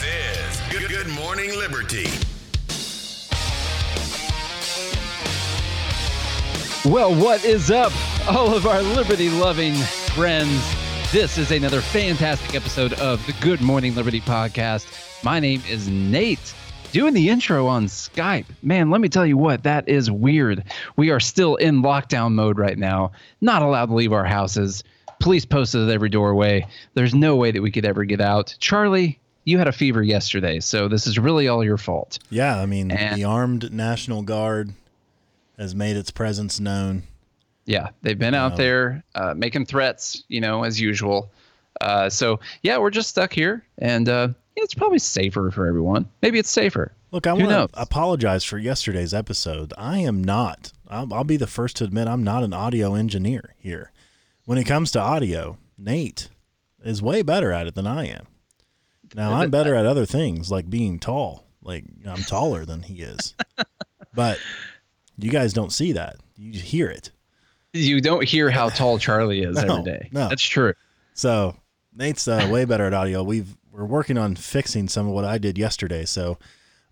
This 0.00 0.58
is 0.58 0.60
Good, 0.72 0.88
Good 0.88 1.08
Morning 1.08 1.50
Liberty. 1.58 2.06
Well, 6.88 7.14
what 7.14 7.44
is 7.44 7.70
up, 7.70 7.92
all 8.26 8.54
of 8.54 8.66
our 8.66 8.80
liberty 8.80 9.28
loving 9.28 9.74
friends? 10.14 10.74
This 11.12 11.36
is 11.36 11.50
another 11.50 11.82
fantastic 11.82 12.54
episode 12.54 12.94
of 12.94 13.24
the 13.26 13.34
Good 13.42 13.60
Morning 13.60 13.94
Liberty 13.94 14.22
podcast. 14.22 14.86
My 15.22 15.38
name 15.38 15.62
is 15.68 15.88
Nate, 15.88 16.54
doing 16.92 17.12
the 17.12 17.28
intro 17.28 17.66
on 17.66 17.84
Skype. 17.84 18.46
Man, 18.62 18.88
let 18.88 19.02
me 19.02 19.10
tell 19.10 19.26
you 19.26 19.36
what, 19.36 19.64
that 19.64 19.86
is 19.86 20.10
weird. 20.10 20.64
We 20.96 21.10
are 21.10 21.20
still 21.20 21.56
in 21.56 21.82
lockdown 21.82 22.32
mode 22.32 22.58
right 22.58 22.78
now, 22.78 23.12
not 23.42 23.60
allowed 23.60 23.86
to 23.86 23.94
leave 23.94 24.14
our 24.14 24.24
houses. 24.24 24.82
Police 25.18 25.44
posted 25.44 25.82
at 25.82 25.94
every 25.94 26.08
doorway. 26.08 26.66
There's 26.94 27.14
no 27.14 27.36
way 27.36 27.50
that 27.50 27.60
we 27.60 27.70
could 27.70 27.84
ever 27.84 28.04
get 28.06 28.22
out. 28.22 28.56
Charlie, 28.58 29.19
you 29.44 29.58
had 29.58 29.68
a 29.68 29.72
fever 29.72 30.02
yesterday, 30.02 30.60
so 30.60 30.88
this 30.88 31.06
is 31.06 31.18
really 31.18 31.48
all 31.48 31.64
your 31.64 31.78
fault. 31.78 32.18
Yeah, 32.30 32.58
I 32.60 32.66
mean, 32.66 32.90
And- 32.90 33.16
the 33.16 33.24
armed 33.24 33.72
National 33.72 34.22
Guard 34.22 34.72
has 35.58 35.74
made 35.74 35.96
its 35.96 36.10
presence 36.10 36.58
known. 36.60 37.02
Yeah, 37.66 37.90
they've 38.02 38.18
been 38.18 38.34
out 38.34 38.52
Um, 38.52 38.56
there 38.58 39.04
uh, 39.14 39.34
making 39.36 39.66
threats, 39.66 40.24
you 40.28 40.40
know, 40.40 40.64
as 40.64 40.80
usual. 40.80 41.30
Uh, 41.80 42.08
so 42.10 42.40
yeah, 42.62 42.78
we're 42.78 42.90
just 42.90 43.08
stuck 43.10 43.32
here, 43.32 43.64
and 43.78 44.08
uh, 44.08 44.28
yeah, 44.56 44.64
it's 44.64 44.74
probably 44.74 44.98
safer 44.98 45.50
for 45.50 45.66
everyone. 45.66 46.08
Maybe 46.22 46.38
it's 46.38 46.50
safer. 46.50 46.92
Look, 47.12 47.26
I 47.26 47.32
want 47.32 47.48
to 47.50 47.68
apologize 47.80 48.44
for 48.44 48.56
yesterday's 48.58 49.12
episode. 49.12 49.72
I 49.76 49.98
am 49.98 50.22
not, 50.22 50.72
I'll, 50.88 51.12
I'll 51.12 51.24
be 51.24 51.36
the 51.36 51.46
first 51.48 51.76
to 51.76 51.84
admit, 51.84 52.06
I'm 52.06 52.22
not 52.22 52.44
an 52.44 52.52
audio 52.52 52.94
engineer 52.94 53.54
here. 53.58 53.90
When 54.44 54.58
it 54.58 54.64
comes 54.64 54.92
to 54.92 55.00
audio, 55.00 55.58
Nate 55.76 56.28
is 56.84 57.02
way 57.02 57.22
better 57.22 57.50
at 57.52 57.66
it 57.66 57.74
than 57.74 57.86
I 57.86 58.06
am. 58.06 58.26
Now, 59.14 59.32
I'm 59.32 59.50
better 59.50 59.74
at 59.74 59.86
other 59.86 60.06
things 60.06 60.50
like 60.50 60.70
being 60.70 60.98
tall. 60.98 61.46
Like, 61.62 61.84
I'm 62.06 62.22
taller 62.22 62.64
than 62.64 62.82
he 62.82 63.02
is. 63.02 63.34
but 64.14 64.38
you 65.18 65.30
guys 65.30 65.52
don't 65.52 65.72
see 65.72 65.92
that. 65.92 66.16
You 66.36 66.58
hear 66.60 66.88
it. 66.88 67.10
You 67.72 68.00
don't 68.00 68.24
hear 68.24 68.50
how 68.50 68.68
tall 68.68 68.98
Charlie 68.98 69.42
is 69.42 69.56
No, 69.64 69.78
every 69.78 69.84
day. 69.84 70.08
no. 70.12 70.28
That's 70.28 70.44
true. 70.44 70.74
So 71.14 71.56
Nate's 71.94 72.26
uh, 72.26 72.48
way 72.50 72.64
better 72.64 72.86
at 72.86 72.94
audio. 72.94 73.22
We've 73.22 73.56
we're 73.72 73.84
working 73.84 74.18
on 74.18 74.34
fixing 74.36 74.88
some 74.88 75.06
of 75.06 75.12
what 75.12 75.24
I 75.24 75.38
did 75.38 75.56
yesterday. 75.56 76.04
So 76.04 76.38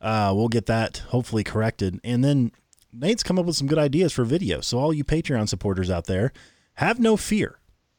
uh, 0.00 0.32
we'll 0.34 0.48
get 0.48 0.66
that 0.66 0.98
hopefully 1.08 1.42
corrected. 1.42 2.00
And 2.04 2.22
then 2.24 2.52
Nate's 2.92 3.22
come 3.22 3.38
up 3.38 3.46
with 3.46 3.56
some 3.56 3.66
good 3.66 3.78
ideas 3.78 4.12
for 4.12 4.24
video. 4.24 4.60
So 4.60 4.78
all 4.78 4.92
you 4.92 5.04
Patreon 5.04 5.48
supporters 5.48 5.90
out 5.90 6.06
there, 6.06 6.32
have 6.74 7.00
no 7.00 7.16
fear. 7.16 7.57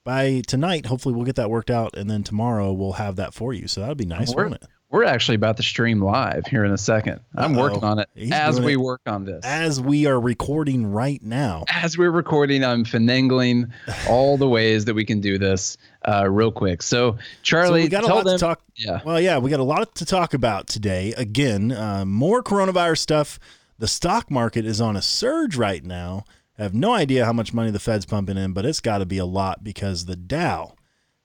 By 0.09 0.41
tonight, 0.47 0.87
hopefully 0.87 1.13
we'll 1.13 1.25
get 1.25 1.35
that 1.35 1.51
worked 1.51 1.69
out, 1.69 1.95
and 1.95 2.09
then 2.09 2.23
tomorrow 2.23 2.73
we'll 2.73 2.93
have 2.93 3.17
that 3.17 3.31
for 3.31 3.53
you. 3.53 3.67
So 3.67 3.81
that'd 3.81 3.95
be 3.95 4.05
nice, 4.07 4.33
We're, 4.33 4.45
wouldn't 4.45 4.63
it? 4.63 4.69
we're 4.89 5.03
actually 5.03 5.35
about 5.35 5.57
to 5.57 5.63
stream 5.63 6.01
live 6.01 6.47
here 6.47 6.65
in 6.65 6.71
a 6.71 6.79
second. 6.79 7.19
I'm 7.35 7.55
Uh-oh. 7.55 7.61
working 7.61 7.83
on 7.83 7.99
it 7.99 8.09
He's 8.15 8.31
as 8.31 8.59
we 8.59 8.73
it 8.73 8.79
work 8.79 9.01
on 9.05 9.25
this. 9.25 9.45
As 9.45 9.79
we 9.79 10.07
are 10.07 10.19
recording 10.19 10.87
right 10.87 11.21
now. 11.21 11.65
as 11.69 11.95
we're 11.95 12.09
recording, 12.09 12.65
I'm 12.65 12.85
finagling 12.85 13.69
all 14.09 14.35
the 14.37 14.49
ways 14.49 14.85
that 14.85 14.95
we 14.95 15.05
can 15.05 15.21
do 15.21 15.37
this 15.37 15.77
uh, 16.07 16.27
real 16.27 16.51
quick. 16.51 16.81
So, 16.81 17.19
Charlie, 17.43 17.81
so 17.81 17.83
we 17.83 17.89
got 17.89 18.03
a 18.03 18.07
tell 18.07 18.15
lot 18.15 18.25
them, 18.25 18.39
to 18.39 18.43
talk. 18.43 18.61
Yeah. 18.77 19.01
Well, 19.05 19.21
yeah, 19.21 19.37
we 19.37 19.51
got 19.51 19.59
a 19.59 19.63
lot 19.63 19.93
to 19.93 20.05
talk 20.05 20.33
about 20.33 20.65
today. 20.65 21.13
Again, 21.17 21.71
uh, 21.71 22.03
more 22.03 22.41
coronavirus 22.41 22.97
stuff. 22.97 23.39
The 23.77 23.87
stock 23.87 24.31
market 24.31 24.65
is 24.65 24.81
on 24.81 24.95
a 24.95 25.03
surge 25.03 25.55
right 25.55 25.83
now. 25.85 26.25
I 26.59 26.63
have 26.63 26.73
no 26.75 26.93
idea 26.93 27.25
how 27.25 27.31
much 27.33 27.53
money 27.53 27.71
the 27.71 27.79
Fed's 27.79 28.05
pumping 28.05 28.37
in, 28.37 28.51
but 28.51 28.65
it's 28.65 28.81
got 28.81 28.97
to 28.97 29.05
be 29.05 29.17
a 29.17 29.25
lot 29.25 29.63
because 29.63 30.05
the 30.05 30.17
Dow 30.17 30.75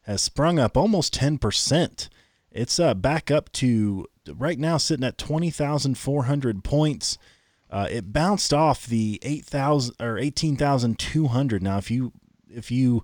has 0.03 0.23
sprung 0.23 0.59
up 0.61 0.77
almost 0.77 1.13
10%. 1.19 2.09
It's 2.53 2.79
uh, 2.79 2.95
back 2.95 3.33
up 3.33 3.51
to 3.53 4.07
right 4.33 4.59
now 4.59 4.77
sitting 4.77 5.05
at 5.05 5.19
20,400 5.19 6.63
points. 6.63 7.19
Uh, 7.69 7.89
it 7.91 8.13
bounced 8.13 8.55
off 8.55 8.87
the 8.87 9.19
8,000 9.23 9.97
or 10.01 10.19
18,200. 10.19 11.63
Now, 11.63 11.79
if 11.79 11.91
you 11.91 12.13
if 12.49 12.71
you 12.71 13.03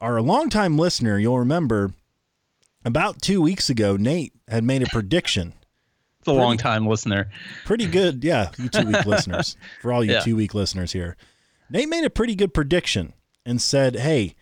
are 0.00 0.18
a 0.18 0.22
longtime 0.22 0.76
listener, 0.76 1.18
you'll 1.18 1.38
remember 1.38 1.94
about 2.84 3.22
two 3.22 3.40
weeks 3.40 3.70
ago, 3.70 3.96
Nate 3.96 4.34
had 4.48 4.64
made 4.64 4.82
a 4.82 4.86
prediction. 4.86 5.54
It's 6.18 6.28
a 6.28 6.32
long 6.32 6.58
time 6.58 6.86
listener. 6.86 7.30
Pretty 7.64 7.86
good, 7.86 8.22
yeah, 8.22 8.50
you 8.58 8.68
two 8.68 8.86
week 8.86 9.06
listeners. 9.06 9.56
For 9.80 9.92
all 9.92 10.04
you 10.04 10.12
Yeah. 10.14 10.20
two 10.20 10.36
week 10.36 10.52
listeners 10.54 10.92
here, 10.92 11.16
Nate 11.72 11.88
made 11.88 12.04
a 12.04 12.10
pretty 12.10 12.34
good 12.34 12.52
prediction 12.52 13.14
and 13.46 13.60
said, 13.60 13.96
"Hey, 13.96 14.34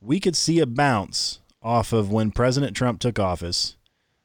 we 0.00 0.18
could 0.20 0.34
see 0.34 0.58
a 0.58 0.66
bounce 0.66 1.40
off 1.62 1.92
of 1.92 2.10
when 2.10 2.30
President 2.30 2.74
Trump 2.74 2.98
took 2.98 3.18
office, 3.18 3.76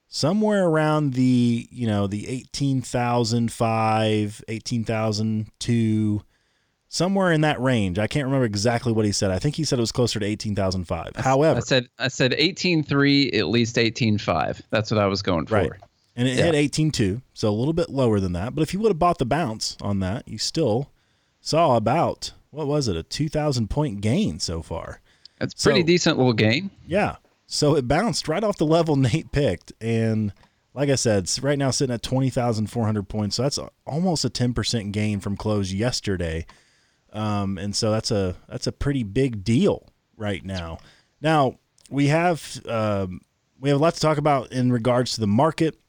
somewhere 0.07 0.65
around 0.65 1.13
the 1.13 1.67
you 1.69 1.85
know 1.85 2.07
the 2.07 2.27
eighteen 2.29 2.81
thousand 2.81 3.51
five, 3.51 4.41
eighteen 4.47 4.83
thousand 4.85 5.51
two." 5.59 6.23
Somewhere 6.87 7.31
in 7.31 7.41
that 7.41 7.59
range. 7.59 7.97
I 7.97 8.05
can't 8.05 8.25
remember 8.25 8.45
exactly 8.45 8.93
what 8.93 9.03
he 9.03 9.11
said. 9.11 9.31
I 9.31 9.39
think 9.39 9.55
he 9.55 9.63
said 9.63 9.79
it 9.79 9.81
was 9.81 9.91
closer 9.91 10.19
to 10.19 10.25
18,005. 10.27 11.15
However, 11.15 11.57
I 11.57 11.61
said 11.61 11.87
I 11.97 12.07
said 12.07 12.33
18.3, 12.33 13.35
at 13.35 13.47
least 13.47 13.77
18.5. 13.77 14.61
That's 14.69 14.91
what 14.91 14.99
I 14.99 15.07
was 15.07 15.23
going 15.23 15.47
for. 15.47 15.55
Right. 15.55 15.71
and 16.15 16.27
it 16.27 16.37
Yeah. 16.37 16.51
hit 16.51 16.53
18.2, 16.53 17.23
so 17.33 17.49
a 17.49 17.51
little 17.51 17.73
bit 17.73 17.89
lower 17.89 18.19
than 18.19 18.33
that. 18.33 18.53
But 18.53 18.61
if 18.61 18.75
you 18.75 18.79
would 18.81 18.91
have 18.91 18.99
bought 18.99 19.17
the 19.17 19.25
bounce 19.25 19.75
on 19.81 20.01
that, 20.01 20.27
you 20.27 20.37
still 20.37 20.91
saw 21.41 21.77
about 21.77 22.33
what 22.53 22.67
was 22.67 22.87
it, 22.87 22.95
a 22.95 23.03
2,000 23.03 23.69
point 23.69 24.01
gain 24.01 24.39
so 24.39 24.61
far. 24.61 25.01
That's 25.39 25.53
pretty 25.63 25.81
So- 25.81 25.85
decent 25.87 26.17
little 26.17 26.33
gain. 26.33 26.69
Yeah, 26.87 27.17
so 27.47 27.75
it 27.75 27.87
bounced 27.87 28.27
right 28.27 28.43
off 28.43 28.57
the 28.57 28.65
level 28.65 28.95
Nate 28.95 29.31
picked, 29.31 29.73
and 29.81 30.31
like 30.75 30.89
I 30.89 30.95
said, 30.95 31.23
it's 31.23 31.39
right 31.39 31.57
now 31.57 31.69
sitting 31.71 31.93
at 31.93 32.01
20,400 32.01 33.07
points. 33.07 33.35
So 33.35 33.43
that's 33.43 33.59
almost 33.85 34.25
a 34.25 34.29
10% 34.29 34.91
gain 34.91 35.19
from 35.19 35.37
close 35.37 35.71
yesterday. 35.71 36.45
Um, 37.11 37.59
and 37.59 37.75
so 37.75 37.91
that's 37.91 38.09
a 38.09 38.35
that's 38.49 38.65
a 38.65 38.71
pretty 38.71 39.03
big 39.03 39.43
deal 39.43 39.87
right 40.17 40.43
now. 40.43 40.79
Now 41.21 41.59
we 41.91 42.07
have 42.07 42.59
um, 42.67 43.21
we 43.59 43.69
have 43.69 43.79
a 43.79 43.83
lot 43.83 43.93
to 43.93 43.99
talk 43.99 44.17
about 44.17 44.51
in 44.51 44.71
regards 44.71 45.13
to 45.13 45.21
the 45.21 45.27
market 45.27 45.79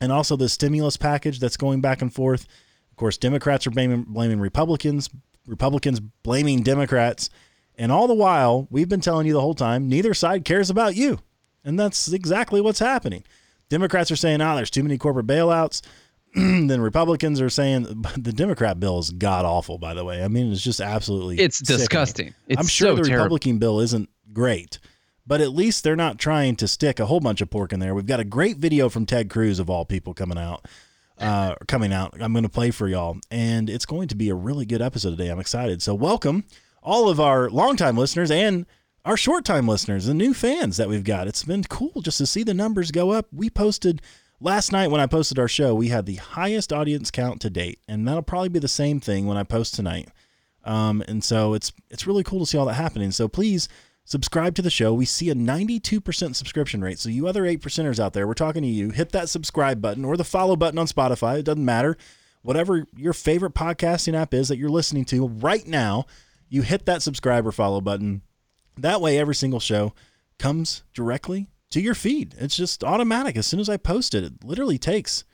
and 0.00 0.12
also 0.12 0.36
the 0.36 0.48
stimulus 0.48 0.96
package 0.96 1.40
that's 1.40 1.56
going 1.56 1.80
back 1.80 2.02
and 2.02 2.14
forth. 2.14 2.46
Of 2.92 2.96
course, 2.96 3.18
Democrats 3.18 3.66
are 3.66 3.70
blaming, 3.72 4.02
blaming 4.04 4.38
Republicans, 4.38 5.10
Republicans 5.46 6.00
blaming 6.00 6.62
Democrats, 6.62 7.30
and 7.76 7.90
all 7.90 8.06
the 8.06 8.14
while 8.14 8.66
we've 8.70 8.88
been 8.88 9.00
telling 9.00 9.26
you 9.26 9.32
the 9.32 9.40
whole 9.40 9.54
time 9.54 9.88
neither 9.88 10.14
side 10.14 10.44
cares 10.44 10.70
about 10.70 10.94
you, 10.96 11.18
and 11.64 11.78
that's 11.78 12.12
exactly 12.12 12.60
what's 12.60 12.78
happening. 12.78 13.24
Democrats 13.68 14.10
are 14.10 14.16
saying, 14.16 14.40
"Ah, 14.40 14.56
there's 14.56 14.70
too 14.70 14.82
many 14.82 14.98
corporate 14.98 15.26
bailouts." 15.26 15.82
then 16.34 16.80
Republicans 16.80 17.40
are 17.40 17.50
saying 17.50 17.82
the 18.16 18.32
Democrat 18.32 18.78
bill 18.78 18.98
is 19.00 19.10
god 19.10 19.44
awful. 19.44 19.78
By 19.78 19.94
the 19.94 20.04
way, 20.04 20.22
I 20.22 20.28
mean 20.28 20.52
it's 20.52 20.62
just 20.62 20.80
absolutely 20.80 21.38
It's 21.38 21.58
sickening. 21.58 21.78
disgusting. 21.78 22.34
It's 22.46 22.60
I'm 22.60 22.66
sure 22.66 22.90
so 22.90 22.96
the 22.96 23.02
terrible. 23.08 23.24
Republican 23.24 23.58
bill 23.58 23.80
isn't 23.80 24.08
great, 24.32 24.78
but 25.26 25.40
at 25.40 25.50
least 25.50 25.82
they're 25.82 25.96
not 25.96 26.18
trying 26.18 26.54
to 26.56 26.68
stick 26.68 27.00
a 27.00 27.06
whole 27.06 27.18
bunch 27.20 27.40
of 27.40 27.50
pork 27.50 27.72
in 27.72 27.80
there. 27.80 27.94
We've 27.94 28.06
got 28.06 28.20
a 28.20 28.24
great 28.24 28.58
video 28.58 28.88
from 28.88 29.06
Ted 29.06 29.28
Cruz 29.28 29.58
of 29.58 29.68
all 29.68 29.84
people 29.84 30.14
coming 30.14 30.38
out. 30.38 30.66
Uh, 31.20 31.54
coming 31.68 31.92
out. 31.92 32.14
I'm 32.18 32.32
going 32.32 32.44
to 32.44 32.48
play 32.48 32.70
for 32.70 32.88
y'all, 32.88 33.18
and 33.30 33.68
it's 33.68 33.84
going 33.84 34.08
to 34.08 34.14
be 34.14 34.30
a 34.30 34.34
really 34.34 34.64
good 34.64 34.80
episode 34.80 35.10
today. 35.10 35.28
I'm 35.28 35.38
excited. 35.38 35.82
So 35.82 35.94
welcome 35.94 36.44
all 36.82 37.10
of 37.10 37.20
our 37.20 37.50
longtime 37.50 37.96
listeners 37.96 38.30
and 38.30 38.64
our 39.04 39.16
short 39.16 39.44
time 39.44 39.68
listeners, 39.68 40.06
the 40.06 40.14
new 40.14 40.32
fans 40.32 40.78
that 40.78 40.88
we've 40.88 41.04
got. 41.04 41.28
It's 41.28 41.44
been 41.44 41.64
cool 41.64 42.00
just 42.00 42.18
to 42.18 42.26
see 42.26 42.42
the 42.42 42.54
numbers 42.54 42.90
go 42.90 43.10
up. 43.10 43.26
We 43.32 43.50
posted 43.50 44.00
last 44.40 44.72
night 44.72 44.90
when 44.90 45.00
I 45.00 45.06
posted 45.06 45.38
our 45.38 45.48
show, 45.48 45.74
we 45.74 45.88
had 45.88 46.06
the 46.06 46.16
highest 46.16 46.72
audience 46.72 47.10
count 47.10 47.40
to 47.42 47.50
date, 47.50 47.80
and 47.86 48.06
that'll 48.08 48.22
probably 48.22 48.48
be 48.48 48.58
the 48.58 48.68
same 48.68 49.00
thing 49.00 49.26
when 49.26 49.36
I 49.36 49.42
post 49.42 49.74
tonight. 49.74 50.08
Um, 50.64 51.02
and 51.08 51.22
so 51.22 51.54
it's 51.54 51.72
it's 51.90 52.06
really 52.06 52.22
cool 52.22 52.40
to 52.40 52.46
see 52.46 52.58
all 52.58 52.66
that 52.66 52.74
happening. 52.74 53.10
So 53.10 53.28
please 53.28 53.68
subscribe 54.04 54.54
to 54.56 54.62
the 54.62 54.70
show. 54.70 54.92
We 54.92 55.04
see 55.04 55.30
a 55.30 55.34
92% 55.34 56.34
subscription 56.34 56.82
rate. 56.82 56.98
So 56.98 57.08
you 57.08 57.26
other 57.26 57.46
8 57.46 57.60
percenters 57.60 57.98
out 57.98 58.12
there, 58.12 58.26
we're 58.26 58.34
talking 58.34 58.62
to 58.62 58.68
you. 58.68 58.90
Hit 58.90 59.12
that 59.12 59.28
subscribe 59.28 59.80
button 59.80 60.04
or 60.04 60.16
the 60.16 60.24
follow 60.24 60.56
button 60.56 60.78
on 60.78 60.86
Spotify. 60.86 61.38
It 61.38 61.44
doesn't 61.44 61.64
matter. 61.64 61.96
Whatever 62.42 62.86
your 62.96 63.12
favorite 63.12 63.54
podcasting 63.54 64.14
app 64.14 64.32
is 64.32 64.48
that 64.48 64.58
you're 64.58 64.70
listening 64.70 65.04
to 65.06 65.28
right 65.28 65.66
now, 65.66 66.06
you 66.48 66.62
hit 66.62 66.86
that 66.86 67.02
subscribe 67.02 67.46
or 67.46 67.52
follow 67.52 67.80
button. 67.80 68.22
That 68.76 69.00
way, 69.00 69.18
every 69.18 69.34
single 69.34 69.60
show 69.60 69.94
comes 70.38 70.82
directly 70.94 71.48
to 71.70 71.80
your 71.80 71.94
feed. 71.94 72.34
It's 72.38 72.56
just 72.56 72.82
automatic. 72.82 73.36
As 73.36 73.46
soon 73.46 73.60
as 73.60 73.68
I 73.68 73.76
post 73.76 74.14
it, 74.14 74.24
it 74.24 74.44
literally 74.44 74.78
takes 74.78 75.24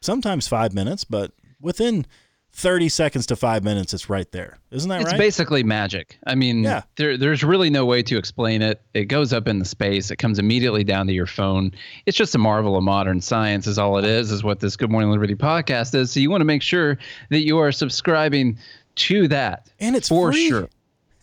sometimes 0.00 0.48
five 0.48 0.72
minutes, 0.72 1.04
but 1.04 1.32
within 1.60 2.06
30 2.56 2.88
seconds 2.88 3.26
to 3.26 3.34
five 3.36 3.64
minutes, 3.64 3.92
it's 3.92 4.08
right 4.08 4.30
there. 4.30 4.58
Isn't 4.70 4.88
that 4.88 5.00
It's 5.00 5.06
right? 5.06 5.14
It's 5.14 5.18
basically 5.18 5.64
magic. 5.64 6.18
I 6.24 6.36
mean, 6.36 6.62
Yeah. 6.62 6.82
there, 6.96 7.16
there's 7.18 7.42
really 7.42 7.68
no 7.68 7.84
way 7.84 8.00
to 8.04 8.16
explain 8.16 8.62
it. 8.62 8.80
It 8.94 9.06
goes 9.06 9.32
up 9.32 9.48
in 9.48 9.58
the 9.58 9.64
space. 9.64 10.12
It 10.12 10.16
comes 10.16 10.38
immediately 10.38 10.84
down 10.84 11.08
to 11.08 11.12
your 11.12 11.26
phone. 11.26 11.72
It's 12.06 12.16
just 12.16 12.32
a 12.34 12.38
marvel 12.38 12.76
of 12.76 12.84
modern 12.84 13.20
science, 13.20 13.66
is 13.66 13.76
all 13.76 13.98
it 13.98 14.04
is, 14.04 14.30
is 14.30 14.44
what 14.44 14.60
this 14.60 14.76
Good 14.76 14.88
Morning 14.90 15.10
Liberty 15.10 15.34
podcast 15.34 15.96
is. 15.96 16.12
So 16.12 16.20
you 16.20 16.30
want 16.30 16.42
to 16.42 16.46
make 16.46 16.62
sure 16.62 16.96
that 17.30 17.40
you 17.40 17.58
are 17.58 17.72
subscribing 17.72 18.56
to 18.96 19.26
that. 19.28 19.66
And 19.80 19.96
it's 19.96 20.08
for 20.08 20.30
free. 20.30 20.48
sure. 20.48 20.68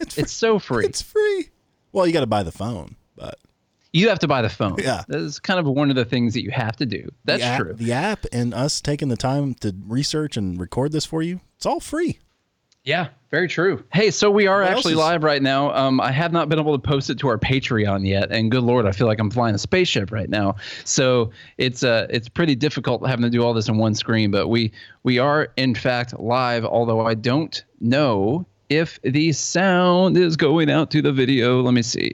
it's, 0.01 0.17
It's 0.17 0.33
so 0.33 0.59
free. 0.59 0.85
it's 0.85 1.01
free. 1.01 1.49
Well, 1.93 2.05
you 2.05 2.11
got 2.11 2.19
to 2.21 2.27
buy 2.27 2.43
the 2.43 2.51
phone, 2.51 2.97
but 3.15 3.39
you 3.93 4.09
have 4.09 4.19
to 4.19 4.27
buy 4.27 4.41
the 4.41 4.49
phone. 4.49 4.75
Yeah. 4.77 5.03
That's 5.07 5.39
kind 5.39 5.59
of 5.59 5.65
one 5.67 5.89
of 5.89 5.95
the 5.95 6.05
things 6.05 6.33
that 6.33 6.43
you 6.43 6.51
have 6.51 6.75
to 6.77 6.85
do. 6.85 7.09
That's 7.25 7.41
the 7.41 7.47
app, 7.47 7.59
true. 7.61 7.73
The 7.73 7.91
app 7.91 8.25
and 8.31 8.53
us 8.53 8.81
taking 8.81 9.09
the 9.09 9.17
time 9.17 9.53
to 9.55 9.75
research 9.87 10.37
and 10.37 10.59
record 10.59 10.91
this 10.91 11.05
for 11.05 11.21
you, 11.21 11.41
it's 11.57 11.65
all 11.65 11.79
free. 11.79 12.19
Yeah, 12.83 13.09
very 13.29 13.47
true. 13.47 13.83
Hey, 13.93 14.09
so 14.09 14.31
we 14.31 14.47
are 14.47 14.61
What 14.61 14.71
actually 14.71 14.93
is- 14.93 14.99
live 14.99 15.23
right 15.23 15.41
now. 15.43 15.71
Um, 15.71 16.01
I 16.01 16.11
have 16.11 16.31
not 16.33 16.49
been 16.49 16.57
able 16.57 16.75
to 16.75 16.81
post 16.81 17.11
it 17.11 17.19
to 17.19 17.27
our 17.27 17.37
Patreon 17.37 18.07
yet, 18.07 18.31
and 18.31 18.49
good 18.49 18.63
lord, 18.63 18.87
I 18.87 18.91
feel 18.91 19.05
like 19.05 19.19
I'm 19.19 19.29
flying 19.29 19.53
a 19.53 19.59
spaceship 19.59 20.11
right 20.11 20.27
now. 20.29 20.55
So 20.83 21.29
it's 21.59 21.83
uh, 21.83 22.07
it's 22.09 22.27
pretty 22.27 22.55
difficult 22.55 23.05
having 23.05 23.21
to 23.21 23.29
do 23.29 23.43
all 23.43 23.53
this 23.53 23.69
in 23.69 23.77
one 23.77 23.93
screen. 23.93 24.31
But 24.31 24.47
we 24.47 24.71
we 25.03 25.19
are 25.19 25.49
in 25.57 25.75
fact 25.75 26.19
live, 26.19 26.65
although 26.65 27.05
I 27.05 27.13
don't 27.13 27.63
know 27.81 28.47
if 28.69 28.99
the 29.03 29.31
sound 29.33 30.17
is 30.17 30.35
going 30.35 30.71
out 30.71 30.89
to 30.91 31.03
the 31.03 31.11
video. 31.13 31.61
Let 31.61 31.75
me 31.75 31.83
see, 31.83 32.13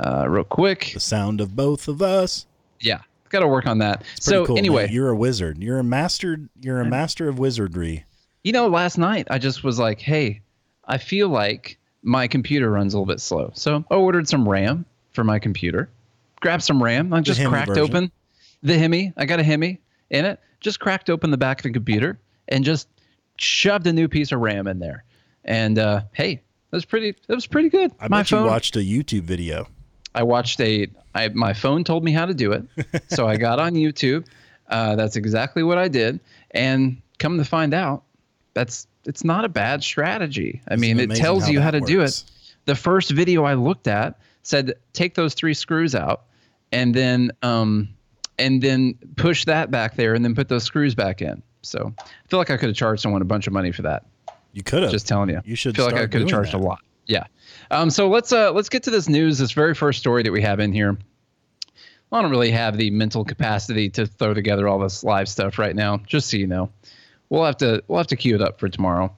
uh, 0.00 0.26
real 0.28 0.44
quick. 0.44 0.90
The 0.94 1.00
sound 1.00 1.40
of 1.40 1.54
both 1.56 1.88
of 1.88 2.02
us. 2.02 2.46
Yeah, 2.80 3.00
got 3.30 3.40
to 3.40 3.48
work 3.48 3.66
on 3.66 3.78
that. 3.78 4.00
Pretty 4.00 4.20
So 4.22 4.46
cool, 4.46 4.58
anyway, 4.58 4.84
man. 4.86 4.94
you're 4.94 5.10
a 5.10 5.16
wizard. 5.16 5.58
You're 5.62 5.78
a 5.78 5.84
master. 5.84 6.38
You're 6.60 6.80
a 6.80 6.84
master 6.88 7.28
of 7.28 7.38
wizardry. 7.38 8.04
You 8.44 8.52
know, 8.52 8.68
last 8.68 8.98
night 8.98 9.26
I 9.30 9.38
just 9.38 9.64
was 9.64 9.78
like, 9.78 10.00
hey, 10.00 10.40
I 10.84 10.98
feel 10.98 11.28
like 11.28 11.78
my 12.02 12.28
computer 12.28 12.70
runs 12.70 12.94
a 12.94 12.98
little 12.98 13.12
bit 13.12 13.20
slow. 13.20 13.50
So 13.54 13.84
I 13.90 13.94
ordered 13.94 14.28
some 14.28 14.48
RAM 14.48 14.84
for 15.12 15.24
my 15.24 15.38
computer. 15.38 15.88
Grabbed 16.40 16.62
some 16.62 16.80
RAM. 16.82 17.12
I 17.12 17.20
just 17.22 17.42
cracked 17.44 17.68
version. 17.68 17.82
open 17.84 18.12
the 18.62 18.78
Hemi. 18.78 19.12
I 19.16 19.24
got 19.24 19.40
a 19.40 19.42
Hemi 19.42 19.80
in 20.10 20.24
it. 20.24 20.38
Just 20.60 20.78
cracked 20.78 21.10
open 21.10 21.30
the 21.30 21.36
back 21.38 21.58
of 21.58 21.62
the 21.64 21.72
computer 21.72 22.18
and 22.48 22.64
just 22.64 22.88
shoved 23.38 23.86
a 23.86 23.92
new 23.92 24.06
piece 24.08 24.30
of 24.32 24.40
RAM 24.40 24.66
in 24.68 24.78
there. 24.78 25.04
And 25.44 25.78
uh, 25.78 26.02
hey, 26.12 26.34
that 26.70 26.76
was 26.76 26.84
pretty. 26.84 27.16
That 27.26 27.34
was 27.34 27.46
pretty 27.46 27.68
good. 27.70 27.90
I 27.98 28.08
my 28.08 28.20
bet 28.20 28.28
phone. 28.28 28.44
you 28.44 28.50
watched 28.50 28.76
a 28.76 28.80
YouTube 28.80 29.22
video. 29.22 29.66
I 30.16 30.22
watched 30.22 30.60
a. 30.60 30.88
I 31.14 31.28
my 31.28 31.52
phone 31.52 31.84
told 31.84 32.02
me 32.02 32.12
how 32.12 32.26
to 32.26 32.34
do 32.34 32.52
it, 32.52 32.64
so 33.08 33.28
I 33.28 33.36
got 33.36 33.60
on 33.60 33.74
YouTube. 33.74 34.26
Uh, 34.68 34.96
that's 34.96 35.14
exactly 35.14 35.62
what 35.62 35.78
I 35.78 35.86
did, 35.88 36.18
and 36.50 37.00
come 37.18 37.38
to 37.38 37.44
find 37.44 37.72
out, 37.72 38.02
that's 38.54 38.88
it's 39.04 39.22
not 39.22 39.44
a 39.44 39.48
bad 39.48 39.84
strategy. 39.84 40.62
I 40.68 40.76
mean, 40.76 40.98
it 40.98 41.14
tells 41.14 41.44
how 41.44 41.50
you 41.50 41.60
how 41.60 41.70
to 41.70 41.80
do 41.80 42.00
it. 42.00 42.24
The 42.64 42.74
first 42.74 43.10
video 43.10 43.44
I 43.44 43.54
looked 43.54 43.86
at 43.86 44.18
said 44.42 44.74
take 44.92 45.14
those 45.14 45.34
three 45.34 45.54
screws 45.54 45.94
out, 45.94 46.22
and 46.72 46.94
then 46.94 47.30
um, 47.42 47.88
and 48.38 48.62
then 48.62 48.94
push 49.16 49.44
that 49.44 49.70
back 49.70 49.94
there, 49.94 50.14
and 50.14 50.24
then 50.24 50.34
put 50.34 50.48
those 50.48 50.64
screws 50.64 50.94
back 50.94 51.20
in. 51.20 51.42
So 51.62 51.92
I 51.98 52.28
feel 52.28 52.38
like 52.38 52.50
I 52.50 52.56
could 52.56 52.70
have 52.70 52.76
charged 52.76 53.02
someone 53.02 53.22
a 53.22 53.26
bunch 53.26 53.46
of 53.46 53.52
money 53.52 53.70
for 53.70 53.82
that. 53.82 54.06
You 54.52 54.62
could 54.62 54.82
have. 54.82 54.90
Just 54.90 55.06
telling 55.06 55.28
you. 55.28 55.42
You 55.44 55.54
should 55.54 55.76
feel 55.76 55.84
like 55.84 55.94
I 55.94 56.06
could 56.06 56.22
have 56.22 56.30
charged 56.30 56.52
that. 56.52 56.58
a 56.58 56.64
lot. 56.64 56.80
Yeah. 57.06 57.24
Um, 57.70 57.90
so 57.90 58.08
let's 58.08 58.32
uh 58.32 58.52
let's 58.52 58.68
get 58.68 58.84
to 58.84 58.90
this 58.90 59.08
news. 59.08 59.38
This 59.38 59.52
very 59.52 59.74
first 59.74 59.98
story 59.98 60.22
that 60.22 60.32
we 60.32 60.42
have 60.42 60.60
in 60.60 60.72
here. 60.72 60.98
I 62.12 62.22
don't 62.22 62.30
really 62.30 62.52
have 62.52 62.76
the 62.76 62.90
mental 62.90 63.24
capacity 63.24 63.90
to 63.90 64.06
throw 64.06 64.32
together 64.32 64.68
all 64.68 64.78
this 64.78 65.02
live 65.02 65.28
stuff 65.28 65.58
right 65.58 65.74
now. 65.74 65.98
Just 65.98 66.30
so 66.30 66.36
you 66.36 66.46
know, 66.46 66.70
we'll 67.28 67.44
have 67.44 67.56
to 67.58 67.82
we'll 67.88 67.98
have 67.98 68.06
to 68.08 68.16
queue 68.16 68.34
it 68.34 68.42
up 68.42 68.60
for 68.60 68.68
tomorrow. 68.68 69.14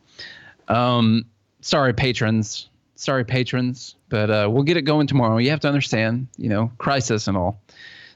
Um, 0.69 1.27
sorry 1.61 1.93
patrons, 1.93 2.69
sorry 2.95 3.25
patrons, 3.25 3.95
but 4.09 4.31
uh, 4.31 4.49
we'll 4.51 4.65
get 4.65 4.77
it 4.77 4.83
going 4.83 5.07
tomorrow. 5.07 5.39
You 5.39 5.51
have 5.51 5.61
to 5.61 5.69
understand, 5.69 6.29
you 6.37 6.49
know, 6.49 6.71
crisis 6.79 7.29
and 7.29 7.37
all. 7.37 7.61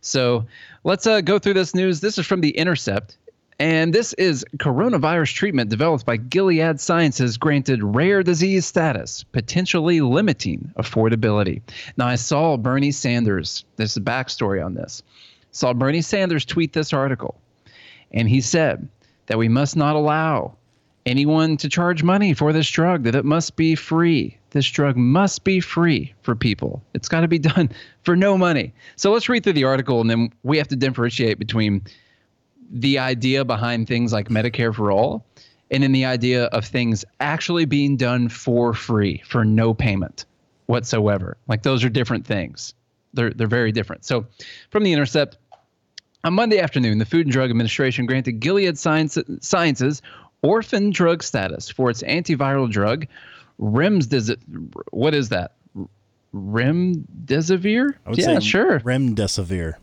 So 0.00 0.46
let's 0.84 1.06
uh, 1.06 1.20
go 1.20 1.38
through 1.38 1.54
this 1.54 1.74
news. 1.74 2.00
This 2.00 2.18
is 2.18 2.26
from 2.26 2.40
The 2.40 2.50
Intercept. 2.50 3.16
And 3.62 3.94
this 3.94 4.12
is 4.14 4.44
coronavirus 4.56 5.34
treatment 5.34 5.70
developed 5.70 6.04
by 6.04 6.16
Gilead 6.16 6.80
Sciences 6.80 7.36
granted 7.36 7.80
rare 7.80 8.24
disease 8.24 8.66
status, 8.66 9.22
potentially 9.22 10.00
limiting 10.00 10.72
affordability. 10.76 11.62
Now, 11.96 12.08
I 12.08 12.16
saw 12.16 12.56
Bernie 12.56 12.90
Sanders, 12.90 13.64
there's 13.76 13.96
a 13.96 14.00
backstory 14.00 14.66
on 14.66 14.74
this. 14.74 15.04
Saw 15.52 15.74
Bernie 15.74 16.02
Sanders 16.02 16.44
tweet 16.44 16.72
this 16.72 16.92
article, 16.92 17.40
and 18.10 18.28
he 18.28 18.40
said 18.40 18.88
that 19.26 19.38
we 19.38 19.48
must 19.48 19.76
not 19.76 19.94
allow 19.94 20.56
anyone 21.06 21.56
to 21.58 21.68
charge 21.68 22.02
money 22.02 22.34
for 22.34 22.52
this 22.52 22.68
drug, 22.68 23.04
that 23.04 23.14
it 23.14 23.24
must 23.24 23.54
be 23.54 23.76
free. 23.76 24.36
This 24.50 24.68
drug 24.68 24.96
must 24.96 25.44
be 25.44 25.60
free 25.60 26.14
for 26.22 26.34
people. 26.34 26.82
It's 26.94 27.08
got 27.08 27.20
to 27.20 27.28
be 27.28 27.38
done 27.38 27.70
for 28.02 28.16
no 28.16 28.36
money. 28.36 28.74
So 28.96 29.12
let's 29.12 29.28
read 29.28 29.44
through 29.44 29.52
the 29.52 29.62
article, 29.62 30.00
and 30.00 30.10
then 30.10 30.32
we 30.42 30.58
have 30.58 30.66
to 30.66 30.76
differentiate 30.76 31.38
between 31.38 31.82
the 32.72 32.98
idea 32.98 33.44
behind 33.44 33.86
things 33.86 34.12
like 34.12 34.28
Medicare 34.28 34.74
for 34.74 34.90
all 34.90 35.24
and 35.70 35.84
in 35.84 35.92
the 35.92 36.04
idea 36.04 36.46
of 36.46 36.64
things 36.64 37.04
actually 37.20 37.64
being 37.66 37.96
done 37.96 38.28
for 38.28 38.74
free, 38.74 39.22
for 39.26 39.44
no 39.44 39.74
payment 39.74 40.24
whatsoever. 40.66 41.36
Like 41.48 41.62
those 41.62 41.84
are 41.84 41.88
different 41.88 42.26
things. 42.26 42.74
They're, 43.14 43.30
they're 43.30 43.46
very 43.46 43.72
different. 43.72 44.04
So 44.04 44.26
from 44.70 44.84
the 44.84 44.92
Intercept, 44.92 45.36
on 46.24 46.34
Monday 46.34 46.60
afternoon, 46.60 46.98
the 46.98 47.04
Food 47.04 47.26
and 47.26 47.32
Drug 47.32 47.50
Administration 47.50 48.06
granted 48.06 48.40
Gilead 48.40 48.78
Science, 48.78 49.18
Sciences 49.40 50.02
orphan 50.42 50.90
drug 50.90 51.22
status 51.22 51.68
for 51.68 51.90
its 51.90 52.02
antiviral 52.02 52.70
drug, 52.70 53.06
Remdesivir. 53.60 54.38
What 54.90 55.14
is 55.14 55.28
that? 55.30 55.52
Remdesivir? 56.34 57.94
I 58.06 58.10
would 58.10 58.18
Yeah, 58.18 58.38
say 58.38 58.40
sure. 58.40 58.80
Remdesivir. 58.80 59.74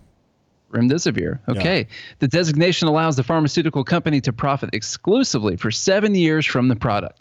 Remdesivir. 0.72 1.40
Okay. 1.48 1.88
The 2.20 2.28
designation 2.28 2.88
allows 2.88 3.16
the 3.16 3.24
pharmaceutical 3.24 3.84
company 3.84 4.22
to 4.22 4.34
profit 4.34 4.70
exclusively 4.74 5.58
for 5.58 5.72
seven 5.72 6.16
years 6.16 6.46
from 6.46 6.68
the 6.68 6.76
product, 6.76 7.20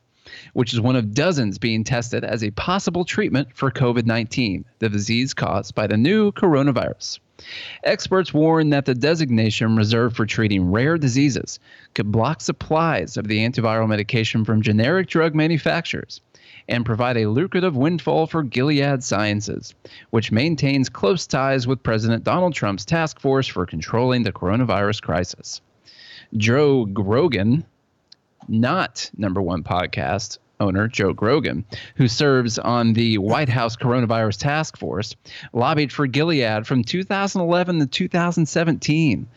which 0.52 0.72
is 0.72 0.80
one 0.80 0.96
of 0.96 1.14
dozens 1.14 1.58
being 1.58 1.84
tested 1.84 2.24
as 2.24 2.44
a 2.44 2.50
possible 2.52 3.04
treatment 3.04 3.48
for 3.54 3.70
COVID 3.70 4.06
19, 4.06 4.64
the 4.78 4.88
disease 4.88 5.34
caused 5.34 5.74
by 5.74 5.86
the 5.86 5.96
new 5.96 6.32
coronavirus. 6.32 7.20
Experts 7.84 8.34
warn 8.34 8.70
that 8.70 8.84
the 8.84 8.94
designation 8.94 9.76
reserved 9.76 10.16
for 10.16 10.26
treating 10.26 10.72
rare 10.72 10.98
diseases 10.98 11.60
could 11.94 12.10
block 12.10 12.40
supplies 12.40 13.16
of 13.16 13.28
the 13.28 13.38
antiviral 13.38 13.88
medication 13.88 14.44
from 14.44 14.60
generic 14.60 15.06
drug 15.06 15.36
manufacturers 15.36 16.20
and 16.68 16.84
provide 16.84 17.16
a 17.16 17.28
lucrative 17.28 17.76
windfall 17.76 18.26
for 18.26 18.42
Gilead 18.42 19.02
Sciences, 19.02 19.74
which 20.10 20.32
maintains 20.32 20.88
close 20.88 21.26
ties 21.26 21.66
with 21.66 21.82
President 21.82 22.24
Donald 22.24 22.54
Trump's 22.54 22.84
task 22.84 23.20
force 23.20 23.46
for 23.46 23.66
controlling 23.66 24.22
the 24.22 24.32
coronavirus 24.32 25.02
crisis. 25.02 25.60
Joe 26.36 26.84
Grogan, 26.84 27.64
not 28.48 29.10
number 29.16 29.40
one 29.40 29.62
podcast 29.62 30.38
owner 30.60 30.88
Joe 30.88 31.14
Rogan, 31.18 31.64
who 31.94 32.08
serves 32.08 32.58
on 32.58 32.92
the 32.92 33.18
White 33.18 33.48
House 33.48 33.76
Coronavirus 33.76 34.38
Task 34.38 34.76
Force, 34.76 35.14
lobbied 35.52 35.92
for 35.92 36.06
Gilead 36.06 36.66
from 36.66 36.82
2011 36.82 37.78
to 37.78 37.86
2017. 37.86 39.28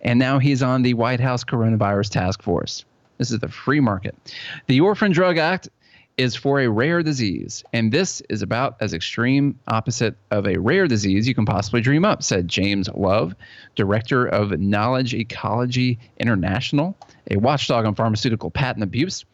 And 0.00 0.18
now 0.18 0.38
he's 0.38 0.62
on 0.62 0.82
the 0.82 0.94
White 0.94 1.20
House 1.20 1.44
Coronavirus 1.44 2.10
Task 2.10 2.42
Force. 2.42 2.84
This 3.18 3.30
is 3.30 3.38
the 3.38 3.48
free 3.48 3.80
market. 3.80 4.14
The 4.66 4.80
Orphan 4.80 5.12
Drug 5.12 5.38
Act 5.38 5.68
is 6.16 6.36
for 6.36 6.60
a 6.60 6.68
rare 6.68 7.02
disease, 7.02 7.64
and 7.72 7.90
this 7.90 8.22
is 8.28 8.42
about 8.42 8.76
as 8.80 8.94
extreme 8.94 9.58
opposite 9.66 10.16
of 10.30 10.46
a 10.46 10.56
rare 10.58 10.86
disease 10.86 11.26
you 11.26 11.34
can 11.34 11.44
possibly 11.44 11.80
dream 11.80 12.04
up, 12.04 12.22
said 12.22 12.46
James 12.46 12.88
Love, 12.94 13.34
director 13.74 14.26
of 14.26 14.58
Knowledge 14.60 15.14
Ecology 15.14 15.98
International, 16.18 16.96
a 17.30 17.36
watchdog 17.36 17.84
on 17.84 17.94
pharmaceutical 17.94 18.50
patent 18.50 18.84
abuse. 18.84 19.24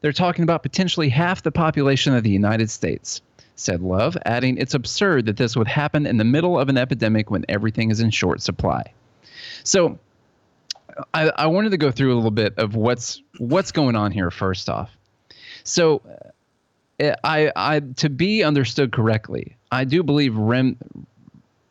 They're 0.00 0.12
talking 0.12 0.42
about 0.42 0.62
potentially 0.62 1.08
half 1.08 1.42
the 1.42 1.50
population 1.50 2.14
of 2.14 2.22
the 2.22 2.30
United 2.30 2.70
States, 2.70 3.22
said 3.56 3.80
Love, 3.80 4.16
adding, 4.26 4.58
It's 4.58 4.74
absurd 4.74 5.26
that 5.26 5.38
this 5.38 5.56
would 5.56 5.68
happen 5.68 6.06
in 6.06 6.18
the 6.18 6.24
middle 6.24 6.58
of 6.58 6.68
an 6.68 6.76
epidemic 6.76 7.30
when 7.30 7.44
everything 7.48 7.90
is 7.90 8.00
in 8.00 8.10
short 8.10 8.42
supply. 8.42 8.92
So 9.64 9.98
I, 11.14 11.30
I 11.30 11.46
wanted 11.46 11.70
to 11.70 11.78
go 11.78 11.90
through 11.90 12.12
a 12.12 12.16
little 12.16 12.30
bit 12.30 12.54
of 12.58 12.74
what's 12.74 13.22
what's 13.38 13.72
going 13.72 13.96
on 13.96 14.12
here 14.12 14.30
first 14.30 14.68
off. 14.68 14.90
So 15.68 16.02
uh, 17.00 17.14
I, 17.24 17.52
I 17.54 17.80
to 17.96 18.08
be 18.08 18.42
understood 18.42 18.92
correctly, 18.92 19.56
I 19.70 19.84
do 19.84 20.02
believe 20.02 20.36
rem, 20.36 20.76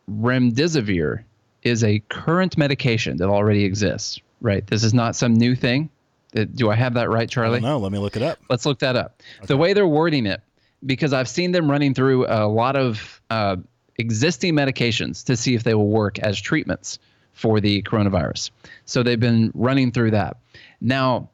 remdesivir 0.10 1.24
is 1.64 1.84
a 1.84 2.00
current 2.10 2.58
medication 2.58 3.18
that 3.18 3.28
already 3.28 3.66
exists. 3.66 4.20
Right. 4.40 4.66
This 4.66 4.84
is 4.84 4.94
not 4.94 5.16
some 5.16 5.34
new 5.34 5.56
thing. 5.56 5.90
Uh, 6.36 6.46
Do 6.54 6.70
I 6.70 6.76
have 6.76 6.94
that 6.94 7.10
right, 7.10 7.30
Charlie? 7.30 7.60
don't. 7.60 7.82
Let 7.82 7.92
me 7.92 7.98
look 7.98 8.16
it 8.16 8.22
up. 8.22 8.38
Let's 8.50 8.66
look 8.66 8.80
that 8.80 8.96
up. 8.96 9.22
The 9.48 9.58
way 9.58 9.74
they're 9.74 9.88
wording 9.88 10.28
it, 10.28 10.42
because 10.86 11.12
I've 11.12 11.28
seen 11.28 11.52
them 11.52 11.70
running 11.70 11.94
through 11.94 12.28
a 12.28 12.48
lot 12.48 12.76
of 12.76 13.20
uh, 13.32 13.56
existing 13.98 14.54
medications 14.54 15.26
to 15.26 15.36
see 15.36 15.56
if 15.56 15.64
they 15.64 15.74
will 15.74 15.90
work 15.90 16.20
as 16.20 16.40
treatments 16.40 17.00
for 17.34 17.60
the 17.60 17.82
coronavirus. 17.82 18.52
So 18.86 19.02
they've 19.02 19.20
been 19.20 19.52
running 19.56 19.92
through 19.92 20.12
that. 20.12 20.38
Now, 20.82 21.30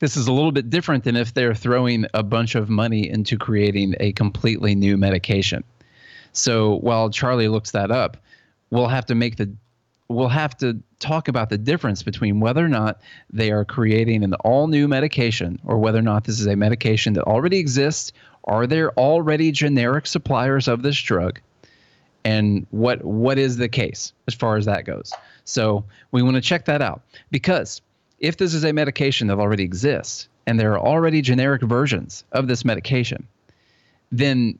this 0.00 0.16
is 0.16 0.26
a 0.26 0.32
little 0.32 0.52
bit 0.52 0.70
different 0.70 1.04
than 1.04 1.16
if 1.16 1.34
they're 1.34 1.54
throwing 1.54 2.06
a 2.14 2.22
bunch 2.22 2.54
of 2.54 2.68
money 2.68 3.08
into 3.08 3.38
creating 3.38 3.94
a 4.00 4.12
completely 4.12 4.74
new 4.74 4.96
medication. 4.96 5.64
So 6.32 6.76
while 6.76 7.10
Charlie 7.10 7.48
looks 7.48 7.70
that 7.72 7.90
up, 7.90 8.16
we'll 8.70 8.88
have 8.88 9.06
to 9.06 9.14
make 9.14 9.36
the 9.36 9.54
we'll 10.08 10.28
have 10.28 10.56
to 10.58 10.80
talk 11.00 11.28
about 11.28 11.48
the 11.48 11.58
difference 11.58 12.02
between 12.02 12.40
whether 12.40 12.64
or 12.64 12.68
not 12.68 13.00
they 13.32 13.50
are 13.50 13.64
creating 13.64 14.22
an 14.22 14.34
all 14.34 14.66
new 14.66 14.86
medication 14.86 15.58
or 15.64 15.78
whether 15.78 15.98
or 15.98 16.02
not 16.02 16.24
this 16.24 16.40
is 16.40 16.46
a 16.46 16.56
medication 16.56 17.14
that 17.14 17.24
already 17.24 17.58
exists. 17.58 18.12
Are 18.44 18.66
there 18.66 18.92
already 18.98 19.50
generic 19.50 20.06
suppliers 20.06 20.68
of 20.68 20.82
this 20.82 21.00
drug? 21.00 21.40
And 22.24 22.66
what 22.70 23.04
what 23.04 23.38
is 23.38 23.56
the 23.56 23.68
case 23.68 24.12
as 24.26 24.34
far 24.34 24.56
as 24.56 24.66
that 24.66 24.84
goes? 24.84 25.12
So 25.44 25.84
we 26.10 26.22
want 26.22 26.36
to 26.36 26.40
check 26.40 26.64
that 26.66 26.82
out 26.82 27.02
because 27.30 27.80
if 28.18 28.36
this 28.36 28.54
is 28.54 28.64
a 28.64 28.72
medication 28.72 29.28
that 29.28 29.38
already 29.38 29.64
exists 29.64 30.28
and 30.46 30.58
there 30.58 30.72
are 30.72 30.80
already 30.80 31.22
generic 31.22 31.62
versions 31.62 32.24
of 32.32 32.48
this 32.48 32.64
medication, 32.64 33.26
then 34.12 34.58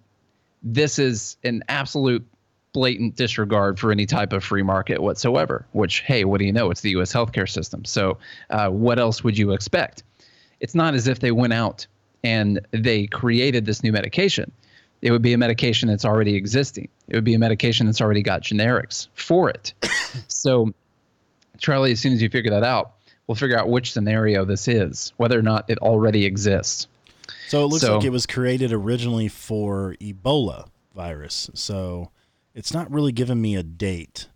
this 0.62 0.98
is 0.98 1.36
an 1.44 1.62
absolute 1.68 2.26
blatant 2.72 3.14
disregard 3.16 3.78
for 3.78 3.92
any 3.92 4.04
type 4.06 4.32
of 4.32 4.42
free 4.42 4.62
market 4.62 5.00
whatsoever. 5.00 5.66
Which, 5.72 6.00
hey, 6.00 6.24
what 6.24 6.38
do 6.38 6.44
you 6.44 6.52
know? 6.52 6.70
It's 6.70 6.80
the 6.80 6.90
U.S. 6.90 7.12
healthcare 7.12 7.48
system. 7.48 7.84
So, 7.84 8.18
uh, 8.50 8.68
what 8.68 8.98
else 8.98 9.22
would 9.22 9.38
you 9.38 9.52
expect? 9.52 10.02
It's 10.60 10.74
not 10.74 10.94
as 10.94 11.06
if 11.06 11.20
they 11.20 11.30
went 11.30 11.52
out 11.52 11.86
and 12.24 12.60
they 12.72 13.06
created 13.06 13.66
this 13.66 13.82
new 13.82 13.92
medication. 13.92 14.50
It 15.02 15.10
would 15.10 15.22
be 15.22 15.34
a 15.34 15.38
medication 15.38 15.88
that's 15.88 16.04
already 16.04 16.34
existing. 16.34 16.88
It 17.08 17.14
would 17.14 17.24
be 17.24 17.34
a 17.34 17.38
medication 17.38 17.86
that's 17.86 18.00
already 18.00 18.22
got 18.22 18.42
generics 18.42 19.08
for 19.14 19.50
it. 19.50 19.74
so, 20.28 20.72
Charlie, 21.58 21.92
as 21.92 22.00
soon 22.00 22.14
as 22.14 22.22
you 22.22 22.30
figure 22.30 22.50
that 22.50 22.64
out, 22.64 22.93
we'll 23.26 23.34
figure 23.34 23.58
out 23.58 23.68
which 23.68 23.92
scenario 23.92 24.44
this 24.44 24.68
is, 24.68 25.12
whether 25.16 25.38
or 25.38 25.42
not 25.42 25.68
it 25.68 25.78
already 25.78 26.24
exists. 26.24 26.88
So 27.48 27.64
it 27.64 27.66
looks 27.68 27.82
so, 27.82 27.96
like 27.96 28.04
it 28.04 28.10
was 28.10 28.26
created 28.26 28.72
originally 28.72 29.28
for 29.28 29.96
Ebola 30.00 30.68
virus. 30.94 31.50
So 31.54 32.10
it's 32.54 32.72
not 32.72 32.90
really 32.90 33.12
giving 33.12 33.40
me 33.40 33.56
a 33.56 33.62
date. 33.62 34.28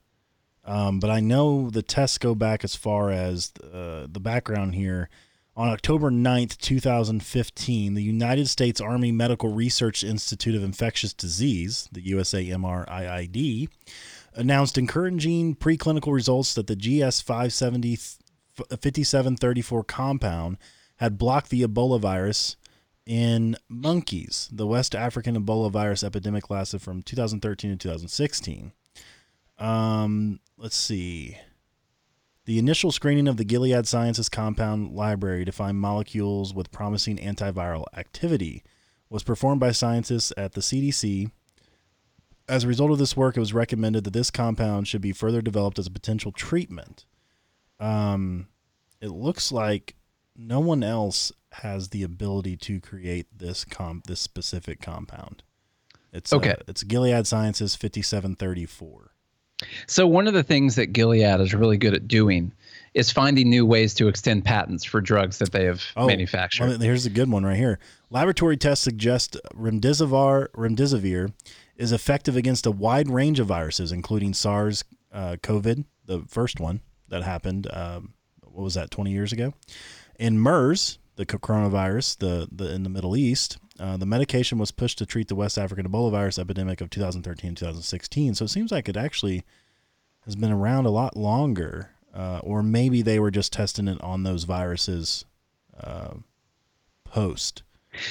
Um, 0.65 1.01
but 1.01 1.09
I 1.09 1.21
know 1.21 1.71
the 1.71 1.83
tests 1.83 2.19
go 2.19 2.35
back 2.35 2.63
as 2.63 2.77
far 2.77 3.11
as 3.11 3.53
uh, 3.63 4.07
the 4.11 4.21
background 4.21 4.75
here. 4.75 5.09
On 5.57 5.69
October 5.69 6.11
9th, 6.11 6.57
2015, 6.59 7.95
the 7.95 8.03
United 8.03 8.49
States 8.49 8.81
Army 8.81 9.11
Medical 9.11 9.53
Research 9.53 10.05
Institute 10.05 10.55
of 10.55 10.63
Infectious 10.63 11.13
Disease, 11.13 11.89
the 11.91 12.03
USAMRIID, 12.03 13.69
announced 14.35 14.79
encouraging 14.79 15.57
preclinical 15.57 16.13
results 16.13 16.55
that 16.55 16.69
the 16.69 16.77
GS 16.77 17.21
5734 18.69 19.85
compound 19.85 20.59
had 20.97 21.19
blocked 21.19 21.51
the 21.51 21.63
Ebola 21.63 22.01
virus 22.01 22.57
in 23.07 23.57
monkeys. 23.69 24.49
The 24.53 24.67
West 24.67 24.95
African 24.95 25.37
Ebola 25.43 25.71
virus 25.71 26.03
epidemic 26.03 26.51
lasted 26.51 26.83
from 26.83 27.03
2013 27.03 27.71
to 27.71 27.77
2016. 27.77 28.73
Um, 29.59 30.41
let's 30.57 30.77
see. 30.77 31.39
The 32.45 32.59
initial 32.59 32.93
screening 32.93 33.29
of 33.29 33.37
the 33.37 33.45
Gilead 33.45 33.87
Sciences 33.87 34.29
compound 34.29 34.93
library 34.93 35.45
to 35.45 35.53
find 35.53 35.79
molecules 35.79 36.55
with 36.55 36.71
promising 36.71 37.19
antiviral 37.19 37.85
activity 37.97 38.63
was 39.11 39.23
performed 39.23 39.61
by 39.61 39.73
scientists 39.73 40.33
at 40.37 40.53
the 40.53 40.61
CDC. 40.61 41.31
As 42.49 42.65
a 42.65 42.69
result 42.69 42.91
of 42.91 42.99
this 42.99 43.17
work, 43.17 43.37
it 43.37 43.41
was 43.41 43.53
recommended 43.53 44.05
that 44.05 44.13
this 44.13 44.31
compound 44.31 44.89
should 44.89 45.03
be 45.03 45.13
further 45.13 45.43
developed 45.43 45.79
as 45.79 45.87
a 45.87 45.91
potential 45.91 46.33
treatment. 46.33 47.05
Um, 47.81 48.49
it 49.01 49.09
looks 49.09 49.53
like 49.53 49.95
no 50.37 50.61
one 50.61 50.83
else 50.83 51.33
has 51.53 51.89
the 51.89 52.03
ability 52.03 52.57
to 52.57 52.81
create 52.81 53.27
this 53.37 53.65
com 53.65 54.03
this 54.07 54.21
specific 54.21 54.81
compound. 54.81 55.43
It's 56.13 56.33
okay. 56.33 56.53
Uh, 56.53 56.63
it's 56.69 56.83
Gilead 56.83 57.27
Sciences 57.27 57.75
5734. 57.75 59.13
So 59.89 60.07
one 60.07 60.29
of 60.29 60.35
the 60.35 60.45
things 60.45 60.77
that 60.77 60.93
Gilead 60.93 61.41
is 61.41 61.53
really 61.53 61.79
good 61.79 61.95
at 61.95 62.07
doing 62.07 62.53
is 62.95 63.11
finding 63.11 63.51
new 63.51 63.67
ways 63.67 63.93
to 63.95 64.07
extend 64.07 64.45
patents 64.45 64.85
for 64.85 65.01
drugs 65.01 65.39
that 65.39 65.51
they 65.51 65.65
have 65.65 65.83
oh, 65.97 66.07
manufactured. 66.07 66.69
Well, 66.69 66.79
here's 66.79 67.07
a 67.07 67.11
good 67.11 67.29
one 67.29 67.45
right 67.45 67.57
here. 67.57 67.81
Laboratory 68.11 68.57
tests 68.57 68.85
suggest 68.85 69.37
remdesivir, 69.55 70.49
remdesivir 70.51 71.33
is 71.77 71.91
effective 71.91 72.37
against 72.37 72.67
a 72.67 72.71
wide 72.71 73.11
range 73.11 73.41
of 73.41 73.49
viruses, 73.49 73.91
including 73.91 74.33
SARS, 74.33 74.85
uh, 75.13 75.37
COVID, 75.43 75.85
the 76.07 76.25
first 76.29 76.61
one 76.61 76.81
that 77.09 77.23
happened. 77.23 77.69
Um, 77.73 78.15
what 78.43 78.65
was 78.65 78.75
that? 78.75 78.91
20 78.91 79.11
years 79.11 79.33
ago. 79.33 79.55
In 80.19 80.39
MERS, 80.39 80.99
the 81.17 81.27
coronavirus, 81.27 82.19
the, 82.19 82.49
the 82.51 82.73
in 82.73 82.83
the 82.83 82.89
Middle 82.89 83.17
East, 83.17 83.59
uh, 83.79 83.97
the 83.97 84.07
medication 84.07 84.59
was 84.59 84.71
pushed 84.71 84.99
to 84.99 85.07
treat 85.07 85.29
the 85.29 85.35
West 85.35 85.59
African 85.59 85.89
Ebola 85.89 86.11
virus 86.11 86.39
epidemic 86.39 86.81
of 86.81 86.91
2013 86.91 87.55
2016. 87.55 88.35
So 88.35 88.45
it 88.45 88.49
seems 88.49 88.73
like 88.73 88.89
it 88.89 88.97
actually 88.97 89.45
has 90.25 90.37
been 90.37 90.53
around 90.53 90.87
a 90.87 90.91
lot 90.91 91.17
longer, 91.17 91.91
uh, 92.15 92.41
or 92.43 92.63
maybe 92.63 93.03
they 93.03 93.19
were 93.19 93.31
just 93.31 93.53
testing 93.53 93.89
it 93.89 94.01
on 94.01 94.25
those 94.25 94.45
viruses 94.45 95.25
uh, 95.83 96.15
post. 97.05 97.63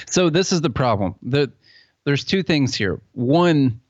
So 0.06 0.30
this 0.30 0.52
is 0.52 0.60
the 0.60 0.70
problem. 0.70 1.14
The, 1.22 1.50
there's 2.04 2.24
two 2.24 2.42
things 2.42 2.74
here. 2.74 3.00
One, 3.12 3.80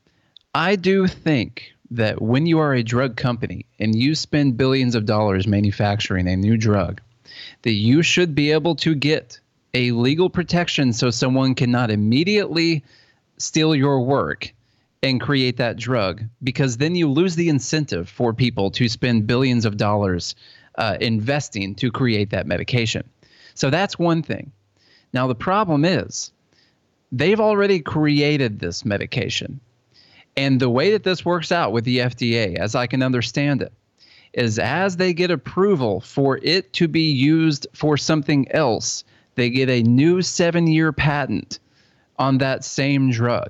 I 0.53 0.75
do 0.75 1.07
think 1.07 1.73
that 1.91 2.21
when 2.21 2.45
you 2.45 2.59
are 2.59 2.73
a 2.73 2.83
drug 2.83 3.15
company 3.15 3.65
and 3.79 3.95
you 3.95 4.15
spend 4.15 4.57
billions 4.57 4.95
of 4.95 5.05
dollars 5.05 5.47
manufacturing 5.47 6.27
a 6.27 6.35
new 6.35 6.57
drug, 6.57 7.01
that 7.63 7.71
you 7.71 8.01
should 8.01 8.35
be 8.35 8.51
able 8.51 8.75
to 8.75 8.95
get 8.95 9.39
a 9.73 9.91
legal 9.91 10.29
protection 10.29 10.93
so 10.93 11.09
someone 11.09 11.55
cannot 11.55 11.91
immediately 11.91 12.83
steal 13.37 13.75
your 13.75 14.01
work 14.01 14.53
and 15.01 15.21
create 15.21 15.57
that 15.57 15.77
drug 15.77 16.23
because 16.43 16.77
then 16.77 16.95
you 16.95 17.09
lose 17.09 17.35
the 17.35 17.49
incentive 17.49 18.09
for 18.09 18.33
people 18.33 18.71
to 18.71 18.89
spend 18.89 19.27
billions 19.27 19.65
of 19.65 19.77
dollars 19.77 20.35
uh, 20.77 20.97
investing 20.99 21.75
to 21.75 21.91
create 21.91 22.31
that 22.31 22.47
medication. 22.47 23.07
So 23.53 23.69
that's 23.69 23.97
one 23.97 24.23
thing. 24.23 24.51
Now, 25.13 25.27
the 25.27 25.35
problem 25.35 25.85
is 25.85 26.31
they've 27.11 27.39
already 27.39 27.79
created 27.79 28.59
this 28.59 28.85
medication. 28.85 29.59
And 30.39 30.61
the 30.61 30.69
way 30.69 30.93
that 30.93 31.03
this 31.03 31.25
works 31.25 31.51
out 31.51 31.73
with 31.73 31.83
the 31.83 31.97
FDA, 31.97 32.55
as 32.55 32.73
I 32.73 32.87
can 32.87 33.03
understand 33.03 33.61
it, 33.61 33.73
is 34.31 34.57
as 34.57 34.95
they 34.95 35.11
get 35.11 35.31
approval 35.31 35.99
for 35.99 36.39
it 36.41 36.71
to 36.73 36.87
be 36.87 37.11
used 37.11 37.67
for 37.73 37.97
something 37.97 38.49
else, 38.53 39.03
they 39.35 39.49
get 39.49 39.69
a 39.69 39.83
new 39.83 40.21
seven 40.21 40.65
year 40.65 40.93
patent 40.93 41.59
on 42.17 42.37
that 42.37 42.63
same 42.63 43.11
drug. 43.11 43.49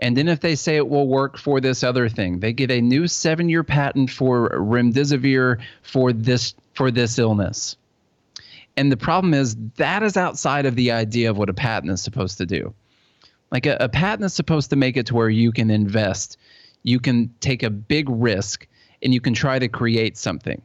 And 0.00 0.14
then 0.14 0.28
if 0.28 0.40
they 0.40 0.54
say 0.54 0.76
it 0.76 0.90
will 0.90 1.08
work 1.08 1.38
for 1.38 1.62
this 1.62 1.82
other 1.82 2.10
thing, 2.10 2.40
they 2.40 2.52
get 2.52 2.70
a 2.70 2.82
new 2.82 3.08
seven 3.08 3.48
year 3.48 3.64
patent 3.64 4.10
for 4.10 4.50
remdesivir 4.50 5.62
for 5.80 6.12
this 6.12 6.52
for 6.74 6.90
this 6.90 7.18
illness. 7.18 7.74
And 8.76 8.92
the 8.92 8.98
problem 8.98 9.32
is 9.32 9.56
that 9.76 10.02
is 10.02 10.18
outside 10.18 10.66
of 10.66 10.76
the 10.76 10.92
idea 10.92 11.30
of 11.30 11.38
what 11.38 11.48
a 11.48 11.54
patent 11.54 11.90
is 11.90 12.02
supposed 12.02 12.36
to 12.36 12.44
do. 12.44 12.74
Like 13.52 13.66
a, 13.66 13.76
a 13.78 13.88
patent 13.88 14.24
is 14.24 14.34
supposed 14.34 14.70
to 14.70 14.76
make 14.76 14.96
it 14.96 15.06
to 15.06 15.14
where 15.14 15.28
you 15.28 15.52
can 15.52 15.70
invest, 15.70 16.38
you 16.82 16.98
can 16.98 17.32
take 17.40 17.62
a 17.62 17.70
big 17.70 18.08
risk 18.08 18.66
and 19.02 19.12
you 19.12 19.20
can 19.20 19.34
try 19.34 19.58
to 19.58 19.68
create 19.68 20.16
something. 20.16 20.60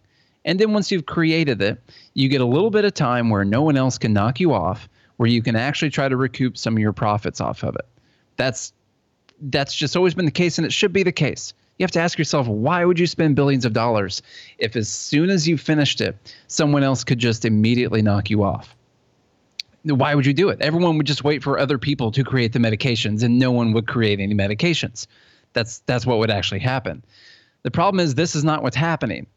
And 0.46 0.58
then 0.58 0.72
once 0.72 0.89
you've 0.89 1.06
created 1.06 1.62
it, 1.62 1.84
you 2.13 2.29
get 2.29 2.39
a 2.39 2.46
little 2.46 2.72
bit 2.72 2.86
of 2.86 2.94
time 2.94 3.29
where 3.29 3.44
no 3.44 3.62
one 3.62 3.75
else 3.75 3.98
can 3.98 4.13
knock 4.13 4.39
you 4.39 4.53
off, 4.53 4.88
where 5.17 5.27
you 5.27 5.41
can 5.41 5.58
actually 5.58 5.89
try 5.89 6.08
to 6.08 6.15
recoup 6.15 6.58
some 6.58 6.75
of 6.75 6.79
your 6.79 6.94
profits 6.94 7.41
off 7.41 7.63
of 7.63 7.75
it. 7.75 7.86
That's 8.38 8.72
that's 9.39 9.75
just 9.75 9.96
always 9.96 10.15
been 10.15 10.25
the 10.25 10.32
case 10.32 10.58
and 10.58 10.65
it 10.65 10.72
should 10.74 10.94
be 10.94 11.03
the 11.03 11.12
case. 11.12 11.53
You 11.77 11.84
have 11.84 11.91
to 11.91 12.00
ask 12.00 12.17
yourself, 12.17 12.48
why 12.48 12.86
would 12.86 12.98
you 12.98 13.06
spend 13.06 13.36
billions 13.36 13.65
of 13.65 13.74
dollars 13.74 14.22
if 14.58 14.75
as 14.75 14.89
soon 14.89 15.29
as 15.29 15.48
you 15.48 15.58
finished 15.58 16.01
it, 16.01 16.15
someone 16.48 16.82
else 16.82 17.03
could 17.03 17.20
just 17.20 17.46
immediately 17.46 18.01
knock 18.01 18.29
you 18.29 18.44
off? 18.44 18.77
Why 19.96 20.15
would 20.15 20.25
you 20.25 20.34
do 20.34 20.50
it? 20.50 20.62
Everyone 20.62 20.98
would 20.98 21.08
just 21.08 21.24
wait 21.24 21.44
for 21.44 21.60
other 21.60 21.77
people 21.77 22.12
to 22.12 22.24
create 22.24 22.53
the 22.53 22.60
medications 22.60 23.24
and 23.24 23.39
no 23.39 23.51
one 23.51 23.74
would 23.74 23.88
create 23.88 24.20
any 24.20 24.36
medications. 24.36 25.08
That's 25.53 25.79
that's 25.86 26.06
what 26.06 26.20
would 26.20 26.32
actually 26.32 26.60
happen. 26.60 27.03
The 27.63 27.72
problem 27.72 28.00
is 28.00 28.15
this 28.15 28.36
is 28.36 28.44
not 28.44 28.63
what's 28.63 28.75
happening. 28.75 29.27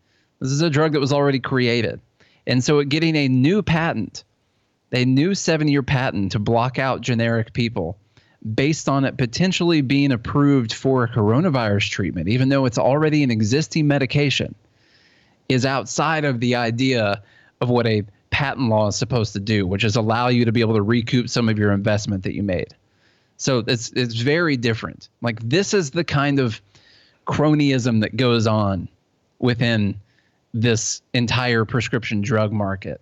This 0.40 0.50
is 0.50 0.60
a 0.60 0.70
drug 0.70 0.92
that 0.92 1.00
was 1.00 1.12
already 1.12 1.40
created. 1.40 2.00
And 2.46 2.64
so 2.64 2.82
getting 2.82 3.16
a 3.16 3.28
new 3.28 3.62
patent, 3.62 4.24
a 4.92 5.04
new 5.04 5.34
seven 5.34 5.68
year 5.68 5.82
patent 5.82 6.32
to 6.32 6.38
block 6.38 6.78
out 6.78 7.00
generic 7.00 7.52
people 7.52 7.96
based 8.54 8.88
on 8.88 9.04
it 9.04 9.18
potentially 9.18 9.82
being 9.82 10.12
approved 10.12 10.72
for 10.72 11.04
a 11.04 11.08
coronavirus 11.08 11.90
treatment, 11.90 12.28
even 12.28 12.48
though 12.48 12.64
it's 12.64 12.78
already 12.78 13.22
an 13.22 13.30
existing 13.30 13.86
medication, 13.86 14.54
is 15.48 15.66
outside 15.66 16.24
of 16.24 16.40
the 16.40 16.54
idea 16.54 17.22
of 17.60 17.68
what 17.68 17.86
a 17.86 18.02
patent 18.30 18.68
law 18.68 18.88
is 18.88 18.96
supposed 18.96 19.32
to 19.34 19.40
do, 19.40 19.66
which 19.66 19.84
is 19.84 19.96
allow 19.96 20.28
you 20.28 20.44
to 20.44 20.52
be 20.52 20.60
able 20.60 20.74
to 20.74 20.82
recoup 20.82 21.28
some 21.28 21.48
of 21.48 21.58
your 21.58 21.72
investment 21.72 22.22
that 22.24 22.34
you 22.34 22.42
made. 22.42 22.74
So 23.36 23.64
it's 23.66 23.90
it's 23.92 24.14
very 24.14 24.56
different. 24.56 25.08
Like 25.22 25.40
this 25.40 25.74
is 25.74 25.90
the 25.90 26.04
kind 26.04 26.38
of 26.38 26.60
cronyism 27.26 28.00
that 28.00 28.16
goes 28.16 28.46
on 28.46 28.88
within 29.38 29.98
this 30.52 31.00
entire 31.14 31.64
prescription 31.64 32.20
drug 32.20 32.52
market 32.52 33.00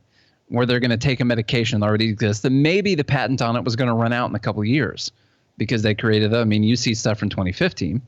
where 0.49 0.67
they're 0.67 0.81
going 0.81 0.91
to 0.91 0.97
take 0.97 1.21
a 1.21 1.25
medication 1.25 1.81
that 1.81 1.87
already 1.87 2.09
exists 2.09 2.43
that 2.43 2.51
maybe 2.51 2.95
the 2.95 3.05
patent 3.05 3.43
on 3.43 3.57
it 3.57 3.65
was 3.65 3.77
going 3.77 3.89
to 3.89 3.95
run 3.95 4.13
out 4.13 4.29
in 4.29 4.35
a 4.35 4.39
couple 4.39 4.65
years 4.65 5.13
because 5.59 5.83
they 5.83 5.95
created 5.95 6.33
it. 6.33 6.37
I 6.37 6.45
mean, 6.45 6.63
you 6.63 6.77
see 6.77 6.95
stuff 6.95 7.19
from 7.19 7.29
2015. 7.29 8.01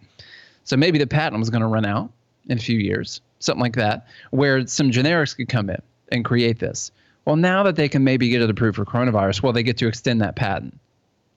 So 0.65 0.77
maybe 0.77 0.99
the 0.99 1.07
patent 1.07 1.39
was 1.39 1.51
going 1.51 1.63
to 1.63 1.67
run 1.67 1.85
out 1.85 2.11
in 2.49 2.59
a 2.59 2.61
few 2.61 2.79
years, 2.79 3.21
something 3.41 3.61
like 3.61 3.77
that, 3.77 4.07
where 4.31 4.67
some 4.67 4.91
generics 4.91 5.37
could 5.37 5.49
come 5.49 5.69
in 5.69 5.83
and 6.13 6.25
create 6.25 6.59
this. 6.59 6.91
Well, 7.25 7.37
now 7.37 7.63
that 7.65 7.77
they 7.77 7.89
can 7.89 8.05
maybe 8.05 8.29
get 8.29 8.43
it 8.43 8.51
approved 8.51 8.77
for 8.77 8.85
coronavirus, 8.85 9.43
well, 9.43 9.53
they 9.53 9.63
get 9.63 9.79
to 9.79 9.87
extend 9.87 10.21
that 10.21 10.37
patent 10.37 10.79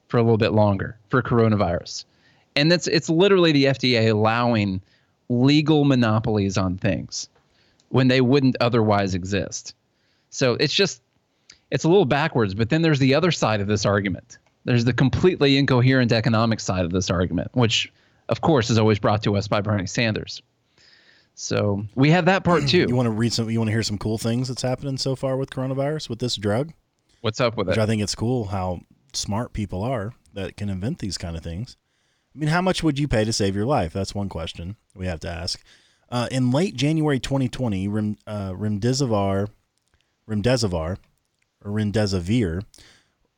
for 0.08 0.18
a 0.18 0.24
little 0.24 0.38
bit 0.38 0.54
longer 0.54 0.98
for 1.10 1.22
coronavirus. 1.22 2.06
And 2.56 2.72
it's 2.72 2.88
it's 2.88 3.10
literally 3.10 3.52
the 3.52 3.66
FDA 3.66 4.12
allowing 4.12 4.82
legal 5.30 5.86
monopolies 5.86 6.58
on 6.58 6.78
things 6.78 7.30
when 7.90 8.08
they 8.08 8.22
wouldn't 8.22 8.58
otherwise 8.60 9.16
exist. 9.16 9.74
So 10.30 10.54
it's 10.54 10.74
just 10.74 11.02
it's 11.72 11.84
a 11.84 11.90
little 11.90 12.06
backwards, 12.06 12.54
but 12.54 12.70
then 12.70 12.84
there's 12.84 13.00
the 13.00 13.16
other 13.16 13.32
side 13.32 13.62
of 13.62 13.68
this 13.68 13.86
argument. 13.86 14.38
There's 14.66 14.86
the 14.86 14.94
completely 14.94 15.58
incoherent 15.58 16.12
economic 16.12 16.60
side 16.60 16.86
of 16.86 16.92
this 16.92 17.10
argument, 17.10 17.50
which 17.54 17.92
of 18.30 18.42
course 18.42 18.70
is 18.70 18.78
always 18.78 19.00
brought 19.00 19.24
to 19.24 19.36
us 19.36 19.48
by 19.48 19.62
Bernie 19.62 19.88
Sanders. 19.88 20.42
So 21.36 21.86
we 21.96 22.12
have 22.12 22.26
that 22.26 22.44
part 22.44 22.68
too. 22.68 22.86
You 22.88 22.96
want 22.96 23.08
to 23.08 23.12
read 23.12 23.34
some? 23.34 23.50
You 23.50 23.60
want 23.60 23.70
to 23.70 23.74
hear 23.74 23.84
some 23.84 23.98
cool 23.98 24.18
things 24.18 24.48
that's 24.48 24.62
happening 24.62 24.98
so 24.98 25.16
far 25.16 25.38
with 25.38 25.50
coronavirus 25.50 26.10
with 26.10 26.20
this 26.20 26.36
drug? 26.36 26.74
What's 27.22 27.42
up 27.42 27.58
with 27.58 27.68
Which 27.68 27.78
it? 27.78 27.82
I 27.82 27.86
think 27.86 28.02
it's 28.02 28.16
cool 28.16 28.46
how 28.46 28.82
smart 29.14 29.54
people 29.54 29.82
are 29.84 30.14
that 30.34 30.58
can 30.58 30.70
invent 30.70 31.00
these 31.00 31.18
kind 31.18 31.36
of 31.36 31.44
things. 31.44 31.78
I 32.36 32.40
mean, 32.40 32.50
how 32.50 32.62
much 32.62 32.84
would 32.84 33.00
you 33.00 33.08
pay 33.08 33.24
to 33.26 33.34
save 33.34 33.56
your 33.56 33.66
life? 33.66 33.94
That's 33.94 34.16
one 34.16 34.30
question 34.30 34.76
we 34.96 35.06
have 35.08 35.20
to 35.22 35.30
ask. 35.30 35.64
Uh, 36.10 36.28
in 36.32 36.52
late 36.52 36.76
January 36.76 37.20
2020, 37.20 37.88
Rem, 37.88 38.18
uh, 38.28 38.52
Remdesivir, 38.52 39.48
Remdesivir, 40.30 40.98
or 41.64 41.72
Remdesivir. 41.72 42.64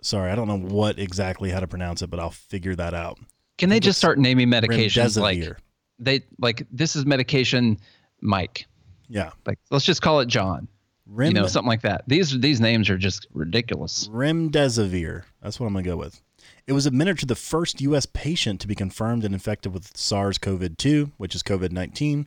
Sorry, 0.02 0.32
I 0.32 0.36
don't 0.36 0.48
know 0.48 0.58
what 0.58 1.00
exactly 1.00 1.52
how 1.52 1.60
to 1.60 1.68
pronounce 1.68 2.02
it, 2.02 2.10
but 2.10 2.20
I'll 2.20 2.32
figure 2.32 2.76
that 2.76 2.94
out. 2.94 3.20
Can 3.58 3.70
they 3.70 3.80
just 3.80 3.98
start 3.98 4.20
naming 4.20 4.50
medications 4.50 5.20
like 5.20 5.38
Remdesivir. 5.38 5.58
They 6.00 6.24
like 6.40 6.66
this 6.72 6.96
is 6.96 7.06
medication 7.06 7.80
Mike. 8.22 8.66
Yeah, 9.08 9.32
Like 9.46 9.60
let's 9.70 9.86
just 9.86 10.02
call 10.02 10.20
it 10.20 10.28
John. 10.28 10.68
Rem, 11.08 11.28
you 11.28 11.34
know, 11.36 11.46
something 11.46 11.70
like 11.70 11.84
that. 11.84 12.04
These 12.08 12.40
these 12.40 12.60
names 12.60 12.90
are 12.90 12.98
just 12.98 13.28
ridiculous. 13.34 14.08
Remdesivir. 14.08 15.24
That's 15.42 15.60
what 15.60 15.68
I'm 15.68 15.74
going 15.74 15.84
to 15.84 15.90
go 15.92 15.98
with. 15.98 16.22
It 16.68 16.74
was 16.74 16.88
administered 16.88 17.20
to 17.20 17.26
the 17.28 17.36
first 17.36 17.80
U.S. 17.82 18.08
patient 18.08 18.60
to 18.62 18.68
be 18.68 18.74
confirmed 18.74 19.24
and 19.24 19.34
infected 19.34 19.72
with 19.72 19.96
SARS-CoV-2, 19.96 21.12
which 21.18 21.36
is 21.36 21.44
COVID-19, 21.44 22.26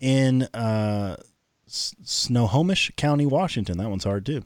in 0.00 0.42
uh, 0.54 1.16
Snohomish 1.66 2.90
County, 2.96 3.26
Washington. 3.26 3.78
That 3.78 3.88
one's 3.88 4.04
hard 4.04 4.26
too. 4.26 4.44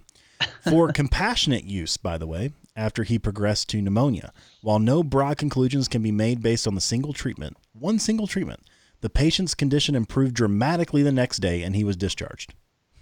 For 0.69 0.88
compassionate 0.92 1.64
use, 1.64 1.97
by 1.97 2.19
the 2.19 2.26
way, 2.26 2.52
after 2.75 3.02
he 3.05 3.19
progressed 3.19 3.69
to 3.71 3.83
pneumonia. 3.83 4.33
While 4.62 4.79
no 4.79 5.02
broad 5.02 5.37
conclusions 5.38 5.88
can 5.88 6.02
be 6.02 6.12
made 6.12 6.43
based 6.43 6.67
on 6.67 6.75
the 6.75 6.81
single 6.81 7.12
treatment, 7.12 7.57
one 7.73 7.99
single 7.99 8.26
treatment, 8.26 8.61
the 9.00 9.11
patient's 9.11 9.55
condition 9.55 9.95
improved 9.95 10.35
dramatically 10.35 11.02
the 11.02 11.12
next 11.12 11.38
day 11.38 11.62
and 11.62 11.75
he 11.76 11.85
was 11.85 11.97
discharged. 11.97 12.55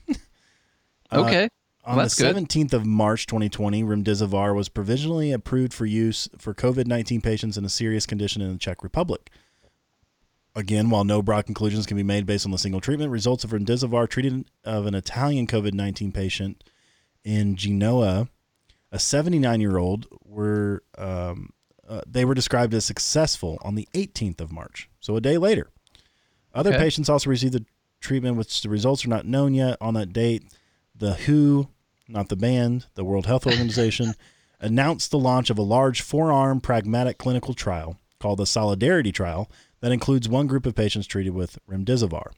Uh, 1.13 1.23
Okay. 1.23 1.49
On 1.85 1.97
Well, 1.97 1.97
the 1.97 2.03
that's 2.03 2.15
good. 2.19 2.37
17th 2.37 2.73
of 2.73 2.87
March 2.87 3.27
2020, 3.27 3.83
Remdesivir 3.83 4.55
was 4.55 4.69
provisionally 4.69 5.33
approved 5.33 5.73
for 5.73 5.87
use 5.87 6.29
for 6.39 6.55
COVID 6.55 6.87
19 6.87 7.21
patients 7.21 7.57
in 7.59 7.65
a 7.65 7.69
serious 7.69 8.07
condition 8.07 8.41
in 8.43 8.53
the 8.53 8.59
Czech 8.59 8.85
Republic. 8.85 9.31
Again, 10.55 10.91
while 10.91 11.05
no 11.05 11.23
broad 11.23 11.47
conclusions 11.47 11.87
can 11.87 11.97
be 11.97 12.03
made 12.03 12.27
based 12.27 12.45
on 12.45 12.53
the 12.53 12.59
single 12.59 12.81
treatment, 12.81 13.11
results 13.11 13.45
of 13.45 13.51
Remdesivir 13.51 14.09
treated 14.09 14.51
of 14.63 14.87
an 14.87 14.95
Italian 14.95 15.47
COVID 15.47 15.73
19 15.73 16.13
patient 16.13 16.63
in 17.25 17.57
Genoa, 17.57 18.29
a 18.93 18.99
79 18.99 19.61
year 19.61 19.79
old, 19.79 20.07
were 20.25 20.83
um, 20.99 21.51
uh, 21.89 22.03
they 22.07 22.25
were 22.25 22.35
described 22.35 22.73
as 22.75 22.85
successful 22.85 23.59
on 23.63 23.75
the 23.75 23.89
18th 23.95 24.41
of 24.41 24.53
March, 24.53 24.89
so 25.01 25.17
a 25.17 25.21
day 25.21 25.39
later. 25.39 25.71
Other 26.55 26.71
Okay. 26.71 26.79
patients 26.79 27.09
also 27.09 27.31
received 27.31 27.55
the 27.55 27.65
treatment, 28.01 28.37
which 28.37 28.63
the 28.63 28.69
results 28.69 29.05
are 29.05 29.09
not 29.09 29.27
known 29.27 29.55
yet 29.55 29.77
on 29.81 29.95
that 29.95 30.13
date. 30.13 30.45
The 30.95 31.15
WHO, 31.15 31.69
not 32.09 32.29
the 32.29 32.37
band, 32.37 32.87
the 32.95 33.05
World 33.05 33.27
Health 33.27 33.47
Organization, 33.53 34.15
announced 34.61 35.11
the 35.11 35.19
launch 35.19 35.51
of 35.51 35.59
a 35.59 35.63
large 35.63 36.01
four 36.03 36.31
arm 36.33 36.61
pragmatic 36.61 37.19
clinical 37.19 37.55
trial 37.55 37.99
called 38.19 38.39
the 38.39 38.47
Solidarity 38.47 39.11
Trial 39.13 39.51
that 39.81 39.93
includes 39.93 40.29
one 40.29 40.47
group 40.47 40.67
of 40.67 40.75
patients 40.75 41.07
treated 41.07 41.33
with 41.35 41.59
remdesivir. 41.69 42.31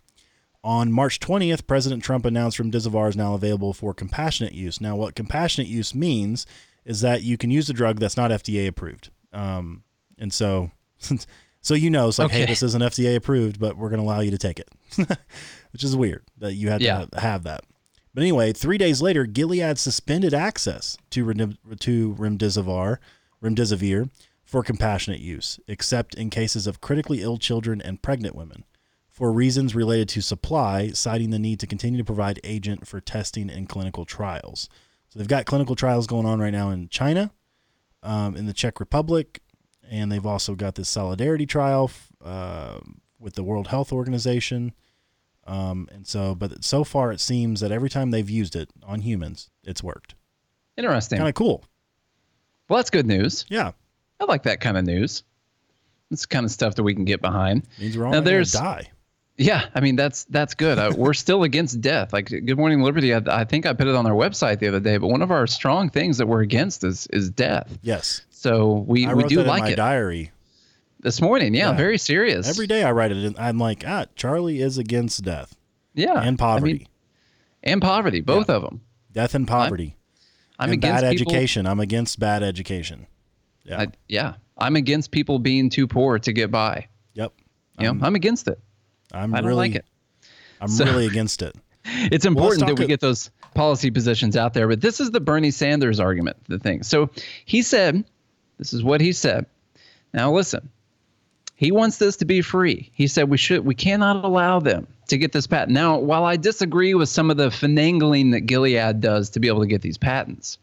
On 0.65 0.93
March 0.93 1.19
20th, 1.19 1.67
President 1.67 2.05
Trump 2.05 2.25
announced 2.25 2.59
remdesivir 2.59 3.09
is 3.09 3.17
now 3.17 3.35
available 3.35 3.73
for 3.73 3.93
compassionate 3.93 4.53
use. 4.53 4.81
Now, 4.81 4.95
what 4.95 5.17
compassionate 5.17 5.69
use 5.69 5.95
means 5.95 6.47
is 6.85 7.01
that 7.01 7.23
you 7.25 7.37
can 7.37 7.51
use 7.51 7.69
a 7.69 7.73
drug 7.73 7.99
that's 7.99 8.17
not 8.17 8.31
FDA 8.31 8.69
approved. 8.69 9.11
Um, 9.33 9.83
and 10.19 10.33
so, 10.33 10.71
so 11.61 11.75
you 11.75 11.91
know, 11.91 12.09
it's 12.09 12.19
like, 12.19 12.31
hey, 12.31 12.47
this 12.47 12.63
isn't 12.63 12.83
FDA 12.83 13.17
approved, 13.17 13.59
but 13.59 13.77
we're 13.77 13.89
going 13.89 14.01
to 14.01 14.05
allow 14.07 14.21
you 14.21 14.31
to 14.31 14.39
take 14.39 14.61
it, 14.61 14.69
which 15.73 15.83
is 15.83 15.97
weird 15.97 16.23
that 16.39 16.55
you 16.55 16.69
had 16.71 16.81
Yeah. 16.81 17.07
to 17.07 17.21
have 17.21 17.43
that. 17.45 17.65
But 18.15 18.21
anyway, 18.23 18.53
three 18.53 18.79
days 18.79 19.01
later, 19.03 19.25
Gilead 19.27 19.79
suspended 19.79 20.35
access 20.35 20.97
to 21.11 21.25
to 21.33 22.15
remdesivir, 22.15 22.99
remdesivir 23.43 24.11
for 24.45 24.63
compassionate 24.63 25.21
use, 25.21 25.59
except 25.67 26.15
in 26.15 26.29
cases 26.31 26.67
of 26.67 26.81
critically 26.81 27.23
ill 27.23 27.39
children 27.39 27.81
and 27.81 28.03
pregnant 28.03 28.35
women, 28.37 28.65
for 29.13 29.31
reasons 29.31 29.75
related 29.75 30.09
to 30.09 30.21
supply, 30.23 30.89
citing 30.89 31.31
the 31.31 31.39
need 31.39 31.61
to 31.61 31.67
continue 31.67 31.99
to 31.99 32.05
provide 32.05 32.41
agent 32.45 32.87
for 32.87 33.01
testing 33.01 33.51
and 33.51 33.69
clinical 33.69 34.05
trials. 34.05 34.69
So 35.11 35.19
they've 35.19 35.29
got 35.29 35.45
clinical 35.45 35.77
trials 35.77 36.07
going 36.07 36.25
on 36.27 36.41
right 36.41 36.51
now 36.53 36.71
in 36.71 36.89
China, 36.89 37.31
um, 38.03 38.35
in 38.37 38.47
the 38.47 38.55
Czech 38.55 38.81
Republic, 38.81 39.41
and 39.91 40.11
they've 40.11 40.25
also 40.25 40.55
got 40.55 40.75
this 40.77 40.89
solidarity 40.89 41.45
trial 41.45 41.91
uh, 42.25 42.79
with 43.21 43.35
the 43.35 43.43
World 43.45 43.69
Health 43.69 43.93
Organization. 43.93 44.73
Um, 45.47 45.89
and 45.93 46.07
so, 46.07 46.35
but 46.35 46.65
so 46.65 46.83
far 46.83 47.13
it 47.13 47.21
seems 47.21 47.61
that 47.61 47.71
every 47.71 47.91
time 47.91 48.11
they've 48.13 48.31
used 48.31 48.57
it 48.57 48.71
on 48.83 49.01
humans, 49.03 49.51
it's 49.63 49.83
worked. 49.83 50.15
Interesting. 50.79 51.19
Kind 51.19 51.29
of 51.29 51.35
cool. 51.35 51.65
well, 52.71 52.79
that's 52.79 52.89
good 52.91 53.07
news. 53.07 53.45
Yeah. 53.51 53.73
I 54.21 54.25
like 54.25 54.45
that 54.45 54.61
kind 54.61 54.79
of 54.79 54.85
news. 54.87 55.23
It's 56.11 56.23
the 56.23 56.29
kind 56.29 56.47
of 56.47 56.51
stuff 56.53 56.77
that 56.77 56.83
we 56.83 56.95
can 56.95 57.05
get 57.05 57.21
behind. 57.21 57.67
Means 57.79 57.99
we're 57.99 58.05
all 58.07 58.13
Now 58.13 58.17
going 58.21 58.25
to 58.25 58.31
there's- 58.31 58.53
die. 58.53 58.89
Yeah, 59.39 59.67
I 59.75 59.81
mean 59.81 59.97
that's 59.97 60.25
that's 60.25 60.55
good. 60.55 60.79
Uh, 60.79 60.93
we're 60.97 61.15
still 61.15 61.43
against 61.43 61.81
death. 61.81 62.13
Like 62.13 62.27
Good 62.29 62.57
Morning 62.59 62.83
Liberty, 62.83 63.15
I, 63.15 63.23
I 63.29 63.45
think 63.45 63.65
I 63.67 63.73
put 63.73 63.87
it 63.87 63.95
on 63.95 64.07
our 64.07 64.13
website 64.13 64.59
the 64.59 64.69
other 64.69 64.81
day. 64.81 64.99
But 64.99 65.09
one 65.09 65.23
of 65.23 65.31
our 65.31 65.47
strong 65.47 65.89
things 65.89 66.19
that 66.19 66.27
we're 66.27 66.43
against 66.43 66.85
is 66.85 67.07
is 67.09 67.31
death. 67.31 67.79
Yes. 67.83 68.23
So 68.31 68.85
we, 68.87 69.07
I 69.07 69.15
we 69.15 69.25
do 69.25 69.43
like 69.43 69.63
my 69.63 69.69
it. 69.71 69.77
diary. 69.77 70.33
This 71.01 71.21
morning, 71.21 71.55
yeah, 71.55 71.71
Yeah. 71.71 71.77
very 71.77 71.99
serious. 71.99 72.49
Every 72.49 72.67
day 72.67 72.85
I 72.85 72.93
write 72.93 73.11
it. 73.11 73.25
In, 73.25 73.35
I'm 73.39 73.59
like, 73.59 73.83
ah, 73.87 74.05
Charlie 74.15 74.61
is 74.61 74.79
against 74.79 75.23
death 75.25 75.57
yeah, 75.95 76.21
and 76.21 76.39
poverty. 76.39 76.71
I 76.71 76.75
mean, 76.75 76.87
and 77.65 77.81
poverty, 77.83 78.21
both 78.21 78.49
of 78.51 78.63
them. 78.63 78.83
death 79.13 79.35
and 79.35 79.49
poverty. 79.49 79.97
I'm 80.59 80.67
and 80.71 80.75
against 80.75 81.03
bad 81.03 81.11
people. 81.17 81.33
education. 81.33 81.67
I'm 81.67 81.81
against 81.81 82.21
bad 82.21 82.43
education. 82.45 83.07
Yeah. 83.65 83.81
I, 83.81 83.87
yeah, 84.09 84.35
I'm 84.59 84.77
against 84.77 85.11
people 85.11 85.39
being 85.41 85.71
too 85.71 85.89
poor 85.89 86.19
to 86.21 86.33
get 86.33 86.51
by. 86.53 86.87
yep. 87.15 87.33
You 87.81 87.93
know, 87.93 88.07
I'm 88.07 88.15
against 88.15 88.47
it. 88.47 88.61
I'm 89.13 89.35
I 89.35 89.41
really, 89.41 89.55
like 89.55 89.75
it. 89.75 89.85
I'm 90.61 90.69
So- 90.69 90.85
really 90.85 91.07
against 91.07 91.43
it. 91.43 91.55
It's 91.85 92.25
important 92.25 92.67
that 92.67 92.79
we 92.79 92.87
get 92.87 93.01
those 93.01 93.31
policy 93.55 93.91
positions 93.91 94.37
out 94.37 94.55
there. 94.55 94.69
But 94.69 94.81
this 94.81 95.01
is 95.01 95.11
the 95.11 95.21
Bernie 95.21 95.51
Sanders 95.51 95.99
argument, 95.99 96.37
the 96.49 96.59
thing. 96.59 96.85
So 96.85 97.11
he 97.45 97.63
said, 97.63 98.05
this 98.59 98.73
is 98.73 98.85
what 98.85 99.01
he 99.01 99.13
said. 99.13 99.47
Now 100.15 100.33
listen, 100.33 100.69
he 101.57 101.73
wants 101.73 101.99
this 101.99 102.17
to 102.19 102.25
be 102.25 102.41
free. 102.41 102.91
He 102.95 103.07
said 103.09 103.29
we 103.29 103.37
should, 103.37 103.65
we 103.65 103.75
cannot 103.75 104.25
allow 104.25 104.61
them 104.61 104.87
to 105.09 105.19
get 105.19 105.33
this 105.33 105.47
patent. 105.47 105.73
Now, 105.73 105.99
while 105.99 106.25
I 106.25 106.37
disagree 106.37 106.95
with 106.95 107.09
some 107.09 107.31
of 107.31 107.37
the 107.37 107.49
finagling 107.49 108.33
that 108.33 108.43
Gilead 108.43 109.01
does 109.01 109.31
to 109.31 109.41
be 109.41 109.49
able 109.49 109.61
to 109.61 109.67
get 109.67 109.83
these 109.83 109.99
patents, 109.99 110.59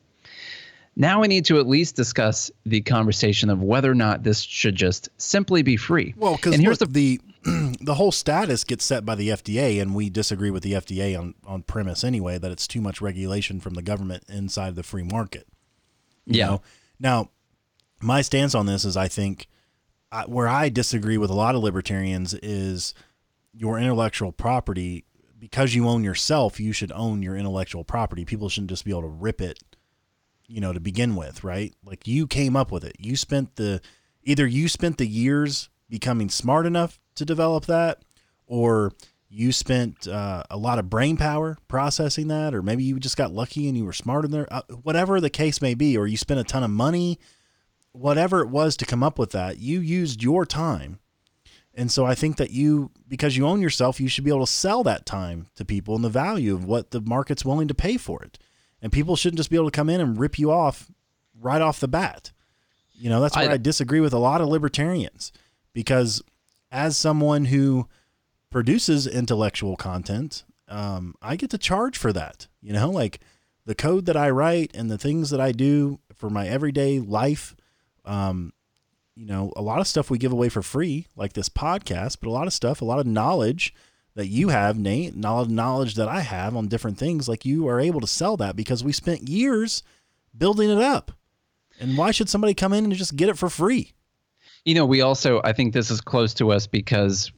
now 0.95 1.21
we 1.21 1.27
need 1.27 1.45
to 1.45 1.59
at 1.59 1.67
least 1.67 1.95
discuss 1.95 2.51
the 2.65 2.81
conversation 2.81 3.49
of 3.49 3.61
whether 3.61 3.91
or 3.91 3.95
not 3.95 4.23
this 4.23 4.41
should 4.41 4.75
just 4.75 5.09
simply 5.17 5.61
be 5.61 5.77
free. 5.77 6.13
Well, 6.17 6.35
because 6.35 6.55
here's 6.55 6.79
the 6.79 6.85
the 6.87 7.21
the 7.43 7.95
whole 7.95 8.11
status 8.11 8.63
gets 8.63 8.83
set 8.83 9.05
by 9.05 9.15
the 9.15 9.29
FDA, 9.29 9.81
and 9.81 9.95
we 9.95 10.09
disagree 10.09 10.51
with 10.51 10.63
the 10.63 10.73
FDA 10.73 11.17
on 11.17 11.35
on 11.45 11.63
premise 11.63 12.03
anyway 12.03 12.37
that 12.37 12.51
it's 12.51 12.67
too 12.67 12.81
much 12.81 13.01
regulation 13.01 13.59
from 13.59 13.75
the 13.75 13.81
government 13.81 14.23
inside 14.27 14.75
the 14.75 14.83
free 14.83 15.03
market. 15.03 15.47
you 16.25 16.39
yeah. 16.39 16.47
know? 16.47 16.61
Now, 16.99 17.29
my 18.01 18.21
stance 18.21 18.53
on 18.53 18.65
this 18.65 18.83
is 18.83 18.97
I 18.97 19.07
think 19.07 19.47
I, 20.11 20.23
where 20.23 20.49
I 20.49 20.69
disagree 20.69 21.17
with 21.17 21.29
a 21.29 21.35
lot 21.35 21.55
of 21.55 21.63
libertarians 21.63 22.33
is 22.33 22.93
your 23.53 23.79
intellectual 23.79 24.31
property. 24.31 25.05
Because 25.37 25.73
you 25.73 25.87
own 25.87 26.03
yourself, 26.03 26.59
you 26.59 26.73
should 26.73 26.91
own 26.91 27.23
your 27.23 27.37
intellectual 27.37 27.85
property. 27.85 28.25
People 28.25 28.49
shouldn't 28.49 28.71
just 28.71 28.83
be 28.83 28.91
able 28.91 29.03
to 29.03 29.07
rip 29.07 29.39
it, 29.39 29.57
you 30.47 30.59
know, 30.59 30.73
to 30.73 30.81
begin 30.81 31.15
with, 31.15 31.45
right? 31.45 31.73
Like 31.85 32.05
you 32.09 32.27
came 32.27 32.57
up 32.57 32.73
with 32.73 32.83
it. 32.83 32.97
You 32.99 33.15
spent 33.15 33.55
the 33.55 33.79
either 34.21 34.45
you 34.45 34.67
spent 34.67 34.97
the 34.97 35.07
years 35.07 35.69
becoming 35.89 36.27
smart 36.27 36.65
enough 36.65 36.99
to 37.19 37.25
develop 37.25 37.67
that, 37.67 38.01
or 38.47 38.91
you 39.29 39.51
spent 39.51 40.07
uh, 40.07 40.43
a 40.49 40.57
lot 40.57 40.79
of 40.79 40.89
brain 40.89 41.15
power 41.15 41.57
processing 41.67 42.27
that, 42.29 42.53
or 42.53 42.63
maybe 42.63 42.83
you 42.83 42.99
just 42.99 43.17
got 43.17 43.31
lucky 43.31 43.67
and 43.67 43.77
you 43.77 43.85
were 43.85 43.93
smarter 43.93 44.27
than 44.27 44.45
uh, 44.49 44.63
whatever 44.81 45.21
the 45.21 45.29
case 45.29 45.61
may 45.61 45.75
be, 45.75 45.95
or 45.95 46.07
you 46.07 46.17
spent 46.17 46.39
a 46.39 46.43
ton 46.43 46.63
of 46.63 46.71
money, 46.71 47.19
whatever 47.91 48.41
it 48.41 48.49
was 48.49 48.75
to 48.77 48.85
come 48.85 49.03
up 49.03 49.19
with 49.19 49.31
that, 49.31 49.59
you 49.59 49.79
used 49.79 50.23
your 50.23 50.45
time. 50.45 50.99
And 51.75 51.91
so 51.91 52.05
I 52.05 52.15
think 52.15 52.37
that 52.37 52.49
you, 52.49 52.91
because 53.07 53.37
you 53.37 53.45
own 53.45 53.61
yourself, 53.61 54.01
you 54.01 54.09
should 54.09 54.23
be 54.23 54.31
able 54.31 54.45
to 54.45 54.51
sell 54.51 54.83
that 54.83 55.05
time 55.05 55.47
to 55.55 55.63
people 55.63 55.95
and 55.95 56.03
the 56.03 56.09
value 56.09 56.53
of 56.55 56.65
what 56.65 56.91
the 56.91 56.99
market's 56.99 57.45
willing 57.45 57.67
to 57.67 57.75
pay 57.75 57.95
for 57.97 58.23
it. 58.23 58.39
And 58.81 58.91
people 58.91 59.15
shouldn't 59.15 59.37
just 59.37 59.49
be 59.49 59.55
able 59.55 59.69
to 59.69 59.75
come 59.75 59.89
in 59.89 60.01
and 60.01 60.19
rip 60.19 60.39
you 60.39 60.51
off 60.51 60.89
right 61.39 61.61
off 61.61 61.79
the 61.79 61.87
bat. 61.87 62.31
You 62.93 63.09
know, 63.09 63.21
that's 63.21 63.35
where 63.35 63.49
I, 63.49 63.53
I 63.53 63.57
disagree 63.57 63.99
with 63.99 64.13
a 64.13 64.19
lot 64.19 64.41
of 64.41 64.49
libertarians 64.49 65.31
because 65.71 66.21
as 66.71 66.97
someone 66.97 67.45
who 67.45 67.87
produces 68.49 69.07
intellectual 69.07 69.75
content, 69.75 70.43
um, 70.67 71.15
I 71.21 71.35
get 71.35 71.49
to 71.51 71.57
charge 71.57 71.97
for 71.97 72.13
that. 72.13 72.47
You 72.61 72.73
know, 72.73 72.89
like 72.89 73.19
the 73.65 73.75
code 73.75 74.05
that 74.05 74.17
I 74.17 74.29
write 74.29 74.71
and 74.73 74.89
the 74.89 74.97
things 74.97 75.29
that 75.29 75.41
I 75.41 75.51
do 75.51 75.99
for 76.15 76.29
my 76.29 76.47
everyday 76.47 76.99
life. 76.99 77.55
Um, 78.05 78.53
you 79.15 79.25
know, 79.25 79.51
a 79.55 79.61
lot 79.61 79.79
of 79.79 79.87
stuff 79.87 80.09
we 80.09 80.17
give 80.17 80.31
away 80.31 80.47
for 80.47 80.61
free, 80.61 81.07
like 81.15 81.33
this 81.33 81.49
podcast, 81.49 82.17
but 82.21 82.29
a 82.29 82.31
lot 82.31 82.47
of 82.47 82.53
stuff, 82.53 82.81
a 82.81 82.85
lot 82.85 82.99
of 82.99 83.05
knowledge 83.05 83.73
that 84.15 84.27
you 84.27 84.49
have, 84.49 84.77
Nate, 84.77 85.15
knowledge 85.15 85.49
knowledge 85.49 85.95
that 85.95 86.07
I 86.07 86.21
have 86.21 86.55
on 86.55 86.67
different 86.67 86.97
things, 86.97 87.27
like 87.27 87.45
you 87.45 87.67
are 87.67 87.79
able 87.79 88.01
to 88.01 88.07
sell 88.07 88.37
that 88.37 88.55
because 88.55 88.83
we 88.83 88.91
spent 88.91 89.29
years 89.29 89.83
building 90.37 90.69
it 90.69 90.77
up. 90.77 91.11
And 91.79 91.97
why 91.97 92.11
should 92.11 92.29
somebody 92.29 92.53
come 92.53 92.73
in 92.73 92.85
and 92.85 92.93
just 92.93 93.15
get 93.15 93.29
it 93.29 93.37
for 93.37 93.49
free? 93.49 93.93
You 94.65 94.75
know, 94.75 94.85
we 94.85 95.01
also 95.01 95.41
I 95.43 95.53
think 95.53 95.73
this 95.73 95.89
is 95.89 96.01
close 96.01 96.33
to 96.35 96.51
us 96.51 96.67
because 96.67 97.31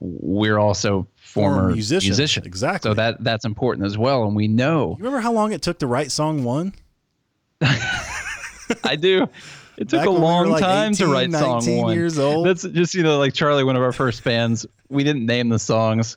we're 0.00 0.58
also 0.58 1.06
former, 1.16 1.56
former 1.56 1.72
musicians. 1.72 2.18
musicians. 2.18 2.46
Exactly. 2.46 2.90
So 2.90 2.94
that 2.94 3.22
that's 3.22 3.44
important 3.44 3.86
as 3.86 3.98
well. 3.98 4.24
And 4.24 4.34
we 4.34 4.48
know. 4.48 4.96
You 4.98 5.04
remember 5.04 5.20
how 5.20 5.32
long 5.32 5.52
it 5.52 5.62
took 5.62 5.78
to 5.80 5.86
write 5.86 6.12
song 6.12 6.44
one? 6.44 6.74
I 7.60 8.96
do. 8.96 9.28
It 9.76 9.88
took 9.88 10.00
Back 10.00 10.08
a 10.08 10.10
long 10.10 10.46
we 10.46 10.52
like 10.52 10.62
time 10.62 10.92
18, 10.92 11.06
to 11.06 11.12
write 11.12 11.32
song 11.32 11.76
one. 11.76 11.94
Years 11.94 12.18
old. 12.18 12.46
That's 12.46 12.62
just 12.62 12.94
you 12.94 13.02
know 13.02 13.18
like 13.18 13.34
Charlie, 13.34 13.64
one 13.64 13.76
of 13.76 13.82
our 13.82 13.92
first 13.92 14.24
bands. 14.24 14.66
We 14.88 15.04
didn't 15.04 15.26
name 15.26 15.48
the 15.48 15.58
songs 15.58 16.16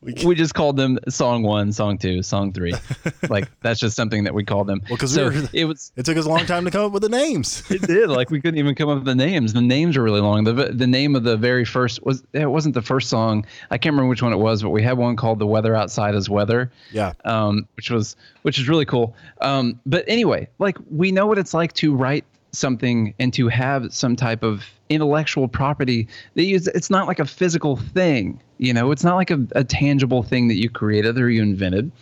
we, 0.00 0.14
we 0.24 0.34
just 0.34 0.54
called 0.54 0.76
them 0.76 0.98
song 1.08 1.42
one, 1.42 1.72
song 1.72 1.98
two, 1.98 2.22
song 2.22 2.52
three. 2.52 2.74
like 3.28 3.48
that's 3.62 3.80
just 3.80 3.96
something 3.96 4.24
that 4.24 4.34
we 4.34 4.44
called 4.44 4.66
them. 4.66 4.80
Well, 4.88 4.96
because 4.96 5.12
so 5.12 5.30
we 5.30 5.48
it 5.52 5.64
was. 5.64 5.92
It 5.96 6.04
took 6.04 6.16
us 6.16 6.24
a 6.24 6.28
long 6.28 6.46
time 6.46 6.64
to 6.64 6.70
come 6.70 6.84
up 6.84 6.92
with 6.92 7.02
the 7.02 7.08
names. 7.08 7.62
it 7.70 7.82
did. 7.82 8.08
Like 8.08 8.30
we 8.30 8.40
couldn't 8.40 8.58
even 8.58 8.74
come 8.74 8.88
up 8.88 8.98
with 8.98 9.06
the 9.06 9.14
names. 9.14 9.52
The 9.52 9.60
names 9.60 9.96
are 9.96 10.02
really 10.02 10.20
long. 10.20 10.44
The 10.44 10.52
the 10.52 10.86
name 10.86 11.16
of 11.16 11.24
the 11.24 11.36
very 11.36 11.64
first 11.64 12.04
was 12.04 12.22
it 12.32 12.46
wasn't 12.46 12.74
the 12.74 12.82
first 12.82 13.08
song. 13.08 13.46
I 13.70 13.78
can't 13.78 13.94
remember 13.94 14.08
which 14.08 14.22
one 14.22 14.32
it 14.32 14.38
was, 14.38 14.62
but 14.62 14.70
we 14.70 14.82
had 14.82 14.98
one 14.98 15.16
called 15.16 15.38
"The 15.38 15.46
Weather 15.46 15.74
Outside 15.74 16.14
Is 16.14 16.30
Weather." 16.30 16.70
Yeah. 16.92 17.12
Um, 17.24 17.66
which 17.76 17.90
was 17.90 18.16
which 18.42 18.58
is 18.58 18.68
really 18.68 18.84
cool. 18.84 19.14
Um, 19.40 19.80
but 19.84 20.04
anyway, 20.06 20.48
like 20.58 20.78
we 20.90 21.12
know 21.12 21.26
what 21.26 21.38
it's 21.38 21.54
like 21.54 21.72
to 21.74 21.94
write 21.94 22.24
something 22.52 23.14
and 23.18 23.32
to 23.34 23.48
have 23.48 23.92
some 23.92 24.16
type 24.16 24.42
of 24.42 24.64
intellectual 24.88 25.48
property 25.48 26.08
that 26.34 26.44
use 26.44 26.66
it's 26.68 26.88
not 26.88 27.06
like 27.06 27.18
a 27.18 27.24
physical 27.26 27.76
thing 27.76 28.40
you 28.60 28.74
know? 28.74 28.90
It's 28.90 29.04
not 29.04 29.14
like 29.14 29.30
a, 29.30 29.46
a 29.52 29.62
tangible 29.62 30.24
thing 30.24 30.48
that 30.48 30.56
you 30.56 30.68
created 30.68 31.18
or 31.18 31.30
you 31.30 31.42
invented 31.42 31.92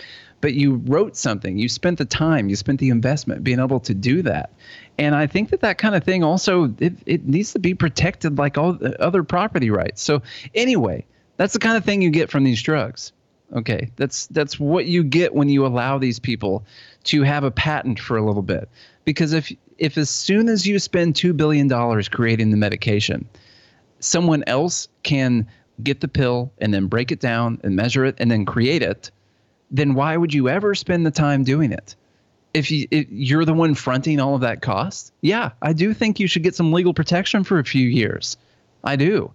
but 0.42 0.52
you 0.52 0.74
wrote 0.84 1.16
something. 1.16 1.58
You 1.58 1.68
spent 1.68 1.98
the 1.98 2.04
time 2.04 2.48
you 2.48 2.56
spent 2.56 2.78
the 2.78 2.90
investment 2.90 3.42
being 3.42 3.58
able 3.58 3.80
to 3.80 3.94
do 3.94 4.22
that. 4.22 4.50
And 4.98 5.14
i 5.14 5.26
think 5.26 5.50
that 5.50 5.60
that 5.60 5.78
kind 5.78 5.94
of 5.94 6.04
thing 6.04 6.22
also 6.22 6.74
it, 6.78 6.94
it 7.06 7.26
needs 7.26 7.52
to 7.52 7.58
be 7.58 7.74
protected 7.74 8.38
like 8.38 8.56
all 8.56 8.74
the 8.74 9.00
other 9.02 9.22
property 9.22 9.70
rights. 9.70 10.02
So 10.02 10.22
anyway 10.54 11.04
that's 11.36 11.52
the 11.52 11.58
kind 11.58 11.76
of 11.76 11.84
thing 11.84 12.02
you 12.02 12.10
get 12.10 12.30
from 12.30 12.44
these 12.44 12.62
drugs 12.62 13.12
okay? 13.54 13.90
That's 13.96 14.26
that's 14.28 14.58
what 14.58 14.86
you 14.86 15.04
get 15.04 15.34
when 15.34 15.48
you 15.48 15.66
allow 15.66 15.98
these 15.98 16.18
people 16.18 16.64
to 17.04 17.22
have 17.22 17.44
a 17.44 17.50
patent 17.50 18.00
for 18.00 18.16
a 18.16 18.24
little 18.24 18.42
bit. 18.42 18.68
Because 19.04 19.32
if 19.32 19.52
if 19.78 19.98
as 19.98 20.10
soon 20.10 20.48
as 20.48 20.66
you 20.66 20.78
spend 20.78 21.14
$2 21.14 21.36
billion 21.36 21.68
creating 22.04 22.50
the 22.50 22.56
medication, 22.56 23.28
someone 24.00 24.44
else 24.46 24.88
can 25.02 25.46
get 25.82 26.00
the 26.00 26.08
pill 26.08 26.52
and 26.58 26.72
then 26.72 26.86
break 26.86 27.12
it 27.12 27.20
down 27.20 27.60
and 27.62 27.76
measure 27.76 28.04
it 28.04 28.16
and 28.18 28.30
then 28.30 28.44
create 28.44 28.82
it, 28.82 29.10
then 29.70 29.94
why 29.94 30.16
would 30.16 30.32
you 30.32 30.48
ever 30.48 30.74
spend 30.74 31.04
the 31.04 31.10
time 31.10 31.44
doing 31.44 31.72
it? 31.72 31.96
If, 32.54 32.70
you, 32.70 32.88
if 32.90 33.06
you're 33.10 33.44
the 33.44 33.52
one 33.52 33.74
fronting 33.74 34.18
all 34.18 34.34
of 34.34 34.40
that 34.40 34.62
cost, 34.62 35.12
yeah, 35.20 35.50
I 35.60 35.74
do 35.74 35.92
think 35.92 36.18
you 36.18 36.26
should 36.26 36.42
get 36.42 36.54
some 36.54 36.72
legal 36.72 36.94
protection 36.94 37.44
for 37.44 37.58
a 37.58 37.64
few 37.64 37.86
years. 37.86 38.38
I 38.82 38.96
do 38.96 39.30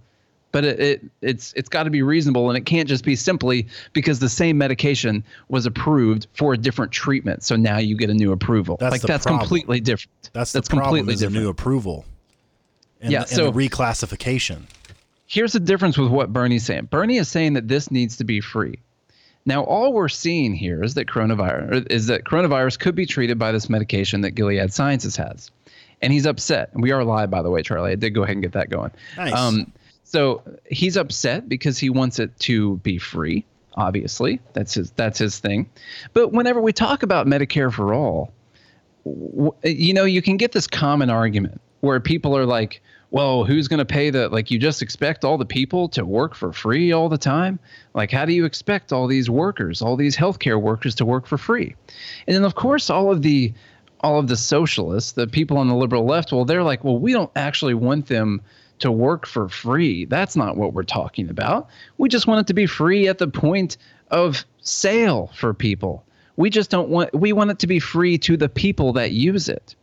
but 0.52 0.66
it, 0.66 0.80
it 0.80 1.04
it's 1.22 1.54
it's 1.54 1.70
got 1.70 1.84
to 1.84 1.90
be 1.90 2.02
reasonable 2.02 2.50
and 2.50 2.58
it 2.58 2.62
can't 2.62 2.88
just 2.88 3.04
be 3.04 3.16
simply 3.16 3.68
because 3.94 4.20
the 4.20 4.30
same 4.30 4.58
medication 4.58 5.24
was 5.50 5.66
approved 5.66 6.28
for 6.34 6.54
a 6.54 6.58
different 6.58 6.92
treatment 6.92 7.44
so 7.44 7.56
now 7.56 7.78
you 7.78 7.96
get 7.96 8.10
a 8.10 8.14
new 8.14 8.32
approval. 8.32 8.78
That's 8.78 8.92
like 8.92 9.02
that's 9.02 9.26
problem. 9.26 9.40
completely 9.40 9.80
different. 9.80 10.30
That's, 10.34 10.52
that's 10.52 10.68
the 10.68 10.76
problem 10.76 11.00
completely 11.00 11.14
is 11.14 11.20
different. 11.22 11.38
a 11.38 11.42
new 11.42 11.50
approval 11.50 12.06
and, 13.02 13.12
yeah, 13.12 13.26
so, 13.26 13.48
and 13.48 13.56
reclassification. 13.56 14.64
Here's 15.26 15.54
the 15.54 15.60
difference 15.60 15.98
with 15.98 16.12
what 16.12 16.32
bernie's 16.34 16.66
saying. 16.66 16.86
Bernie 16.86 17.18
is 17.18 17.30
saying 17.30 17.54
that 17.54 17.68
this 17.68 17.90
needs 17.90 18.18
to 18.18 18.24
be 18.24 18.42
free. 18.42 18.80
Now 19.46 19.64
all 19.64 19.94
we're 19.94 20.10
seeing 20.10 20.54
here 20.54 20.84
is 20.84 20.94
that 20.96 21.08
coronavirus 21.08 21.90
is 21.90 22.08
that 22.08 22.26
coronavirus 22.26 22.80
could 22.80 22.96
be 22.96 23.06
treated 23.06 23.40
by 23.40 23.52
this 23.52 23.70
medication 23.70 24.22
that 24.22 24.32
gilead 24.32 24.72
sciences 24.72 25.16
has. 25.16 25.50
And 26.04 26.12
he's 26.12 26.26
upset. 26.26 26.70
And 26.74 26.84
we 26.84 26.92
are 26.92 27.04
live 27.04 27.32
by 27.32 27.42
the 27.42 27.50
way 27.50 27.64
charlie. 27.64 27.92
I 27.92 27.96
did 27.96 28.12
go 28.12 28.24
ahead 28.24 28.36
and 28.36 28.44
get 28.44 28.52
that 28.54 28.70
going. 28.70 28.92
Nice. 29.18 29.34
Um, 29.34 29.72
so 30.12 30.44
he's 30.70 30.98
upset 30.98 31.48
because 31.48 31.78
he 31.78 31.90
wants 31.90 32.20
it 32.20 32.38
to 32.40 32.78
be 32.78 32.98
free. 32.98 33.46
Obviously, 33.76 34.42
that's 34.52 34.74
his 34.74 34.92
that's 34.92 35.18
his 35.18 35.40
thing. 35.40 35.70
But 36.12 36.34
whenever 36.34 36.60
we 36.60 36.74
talk 36.74 37.02
about 37.02 37.28
Medicare 37.28 37.72
for 37.72 37.94
all, 37.94 38.34
you 39.06 39.94
know, 39.94 40.04
you 40.04 40.22
can 40.22 40.36
get 40.36 40.52
this 40.52 40.68
common 40.68 41.10
argument 41.10 41.62
where 41.80 42.02
people 42.02 42.38
are 42.38 42.46
like, 42.46 42.82
well, 43.12 43.46
who's 43.46 43.70
going 43.70 43.78
to 43.78 43.86
pay 43.86 44.10
the 44.10 44.28
like 44.28 44.52
you 44.52 44.60
just 44.60 44.82
expect 44.82 45.24
all 45.24 45.38
the 45.38 45.46
people 45.46 45.88
to 45.90 46.06
work 46.06 46.36
for 46.36 46.52
free 46.52 46.92
all 46.92 47.08
the 47.08 47.18
time? 47.18 47.58
Like 47.94 48.12
how 48.12 48.26
do 48.26 48.34
you 48.34 48.44
expect 48.44 48.92
all 48.92 49.08
these 49.08 49.30
workers, 49.30 49.82
all 49.82 49.96
these 49.96 50.18
healthcare 50.18 50.62
workers 50.62 50.94
to 50.96 51.06
work 51.06 51.26
for 51.26 51.38
free? 51.38 51.74
And 52.28 52.36
then 52.36 52.44
of 52.44 52.56
course 52.56 52.90
all 52.90 53.10
of 53.10 53.22
the 53.22 53.54
all 54.02 54.20
of 54.20 54.28
the 54.28 54.36
socialists, 54.36 55.14
the 55.14 55.28
people 55.28 55.58
on 55.58 55.70
the 55.70 55.76
liberal 55.76 56.06
left, 56.06 56.34
well, 56.34 56.44
they're 56.44 56.64
like, 56.64 56.84
well, 56.84 57.00
we 57.00 57.14
don't 57.14 57.32
actually 57.38 57.76
want 57.76 58.08
them 58.08 58.42
to 58.82 58.92
work 58.92 59.26
for 59.26 59.50
free. 59.50 60.06
That's 60.06 60.36
not 60.36 60.58
what 60.58 60.74
we're 60.74 60.84
talking 60.84 61.30
about. 61.30 61.70
We 61.98 62.10
just 62.10 62.28
want 62.28 62.42
it 62.42 62.48
to 62.48 62.54
be 62.54 62.66
free 62.66 63.08
at 63.08 63.18
the 63.18 63.28
point 63.28 63.78
of 64.10 64.46
sale 64.62 65.32
for 65.36 65.54
people. 65.54 66.04
We 66.36 66.50
just 66.50 66.70
don't 66.70 66.90
want 66.90 67.14
we 67.14 67.34
want 67.34 67.52
it 67.52 67.60
to 67.60 67.68
be 67.68 67.80
free 67.80 68.18
to 68.20 68.38
the 68.38 68.50
people 68.50 68.94
that 68.94 69.12
use 69.12 69.50
it. 69.50 69.76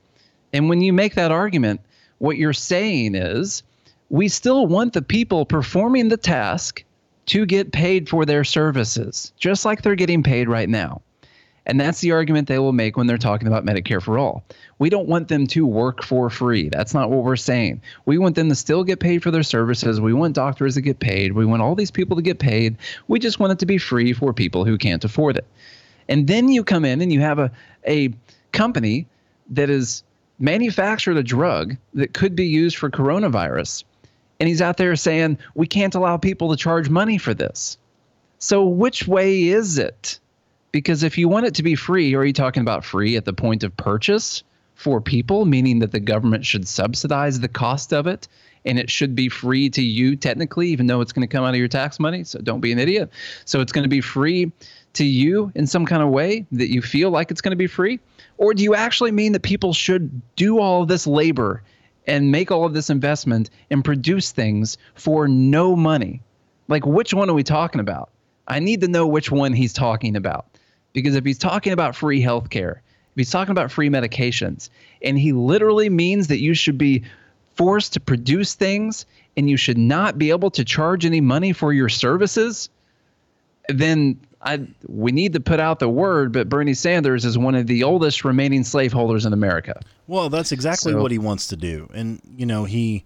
And 0.53 0.69
when 0.69 0.81
you 0.81 0.93
make 0.93 1.15
that 1.15 1.31
argument, 1.31 1.81
what 2.19 2.37
you're 2.37 2.53
saying 2.53 3.15
is 3.15 3.63
we 4.11 4.29
still 4.29 4.67
want 4.67 4.93
the 4.93 5.03
people 5.03 5.45
performing 5.45 6.09
the 6.09 6.17
task 6.17 6.85
to 7.27 7.45
get 7.45 7.73
paid 7.73 8.09
for 8.09 8.25
their 8.25 8.45
services, 8.45 9.33
just 9.39 9.65
like 9.65 9.83
they're 9.83 9.95
getting 9.95 10.23
paid 10.23 10.49
right 10.49 10.69
now. 10.69 11.03
And 11.69 11.79
that's 11.79 12.01
the 12.01 12.13
argument 12.13 12.49
they 12.49 12.59
will 12.59 12.73
make 12.73 12.97
when 12.97 13.07
they're 13.07 13.19
talking 13.19 13.47
about 13.47 13.65
Medicare 13.65 14.03
for 14.03 14.19
all. 14.19 14.43
We 14.79 14.89
don't 14.89 15.07
want 15.07 15.29
them 15.29 15.47
to 15.49 15.67
work 15.67 16.03
for 16.03 16.31
free. 16.31 16.71
That's 16.71 16.95
not 16.95 17.11
what 17.11 17.25
we're 17.25 17.37
saying. 17.37 17.83
We 18.07 18.17
want 18.17 18.37
them 18.37 18.49
to 18.49 18.55
still 18.55 18.85
get 18.85 19.01
paid 19.01 19.23
for 19.23 19.31
their 19.31 19.43
services. 19.43 20.01
We 20.01 20.15
want 20.15 20.35
doctors 20.35 20.75
to 20.75 20.81
get 20.81 20.99
paid. 20.99 21.35
We 21.35 21.45
want 21.45 21.61
all 21.61 21.75
these 21.75 21.91
people 21.91 22.17
to 22.17 22.23
get 22.23 22.39
paid. 22.39 22.79
We 23.07 23.19
just 23.19 23.39
want 23.39 23.53
it 23.53 23.59
to 23.59 23.67
be 23.67 23.77
free 23.77 24.15
for 24.15 24.33
people 24.33 24.65
who 24.65 24.79
can't 24.79 25.05
afford 25.05 25.37
it. 25.37 25.47
And 26.09 26.27
then 26.27 26.49
you 26.49 26.65
come 26.65 26.87
in 26.87 27.03
and 27.03 27.13
you 27.13 27.21
have 27.21 27.39
a, 27.39 27.53
a 27.87 28.15
company 28.53 29.07
that 29.51 29.69
has 29.69 30.03
manufactured 30.39 31.19
a 31.19 31.23
drug 31.23 31.77
that 31.93 32.15
could 32.15 32.35
be 32.35 32.47
used 32.47 32.79
for 32.79 32.89
coronavirus. 32.89 33.85
And 34.41 34.49
he's 34.49 34.63
out 34.63 34.79
there 34.79 34.97
saying, 34.97 35.37
we 35.55 35.67
can't 35.67 35.95
allow 35.95 36.17
people 36.17 36.51
to 36.51 36.57
charge 36.57 36.89
money 36.89 37.19
for 37.19 37.35
this. 37.35 37.77
So, 38.39 38.65
which 38.65 39.07
way 39.07 39.49
is 39.49 39.79
it? 39.79 40.21
Because 40.73 41.03
if 41.03 41.17
you 41.17 41.29
want 41.29 41.47
it 41.47 41.55
to 41.55 41.63
be 41.63 41.75
free, 41.75 42.15
are 42.15 42.25
you 42.25 42.33
talking 42.33 42.61
about 42.61 42.85
free 42.85 43.17
at 43.17 43.25
the 43.25 43.33
point 43.33 43.65
of 43.65 43.77
purchase 43.77 44.43
for 44.75 45.01
people, 45.01 45.45
meaning 45.45 45.79
that 45.81 45.93
the 45.93 46.01
government 46.01 46.45
should 46.45 46.69
subsidize 46.69 47.41
the 47.41 47.49
cost 47.49 47.93
of 47.93 48.07
it 48.07 48.29
and 48.65 48.79
it 48.79 48.91
should 48.91 49.15
be 49.15 49.29
free 49.29 49.71
to 49.71 49.83
you 49.83 50.15
technically, 50.15 50.69
even 50.69 50.87
though 50.87 51.01
it's 51.01 51.13
going 51.13 51.27
to 51.27 51.33
come 51.33 51.45
out 51.45 51.51
of 51.51 51.57
your 51.57 51.69
tax 51.69 51.99
money? 51.99 52.23
So 52.23 52.39
don't 52.41 52.61
be 52.61 52.71
an 52.71 52.79
idiot. 52.79 53.11
So 53.45 53.61
it's 53.61 53.73
going 53.73 53.85
to 53.85 53.89
be 53.89 54.01
free 54.01 54.53
to 54.95 55.05
you 55.05 55.51
in 55.55 55.67
some 55.67 55.87
kind 55.87 56.03
of 56.03 56.11
way 56.11 56.47
that 56.53 56.71
you 56.71 56.83
feel 56.83 57.11
like 57.11 57.31
it's 57.31 57.41
going 57.41 57.53
to 57.53 57.57
be 57.57 57.67
free? 57.67 57.99
Or 58.37 58.55
do 58.55 58.63
you 58.63 58.75
actually 58.75 59.13
mean 59.13 59.33
that 59.33 59.43
people 59.43 59.73
should 59.73 60.21
do 60.37 60.59
all 60.59 60.83
of 60.83 60.89
this 60.89 61.07
labor 61.07 61.63
and 62.07 62.31
make 62.31 62.51
all 62.51 62.65
of 62.65 62.75
this 62.75 62.91
investment 62.91 63.51
and 63.71 63.85
produce 63.85 64.33
things 64.33 64.77
for 64.95 65.29
no 65.29 65.75
money? 65.75 66.21
Like, 66.69 66.85
which 66.85 67.15
one 67.15 67.31
are 67.31 67.35
we 67.35 67.43
talking 67.43 67.81
about? 67.81 68.11
I 68.47 68.61
need 68.61 68.81
to 68.83 68.89
know 68.89 69.07
which 69.07 69.31
one 69.31 69.53
he's 69.53 69.73
talking 69.73 70.17
about. 70.17 70.47
Because 71.03 71.17
if 71.17 71.25
he's 71.25 71.39
talking 71.39 71.73
about 71.73 71.95
free 71.97 72.23
healthcare, 72.23 72.77
if 72.77 73.17
he's 73.17 73.31
talking 73.31 73.53
about 73.53 73.71
free 73.73 73.89
medications, 73.89 74.71
and 75.03 75.19
he 75.19 75.33
literally 75.33 75.89
means 75.91 76.29
that 76.29 76.41
you 76.41 76.55
should 76.55 76.79
be 76.79 77.03
forced 77.55 77.93
to 77.95 78.01
produce 78.01 78.55
things 78.55 79.05
and 79.37 79.51
you 79.51 79.57
should 79.57 79.79
not 79.79 80.19
be 80.19 80.31
able 80.31 80.51
to 80.53 80.65
charge 80.65 81.05
any 81.05 81.21
money 81.21 81.53
for 81.53 81.73
your 81.73 81.89
services, 81.89 82.69
then 83.69 84.19
I 84.41 84.67
we 84.87 85.11
need 85.13 85.33
to 85.33 85.41
put 85.41 85.61
out 85.61 85.79
the 85.81 85.89
word. 85.89 86.33
But 86.33 86.49
Bernie 86.49 86.75
Sanders 86.75 87.25
is 87.25 87.37
one 87.37 87.55
of 87.55 87.67
the 87.67 87.83
oldest 87.83 88.25
remaining 88.25 88.65
slaveholders 88.65 89.27
in 89.27 89.33
America. 89.33 89.81
Well, 90.07 90.31
that's 90.31 90.53
exactly 90.53 90.93
So- 90.93 91.03
what 91.03 91.11
he 91.11 91.19
wants 91.19 91.49
to 91.49 91.57
do. 91.57 91.89
And, 91.93 92.21
you 92.37 92.47
know, 92.47 92.65
he, 92.65 93.05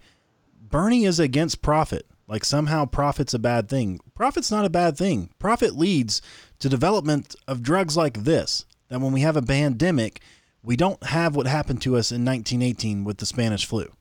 Bernie 0.69 1.05
is 1.05 1.19
against 1.19 1.61
profit. 1.61 2.05
Like 2.27 2.45
somehow 2.45 2.85
profit's 2.85 3.33
a 3.33 3.39
bad 3.39 3.67
thing. 3.67 3.99
Profit's 4.15 4.49
not 4.49 4.63
a 4.63 4.69
bad 4.69 4.97
thing. 4.97 5.29
Profit 5.39 5.75
leads 5.75 6.21
to 6.63 6.69
development 6.69 7.35
of 7.45 7.61
drugs 7.61 7.97
like 7.97 8.23
this. 8.23 8.63
That 8.87 9.01
when 9.01 9.11
we 9.11 9.19
have 9.19 9.35
a 9.35 9.41
pandemic, 9.41 10.21
we 10.63 10.77
don't 10.77 11.03
have 11.03 11.35
what 11.35 11.45
happened 11.45 11.81
to 11.81 11.97
us 11.97 12.09
in 12.09 12.23
1918 12.23 13.03
with 13.03 13.17
the 13.17 13.25
Spanish 13.25 13.65
flu, 13.65 13.91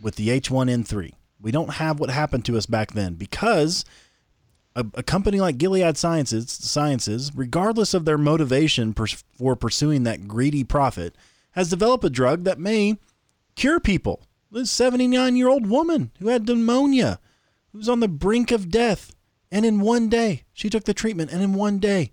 with 0.00 0.14
the 0.14 0.28
H1N3. 0.28 1.14
We 1.40 1.50
don't 1.50 1.74
have 1.74 1.98
what 1.98 2.10
happened 2.10 2.44
to 2.44 2.56
us 2.56 2.66
back 2.66 2.92
then 2.92 3.14
because 3.14 3.84
a, 4.76 4.86
a 4.94 5.02
company 5.02 5.40
like 5.40 5.58
Gilead 5.58 5.96
Sciences, 5.96 6.52
Sciences, 6.52 7.32
regardless 7.34 7.92
of 7.92 8.04
their 8.04 8.18
motivation 8.18 8.94
for 8.94 9.56
pursuing 9.56 10.04
that 10.04 10.28
greedy 10.28 10.62
profit, 10.62 11.16
has 11.52 11.70
developed 11.70 12.04
a 12.04 12.10
drug 12.10 12.44
that 12.44 12.60
may 12.60 12.98
cure 13.56 13.80
people. 13.80 14.22
This 14.52 14.70
79 14.70 15.34
year 15.34 15.48
old 15.48 15.66
woman 15.66 16.12
who 16.20 16.28
had 16.28 16.46
pneumonia, 16.46 17.18
who 17.72 17.78
was 17.78 17.88
on 17.88 17.98
the 17.98 18.06
brink 18.06 18.52
of 18.52 18.70
death, 18.70 19.15
and 19.56 19.64
in 19.64 19.80
one 19.80 20.08
day 20.08 20.44
she 20.52 20.68
took 20.68 20.84
the 20.84 20.94
treatment, 20.94 21.32
and 21.32 21.42
in 21.42 21.54
one 21.54 21.78
day 21.78 22.12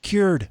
cured. 0.00 0.48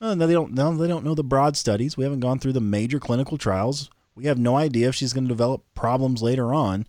Uh, 0.00 0.14
no, 0.14 0.26
they 0.26 0.34
don't. 0.34 0.52
No, 0.52 0.76
they 0.76 0.88
don't 0.88 1.04
know 1.04 1.14
the 1.14 1.24
broad 1.24 1.56
studies. 1.56 1.96
We 1.96 2.04
haven't 2.04 2.20
gone 2.20 2.38
through 2.38 2.52
the 2.52 2.60
major 2.60 3.00
clinical 3.00 3.38
trials. 3.38 3.90
We 4.14 4.26
have 4.26 4.38
no 4.38 4.56
idea 4.56 4.88
if 4.88 4.94
she's 4.94 5.12
going 5.12 5.24
to 5.24 5.28
develop 5.28 5.64
problems 5.74 6.22
later 6.22 6.52
on. 6.52 6.86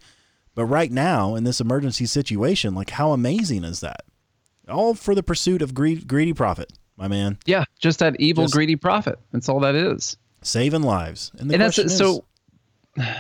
But 0.54 0.66
right 0.66 0.92
now, 0.92 1.36
in 1.36 1.44
this 1.44 1.60
emergency 1.62 2.06
situation, 2.06 2.76
like 2.76 2.90
how 2.92 3.12
amazing 3.12 3.64
is 3.64 3.80
that? 3.80 4.04
All 4.68 4.94
for 4.96 5.16
the 5.16 5.24
pursuit 5.24 5.62
of 5.62 5.74
greed, 5.74 6.08
greedy 6.08 6.34
profit, 6.34 6.74
my 6.98 7.08
man. 7.08 7.38
Yeah, 7.46 7.66
just 7.80 8.00
that 8.00 8.20
evil, 8.20 8.46
Just- 8.46 8.54
greedy 8.54 8.76
profit. 8.76 9.20
That's 9.32 9.48
all 9.50 9.60
that 9.62 9.76
is. 9.76 10.18
Saving 10.42 10.84
lives. 10.84 11.32
And, 11.40 11.50
the 11.50 11.56
and 11.56 11.62
that's 11.62 11.78
it. 11.80 11.90
So 11.90 12.26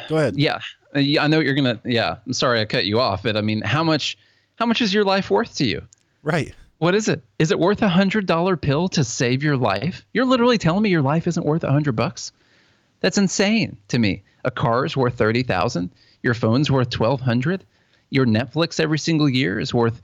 go 0.09 0.17
ahead. 0.17 0.37
yeah, 0.37 0.59
yeah, 0.95 1.23
I 1.23 1.27
know 1.27 1.37
what 1.37 1.45
you're 1.45 1.55
gonna. 1.55 1.79
Yeah, 1.85 2.17
I'm 2.25 2.33
sorry 2.33 2.59
I 2.59 2.65
cut 2.65 2.85
you 2.85 2.99
off, 2.99 3.23
but 3.23 3.35
I 3.37 3.41
mean, 3.41 3.61
how 3.61 3.83
much, 3.83 4.17
how 4.55 4.65
much 4.65 4.81
is 4.81 4.93
your 4.93 5.03
life 5.03 5.29
worth 5.29 5.55
to 5.55 5.65
you? 5.65 5.81
Right. 6.23 6.53
What 6.77 6.95
is 6.95 7.07
it? 7.07 7.23
Is 7.39 7.51
it 7.51 7.59
worth 7.59 7.81
a 7.81 7.89
hundred 7.89 8.25
dollar 8.25 8.57
pill 8.57 8.89
to 8.89 9.03
save 9.03 9.43
your 9.43 9.57
life? 9.57 10.05
You're 10.13 10.25
literally 10.25 10.57
telling 10.57 10.83
me 10.83 10.89
your 10.89 11.01
life 11.01 11.27
isn't 11.27 11.45
worth 11.45 11.63
a 11.63 11.71
hundred 11.71 11.93
bucks? 11.95 12.31
That's 12.99 13.17
insane 13.17 13.77
to 13.89 13.99
me. 13.99 14.23
A 14.43 14.51
car 14.51 14.85
is 14.85 14.97
worth 14.97 15.15
thirty 15.15 15.43
thousand. 15.43 15.91
Your 16.23 16.33
phone's 16.33 16.71
worth 16.71 16.89
twelve 16.89 17.21
hundred. 17.21 17.63
Your 18.09 18.25
Netflix 18.25 18.79
every 18.79 18.99
single 18.99 19.29
year 19.29 19.59
is 19.59 19.73
worth 19.73 20.01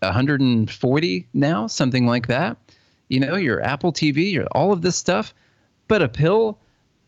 one 0.00 0.12
hundred 0.12 0.40
and 0.40 0.70
forty 0.70 1.26
now, 1.32 1.66
something 1.66 2.06
like 2.06 2.26
that. 2.26 2.56
You 3.08 3.20
know, 3.20 3.36
your 3.36 3.62
Apple 3.62 3.92
TV, 3.92 4.32
your 4.32 4.46
all 4.52 4.72
of 4.72 4.82
this 4.82 4.96
stuff. 4.96 5.34
But 5.88 6.02
a 6.02 6.08
pill, 6.08 6.58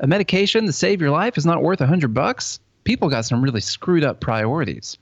a 0.00 0.06
medication 0.06 0.66
to 0.66 0.72
save 0.72 1.00
your 1.00 1.10
life 1.10 1.38
is 1.38 1.46
not 1.46 1.62
worth 1.62 1.80
a 1.80 1.86
hundred 1.86 2.14
bucks. 2.14 2.60
People 2.84 3.08
got 3.08 3.24
some 3.24 3.42
really 3.42 3.60
screwed 3.60 4.04
up 4.04 4.20
priorities. 4.20 4.98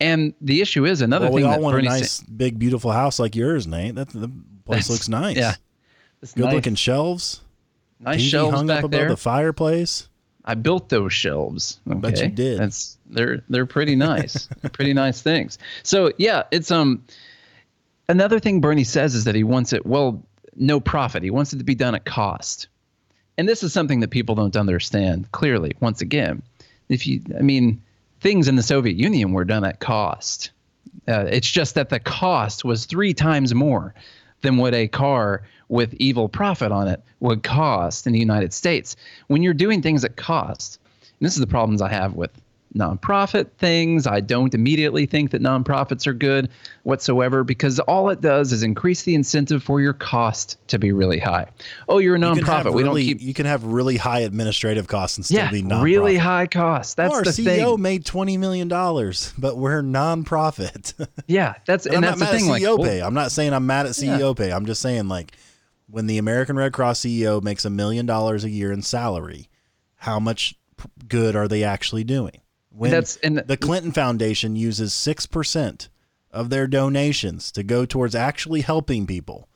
And 0.00 0.32
the 0.40 0.60
issue 0.60 0.86
is 0.86 1.00
another 1.00 1.26
thing. 1.26 1.34
Well, 1.34 1.50
we 1.50 1.54
all 1.56 1.60
want 1.60 1.74
a 1.74 1.78
Bernie 1.78 1.88
Sa- 1.88 1.94
nice, 1.94 2.20
big, 2.20 2.58
beautiful 2.58 2.92
house 2.92 3.18
like 3.18 3.34
yours, 3.34 3.66
Nate. 3.66 3.96
That 3.96 4.08
the 4.10 4.30
place 4.64 4.88
looks 4.88 5.08
nice. 5.08 5.36
yeah. 5.36 5.54
It's 6.22 6.34
Good 6.34 6.44
nice. 6.46 6.54
looking 6.54 6.74
shelves. 6.74 7.40
Nice 8.00 8.20
TV 8.20 8.30
shelves 8.30 8.54
hung 8.56 8.66
back 8.68 8.78
up 8.78 8.84
above 8.84 8.90
there. 8.92 9.08
the 9.08 9.16
fireplace. 9.16 10.08
I 10.44 10.54
built 10.54 10.88
those 10.88 11.12
shelves. 11.12 11.80
Okay? 11.88 11.98
bet 11.98 12.20
you 12.22 12.28
did. 12.28 12.58
That's 12.58 12.96
they're 13.06 13.42
they're 13.48 13.66
pretty 13.66 13.96
nice. 13.96 14.48
Pretty 14.72 14.94
nice 14.94 15.20
things. 15.20 15.58
So 15.82 16.12
yeah, 16.16 16.44
it's 16.50 16.70
um 16.70 17.04
another 18.08 18.38
thing 18.40 18.60
Bernie 18.60 18.84
says 18.84 19.14
is 19.14 19.24
that 19.24 19.34
he 19.34 19.44
wants 19.44 19.72
it 19.72 19.84
well 19.84 20.22
no 20.56 20.80
profit. 20.80 21.22
He 21.22 21.30
wants 21.30 21.52
it 21.52 21.58
to 21.58 21.64
be 21.64 21.74
done 21.74 21.94
at 21.94 22.04
cost. 22.04 22.68
And 23.36 23.48
this 23.48 23.62
is 23.62 23.72
something 23.72 24.00
that 24.00 24.10
people 24.10 24.34
don't 24.34 24.56
understand 24.56 25.30
clearly. 25.32 25.72
Once 25.80 26.00
again, 26.00 26.42
if 26.88 27.06
you 27.06 27.20
I 27.38 27.42
mean 27.42 27.82
things 28.20 28.48
in 28.48 28.56
the 28.56 28.62
Soviet 28.62 28.96
Union 28.96 29.32
were 29.32 29.44
done 29.44 29.64
at 29.64 29.80
cost. 29.80 30.50
Uh, 31.06 31.26
it's 31.30 31.50
just 31.50 31.74
that 31.74 31.88
the 31.88 32.00
cost 32.00 32.64
was 32.64 32.86
three 32.86 33.14
times 33.14 33.54
more 33.54 33.94
than 34.40 34.56
what 34.56 34.74
a 34.74 34.88
car 34.88 35.42
with 35.68 35.94
evil 35.94 36.28
profit 36.28 36.72
on 36.72 36.88
it 36.88 37.02
would 37.20 37.42
cost 37.42 38.06
in 38.06 38.12
the 38.12 38.18
United 38.18 38.52
States. 38.52 38.96
When 39.26 39.42
you're 39.42 39.54
doing 39.54 39.82
things 39.82 40.04
at 40.04 40.16
cost, 40.16 40.78
and 41.18 41.26
this 41.26 41.34
is 41.34 41.40
the 41.40 41.46
problems 41.46 41.82
I 41.82 41.88
have 41.90 42.14
with 42.14 42.30
nonprofit 42.74 43.50
things. 43.58 44.06
I 44.06 44.20
don't 44.20 44.54
immediately 44.54 45.06
think 45.06 45.30
that 45.30 45.42
nonprofits 45.42 46.06
are 46.06 46.12
good 46.12 46.50
whatsoever 46.82 47.44
because 47.44 47.78
all 47.80 48.10
it 48.10 48.20
does 48.20 48.52
is 48.52 48.62
increase 48.62 49.02
the 49.02 49.14
incentive 49.14 49.62
for 49.62 49.80
your 49.80 49.92
cost 49.92 50.56
to 50.68 50.78
be 50.78 50.92
really 50.92 51.18
high. 51.18 51.46
Oh, 51.88 51.98
you're 51.98 52.16
a 52.16 52.18
nonprofit. 52.18 52.72
We 52.74 52.82
don't 52.82 52.96
keep 52.96 53.20
you 53.20 53.34
can 53.34 53.46
have 53.46 53.64
really 53.64 53.96
high 53.96 54.20
administrative 54.20 54.86
costs 54.88 55.16
and 55.18 55.24
still 55.24 55.38
yeah, 55.38 55.50
be 55.50 55.62
non 55.62 55.82
really 55.82 56.16
high 56.16 56.46
costs. 56.46 56.94
That's 56.94 57.18
the 57.20 57.32
thing. 57.32 57.46
our 57.48 57.54
the 57.56 57.62
CEO 57.62 57.74
thing. 57.74 57.82
made 57.82 58.04
twenty 58.04 58.36
million 58.36 58.68
dollars, 58.68 59.32
but 59.38 59.56
we're 59.56 59.82
nonprofit. 59.82 60.94
Yeah, 61.26 61.54
that's 61.66 61.84
And 61.84 61.96
and, 61.96 62.06
I'm 62.06 62.18
that's 62.18 62.30
the 62.30 62.38
thing. 62.38 62.46
at 62.46 62.50
Like, 62.50 62.62
CEO 62.62 62.78
well, 62.78 62.88
pay. 62.88 63.00
I'm 63.02 63.12
not 63.12 63.32
saying 63.32 63.52
I'm 63.52 63.66
mad 63.66 63.86
at 63.86 63.92
CEO 63.92 64.36
pay. 64.36 64.50
I'm 64.50 64.64
just 64.66 64.80
saying 64.80 65.08
like 65.08 65.32
when 65.90 66.06
the 66.06 66.18
American 66.18 66.56
Red 66.56 66.72
Cross 66.72 67.00
CEO 67.00 67.42
makes 67.42 67.64
a 67.64 67.70
million 67.70 68.06
dollars 68.06 68.44
a 68.44 68.50
year 68.50 68.72
in 68.72 68.82
salary, 68.82 69.48
how 69.96 70.18
much 70.20 70.54
good 71.08 71.36
are 71.36 71.48
they 71.48 71.64
actually 71.64 72.04
doing? 72.04 72.40
When 72.78 72.90
That's- 72.92 73.18
and- 73.24 73.38
the 73.38 73.56
Clinton 73.56 73.90
Foundation 73.92 74.54
uses 74.54 74.92
six 74.92 75.26
percent 75.26 75.88
of 76.30 76.48
their 76.50 76.66
donations 76.68 77.50
to 77.52 77.62
go 77.64 77.84
towards 77.84 78.14
actually 78.14 78.60
helping 78.60 79.04
people, 79.06 79.48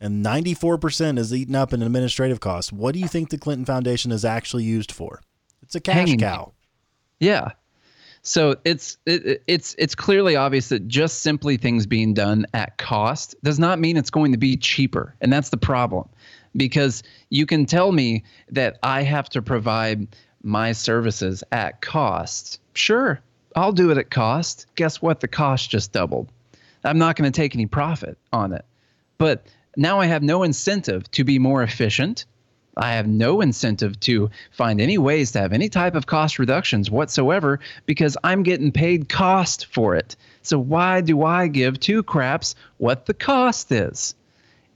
and 0.00 0.22
ninety 0.22 0.54
four 0.54 0.78
percent 0.78 1.18
is 1.18 1.34
eaten 1.34 1.54
up 1.54 1.72
in 1.74 1.82
administrative 1.82 2.40
costs. 2.40 2.72
What 2.72 2.94
do 2.94 3.00
you 3.00 3.08
think 3.08 3.28
the 3.28 3.36
Clinton 3.38 3.66
Foundation 3.66 4.10
is 4.10 4.24
actually 4.24 4.64
used 4.64 4.90
for? 4.90 5.20
It's 5.62 5.74
a 5.74 5.80
cash 5.80 6.14
cow. 6.16 6.52
Yeah. 7.20 7.50
So 8.22 8.56
it's 8.64 8.96
it, 9.04 9.26
it- 9.26 9.42
it's 9.46 9.74
it's 9.78 9.94
clearly 9.94 10.34
obvious 10.34 10.70
that 10.70 10.88
just 10.88 11.18
simply 11.22 11.58
things 11.58 11.86
being 11.86 12.14
done 12.14 12.46
at 12.54 12.78
cost 12.78 13.34
does 13.42 13.58
not 13.58 13.78
mean 13.80 13.96
it's 13.98 14.10
going 14.10 14.32
to 14.32 14.38
be 14.38 14.56
cheaper, 14.56 15.14
and 15.20 15.30
that's 15.30 15.50
the 15.50 15.56
problem. 15.58 16.08
Because 16.56 17.02
you 17.30 17.46
can 17.46 17.66
tell 17.66 17.92
me 17.92 18.24
that 18.50 18.78
I 18.82 19.02
have 19.02 19.28
to 19.30 19.42
provide 19.42 20.06
my 20.42 20.72
services 20.72 21.44
at 21.52 21.80
cost. 21.80 22.60
Sure, 22.74 23.20
I'll 23.54 23.72
do 23.72 23.90
it 23.90 23.98
at 23.98 24.10
cost. 24.10 24.66
Guess 24.76 25.02
what? 25.02 25.20
The 25.20 25.28
cost 25.28 25.70
just 25.70 25.92
doubled. 25.92 26.28
I'm 26.84 26.98
not 26.98 27.16
going 27.16 27.30
to 27.30 27.36
take 27.36 27.54
any 27.54 27.66
profit 27.66 28.18
on 28.32 28.52
it. 28.52 28.64
But 29.18 29.46
now 29.76 30.00
I 30.00 30.06
have 30.06 30.22
no 30.22 30.42
incentive 30.42 31.10
to 31.12 31.24
be 31.24 31.38
more 31.38 31.62
efficient. 31.62 32.24
I 32.76 32.94
have 32.94 33.06
no 33.06 33.42
incentive 33.42 34.00
to 34.00 34.30
find 34.50 34.80
any 34.80 34.96
ways 34.96 35.32
to 35.32 35.40
have 35.40 35.52
any 35.52 35.68
type 35.68 35.94
of 35.94 36.06
cost 36.06 36.38
reductions 36.38 36.90
whatsoever 36.90 37.60
because 37.84 38.16
I'm 38.24 38.42
getting 38.42 38.72
paid 38.72 39.08
cost 39.08 39.66
for 39.66 39.94
it. 39.94 40.16
So 40.40 40.58
why 40.58 41.02
do 41.02 41.22
I 41.22 41.48
give 41.48 41.78
two 41.78 42.02
craps 42.02 42.54
what 42.78 43.06
the 43.06 43.14
cost 43.14 43.70
is? 43.70 44.14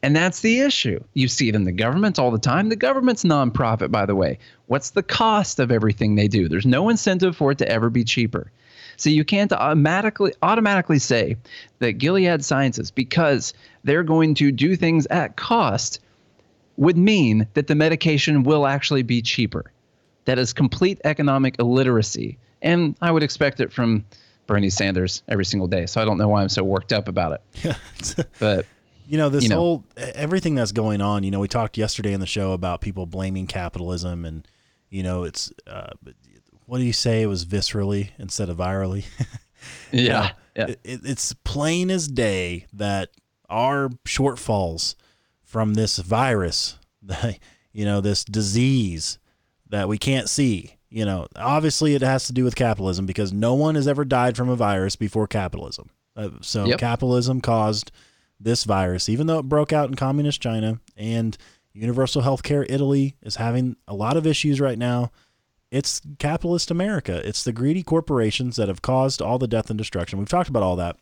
And 0.06 0.14
that's 0.14 0.38
the 0.38 0.60
issue. 0.60 1.02
You 1.14 1.26
see 1.26 1.48
it 1.48 1.56
in 1.56 1.64
the 1.64 1.72
government 1.72 2.20
all 2.20 2.30
the 2.30 2.38
time. 2.38 2.68
The 2.68 2.76
government's 2.76 3.24
nonprofit, 3.24 3.90
by 3.90 4.06
the 4.06 4.14
way. 4.14 4.38
What's 4.66 4.90
the 4.90 5.02
cost 5.02 5.58
of 5.58 5.72
everything 5.72 6.14
they 6.14 6.28
do? 6.28 6.48
There's 6.48 6.64
no 6.64 6.88
incentive 6.90 7.34
for 7.34 7.50
it 7.50 7.58
to 7.58 7.68
ever 7.68 7.90
be 7.90 8.04
cheaper. 8.04 8.52
So 8.96 9.10
you 9.10 9.24
can't 9.24 9.52
automatically 9.52 10.32
automatically 10.42 11.00
say 11.00 11.38
that 11.80 11.94
Gilead 11.94 12.44
Sciences, 12.44 12.92
because 12.92 13.52
they're 13.82 14.04
going 14.04 14.36
to 14.36 14.52
do 14.52 14.76
things 14.76 15.06
at 15.06 15.34
cost, 15.34 15.98
would 16.76 16.96
mean 16.96 17.48
that 17.54 17.66
the 17.66 17.74
medication 17.74 18.44
will 18.44 18.64
actually 18.64 19.02
be 19.02 19.22
cheaper. 19.22 19.72
That 20.26 20.38
is 20.38 20.52
complete 20.52 21.00
economic 21.02 21.58
illiteracy. 21.58 22.38
And 22.62 22.94
I 23.02 23.10
would 23.10 23.24
expect 23.24 23.58
it 23.58 23.72
from 23.72 24.04
Bernie 24.46 24.70
Sanders 24.70 25.24
every 25.26 25.44
single 25.44 25.66
day. 25.66 25.86
So 25.86 26.00
I 26.00 26.04
don't 26.04 26.16
know 26.16 26.28
why 26.28 26.42
I'm 26.42 26.48
so 26.48 26.62
worked 26.62 26.92
up 26.92 27.08
about 27.08 27.32
it. 27.32 27.40
Yeah. 27.64 28.22
But 28.38 28.66
You 29.08 29.18
know, 29.18 29.28
this 29.28 29.44
you 29.44 29.48
know. 29.50 29.56
whole 29.56 29.84
everything 29.96 30.54
that's 30.54 30.72
going 30.72 31.00
on, 31.00 31.22
you 31.24 31.30
know, 31.30 31.40
we 31.40 31.48
talked 31.48 31.76
yesterday 31.78 32.12
in 32.12 32.20
the 32.20 32.26
show 32.26 32.52
about 32.52 32.80
people 32.80 33.06
blaming 33.06 33.46
capitalism 33.46 34.24
and 34.24 34.46
you 34.90 35.02
know, 35.02 35.24
it's 35.24 35.52
uh 35.66 35.90
what 36.66 36.78
do 36.78 36.84
you 36.84 36.92
say 36.92 37.22
it 37.22 37.26
was 37.26 37.44
viscerally 37.44 38.10
instead 38.18 38.48
of 38.48 38.56
virally? 38.56 39.04
yeah. 39.92 40.32
Yeah. 40.56 40.66
It, 40.68 40.80
it- 40.84 41.00
it's 41.04 41.32
plain 41.44 41.90
as 41.90 42.08
day 42.08 42.66
that 42.72 43.10
our 43.48 43.90
shortfalls 44.06 44.96
from 45.44 45.74
this 45.74 45.98
virus, 45.98 46.78
you 47.72 47.84
know, 47.84 48.00
this 48.00 48.24
disease 48.24 49.18
that 49.68 49.88
we 49.88 49.98
can't 49.98 50.28
see, 50.28 50.76
you 50.90 51.04
know, 51.04 51.26
obviously 51.36 51.94
it 51.94 52.02
has 52.02 52.26
to 52.26 52.32
do 52.32 52.42
with 52.44 52.56
capitalism 52.56 53.06
because 53.06 53.32
no 53.32 53.54
one 53.54 53.74
has 53.76 53.86
ever 53.86 54.04
died 54.04 54.36
from 54.36 54.48
a 54.48 54.56
virus 54.56 54.96
before 54.96 55.26
capitalism. 55.28 55.90
Uh, 56.16 56.30
so 56.40 56.64
Yep. 56.64 56.78
capitalism 56.80 57.40
caused 57.40 57.92
this 58.38 58.64
virus, 58.64 59.08
even 59.08 59.26
though 59.26 59.38
it 59.38 59.48
broke 59.48 59.72
out 59.72 59.88
in 59.88 59.94
communist 59.94 60.40
China 60.40 60.80
and 60.96 61.36
universal 61.72 62.22
healthcare 62.22 62.66
Italy 62.68 63.16
is 63.22 63.36
having 63.36 63.76
a 63.86 63.94
lot 63.94 64.16
of 64.16 64.26
issues 64.26 64.60
right 64.60 64.78
now. 64.78 65.10
it's 65.70 66.00
capitalist 66.18 66.70
America. 66.70 67.20
It's 67.26 67.42
the 67.42 67.52
greedy 67.52 67.82
corporations 67.82 68.56
that 68.56 68.68
have 68.68 68.82
caused 68.82 69.20
all 69.20 69.38
the 69.38 69.48
death 69.48 69.68
and 69.68 69.76
destruction. 69.76 70.18
We've 70.18 70.28
talked 70.28 70.48
about 70.48 70.62
all 70.62 70.76
that. 70.76 70.96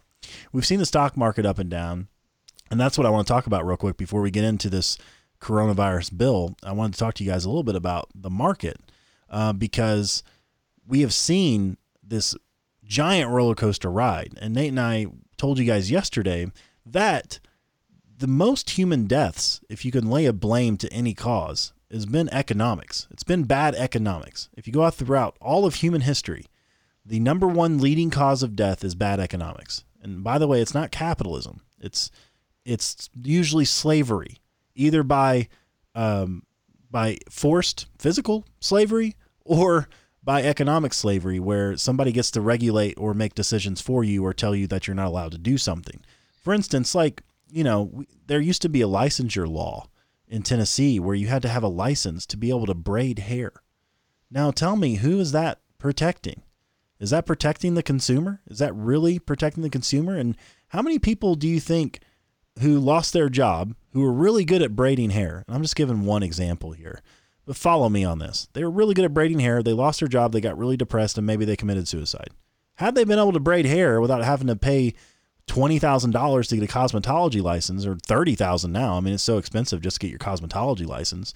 We've 0.53 0.66
seen 0.66 0.79
the 0.79 0.87
stock 0.87 1.16
market 1.16 1.44
up 1.44 1.59
and 1.59 1.70
down. 1.70 2.09
And 2.70 2.81
that's 2.81 2.97
what 2.97 3.07
I 3.07 3.11
want 3.11 3.27
to 3.27 3.33
talk 3.33 3.47
about 3.47 3.66
real 3.66 3.77
quick 3.77 3.97
before 3.97 4.23
we 4.23 4.31
get 4.31 4.44
into 4.44 4.70
this 4.70 4.97
coronavirus 5.40 6.16
bill. 6.16 6.57
I 6.62 6.73
wanted 6.73 6.94
to 6.94 6.99
talk 6.99 7.14
to 7.14 7.25
you 7.25 7.31
guys 7.31 7.44
a 7.44 7.49
little 7.51 7.62
bit 7.62 7.77
about 7.77 8.09
the 8.14 8.31
market 8.31 8.79
uh, 9.29 9.53
because 9.53 10.23
we 10.87 11.03
have 11.03 11.12
seen 11.12 11.77
this 12.03 12.35
giant 12.85 13.31
roller 13.31 13.55
coaster 13.55 13.90
ride. 13.90 14.33
And 14.40 14.55
Nate 14.55 14.70
and 14.70 14.81
I 14.81 15.07
told 15.37 15.59
you 15.59 15.64
guys 15.66 15.90
yesterday 15.90 16.51
that 16.87 17.40
the 18.16 18.27
most 18.27 18.70
human 18.70 19.07
deaths, 19.07 19.61
if 19.68 19.85
you 19.85 19.90
can 19.90 20.09
lay 20.09 20.27
a 20.27 20.33
blame 20.33 20.77
to 20.79 20.92
any 20.92 21.14
cause, 21.14 21.73
has 21.90 22.07
been 22.07 22.29
economics. 22.31 23.07
It's 23.11 23.23
been 23.23 23.44
bad 23.44 23.75
economics. 23.75 24.49
If 24.57 24.66
you 24.66 24.73
go 24.73 24.85
out 24.85 24.94
throughout 24.94 25.37
all 25.40 25.64
of 25.64 25.77
human 25.77 26.03
history, 26.03 26.47
the 27.05 27.20
number 27.20 27.47
one 27.47 27.79
leading 27.79 28.11
cause 28.11 28.42
of 28.42 28.57
death 28.57 28.85
is 28.85 28.94
bad 28.94 29.20
economics. 29.20 29.85
And 30.03 30.25
by 30.25 30.38
the 30.38 30.49
way, 30.49 30.61
it's 30.61 30.75
not 30.75 30.90
capitalism. 30.90 31.61
It's 31.81 32.11
it's 32.64 33.11
usually 33.14 33.66
slavery, 33.66 34.38
either 34.75 35.03
by 35.03 35.49
um, 35.94 36.44
by 36.90 37.18
forced 37.31 37.87
physical 37.99 38.44
slavery 38.61 39.16
or 39.44 39.88
by 40.23 40.42
economic 40.42 40.94
slavery, 40.94 41.38
where 41.38 41.77
somebody 41.77 42.11
gets 42.11 42.31
to 42.33 42.40
regulate 42.40 42.94
or 42.99 43.12
make 43.12 43.35
decisions 43.35 43.81
for 43.81 44.03
you 44.03 44.25
or 44.25 44.33
tell 44.33 44.55
you 44.55 44.66
that 44.68 44.87
you're 44.87 44.94
not 44.94 45.09
allowed 45.09 45.33
to 45.33 45.38
do 45.38 45.59
something. 45.59 46.01
For 46.45 46.55
instance, 46.55 46.95
like 46.95 47.23
you 47.51 47.65
know, 47.65 48.05
there 48.27 48.41
used 48.41 48.63
to 48.63 48.69
be 48.69 48.83
a 48.83 48.89
licensure 48.89 49.49
law 49.49 49.87
in 50.27 50.43
Tennessee 50.43 50.99
where 50.99 51.15
you 51.15 51.29
had 51.29 51.43
to 51.43 51.49
have 51.49 51.63
a 51.63 51.69
license 51.69 52.27
to 52.27 52.37
be 52.37 52.51
able 52.51 52.67
to 52.67 52.75
braid 52.75 53.21
hair. 53.21 53.53
Now 54.31 54.51
tell 54.51 54.77
me, 54.77 54.97
who 54.97 55.21
is 55.21 55.33
that 55.33 55.61
protecting? 55.79 56.43
Is 56.99 57.11
that 57.11 57.27
protecting 57.27 57.75
the 57.75 57.83
consumer? 57.83 58.41
Is 58.49 58.59
that 58.59 58.75
really 58.75 59.19
protecting 59.19 59.63
the 59.63 59.71
consumer? 59.71 60.17
And 60.17 60.37
how 60.69 60.83
many 60.83 60.99
people 60.99 61.35
do 61.35 61.47
you 61.47 61.61
think 61.61 62.01
who 62.61 62.79
lost 62.79 63.13
their 63.13 63.29
job, 63.29 63.75
who 63.93 64.01
were 64.01 64.13
really 64.13 64.45
good 64.45 64.63
at 64.63 64.75
braiding 64.75 65.11
hair? 65.11 65.45
And 65.47 65.55
I'm 65.55 65.63
just 65.63 65.77
giving 65.77 66.05
one 66.05 66.23
example 66.23 66.73
here, 66.73 67.03
but 67.47 67.57
follow 67.57 67.89
me 67.89 68.05
on 68.05 68.19
this. 68.19 68.49
They 68.53 68.65
were 68.65 68.71
really 68.71 68.95
good 68.95 69.05
at 69.05 69.15
braiding 69.15 69.41
hair. 69.41 69.63
They 69.63 69.73
lost 69.73 70.01
their 70.01 70.09
job. 70.09 70.33
They 70.33 70.41
got 70.41 70.59
really 70.59 70.77
depressed 70.77 71.19
and 71.19 71.27
maybe 71.27 71.45
they 71.45 71.57
committed 71.57 71.87
suicide. 71.87 72.31
Had 72.77 72.97
they 72.97 73.05
been 73.05 73.21
able 73.21 73.33
to 73.33 73.41
braid 73.41 73.67
hair 73.67 74.01
without 74.01 74.25
having 74.25 74.49
to 74.49 74.57
pay 74.57 74.95
twenty 75.47 75.79
thousand 75.79 76.13
dollars 76.13 76.49
to 76.49 76.57
get 76.57 76.69
a 76.69 76.73
cosmetology 76.73 77.43
license, 77.43 77.87
or 77.87 77.97
thirty 77.97 78.35
thousand 78.35 78.73
now. 78.73 78.97
I 78.97 79.01
mean, 79.01 79.15
it's 79.15 79.23
so 79.23 79.39
expensive 79.39 79.81
just 79.81 79.97
to 79.97 80.07
get 80.07 80.11
your 80.11 80.19
cosmetology 80.19 80.87
license. 80.87 81.35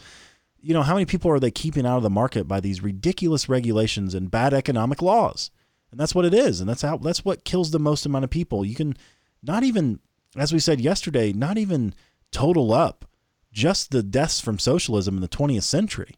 You 0.60 0.74
know, 0.74 0.82
how 0.82 0.94
many 0.94 1.06
people 1.06 1.30
are 1.30 1.38
they 1.38 1.50
keeping 1.50 1.86
out 1.86 1.98
of 1.98 2.02
the 2.02 2.10
market 2.10 2.48
by 2.48 2.60
these 2.60 2.82
ridiculous 2.82 3.48
regulations 3.48 4.14
and 4.14 4.30
bad 4.30 4.52
economic 4.52 5.00
laws? 5.00 5.50
And 5.90 5.98
that's 5.98 6.14
what 6.14 6.24
it 6.24 6.34
is, 6.34 6.60
and 6.60 6.68
that's 6.68 6.82
how 6.82 6.98
that's 6.98 7.24
what 7.24 7.44
kills 7.44 7.70
the 7.70 7.78
most 7.78 8.04
amount 8.04 8.24
of 8.24 8.30
people. 8.30 8.64
You 8.64 8.74
can 8.74 8.96
not 9.42 9.62
even, 9.62 10.00
as 10.36 10.52
we 10.52 10.58
said 10.58 10.80
yesterday, 10.80 11.32
not 11.32 11.58
even 11.58 11.94
total 12.30 12.72
up 12.72 13.04
just 13.52 13.90
the 13.90 14.02
deaths 14.02 14.40
from 14.40 14.58
socialism 14.58 15.16
in 15.16 15.22
the 15.22 15.28
20th 15.28 15.62
century, 15.62 16.14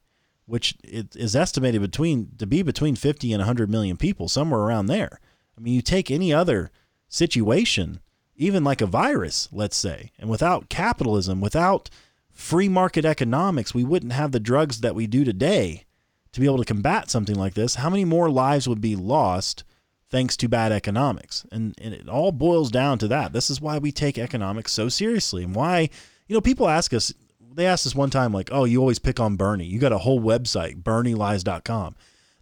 which 0.47 0.77
is 0.83 1.37
estimated 1.37 1.81
between 1.81 2.31
to 2.39 2.47
be 2.47 2.63
between 2.63 2.97
50 2.97 3.33
and 3.33 3.41
100 3.41 3.71
million 3.71 3.97
people, 3.97 4.29
somewhere 4.29 4.61
around 4.61 4.87
there. 4.87 5.21
I 5.57 5.61
mean, 5.61 5.75
you 5.75 5.83
take 5.83 6.11
any 6.11 6.33
other 6.33 6.71
situation, 7.11 8.01
even 8.37 8.65
like 8.65 8.81
a 8.81 8.87
virus, 8.87 9.49
let's 9.53 9.77
say, 9.77 10.13
and 10.19 10.31
without 10.31 10.71
capitalism, 10.71 11.43
without 11.43 11.91
free 12.33 12.69
market 12.69 13.05
economics, 13.05 13.75
we 13.75 13.85
wouldn't 13.85 14.13
have 14.13 14.33
the 14.33 14.41
drugs 14.41 14.81
that 14.81 14.95
we 14.95 15.07
do 15.07 15.25
today 15.25 15.85
to 16.33 16.41
be 16.41 16.47
able 16.47 16.59
to 16.59 16.65
combat 16.65 17.11
something 17.11 17.37
like 17.37 17.55
this. 17.55 17.75
How 17.75 17.91
many 17.91 18.05
more 18.07 18.31
lives 18.31 18.67
would 18.67 18.81
be 18.81 18.97
lost 18.97 19.65
thanks 20.09 20.37
to 20.39 20.49
bad 20.49 20.73
economics? 20.73 21.45
And, 21.53 21.75
and 21.79 21.93
it 21.93 22.09
all 22.09 22.33
boils 22.33 22.71
down 22.71 22.99
to 22.99 23.09
that. 23.09 23.33
This 23.33 23.51
is 23.51 23.61
why 23.61 23.79
we 23.79 23.93
take 23.93 24.17
economics 24.17 24.73
so 24.73 24.89
seriously 24.89 25.45
and 25.45 25.55
why, 25.55 25.91
you 26.29 26.35
know, 26.35 26.41
people 26.41 26.69
ask 26.69 26.95
us, 26.95 27.13
they 27.53 27.67
asked 27.67 27.87
us 27.87 27.95
one 27.95 28.11
time, 28.11 28.33
like, 28.33 28.49
oh, 28.53 28.65
you 28.65 28.81
always 28.81 29.01
pick 29.01 29.19
on 29.19 29.37
Bernie. 29.37 29.67
You 29.67 29.81
got 29.81 29.93
a 29.93 29.99
whole 29.99 30.21
website, 30.21 30.83
bernielies.com. 30.83 31.97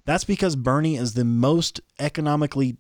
That's 0.05 0.25
because 0.25 0.55
Bernie 0.55 0.97
is 0.97 1.15
the 1.15 1.25
most 1.25 1.81
economically, 1.99 2.77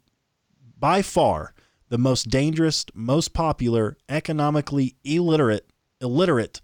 by 0.78 1.02
far, 1.02 1.54
the 1.88 1.98
most 1.98 2.28
dangerous, 2.30 2.84
most 2.94 3.32
popular, 3.32 3.96
economically 4.08 4.96
illiterate, 5.04 5.70
illiterate 6.00 6.60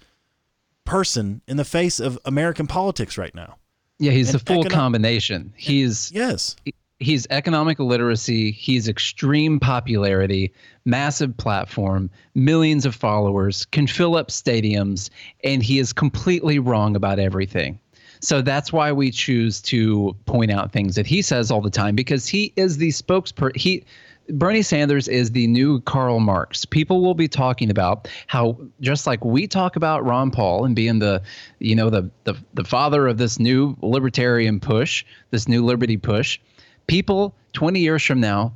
person 0.84 1.40
in 1.48 1.56
the 1.56 1.64
face 1.64 1.98
of 2.00 2.18
American 2.24 2.66
politics 2.66 3.16
right 3.16 3.34
now. 3.34 3.56
Yeah, 3.98 4.12
he's 4.12 4.30
and 4.30 4.40
the 4.40 4.44
full 4.44 4.64
econo- 4.64 4.70
combination. 4.70 5.52
He's 5.56 6.10
yes. 6.12 6.56
He's 7.00 7.26
economic 7.30 7.80
illiteracy. 7.80 8.52
He's 8.52 8.88
extreme 8.88 9.58
popularity, 9.58 10.52
massive 10.84 11.36
platform, 11.36 12.08
millions 12.34 12.86
of 12.86 12.94
followers, 12.94 13.66
can 13.66 13.86
fill 13.86 14.16
up 14.16 14.28
stadiums, 14.28 15.10
and 15.42 15.62
he 15.62 15.78
is 15.78 15.92
completely 15.92 16.58
wrong 16.58 16.94
about 16.94 17.18
everything. 17.18 17.78
So 18.20 18.40
that's 18.40 18.72
why 18.72 18.90
we 18.90 19.10
choose 19.10 19.60
to 19.62 20.16
point 20.24 20.50
out 20.50 20.72
things 20.72 20.94
that 20.94 21.06
he 21.06 21.20
says 21.20 21.50
all 21.50 21.60
the 21.60 21.68
time 21.68 21.94
because 21.94 22.26
he 22.26 22.52
is 22.56 22.78
the 22.78 22.88
spokesperson. 22.88 23.56
He 23.56 23.84
Bernie 24.30 24.62
Sanders 24.62 25.06
is 25.06 25.32
the 25.32 25.46
new 25.46 25.80
Karl 25.82 26.20
Marx. 26.20 26.64
People 26.64 27.02
will 27.02 27.14
be 27.14 27.28
talking 27.28 27.70
about 27.70 28.08
how 28.26 28.58
just 28.80 29.06
like 29.06 29.24
we 29.24 29.46
talk 29.46 29.76
about 29.76 30.04
Ron 30.04 30.30
Paul 30.30 30.64
and 30.64 30.74
being 30.74 30.98
the, 30.98 31.22
you 31.58 31.74
know, 31.74 31.90
the 31.90 32.10
the 32.24 32.34
the 32.54 32.64
father 32.64 33.06
of 33.06 33.18
this 33.18 33.38
new 33.38 33.76
libertarian 33.82 34.60
push, 34.60 35.04
this 35.30 35.46
new 35.46 35.64
liberty 35.64 35.96
push. 35.96 36.38
People 36.86 37.34
20 37.52 37.80
years 37.80 38.02
from 38.02 38.20
now, 38.20 38.52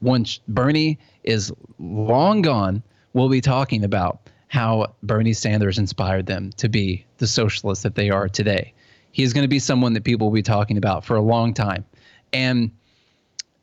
once 0.00 0.40
Bernie 0.48 0.98
is 1.24 1.52
long 1.78 2.42
gone, 2.42 2.82
will 3.12 3.28
be 3.28 3.40
talking 3.40 3.84
about 3.84 4.30
how 4.48 4.94
Bernie 5.02 5.34
Sanders 5.34 5.78
inspired 5.78 6.26
them 6.26 6.50
to 6.56 6.68
be 6.68 7.04
the 7.18 7.26
socialists 7.26 7.82
that 7.82 7.94
they 7.94 8.10
are 8.10 8.28
today. 8.28 8.72
He's 9.12 9.32
going 9.32 9.44
to 9.44 9.48
be 9.48 9.58
someone 9.58 9.92
that 9.94 10.04
people 10.04 10.28
will 10.28 10.34
be 10.34 10.42
talking 10.42 10.78
about 10.78 11.04
for 11.04 11.16
a 11.16 11.20
long 11.20 11.52
time. 11.52 11.84
And 12.32 12.70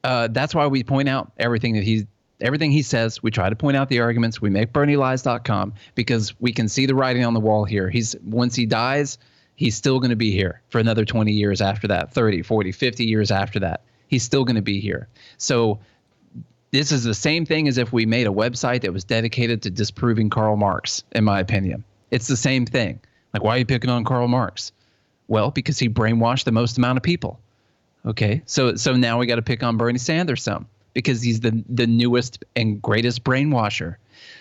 uh, 0.05 0.27
that's 0.27 0.53
why 0.53 0.67
we 0.67 0.83
point 0.83 1.09
out 1.09 1.31
everything 1.37 1.73
that 1.73 1.83
he's 1.83 2.05
everything 2.39 2.71
he 2.71 2.83
says. 2.83 3.23
We 3.23 3.31
try 3.31 3.49
to 3.49 3.55
point 3.55 3.75
out 3.75 3.89
the 3.89 4.01
arguments. 4.01 4.39
We 4.39 4.51
make 4.51 4.71
BernieLies.com 4.71 5.73
because 5.95 6.39
we 6.39 6.53
can 6.53 6.67
see 6.67 6.85
the 6.85 6.93
writing 6.93 7.25
on 7.25 7.33
the 7.33 7.39
wall 7.39 7.65
here. 7.65 7.89
He's 7.89 8.15
once 8.23 8.55
he 8.55 8.67
dies, 8.67 9.17
he's 9.55 9.75
still 9.75 9.99
going 9.99 10.11
to 10.11 10.15
be 10.15 10.31
here 10.31 10.61
for 10.69 10.77
another 10.77 11.05
20 11.05 11.31
years 11.31 11.59
after 11.59 11.87
that, 11.87 12.13
30, 12.13 12.43
40, 12.43 12.71
50 12.71 13.03
years 13.03 13.31
after 13.31 13.59
that. 13.61 13.81
He's 14.07 14.21
still 14.21 14.45
going 14.45 14.57
to 14.57 14.61
be 14.61 14.79
here. 14.79 15.07
So 15.39 15.79
this 16.69 16.91
is 16.91 17.03
the 17.03 17.15
same 17.15 17.43
thing 17.43 17.67
as 17.67 17.79
if 17.79 17.91
we 17.91 18.05
made 18.05 18.27
a 18.27 18.31
website 18.31 18.81
that 18.81 18.93
was 18.93 19.03
dedicated 19.03 19.63
to 19.63 19.71
disproving 19.71 20.29
Karl 20.29 20.55
Marx, 20.55 21.03
in 21.13 21.23
my 21.23 21.39
opinion. 21.39 21.83
It's 22.11 22.27
the 22.27 22.37
same 22.37 22.67
thing. 22.67 22.99
Like, 23.33 23.43
why 23.43 23.55
are 23.55 23.57
you 23.57 23.65
picking 23.65 23.89
on 23.89 24.03
Karl 24.03 24.27
Marx? 24.27 24.71
Well, 25.27 25.49
because 25.49 25.79
he 25.79 25.89
brainwashed 25.89 26.43
the 26.43 26.51
most 26.51 26.77
amount 26.77 26.97
of 26.97 27.03
people. 27.03 27.39
Okay, 28.05 28.43
so 28.45 28.75
so 28.75 28.93
now 28.93 29.17
we 29.17 29.25
got 29.25 29.35
to 29.35 29.41
pick 29.41 29.63
on 29.63 29.77
Bernie 29.77 29.97
Sanders 29.97 30.43
some 30.43 30.67
because 30.93 31.21
he's 31.21 31.39
the 31.39 31.63
the 31.67 31.87
newest 31.87 32.43
and 32.55 32.81
greatest 32.81 33.23
brainwasher. 33.23 33.95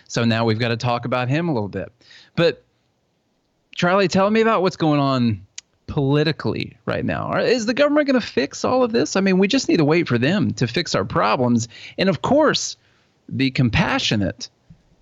So 0.06 0.24
now 0.24 0.44
we've 0.44 0.58
got 0.58 0.68
to 0.68 0.76
talk 0.76 1.06
about 1.06 1.28
him 1.28 1.48
a 1.48 1.54
little 1.54 1.68
bit. 1.68 1.90
But 2.36 2.62
Charlie, 3.74 4.08
tell 4.08 4.30
me 4.30 4.42
about 4.42 4.62
what's 4.62 4.76
going 4.76 5.00
on 5.00 5.46
politically 5.86 6.76
right 6.84 7.04
now. 7.04 7.34
Is 7.38 7.66
the 7.66 7.74
government 7.74 8.06
going 8.06 8.20
to 8.20 8.26
fix 8.26 8.64
all 8.64 8.82
of 8.82 8.92
this? 8.92 9.16
I 9.16 9.20
mean, 9.20 9.38
we 9.38 9.48
just 9.48 9.68
need 9.68 9.78
to 9.78 9.84
wait 9.84 10.08
for 10.08 10.18
them 10.18 10.52
to 10.54 10.66
fix 10.66 10.94
our 10.94 11.04
problems, 11.04 11.68
and 11.96 12.08
of 12.08 12.22
course, 12.22 12.76
the 13.28 13.50
compassionate 13.50 14.50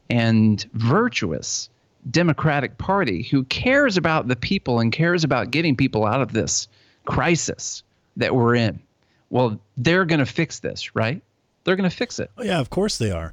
and 0.09 0.65
virtuous 0.75 1.69
Democratic 2.11 2.79
Party 2.79 3.23
who 3.25 3.45
cares 3.45 3.97
about 3.97 4.29
the 4.29 4.37
people 4.37 4.79
and 4.79 4.93
cares 4.93 5.25
about 5.25 5.51
getting 5.51 5.77
people 5.77 6.05
out 6.05 6.21
of 6.21 6.33
this 6.33 6.69
crisis 7.05 7.83
that 8.17 8.35
we're 8.35 8.55
in. 8.55 8.81
Well, 9.31 9.59
they're 9.77 10.05
going 10.05 10.19
to 10.19 10.27
fix 10.27 10.61
this, 10.61 10.95
right? 10.95 11.23
They're 11.65 11.77
going 11.77 11.89
to 11.89 11.97
fix 11.97 12.19
it. 12.19 12.31
Oh, 12.37 12.43
yeah, 12.43 12.61
of 12.61 12.71
course 12.71 12.99
they 12.99 13.11
are. 13.11 13.33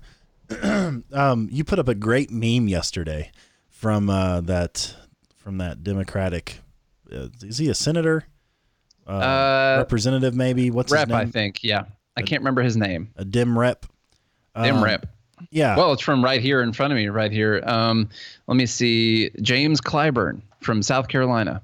um, 1.14 1.50
you 1.52 1.64
put 1.64 1.80
up 1.80 1.88
a 1.88 1.96
great 1.96 2.32
meme 2.32 2.68
yesterday 2.68 3.32
from 3.70 4.10
uh, 4.10 4.42
that 4.42 4.96
from 5.38 5.58
that 5.58 5.84
Democratic. 5.84 6.60
Uh, 7.12 7.28
is 7.42 7.58
he 7.58 7.70
a 7.70 7.76
senator? 7.76 8.26
Uh, 9.08 9.12
uh, 9.12 9.76
representative, 9.80 10.36
maybe. 10.36 10.70
What's 10.72 10.92
rep? 10.92 11.08
his 11.08 11.10
name? 11.10 11.18
I 11.18 11.26
think. 11.26 11.64
Yeah, 11.64 11.86
I 12.16 12.22
can't 12.22 12.42
remember 12.42 12.62
his 12.62 12.78
name. 12.78 13.12
A 13.16 13.26
dim 13.26 13.58
rep. 13.58 13.86
Dim 14.62 14.78
um, 14.78 14.84
rep. 14.84 15.06
Yeah. 15.52 15.76
Well, 15.78 15.94
it's 15.94 16.02
from 16.02 16.24
right 16.24 16.42
here 16.42 16.62
in 16.62 16.74
front 16.74 16.94
of 16.94 16.98
me, 16.98 17.08
right 17.08 17.32
here. 17.32 17.64
Um, 17.66 18.10
let 18.48 18.56
me 18.56 18.66
see. 18.66 19.32
James 19.42 19.82
Clyburn 19.82 20.42
from 20.62 20.84
South 20.84 21.08
Carolina. 21.08 21.62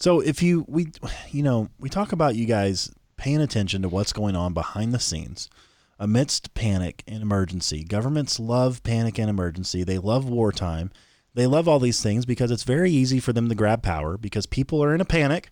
So 0.00 0.20
if 0.20 0.42
you 0.42 0.64
we 0.66 0.88
you 1.30 1.42
know, 1.42 1.68
we 1.78 1.88
talk 1.88 2.12
about 2.12 2.34
you 2.34 2.46
guys 2.46 2.90
paying 3.16 3.40
attention 3.40 3.82
to 3.82 3.88
what's 3.88 4.14
going 4.14 4.34
on 4.34 4.54
behind 4.54 4.92
the 4.94 4.98
scenes 4.98 5.50
amidst 5.98 6.54
panic 6.54 7.04
and 7.06 7.22
emergency. 7.22 7.84
Governments 7.84 8.40
love 8.40 8.82
panic 8.82 9.18
and 9.18 9.28
emergency. 9.28 9.84
They 9.84 9.98
love 9.98 10.28
wartime. 10.28 10.90
They 11.34 11.46
love 11.46 11.68
all 11.68 11.78
these 11.78 12.02
things 12.02 12.24
because 12.24 12.50
it's 12.50 12.64
very 12.64 12.90
easy 12.90 13.20
for 13.20 13.34
them 13.34 13.48
to 13.50 13.54
grab 13.54 13.82
power 13.82 14.16
because 14.16 14.46
people 14.46 14.82
are 14.82 14.94
in 14.94 15.02
a 15.02 15.04
panic. 15.04 15.50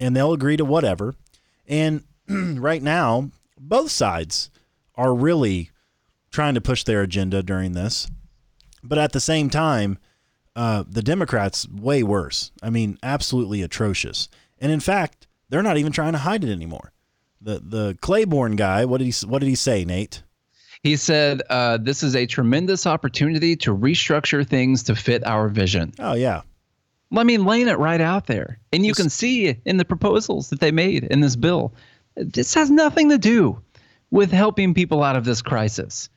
and 0.00 0.16
they'll 0.16 0.32
agree 0.32 0.56
to 0.56 0.64
whatever. 0.64 1.14
And 1.68 2.04
right 2.28 2.82
now, 2.82 3.30
both 3.58 3.90
sides 3.90 4.50
are 4.94 5.14
really 5.14 5.70
trying 6.30 6.54
to 6.54 6.60
push 6.60 6.84
their 6.84 7.02
agenda 7.02 7.42
during 7.42 7.72
this. 7.72 8.08
But 8.82 8.98
at 8.98 9.12
the 9.12 9.20
same 9.20 9.50
time, 9.50 9.98
uh, 10.54 10.84
the 10.88 11.02
Democrats 11.02 11.68
way 11.68 12.02
worse. 12.02 12.52
I 12.62 12.70
mean, 12.70 12.98
absolutely 13.02 13.62
atrocious. 13.62 14.28
And 14.58 14.70
in 14.70 14.80
fact, 14.80 15.26
they're 15.48 15.62
not 15.62 15.76
even 15.76 15.92
trying 15.92 16.12
to 16.12 16.18
hide 16.18 16.44
it 16.44 16.50
anymore. 16.50 16.92
The 17.40 17.58
the 17.58 17.98
Claiborne 18.00 18.56
guy, 18.56 18.84
what 18.84 18.98
did 18.98 19.12
he 19.12 19.26
what 19.26 19.40
did 19.40 19.48
he 19.48 19.54
say, 19.54 19.84
Nate? 19.84 20.22
He 20.82 20.96
said, 20.96 21.42
uh, 21.50 21.78
"This 21.78 22.02
is 22.02 22.14
a 22.14 22.26
tremendous 22.26 22.86
opportunity 22.86 23.56
to 23.56 23.76
restructure 23.76 24.46
things 24.46 24.84
to 24.84 24.94
fit 24.94 25.26
our 25.26 25.48
vision." 25.48 25.92
Oh 25.98 26.14
yeah, 26.14 26.42
I 27.16 27.24
mean, 27.24 27.44
laying 27.44 27.68
it 27.68 27.78
right 27.78 28.00
out 28.00 28.26
there, 28.26 28.58
and 28.72 28.86
you 28.86 28.94
can 28.94 29.10
see 29.10 29.56
in 29.64 29.76
the 29.76 29.84
proposals 29.84 30.50
that 30.50 30.60
they 30.60 30.70
made 30.70 31.04
in 31.04 31.20
this 31.20 31.36
bill, 31.36 31.74
this 32.16 32.54
has 32.54 32.70
nothing 32.70 33.08
to 33.10 33.18
do 33.18 33.60
with 34.10 34.30
helping 34.30 34.74
people 34.74 35.02
out 35.02 35.16
of 35.16 35.24
this 35.24 35.42
crisis. 35.42 36.08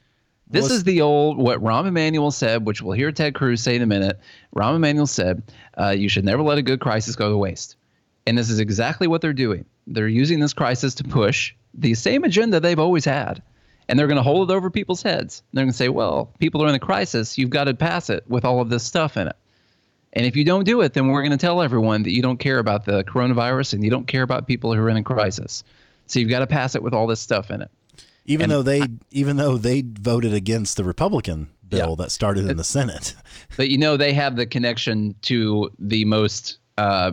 This 0.49 0.69
is 0.69 0.83
the 0.83 1.01
old 1.01 1.37
what 1.37 1.61
Rahm 1.61 1.87
Emanuel 1.87 2.31
said, 2.31 2.65
which 2.65 2.81
we'll 2.81 2.95
hear 2.95 3.11
Ted 3.11 3.33
Cruz 3.33 3.61
say 3.61 3.75
in 3.75 3.81
a 3.81 3.87
minute. 3.87 4.19
Rahm 4.55 4.75
Emanuel 4.75 5.07
said, 5.07 5.41
uh, 5.79 5.89
"You 5.89 6.07
should 6.07 6.25
never 6.25 6.43
let 6.43 6.57
a 6.57 6.61
good 6.61 6.79
crisis 6.79 7.15
go 7.15 7.31
to 7.31 7.37
waste," 7.37 7.75
and 8.27 8.37
this 8.37 8.49
is 8.49 8.59
exactly 8.59 9.07
what 9.07 9.21
they're 9.21 9.33
doing. 9.33 9.65
They're 9.87 10.07
using 10.07 10.39
this 10.39 10.53
crisis 10.53 10.93
to 10.95 11.03
push 11.03 11.53
the 11.73 11.95
same 11.95 12.23
agenda 12.23 12.59
they've 12.59 12.79
always 12.79 13.05
had, 13.05 13.41
and 13.89 13.97
they're 13.97 14.07
going 14.07 14.17
to 14.17 14.23
hold 14.23 14.49
it 14.49 14.53
over 14.53 14.69
people's 14.69 15.01
heads. 15.01 15.41
They're 15.51 15.63
going 15.63 15.71
to 15.71 15.77
say, 15.77 15.89
"Well, 15.89 16.31
people 16.39 16.63
are 16.63 16.67
in 16.67 16.75
a 16.75 16.79
crisis. 16.79 17.37
You've 17.37 17.49
got 17.49 17.63
to 17.63 17.73
pass 17.73 18.09
it 18.09 18.23
with 18.27 18.45
all 18.45 18.61
of 18.61 18.69
this 18.69 18.83
stuff 18.83 19.17
in 19.17 19.27
it." 19.27 19.35
And 20.13 20.25
if 20.25 20.35
you 20.35 20.45
don't 20.45 20.63
do 20.63 20.81
it, 20.81 20.93
then 20.93 21.07
we're 21.07 21.21
going 21.21 21.31
to 21.31 21.37
tell 21.37 21.61
everyone 21.61 22.03
that 22.03 22.11
you 22.11 22.21
don't 22.21 22.39
care 22.39 22.59
about 22.59 22.85
the 22.85 23.03
coronavirus 23.03 23.73
and 23.73 23.83
you 23.83 23.89
don't 23.89 24.07
care 24.07 24.21
about 24.21 24.47
people 24.47 24.73
who 24.73 24.79
are 24.79 24.89
in 24.89 24.95
a 24.95 25.03
crisis. 25.03 25.63
So 26.07 26.19
you've 26.19 26.29
got 26.29 26.39
to 26.39 26.47
pass 26.47 26.75
it 26.75 26.83
with 26.83 26.93
all 26.93 27.07
this 27.07 27.19
stuff 27.19 27.51
in 27.51 27.61
it. 27.61 27.69
Even 28.25 28.45
and 28.45 28.51
though 28.51 28.63
they, 28.63 28.81
I, 28.81 28.87
even 29.11 29.37
though 29.37 29.57
they 29.57 29.81
voted 29.81 30.33
against 30.33 30.77
the 30.77 30.83
Republican 30.83 31.49
bill 31.67 31.89
yeah. 31.91 32.03
that 32.03 32.11
started 32.11 32.49
in 32.49 32.57
the 32.57 32.63
Senate, 32.63 33.15
but 33.57 33.69
you 33.69 33.77
know 33.77 33.97
they 33.97 34.13
have 34.13 34.35
the 34.35 34.45
connection 34.45 35.15
to 35.23 35.71
the 35.77 36.05
most, 36.05 36.57
uh, 36.77 37.11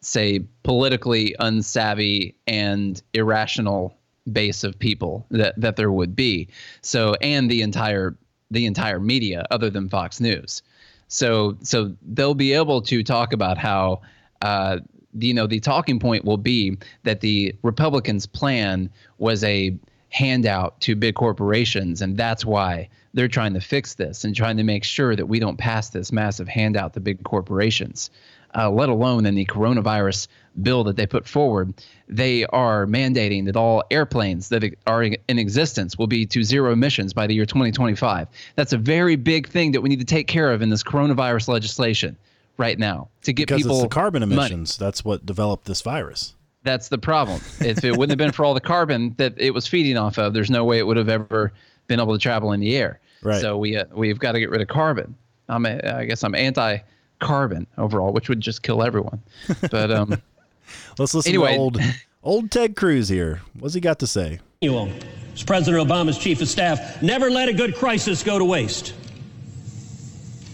say, 0.00 0.40
politically 0.62 1.34
unsavvy 1.40 2.34
and 2.46 3.02
irrational 3.12 3.96
base 4.32 4.62
of 4.62 4.78
people 4.78 5.26
that 5.30 5.54
that 5.60 5.76
there 5.76 5.90
would 5.90 6.14
be. 6.14 6.48
So 6.82 7.14
and 7.20 7.50
the 7.50 7.62
entire 7.62 8.16
the 8.52 8.66
entire 8.66 9.00
media, 9.00 9.46
other 9.50 9.68
than 9.68 9.88
Fox 9.88 10.20
News. 10.20 10.62
So 11.08 11.56
so 11.62 11.94
they'll 12.02 12.34
be 12.34 12.52
able 12.52 12.82
to 12.82 13.02
talk 13.02 13.32
about 13.32 13.58
how. 13.58 14.02
Uh, 14.42 14.78
you 15.18 15.34
know 15.34 15.48
the 15.48 15.58
talking 15.58 15.98
point 15.98 16.24
will 16.24 16.36
be 16.36 16.78
that 17.02 17.20
the 17.20 17.52
Republicans' 17.62 18.26
plan 18.26 18.88
was 19.18 19.42
a 19.42 19.76
handout 20.10 20.80
to 20.80 20.94
big 20.94 21.14
corporations. 21.14 22.02
And 22.02 22.16
that's 22.16 22.44
why 22.44 22.88
they're 23.14 23.28
trying 23.28 23.54
to 23.54 23.60
fix 23.60 23.94
this 23.94 24.24
and 24.24 24.34
trying 24.34 24.56
to 24.58 24.64
make 24.64 24.84
sure 24.84 25.16
that 25.16 25.26
we 25.26 25.40
don't 25.40 25.56
pass 25.56 25.90
this 25.90 26.12
massive 26.12 26.48
handout 26.48 26.94
to 26.94 27.00
big 27.00 27.22
corporations. 27.24 28.10
Uh, 28.52 28.68
let 28.68 28.88
alone 28.88 29.26
in 29.26 29.36
the 29.36 29.46
coronavirus 29.46 30.26
bill 30.60 30.82
that 30.82 30.96
they 30.96 31.06
put 31.06 31.26
forward, 31.26 31.72
they 32.08 32.44
are 32.46 32.84
mandating 32.86 33.46
that 33.46 33.54
all 33.54 33.84
airplanes 33.92 34.48
that 34.48 34.64
are 34.88 35.04
in 35.04 35.38
existence 35.38 35.96
will 35.96 36.08
be 36.08 36.26
to 36.26 36.42
zero 36.42 36.72
emissions 36.72 37.12
by 37.12 37.28
the 37.28 37.34
year 37.34 37.46
2025. 37.46 38.26
That's 38.56 38.72
a 38.72 38.78
very 38.78 39.14
big 39.14 39.48
thing 39.48 39.70
that 39.72 39.80
we 39.80 39.88
need 39.88 40.00
to 40.00 40.04
take 40.04 40.26
care 40.26 40.50
of 40.50 40.62
in 40.62 40.68
this 40.68 40.82
coronavirus 40.82 41.46
legislation 41.46 42.16
right 42.56 42.78
now 42.78 43.08
to 43.22 43.32
get 43.32 43.46
because 43.46 43.62
people 43.62 43.76
it's 43.76 43.82
the 43.84 43.88
carbon 43.88 44.24
emissions. 44.24 44.80
Money. 44.80 44.86
That's 44.86 45.04
what 45.04 45.24
developed 45.24 45.66
this 45.66 45.80
virus. 45.80 46.34
That's 46.62 46.88
the 46.88 46.98
problem. 46.98 47.40
if 47.60 47.84
it 47.84 47.92
wouldn't 47.92 48.10
have 48.10 48.18
been 48.18 48.32
for 48.32 48.44
all 48.44 48.54
the 48.54 48.60
carbon 48.60 49.14
that 49.16 49.34
it 49.38 49.52
was 49.52 49.66
feeding 49.66 49.96
off 49.96 50.18
of, 50.18 50.34
there's 50.34 50.50
no 50.50 50.64
way 50.64 50.78
it 50.78 50.86
would 50.86 50.96
have 50.96 51.08
ever 51.08 51.52
been 51.86 52.00
able 52.00 52.12
to 52.12 52.18
travel 52.18 52.52
in 52.52 52.60
the 52.60 52.76
air. 52.76 53.00
Right. 53.22 53.40
So 53.40 53.58
we 53.58 53.76
uh, 53.76 53.84
we've 53.92 54.18
got 54.18 54.32
to 54.32 54.40
get 54.40 54.50
rid 54.50 54.60
of 54.60 54.68
carbon. 54.68 55.14
I'm 55.48 55.66
a, 55.66 55.80
I 55.96 56.04
guess 56.04 56.22
I'm 56.22 56.34
anti-carbon 56.34 57.66
overall, 57.76 58.12
which 58.12 58.28
would 58.28 58.40
just 58.40 58.62
kill 58.62 58.82
everyone. 58.82 59.22
But 59.70 59.90
um, 59.90 60.22
let's 60.98 61.14
listen 61.14 61.30
anyway. 61.30 61.54
to 61.54 61.58
old 61.58 61.80
old 62.22 62.50
Ted 62.50 62.76
Cruz 62.76 63.08
here. 63.08 63.40
What's 63.58 63.74
he 63.74 63.80
got 63.80 63.98
to 64.00 64.06
say? 64.06 64.40
You 64.60 64.72
will. 64.72 64.92
As 65.34 65.42
President 65.42 65.86
Obama's 65.86 66.18
chief 66.18 66.40
of 66.40 66.48
staff, 66.48 67.02
never 67.02 67.30
let 67.30 67.48
a 67.48 67.52
good 67.52 67.74
crisis 67.74 68.22
go 68.22 68.38
to 68.38 68.44
waste. 68.44 68.94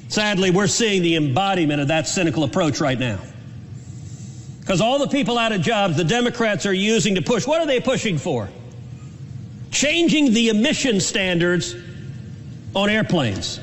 Sadly, 0.08 0.50
we're 0.50 0.68
seeing 0.68 1.02
the 1.02 1.16
embodiment 1.16 1.80
of 1.80 1.88
that 1.88 2.06
cynical 2.06 2.44
approach 2.44 2.80
right 2.80 2.98
now. 2.98 3.18
Because 4.66 4.80
all 4.80 4.98
the 4.98 5.06
people 5.06 5.38
out 5.38 5.52
of 5.52 5.60
jobs 5.60 5.96
the 5.96 6.02
Democrats 6.02 6.66
are 6.66 6.72
using 6.72 7.14
to 7.14 7.22
push, 7.22 7.46
what 7.46 7.60
are 7.60 7.66
they 7.68 7.78
pushing 7.78 8.18
for? 8.18 8.48
Changing 9.70 10.32
the 10.32 10.48
emission 10.48 10.98
standards 10.98 11.76
on 12.74 12.90
airplanes. 12.90 13.60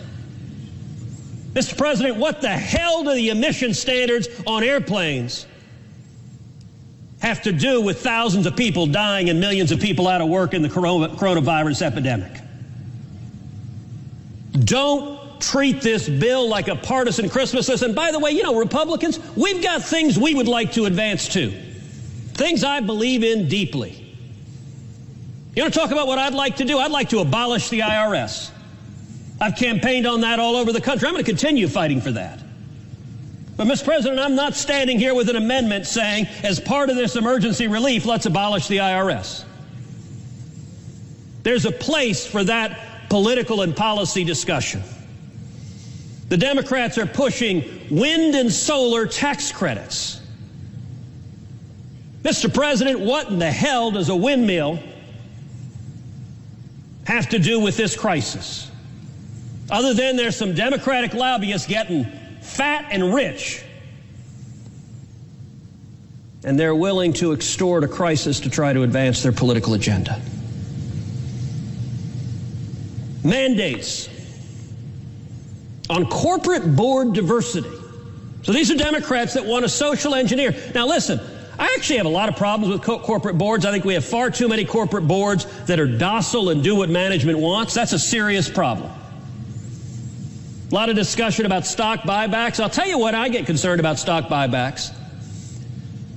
Mr. 1.52 1.78
President, 1.78 2.16
what 2.16 2.40
the 2.40 2.48
hell 2.48 3.04
do 3.04 3.14
the 3.14 3.32
emission 3.32 3.74
standards 3.74 4.30
on 4.48 4.64
airplanes 4.64 5.46
have 7.22 7.42
to 7.42 7.52
do 7.52 7.82
with 7.82 8.02
thousands 8.02 8.46
of 8.46 8.56
people 8.56 8.88
dying 8.88 9.30
and 9.30 9.42
millions 9.42 9.74
of 9.74 9.82
people 9.82 10.08
out 10.08 10.22
of 10.22 10.30
work 10.30 10.54
in 10.54 10.62
the 10.62 10.70
coronavirus 10.70 11.82
epidemic? 11.82 12.32
Don't 14.54 15.23
treat 15.50 15.82
this 15.82 16.08
bill 16.08 16.48
like 16.48 16.68
a 16.68 16.76
partisan 16.76 17.30
Christmas 17.30 17.68
list. 17.68 17.84
And 17.84 17.94
by 17.94 18.12
the 18.12 18.20
way, 18.20 18.32
you 18.32 18.44
know, 18.44 18.56
Republicans, 18.56 19.20
we've 19.36 19.62
got 19.62 19.84
things 19.84 20.18
we 20.18 20.34
would 20.34 20.48
like 20.48 20.74
to 20.74 20.86
advance 20.86 21.28
too, 21.28 21.52
things 22.34 22.64
I 22.64 22.80
believe 22.80 23.24
in 23.24 23.48
deeply. 23.48 24.00
You 25.56 25.62
want 25.62 25.74
to 25.74 25.80
talk 25.80 25.92
about 25.92 26.08
what 26.08 26.18
I'd 26.18 26.34
like 26.34 26.58
to 26.58 26.66
do? 26.66 26.80
I'd 26.80 26.92
like 26.92 27.10
to 27.10 27.20
abolish 27.20 27.70
the 27.70 27.82
IRS. 27.82 28.50
I've 29.40 29.56
campaigned 29.56 30.08
on 30.08 30.22
that 30.22 30.40
all 30.40 30.56
over 30.56 30.72
the 30.72 30.82
country. 30.82 31.08
I'm 31.08 31.14
going 31.14 31.24
to 31.24 31.30
continue 31.30 31.68
fighting 31.68 32.02
for 32.02 32.12
that. 32.12 32.40
But, 33.56 33.68
Mr. 33.68 33.86
President, 33.86 34.20
I'm 34.20 34.36
not 34.36 34.56
standing 34.56 34.98
here 34.98 35.14
with 35.14 35.30
an 35.30 35.36
amendment 35.36 35.86
saying, 35.86 36.26
as 36.42 36.60
part 36.60 36.90
of 36.90 36.96
this 36.96 37.16
emergency 37.16 37.68
relief, 37.68 38.06
let's 38.06 38.26
abolish 38.26 38.68
the 38.68 38.78
IRS. 38.78 39.46
There's 41.44 41.66
a 41.66 41.72
place 41.72 42.26
for 42.26 42.44
that 42.46 43.10
political 43.10 43.62
and 43.62 43.76
policy 43.76 44.24
discussion. 44.24 44.82
The 46.34 46.38
Democrats 46.38 46.98
are 46.98 47.06
pushing 47.06 47.64
wind 47.92 48.34
and 48.34 48.52
solar 48.52 49.06
tax 49.06 49.52
credits. 49.52 50.20
Mr. 52.24 52.52
President, 52.52 53.02
what 53.02 53.30
in 53.30 53.38
the 53.38 53.52
hell 53.52 53.92
does 53.92 54.10
a 54.10 54.16
windmill 54.16 54.80
have 57.06 57.30
to 57.30 57.38
do 57.38 57.60
with 57.60 57.78
this 57.78 57.96
crisis? 57.96 58.72
Other 59.70 59.94
than 59.94 60.16
there's 60.16 60.36
some 60.36 60.56
Democratic 60.56 61.14
lobbyists 61.14 61.68
getting 61.68 62.06
fat 62.42 62.88
and 62.90 63.14
rich, 63.14 63.64
and 66.44 66.60
they're 66.60 66.74
willing 66.74 67.14
to 67.14 67.34
extort 67.34 67.84
a 67.84 67.88
crisis 67.88 68.40
to 68.40 68.50
try 68.50 68.74
to 68.74 68.82
advance 68.82 69.22
their 69.22 69.34
political 69.34 69.76
agenda. 69.76 70.20
Mandates 73.24 74.10
on 75.94 76.08
corporate 76.08 76.76
board 76.76 77.14
diversity. 77.14 77.70
So 78.42 78.52
these 78.52 78.72
are 78.72 78.76
Democrats 78.76 79.36
that 79.36 79.46
want 79.46 79.64
a 79.64 79.70
social 79.70 80.16
engineer. 80.16 80.56
Now, 80.74 80.88
listen, 80.88 81.20
I 81.60 81.66
actually 81.78 81.98
have 81.98 82.08
a 82.08 82.10
lot 82.10 82.30
of 82.30 82.36
problems 82.36 82.74
with 82.74 82.82
co- 82.82 82.98
corporate 82.98 83.38
boards. 83.38 83.64
I 83.64 83.72
think 83.72 83.86
we 83.86 83.94
have 83.94 84.04
far 84.04 84.32
too 84.32 84.48
many 84.48 84.66
corporate 84.66 85.08
boards 85.08 85.46
that 85.66 85.80
are 85.80 85.86
docile 85.86 86.50
and 86.50 86.64
do 86.64 86.76
what 86.76 86.90
management 86.90 87.38
wants. 87.38 87.76
That's 87.76 87.94
a 87.94 88.00
serious 88.00 88.50
problem. 88.50 88.92
A 90.72 90.74
lot 90.74 90.90
of 90.90 90.96
discussion 90.96 91.46
about 91.46 91.64
stock 91.68 92.00
buybacks. 92.02 92.60
I'll 92.60 92.72
tell 92.72 92.88
you 92.88 92.98
what 92.98 93.14
I 93.14 93.30
get 93.30 93.46
concerned 93.46 93.80
about 93.80 94.00
stock 94.00 94.26
buybacks 94.30 94.92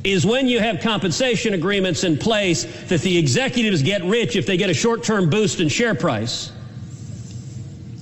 is 0.05 0.25
when 0.25 0.49
you 0.49 0.59
have 0.59 0.81
compensation 0.81 1.53
agreements 1.53 2.03
in 2.03 2.17
place 2.17 2.65
that 2.89 3.03
the 3.03 3.19
executives 3.19 3.83
get 3.83 4.03
rich 4.05 4.37
if 4.37 4.47
they 4.47 4.57
get 4.57 4.71
a 4.71 4.75
short 4.75 5.05
term 5.05 5.29
boost 5.29 5.61
in 5.61 5.69
share 5.69 5.95
price 5.95 6.51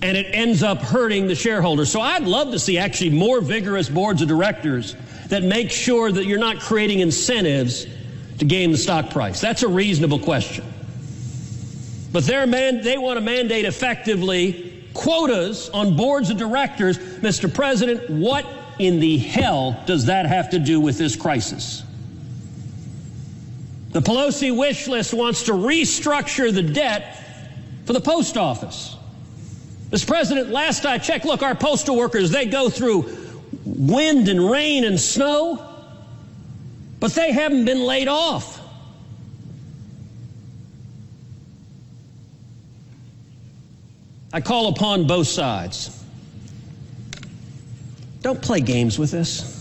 and 0.05 0.19
it 0.19 0.27
ends 0.35 0.63
up 0.63 0.81
hurting 0.81 1.27
the 1.27 1.35
shareholders. 1.35 1.91
So 1.91 1.99
I'd 1.99 2.25
love 2.25 2.51
to 2.51 2.59
see 2.59 2.77
actually 2.77 3.09
more 3.09 3.41
vigorous 3.41 3.89
boards 3.89 4.21
of 4.21 4.29
directors 4.29 4.95
that 5.29 5.43
make 5.43 5.71
sure 5.71 6.13
that 6.13 6.27
you're 6.27 6.39
not 6.39 6.61
creating 6.61 7.01
incentives 7.01 7.87
to 8.39 8.45
gain 8.45 8.71
the 8.71 8.77
stock 8.77 9.09
price. 9.09 9.41
That's 9.41 9.63
a 9.63 9.69
reasonable 9.69 10.19
question. 10.19 10.63
But 12.13 12.29
man, 12.29 12.83
they 12.83 12.99
want 12.99 13.17
to 13.17 13.23
mandate 13.23 13.65
effectively 13.65 14.85
quotas 14.93 15.71
on 15.71 15.97
boards 15.97 16.29
of 16.29 16.37
directors. 16.37 16.99
Mr. 16.99 17.53
President, 17.53 18.11
what 18.11 18.47
in 18.79 19.01
the 19.01 19.17
hell 19.17 19.83
does 19.87 20.05
that 20.05 20.27
have 20.27 20.51
to 20.51 20.59
do 20.59 20.81
with 20.81 20.99
this 20.99 21.17
crisis? 21.17 21.83
The 23.93 24.03
Pelosi 24.03 24.55
wish 24.55 24.87
list 24.87 25.15
wants 25.15 25.45
to 25.45 25.53
restructure 25.53 26.53
the 26.53 26.63
debt 26.63 27.25
for 27.87 27.95
the 27.95 28.03
post 28.03 28.37
office. 28.37 28.94
Mr. 29.95 30.09
President, 30.09 30.51
last 30.51 30.85
I 30.87 30.99
checked, 30.99 31.25
look, 31.25 31.45
our 31.45 31.55
postal 31.55 31.95
workers, 31.95 32.33
they 32.33 32.47
go 32.47 32.69
through 32.69 33.09
wind 33.65 34.29
and 34.29 34.51
rain 34.51 34.83
and 34.83 34.99
snow. 34.99 35.71
but 36.99 37.13
they 37.13 37.31
haven't 37.31 37.65
been 37.65 37.85
laid 37.85 38.09
off. 38.09 38.61
I 44.33 44.41
call 44.41 44.69
upon 44.69 45.07
both 45.07 45.29
sides. 45.29 46.03
Don't 48.23 48.43
play 48.43 48.63
games 48.63 48.99
with 48.99 49.13
this. 49.13 49.54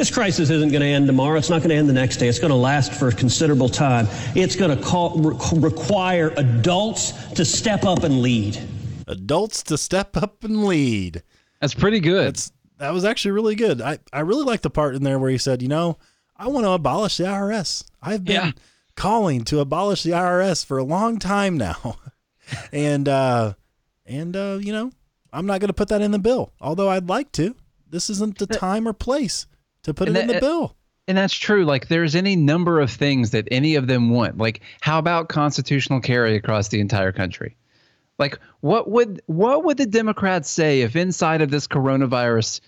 This 0.00 0.10
crisis 0.10 0.48
isn't 0.48 0.70
going 0.70 0.80
to 0.80 0.86
end 0.86 1.08
tomorrow. 1.08 1.36
It's 1.36 1.50
not 1.50 1.58
going 1.58 1.68
to 1.68 1.74
end 1.74 1.86
the 1.86 1.92
next 1.92 2.16
day. 2.16 2.26
It's 2.26 2.38
going 2.38 2.48
to 2.52 2.56
last 2.56 2.94
for 2.94 3.08
a 3.08 3.12
considerable 3.12 3.68
time. 3.68 4.08
It's 4.34 4.56
going 4.56 4.74
to 4.74 4.82
call, 4.82 5.18
re- 5.18 5.36
require 5.60 6.32
adults 6.38 7.12
to 7.34 7.44
step 7.44 7.84
up 7.84 8.02
and 8.02 8.22
lead. 8.22 8.58
Adults 9.08 9.62
to 9.64 9.76
step 9.76 10.16
up 10.16 10.42
and 10.42 10.64
lead. 10.64 11.22
That's 11.60 11.74
pretty 11.74 12.00
good. 12.00 12.28
That's 12.28 12.50
that 12.78 12.94
was 12.94 13.04
actually 13.04 13.32
really 13.32 13.54
good. 13.56 13.82
I, 13.82 13.98
I 14.10 14.20
really 14.20 14.44
like 14.44 14.62
the 14.62 14.70
part 14.70 14.94
in 14.94 15.02
there 15.02 15.18
where 15.18 15.28
he 15.28 15.36
said, 15.36 15.60
you 15.60 15.68
know, 15.68 15.98
I 16.34 16.48
want 16.48 16.64
to 16.64 16.70
abolish 16.70 17.18
the 17.18 17.24
IRS. 17.24 17.84
I've 18.00 18.24
been 18.24 18.36
Yeah. 18.36 18.52
calling 18.96 19.44
to 19.44 19.58
abolish 19.60 20.02
the 20.02 20.12
IRS 20.12 20.64
for 20.64 20.78
a 20.78 20.82
long 20.82 21.18
time 21.18 21.58
now. 21.58 21.96
and 22.72 23.06
uh 23.06 23.52
and 24.06 24.34
uh, 24.34 24.60
you 24.62 24.72
know, 24.72 24.92
I'm 25.30 25.44
not 25.44 25.60
gonna 25.60 25.74
put 25.74 25.88
that 25.88 26.00
in 26.00 26.10
the 26.10 26.18
bill. 26.18 26.54
Although 26.58 26.88
I'd 26.88 27.10
like 27.10 27.32
to. 27.32 27.54
This 27.86 28.08
isn't 28.08 28.38
the 28.38 28.46
time 28.46 28.88
or 28.88 28.94
place 28.94 29.44
to 29.84 29.94
put 29.94 30.08
it 30.08 30.10
And 30.10 30.18
in 30.18 30.26
the 30.26 30.32
that- 30.34 30.40
bill. 30.42 30.76
And 31.08 31.18
that's 31.18 31.34
true. 31.34 31.64
Like, 31.64 31.88
there's 31.88 32.14
any 32.14 32.36
number 32.36 32.78
of 32.78 32.88
things 32.90 33.30
that 33.30 33.48
any 33.50 33.74
of 33.74 33.88
them 33.88 34.10
want. 34.10 34.38
Like, 34.38 34.60
how 34.80 34.98
about 35.00 35.28
constitutional 35.28 36.00
carry 36.00 36.36
across 36.36 36.68
the 36.68 36.78
entire 36.78 37.10
country? 37.10 37.56
Like, 38.18 38.38
what 38.60 38.88
would 38.90 39.20
what 39.26 39.64
would 39.64 39.76
the 39.76 39.86
Democrats 39.86 40.48
say 40.48 40.82
if 40.82 40.94
inside 40.94 41.42
of 41.42 41.50
this 41.50 41.66
coronavirus 41.66 42.60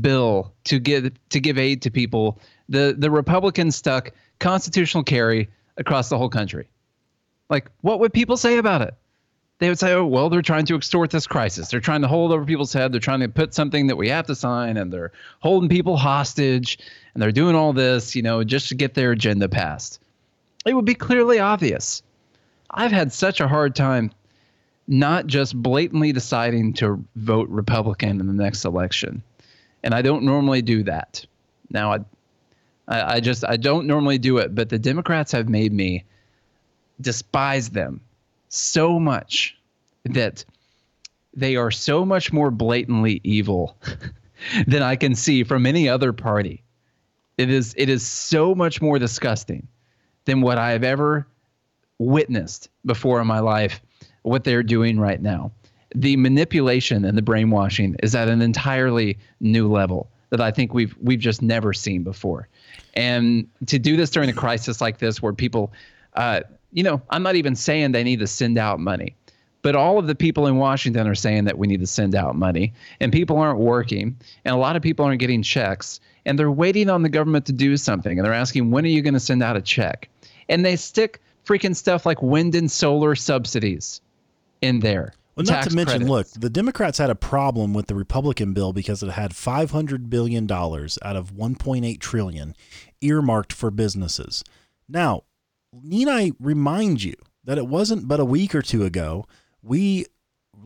bill 0.00 0.52
to 0.64 0.78
give 0.78 1.10
to 1.30 1.40
give 1.40 1.58
aid 1.58 1.82
to 1.82 1.90
people, 1.90 2.38
the 2.68 2.94
the 2.96 3.10
Republicans 3.10 3.74
stuck 3.74 4.12
constitutional 4.38 5.02
carry 5.02 5.48
across 5.76 6.08
the 6.08 6.18
whole 6.18 6.28
country? 6.28 6.68
Like, 7.50 7.68
what 7.80 7.98
would 7.98 8.12
people 8.12 8.36
say 8.36 8.58
about 8.58 8.82
it? 8.82 8.94
They 9.58 9.68
would 9.68 9.78
say, 9.78 9.92
"Oh, 9.92 10.06
well, 10.06 10.30
they're 10.30 10.42
trying 10.42 10.66
to 10.66 10.76
extort 10.76 11.10
this 11.10 11.26
crisis. 11.26 11.68
They're 11.68 11.80
trying 11.80 12.02
to 12.02 12.08
hold 12.08 12.30
over 12.32 12.44
people's 12.44 12.72
head. 12.72 12.92
They're 12.92 13.00
trying 13.00 13.20
to 13.20 13.28
put 13.28 13.54
something 13.54 13.88
that 13.88 13.96
we 13.96 14.08
have 14.08 14.26
to 14.26 14.34
sign, 14.34 14.76
and 14.76 14.92
they're 14.92 15.12
holding 15.40 15.68
people 15.68 15.96
hostage, 15.96 16.78
and 17.12 17.22
they're 17.22 17.32
doing 17.32 17.56
all 17.56 17.72
this, 17.72 18.14
you 18.14 18.22
know, 18.22 18.44
just 18.44 18.68
to 18.68 18.74
get 18.74 18.94
their 18.94 19.12
agenda 19.12 19.48
passed." 19.48 20.00
It 20.64 20.74
would 20.74 20.84
be 20.84 20.94
clearly 20.94 21.38
obvious. 21.40 22.02
I've 22.70 22.92
had 22.92 23.12
such 23.12 23.40
a 23.40 23.48
hard 23.48 23.74
time 23.74 24.12
not 24.86 25.26
just 25.26 25.54
blatantly 25.54 26.12
deciding 26.12 26.72
to 26.74 27.04
vote 27.16 27.48
Republican 27.48 28.20
in 28.20 28.26
the 28.26 28.32
next 28.32 28.64
election, 28.64 29.22
and 29.82 29.94
I 29.94 30.02
don't 30.02 30.22
normally 30.22 30.62
do 30.62 30.82
that. 30.84 31.24
Now, 31.70 31.92
I, 31.92 31.98
I, 32.86 33.14
I 33.14 33.20
just 33.20 33.44
I 33.44 33.56
don't 33.56 33.86
normally 33.86 34.18
do 34.18 34.38
it, 34.38 34.54
but 34.54 34.68
the 34.68 34.78
Democrats 34.78 35.32
have 35.32 35.48
made 35.48 35.72
me 35.72 36.04
despise 37.00 37.70
them 37.70 38.00
so 38.48 38.98
much 38.98 39.56
that 40.04 40.44
they 41.34 41.56
are 41.56 41.70
so 41.70 42.04
much 42.04 42.32
more 42.32 42.50
blatantly 42.50 43.20
evil 43.24 43.76
than 44.66 44.82
I 44.82 44.96
can 44.96 45.14
see 45.14 45.44
from 45.44 45.66
any 45.66 45.88
other 45.88 46.12
party. 46.12 46.62
It 47.36 47.50
is 47.50 47.74
it 47.76 47.88
is 47.88 48.04
so 48.06 48.54
much 48.54 48.82
more 48.82 48.98
disgusting 48.98 49.68
than 50.24 50.40
what 50.40 50.58
I 50.58 50.72
have 50.72 50.82
ever 50.82 51.26
witnessed 51.98 52.68
before 52.84 53.20
in 53.20 53.26
my 53.26 53.40
life 53.40 53.80
what 54.22 54.44
they're 54.44 54.62
doing 54.62 54.98
right 54.98 55.20
now. 55.20 55.52
The 55.94 56.16
manipulation 56.16 57.04
and 57.04 57.16
the 57.16 57.22
brainwashing 57.22 57.96
is 58.02 58.14
at 58.14 58.28
an 58.28 58.42
entirely 58.42 59.18
new 59.40 59.70
level 59.70 60.10
that 60.30 60.40
I 60.40 60.50
think 60.50 60.74
we've 60.74 60.94
we've 61.00 61.18
just 61.18 61.40
never 61.40 61.72
seen 61.72 62.02
before. 62.02 62.48
And 62.94 63.48
to 63.66 63.78
do 63.78 63.96
this 63.96 64.10
during 64.10 64.28
a 64.28 64.34
crisis 64.34 64.80
like 64.80 64.98
this 64.98 65.22
where 65.22 65.32
people 65.32 65.72
uh, 66.14 66.40
you 66.72 66.82
know, 66.82 67.00
I'm 67.10 67.22
not 67.22 67.36
even 67.36 67.54
saying 67.54 67.92
they 67.92 68.04
need 68.04 68.20
to 68.20 68.26
send 68.26 68.58
out 68.58 68.80
money, 68.80 69.16
but 69.62 69.74
all 69.74 69.98
of 69.98 70.06
the 70.06 70.14
people 70.14 70.46
in 70.46 70.56
Washington 70.56 71.06
are 71.06 71.14
saying 71.14 71.44
that 71.44 71.58
we 71.58 71.66
need 71.66 71.80
to 71.80 71.86
send 71.86 72.14
out 72.14 72.36
money, 72.36 72.72
and 73.00 73.12
people 73.12 73.38
aren't 73.38 73.58
working, 73.58 74.16
and 74.44 74.54
a 74.54 74.58
lot 74.58 74.76
of 74.76 74.82
people 74.82 75.04
aren't 75.04 75.20
getting 75.20 75.42
checks, 75.42 76.00
and 76.24 76.38
they're 76.38 76.50
waiting 76.50 76.90
on 76.90 77.02
the 77.02 77.08
government 77.08 77.46
to 77.46 77.52
do 77.52 77.76
something, 77.76 78.18
and 78.18 78.24
they're 78.24 78.34
asking, 78.34 78.70
when 78.70 78.84
are 78.84 78.88
you 78.88 79.02
going 79.02 79.14
to 79.14 79.20
send 79.20 79.42
out 79.42 79.56
a 79.56 79.62
check? 79.62 80.08
And 80.48 80.64
they 80.64 80.76
stick 80.76 81.20
freaking 81.44 81.74
stuff 81.74 82.04
like 82.04 82.22
wind 82.22 82.54
and 82.54 82.70
solar 82.70 83.14
subsidies 83.14 84.00
in 84.60 84.80
there. 84.80 85.14
Well, 85.34 85.46
not 85.46 85.68
to 85.68 85.74
mention, 85.74 86.06
credits. 86.06 86.10
look, 86.10 86.42
the 86.42 86.50
Democrats 86.50 86.98
had 86.98 87.10
a 87.10 87.14
problem 87.14 87.72
with 87.72 87.86
the 87.86 87.94
Republican 87.94 88.54
bill 88.54 88.72
because 88.72 89.04
it 89.04 89.10
had 89.10 89.36
500 89.36 90.10
billion 90.10 90.48
dollars 90.48 90.98
out 91.02 91.14
of 91.14 91.32
1.8 91.32 92.00
trillion 92.00 92.56
earmarked 93.00 93.52
for 93.52 93.70
businesses. 93.70 94.42
Now, 94.88 95.22
need 95.72 96.08
I 96.08 96.32
remind 96.40 97.02
you 97.02 97.14
that 97.44 97.58
it 97.58 97.66
wasn't 97.66 98.08
but 98.08 98.20
a 98.20 98.24
week 98.24 98.54
or 98.54 98.62
two 98.62 98.84
ago 98.84 99.26
we 99.62 100.06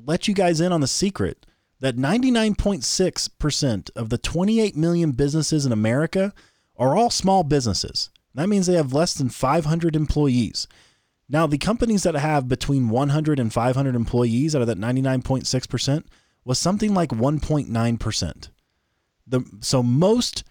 let 0.05 0.29
you 0.29 0.35
guys 0.35 0.61
in 0.61 0.73
on 0.73 0.81
the 0.81 0.87
secret 0.87 1.47
that 1.81 1.97
99.6% 1.97 3.91
of 3.97 4.09
the 4.09 4.19
28 4.19 4.77
million 4.77 5.13
businesses 5.13 5.67
in 5.67 5.73
America 5.73 6.33
are 6.77 6.97
all 6.97 7.11
small 7.11 7.43
businesses. 7.43 8.11
That 8.35 8.49
means 8.49 8.67
they 8.67 8.75
have 8.75 8.93
less 8.93 9.15
than 9.15 9.29
500 9.29 9.97
employees. 9.97 10.69
Now, 11.29 11.47
the 11.47 11.59
companies 11.59 12.05
that 12.05 12.15
have 12.15 12.49
between 12.49 12.89
100 12.89 13.41
and 13.41 13.53
500 13.53 13.95
employees 13.95 14.55
out 14.55 14.63
of 14.63 14.69
that 14.69 14.79
99.6% 14.79 16.05
was 16.45 16.59
something 16.59 16.95
like 16.95 17.11
1.9%. 17.11 18.49
The 19.27 19.45
so 19.61 19.83
most 19.83 20.45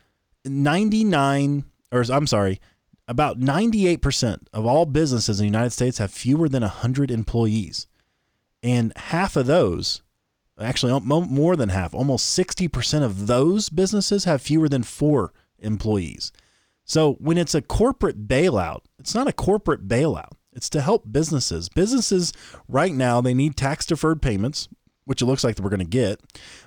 99 0.46 1.66
or 1.92 2.06
I'm 2.10 2.28
sorry, 2.28 2.60
about 3.08 3.40
98% 3.40 4.48
of 4.54 4.66
all 4.66 4.86
businesses 4.86 5.40
in 5.40 5.44
the 5.44 5.52
United 5.52 5.72
States 5.72 5.98
have 5.98 6.12
fewer 6.12 6.48
than 6.48 6.62
100 6.62 7.12
employees. 7.12 7.88
And 8.64 8.94
half 8.96 9.36
of 9.36 9.48
those, 9.48 10.02
actually 10.60 10.92
um, 10.92 11.06
more 11.06 11.56
than 11.56 11.70
half, 11.70 11.94
almost 11.94 12.38
60% 12.38 13.04
of 13.04 13.28
those 13.28 13.70
businesses 13.70 14.26
have 14.26 14.42
fewer 14.42 14.70
than 14.70 14.84
4 14.84 15.34
employees. 15.60 16.32
So 16.84 17.14
when 17.14 17.38
it's 17.38 17.56
a 17.56 17.62
corporate 17.62 18.28
bailout, 18.28 18.82
it's 19.00 19.16
not 19.16 19.28
a 19.28 19.34
corporate 19.34 19.88
bailout. 19.88 20.32
It's 20.54 20.70
to 20.72 20.82
help 20.82 21.12
businesses. 21.12 21.70
Businesses 21.70 22.34
right 22.68 22.94
now 22.94 23.22
they 23.22 23.34
need 23.34 23.56
tax 23.56 23.86
deferred 23.86 24.22
payments, 24.22 24.68
which 25.06 25.22
it 25.22 25.26
looks 25.26 25.44
like 25.44 25.58
we're 25.60 25.70
going 25.70 25.80
to 25.80 25.86
get. 25.86 26.20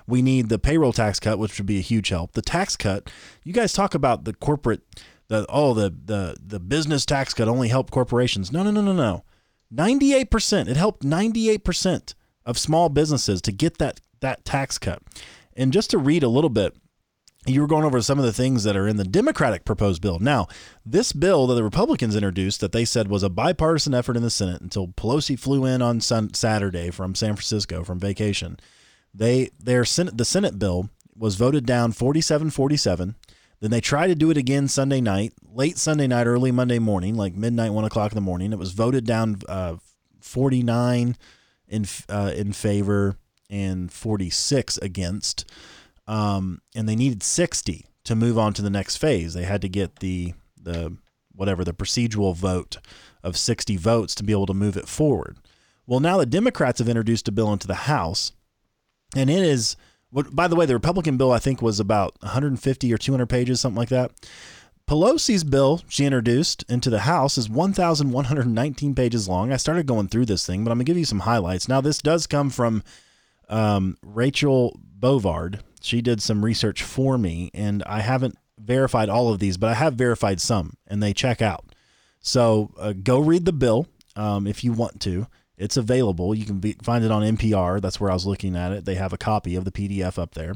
We 0.07 0.21
need 0.21 0.49
the 0.49 0.59
payroll 0.59 0.93
tax 0.93 1.19
cut, 1.19 1.37
which 1.37 1.57
would 1.59 1.67
be 1.67 1.77
a 1.77 1.81
huge 1.81 2.09
help. 2.09 2.33
The 2.33 2.41
tax 2.41 2.75
cut. 2.75 3.11
You 3.43 3.53
guys 3.53 3.73
talk 3.73 3.93
about 3.93 4.23
the 4.23 4.33
corporate, 4.33 4.81
the 5.27 5.45
oh 5.49 5.73
the 5.73 5.89
the 5.89 6.35
the 6.45 6.59
business 6.59 7.05
tax 7.05 7.33
cut 7.33 7.47
only 7.47 7.69
helped 7.69 7.91
corporations. 7.91 8.51
No 8.51 8.63
no 8.63 8.71
no 8.71 8.81
no 8.81 8.93
no. 8.93 9.23
Ninety 9.71 10.13
eight 10.13 10.29
percent. 10.29 10.69
It 10.69 10.77
helped 10.77 11.03
ninety 11.03 11.49
eight 11.49 11.63
percent 11.63 12.15
of 12.45 12.57
small 12.57 12.89
businesses 12.89 13.41
to 13.43 13.51
get 13.51 13.77
that 13.79 14.01
that 14.21 14.45
tax 14.45 14.77
cut. 14.77 15.01
And 15.55 15.73
just 15.73 15.89
to 15.91 15.97
read 15.97 16.23
a 16.23 16.27
little 16.27 16.49
bit, 16.49 16.75
you 17.45 17.61
were 17.61 17.67
going 17.67 17.85
over 17.85 18.01
some 18.01 18.19
of 18.19 18.25
the 18.25 18.33
things 18.33 18.63
that 18.63 18.75
are 18.75 18.87
in 18.87 18.97
the 18.97 19.03
Democratic 19.03 19.65
proposed 19.65 20.01
bill. 20.01 20.19
Now, 20.19 20.47
this 20.85 21.11
bill 21.13 21.47
that 21.47 21.55
the 21.55 21.63
Republicans 21.63 22.15
introduced 22.15 22.59
that 22.61 22.71
they 22.71 22.85
said 22.85 23.07
was 23.07 23.23
a 23.23 23.29
bipartisan 23.29 23.93
effort 23.93 24.17
in 24.17 24.23
the 24.23 24.29
Senate 24.29 24.61
until 24.61 24.87
Pelosi 24.87 25.37
flew 25.37 25.65
in 25.65 25.81
on 25.81 26.01
sun- 26.01 26.33
Saturday 26.33 26.89
from 26.91 27.15
San 27.15 27.35
Francisco 27.35 27.83
from 27.83 27.99
vacation. 27.99 28.57
They 29.13 29.49
their 29.59 29.85
Senate 29.85 30.17
the 30.17 30.25
Senate 30.25 30.59
bill 30.59 30.89
was 31.17 31.35
voted 31.35 31.65
down 31.65 31.93
47-47. 31.93 33.15
Then 33.59 33.71
they 33.71 33.81
tried 33.81 34.07
to 34.07 34.15
do 34.15 34.29
it 34.29 34.37
again 34.37 34.67
Sunday 34.67 35.01
night, 35.01 35.33
late 35.43 35.77
Sunday 35.77 36.07
night, 36.07 36.27
early 36.27 36.51
Monday 36.51 36.79
morning, 36.79 37.15
like 37.15 37.35
midnight, 37.35 37.71
one 37.71 37.85
o'clock 37.85 38.11
in 38.11 38.15
the 38.15 38.21
morning. 38.21 38.51
It 38.51 38.59
was 38.59 38.73
voted 38.73 39.05
down 39.05 39.37
uh, 39.47 39.77
49 40.21 41.15
in 41.67 41.85
uh, 42.09 42.31
in 42.35 42.53
favor 42.53 43.17
and 43.49 43.91
46 43.91 44.77
against 44.79 45.45
um, 46.07 46.61
and 46.75 46.87
they 46.87 46.95
needed 46.95 47.23
60 47.23 47.85
to 48.05 48.15
move 48.15 48.37
on 48.37 48.53
to 48.53 48.61
the 48.61 48.69
next 48.69 48.97
phase. 48.97 49.33
They 49.33 49.43
had 49.43 49.61
to 49.61 49.69
get 49.69 49.97
the 49.97 50.33
the 50.61 50.97
whatever 51.33 51.63
the 51.63 51.73
procedural 51.73 52.35
vote 52.35 52.77
of 53.21 53.37
60 53.37 53.75
votes 53.77 54.15
to 54.15 54.23
be 54.23 54.31
able 54.31 54.45
to 54.45 54.53
move 54.53 54.77
it 54.77 54.87
forward. 54.87 55.37
Well, 55.85 55.99
now 55.99 56.17
the 56.17 56.25
Democrats 56.25 56.79
have 56.79 56.87
introduced 56.87 57.27
a 57.27 57.31
bill 57.31 57.51
into 57.51 57.67
the 57.67 57.75
House, 57.75 58.31
and 59.15 59.29
it 59.29 59.43
is. 59.43 59.75
What, 60.15 60.33
by 60.33 60.47
the 60.47 60.55
way, 60.55 60.65
the 60.65 60.75
Republican 60.75 61.17
bill 61.17 61.33
I 61.33 61.39
think 61.39 61.61
was 61.61 61.77
about 61.77 62.15
150 62.21 62.93
or 62.93 62.97
200 62.97 63.25
pages, 63.25 63.59
something 63.59 63.77
like 63.77 63.89
that. 63.89 64.11
Pelosi's 64.87 65.43
bill 65.43 65.81
she 65.89 66.05
introduced 66.05 66.63
into 66.69 66.89
the 66.89 66.99
House 66.99 67.37
is 67.37 67.49
1,119 67.49 68.95
pages 68.95 69.27
long. 69.27 69.51
I 69.51 69.57
started 69.57 69.87
going 69.87 70.07
through 70.07 70.27
this 70.27 70.45
thing, 70.45 70.63
but 70.63 70.71
I'm 70.71 70.77
gonna 70.77 70.85
give 70.85 70.97
you 70.97 71.03
some 71.03 71.19
highlights. 71.19 71.67
Now, 71.67 71.81
this 71.81 71.97
does 71.97 72.27
come 72.27 72.49
from 72.49 72.81
um, 73.49 73.97
Rachel 74.01 74.79
Bovard. 74.97 75.59
She 75.81 76.01
did 76.01 76.21
some 76.21 76.45
research 76.45 76.81
for 76.81 77.17
me, 77.17 77.51
and 77.53 77.83
I 77.83 77.99
haven't 77.99 78.37
verified 78.57 79.09
all 79.09 79.33
of 79.33 79.39
these, 79.39 79.57
but 79.57 79.69
I 79.69 79.73
have 79.73 79.95
verified 79.95 80.39
some, 80.39 80.77
and 80.87 81.03
they 81.03 81.11
check 81.11 81.41
out. 81.41 81.65
So 82.21 82.71
uh, 82.79 82.93
go 82.93 83.19
read 83.19 83.43
the 83.43 83.51
bill 83.51 83.87
um, 84.15 84.47
if 84.47 84.63
you 84.63 84.71
want 84.71 85.01
to. 85.01 85.27
It's 85.57 85.77
available. 85.77 86.35
You 86.35 86.45
can 86.45 86.59
be, 86.59 86.73
find 86.83 87.03
it 87.03 87.11
on 87.11 87.23
NPR. 87.23 87.81
That's 87.81 87.99
where 87.99 88.11
I 88.11 88.13
was 88.13 88.25
looking 88.25 88.55
at 88.55 88.71
it. 88.71 88.85
They 88.85 88.95
have 88.95 89.13
a 89.13 89.17
copy 89.17 89.55
of 89.55 89.65
the 89.65 89.71
PDF 89.71 90.19
up 90.19 90.33
there. 90.33 90.55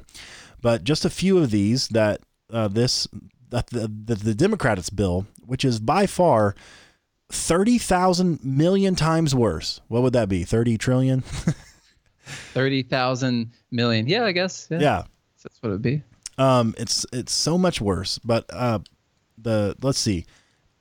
But 0.62 0.84
just 0.84 1.06
a 1.06 1.10
few 1.10 1.38
of 1.38 1.52
these 1.52 1.88
that 1.90 2.22
uh, 2.52 2.68
this 2.68 3.08
the, 3.50 3.90
the, 4.06 4.16
the 4.16 4.36
Democrats' 4.36 4.90
bill, 4.90 5.26
which 5.46 5.66
is 5.66 5.80
by 5.80 6.06
far 6.06 6.56
30,000 7.32 8.44
million 8.44 8.96
times 8.96 9.34
worse. 9.34 9.82
What 9.88 10.04
would 10.04 10.14
that 10.14 10.30
be? 10.30 10.44
30 10.44 10.78
trillion? 10.78 11.22
30,000 12.24 13.52
million. 13.72 14.08
Yeah, 14.08 14.26
I 14.26 14.32
guess. 14.32 14.68
Yeah. 14.70 14.80
yeah. 14.80 15.04
That's 15.44 15.62
what 15.62 15.70
it 15.70 15.74
would 15.74 15.82
be. 15.82 16.04
Um, 16.38 16.74
it's 16.78 17.06
it's 17.12 17.34
so 17.34 17.58
much 17.58 17.82
worse. 17.82 18.18
But 18.20 18.46
uh, 18.52 18.80
the 19.38 19.76
let's 19.82 20.00
see. 20.00 20.26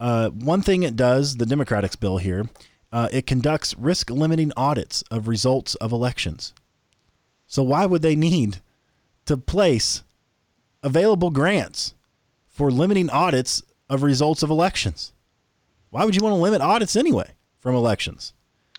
Uh, 0.01 0.31
one 0.31 0.63
thing 0.63 0.85
it 0.85 0.95
does, 0.95 1.37
the 1.37 1.47
Democrats' 1.47 1.97
bill 1.97 2.19
here, 2.19 2.49
uh, 2.93 3.09
it 3.13 3.27
conducts 3.27 3.75
risk 3.77 4.11
limiting 4.11 4.53
audits 4.57 5.03
of 5.11 5.29
results 5.29 5.75
of 5.77 5.93
elections. 5.93 6.53
So 7.47 7.63
why 7.63 7.87
would 7.87 8.03
they 8.03 8.17
need 8.17 8.59
to 9.27 9.37
place 9.37 10.03
available 10.83 11.31
grants 11.31 11.95
for 12.47 12.71
limiting 12.71 13.11
audits 13.11 13.63
of 13.89 14.03
results 14.03 14.43
of 14.43 14.51
elections? 14.51 15.13
Why 15.91 16.05
would 16.05 16.15
you 16.15 16.23
want 16.23 16.35
to 16.35 16.41
limit 16.41 16.61
audits 16.61 16.97
anyway 16.97 17.31
from 17.61 17.75
elections? 17.75 18.33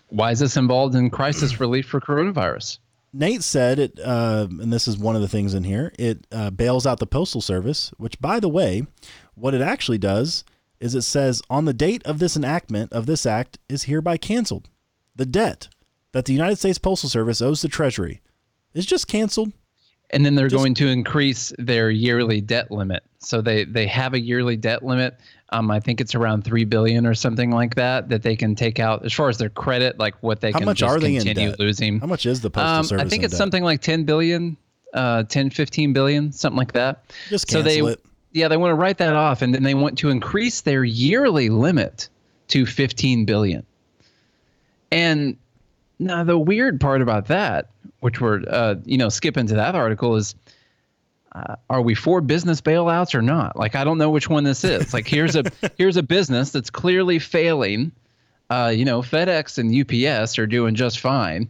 Why 0.08 0.32
is 0.32 0.40
this 0.40 0.56
involved 0.56 0.94
in 0.94 1.10
crisis 1.10 1.60
relief 1.60 1.86
for 1.86 2.00
coronavirus? 2.00 2.78
Nate 3.12 3.42
said 3.42 3.78
it, 3.80 3.98
uh, 3.98 4.46
and 4.48 4.72
this 4.72 4.86
is 4.86 4.96
one 4.96 5.16
of 5.16 5.22
the 5.22 5.28
things 5.28 5.54
in 5.54 5.64
here. 5.64 5.92
It 5.98 6.26
uh, 6.30 6.50
bails 6.50 6.86
out 6.86 7.00
the 7.00 7.06
postal 7.06 7.40
service, 7.40 7.92
which, 7.96 8.20
by 8.20 8.38
the 8.38 8.48
way, 8.48 8.86
what 9.34 9.54
it 9.54 9.60
actually 9.60 9.98
does 9.98 10.44
is 10.80 10.94
it 10.94 11.02
says 11.02 11.42
on 11.50 11.64
the 11.66 11.74
date 11.74 12.02
of 12.06 12.18
this 12.18 12.36
enactment 12.36 12.92
of 12.92 13.06
this 13.06 13.26
act 13.26 13.58
is 13.68 13.84
hereby 13.84 14.16
canceled. 14.16 14.68
The 15.16 15.26
debt 15.26 15.68
that 16.12 16.24
the 16.24 16.32
United 16.32 16.56
States 16.56 16.78
Postal 16.78 17.08
Service 17.10 17.40
owes 17.42 17.62
the 17.62 17.68
Treasury 17.68 18.20
is 18.74 18.86
just 18.86 19.06
canceled. 19.08 19.52
And 20.12 20.26
then 20.26 20.34
they're 20.34 20.48
Just- 20.48 20.58
going 20.60 20.74
to 20.74 20.88
increase 20.88 21.52
their 21.56 21.88
yearly 21.88 22.40
debt 22.40 22.72
limit. 22.72 23.04
So 23.20 23.40
they 23.40 23.64
they 23.64 23.86
have 23.86 24.12
a 24.14 24.20
yearly 24.20 24.56
debt 24.56 24.82
limit. 24.84 25.16
Um, 25.50 25.70
I 25.70 25.78
think 25.78 26.00
it's 26.00 26.14
around 26.16 26.42
three 26.42 26.64
billion 26.64 27.06
or 27.06 27.14
something 27.14 27.50
like 27.52 27.76
that 27.76 28.08
that 28.08 28.22
they 28.22 28.34
can 28.34 28.56
take 28.56 28.80
out 28.80 29.04
as 29.04 29.12
far 29.12 29.28
as 29.28 29.38
their 29.38 29.50
credit, 29.50 29.98
like 30.00 30.14
what 30.20 30.40
they 30.40 30.50
How 30.50 30.58
can 30.58 30.66
much 30.66 30.82
are 30.82 30.98
they 30.98 31.14
in 31.14 31.22
continue 31.22 31.50
debt? 31.50 31.60
losing. 31.60 32.00
How 32.00 32.06
much 32.08 32.26
is 32.26 32.40
the 32.40 32.50
Postal 32.50 32.70
Um, 32.78 32.84
Service? 32.84 33.06
I 33.06 33.08
think 33.08 33.20
in 33.20 33.26
it's 33.26 33.32
debt? 33.34 33.38
something 33.38 33.62
like 33.62 33.82
10 33.82 34.02
billion, 34.04 34.56
uh, 34.94 35.22
10, 35.24 35.50
15 35.50 35.92
billion, 35.92 36.32
something 36.32 36.56
like 36.58 36.72
that. 36.72 37.04
Just 37.28 37.48
so 37.50 37.62
they, 37.62 37.76
cancel 37.76 37.88
it. 37.88 38.00
Yeah, 38.32 38.48
they 38.48 38.56
want 38.56 38.70
to 38.70 38.76
write 38.76 38.98
that 38.98 39.14
off, 39.14 39.42
and 39.42 39.54
then 39.54 39.62
they 39.62 39.74
want 39.74 39.98
to 39.98 40.10
increase 40.10 40.60
their 40.60 40.84
yearly 40.84 41.48
limit 41.48 42.08
to 42.48 42.66
15 42.66 43.24
billion. 43.24 43.64
And 44.90 45.36
now 45.98 46.24
the 46.24 46.38
weird 46.38 46.80
part 46.80 47.02
about 47.02 47.28
that, 47.28 47.70
which 48.00 48.20
we're, 48.20 48.42
uh, 48.48 48.76
you 48.84 48.98
know, 48.98 49.08
skipping 49.08 49.46
to 49.48 49.54
that 49.54 49.74
article 49.74 50.16
is, 50.16 50.34
uh, 51.32 51.56
are 51.68 51.82
we 51.82 51.94
for 51.94 52.20
business 52.20 52.60
bailouts 52.60 53.14
or 53.14 53.22
not? 53.22 53.56
Like, 53.56 53.76
I 53.76 53.84
don't 53.84 53.98
know 53.98 54.10
which 54.10 54.28
one 54.28 54.42
this 54.44 54.64
is. 54.64 54.92
Like, 54.92 55.06
here's 55.06 55.36
a 55.36 55.44
here's 55.78 55.96
a 55.96 56.02
business 56.02 56.50
that's 56.50 56.70
clearly 56.70 57.18
failing. 57.18 57.92
Uh, 58.48 58.72
you 58.74 58.84
know, 58.84 59.00
FedEx 59.00 59.58
and 59.58 59.72
UPS 59.72 60.38
are 60.38 60.46
doing 60.46 60.74
just 60.74 60.98
fine. 60.98 61.48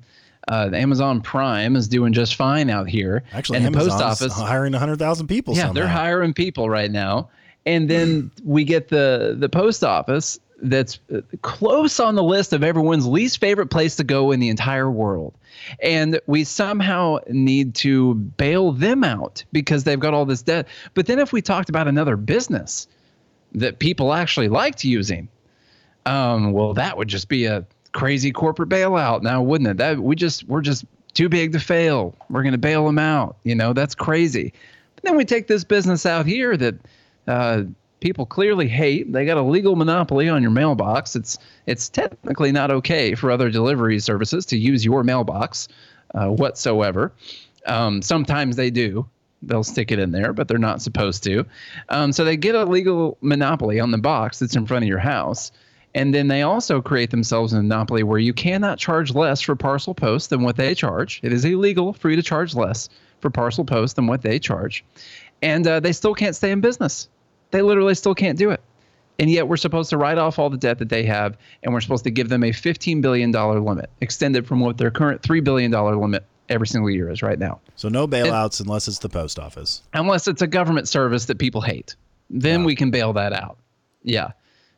Uh, 0.49 0.71
Amazon 0.73 1.21
Prime 1.21 1.77
is 1.77 1.89
doing 1.89 2.13
just 2.13 2.35
fine 2.35 2.71
out 2.71 2.89
here. 2.89 3.23
Actually, 3.33 3.59
and 3.59 3.75
the 3.75 3.79
post 3.79 4.01
office 4.01 4.33
hiring 4.33 4.73
100,000 4.73 5.27
people. 5.27 5.55
yeah, 5.55 5.63
somehow. 5.63 5.73
they're 5.75 5.89
hiring 5.89 6.33
people 6.33 6.69
right 6.69 6.91
now, 6.91 7.29
and 7.67 7.89
then 7.89 8.31
we 8.45 8.65
get 8.65 8.89
the 8.89 9.37
the 9.39 9.49
post 9.49 9.85
office 9.85 10.39
that's 10.63 10.99
uh, 11.15 11.21
close 11.43 12.01
on 12.01 12.15
the 12.15 12.23
list 12.23 12.53
of 12.53 12.63
everyone's 12.63 13.07
least 13.07 13.39
favorite 13.39 13.69
place 13.69 13.97
to 13.97 14.05
go 14.05 14.31
in 14.31 14.41
the 14.41 14.49
entire 14.49 14.91
world, 14.91 15.35
and 15.83 16.21
we 16.27 16.45
somehow 16.45 17.19
need 17.29 17.75
to 17.77 18.15
bail 18.15 18.73
them 18.73 19.05
out 19.05 19.45
because 19.53 19.85
they've 19.85 20.01
got 20.01 20.15
all 20.15 20.25
this 20.25 20.43
debt. 20.43 20.67
But 20.95 21.07
then 21.07 21.19
if 21.19 21.33
we 21.33 21.43
talked 21.43 21.69
about 21.69 21.87
another 21.87 22.17
business 22.17 22.89
that 23.53 23.79
people 23.79 24.13
actually 24.13 24.49
liked 24.49 24.85
using, 24.85 25.29
um, 26.07 26.53
well, 26.53 26.75
that 26.75 26.97
would 26.97 27.09
just 27.09 27.29
be 27.29 27.45
a 27.45 27.65
crazy 27.93 28.33
corporate 28.33 28.69
bailout 28.69 29.23
now, 29.23 29.43
wouldn't 29.43 29.69
it? 29.69 29.77
That 29.79 30.01
we 30.01 30.17
just 30.17 30.45
we're 30.45 30.61
just 30.61 30.85
too 31.15 31.29
big 31.29 31.53
to 31.53 31.61
fail. 31.61 32.15
We're 32.29 32.43
going 32.43 32.53
to 32.53 32.59
bail 32.59 32.87
them 32.87 32.99
out. 32.99 33.37
You 33.45 33.55
know, 33.55 33.73
that's 33.73 33.95
crazy. 33.95 34.53
But 34.95 35.05
then 35.05 35.17
we 35.17 35.25
take 35.25 35.47
this 35.47 35.65
business 35.65 36.07
out 36.07 36.27
here 36.27 36.57
that 36.57 36.75
uh, 37.27 37.63
people 38.01 38.27
clearly 38.27 38.69
hate. 38.69 39.13
They 39.13 39.25
got 39.25 39.37
a 39.37 39.43
legal 39.43 39.77
monopoly 39.77 40.29
on 40.29 40.43
your 40.43 40.51
mailbox. 40.51 41.17
It's 41.17 41.39
it's 41.67 41.89
technically 41.89 42.53
not 42.53 42.71
okay 42.71 43.15
for 43.15 43.31
other 43.31 43.51
delivery 43.51 43.99
services 44.01 44.47
to 44.47 44.57
use 44.57 44.85
your 44.85 45.05
mailbox 45.05 45.69
uh, 46.15 46.29
whatsoever. 46.29 47.13
Um, 47.67 48.03
sometimes 48.03 48.57
they 48.57 48.71
do. 48.71 49.07
They'll 49.43 49.65
stick 49.65 49.91
it 49.91 49.99
in 49.99 50.11
there, 50.11 50.33
but 50.33 50.49
they're 50.49 50.59
not 50.59 50.83
supposed 50.83 51.23
to. 51.25 51.47
Um, 51.89 52.13
so 52.13 52.25
they 52.25 52.37
get 52.37 52.55
a 52.55 52.65
legal 52.65 53.17
monopoly 53.23 53.81
on 53.81 53.91
the 53.91 53.99
box 53.99 54.39
that's 54.39 54.55
in 54.55 54.67
front 54.67 54.85
of 54.85 54.89
your 54.89 54.99
house. 54.99 55.51
And 55.95 56.15
then 56.15 56.29
they 56.29 56.43
also 56.43 56.81
create 56.81 57.11
themselves 57.11 57.53
a 57.53 57.57
monopoly 57.57 58.03
where 58.05 58.19
you 58.19 58.33
cannot 58.33 58.79
charge 58.79 59.15
less 59.15 59.41
for 59.41 59.57
parcel 59.57 59.95
post 59.95 60.31
than 60.31 60.43
what 60.43 60.57
they 60.57 60.75
charge. 60.75 61.21
It 61.23 61.33
is 61.33 61.45
illegal 61.45 61.93
for 61.93 62.11
you 62.11 62.17
to 62.17 62.23
charge 62.23 62.55
less 62.55 62.89
for 63.21 63.29
parcel 63.31 63.65
post 63.65 63.97
than 63.97 64.07
what 64.07 64.23
they 64.23 64.39
charge. 64.39 64.85
And 65.43 65.67
uh, 65.67 65.81
they 65.81 65.93
still 65.93 66.15
can't 66.15 66.37
stay 66.37 66.51
in 66.53 66.61
business. 66.61 67.09
They 67.51 67.63
literally 67.63 67.95
still 67.95 68.15
can't 68.15 68.39
do 68.39 68.51
it. 68.51 68.61
And 69.19 69.29
yet 69.29 69.49
we're 69.49 69.57
supposed 69.57 69.91
to 69.91 69.99
write 69.99 70.17
off 70.17 70.39
all 70.39 70.49
the 70.49 70.57
debt 70.57 70.79
that 70.79 70.89
they 70.89 71.05
have, 71.05 71.37
and 71.63 71.75
we're 71.75 71.81
supposed 71.83 72.05
to 72.05 72.11
give 72.11 72.29
them 72.31 72.43
a 72.43 72.51
$15 72.53 73.03
billion 73.03 73.33
limit, 73.33 73.91
extended 74.01 74.47
from 74.47 74.61
what 74.61 74.79
their 74.79 74.91
current 74.91 75.21
$3 75.23 75.45
billion 75.45 75.71
limit 75.73 76.25
every 76.49 76.67
single 76.67 76.91
year 76.91 77.11
is 77.11 77.23
right 77.23 77.39
now 77.39 77.61
So 77.77 77.89
no 77.89 78.09
bailouts 78.09 78.61
unless 78.61 78.89
it's 78.89 78.99
the 78.99 79.09
post 79.09 79.39
office. 79.39 79.83
unless 79.95 80.27
it's 80.27 80.43
a 80.43 80.47
government 80.47 80.89
service 80.89 81.27
that 81.27 81.39
people 81.39 81.61
hate. 81.61 81.97
Then 82.31 82.65
we 82.65 82.75
can 82.75 82.91
bail 82.91 83.13
that 83.13 83.33
out. 83.33 83.59
Yeah. 84.03 84.33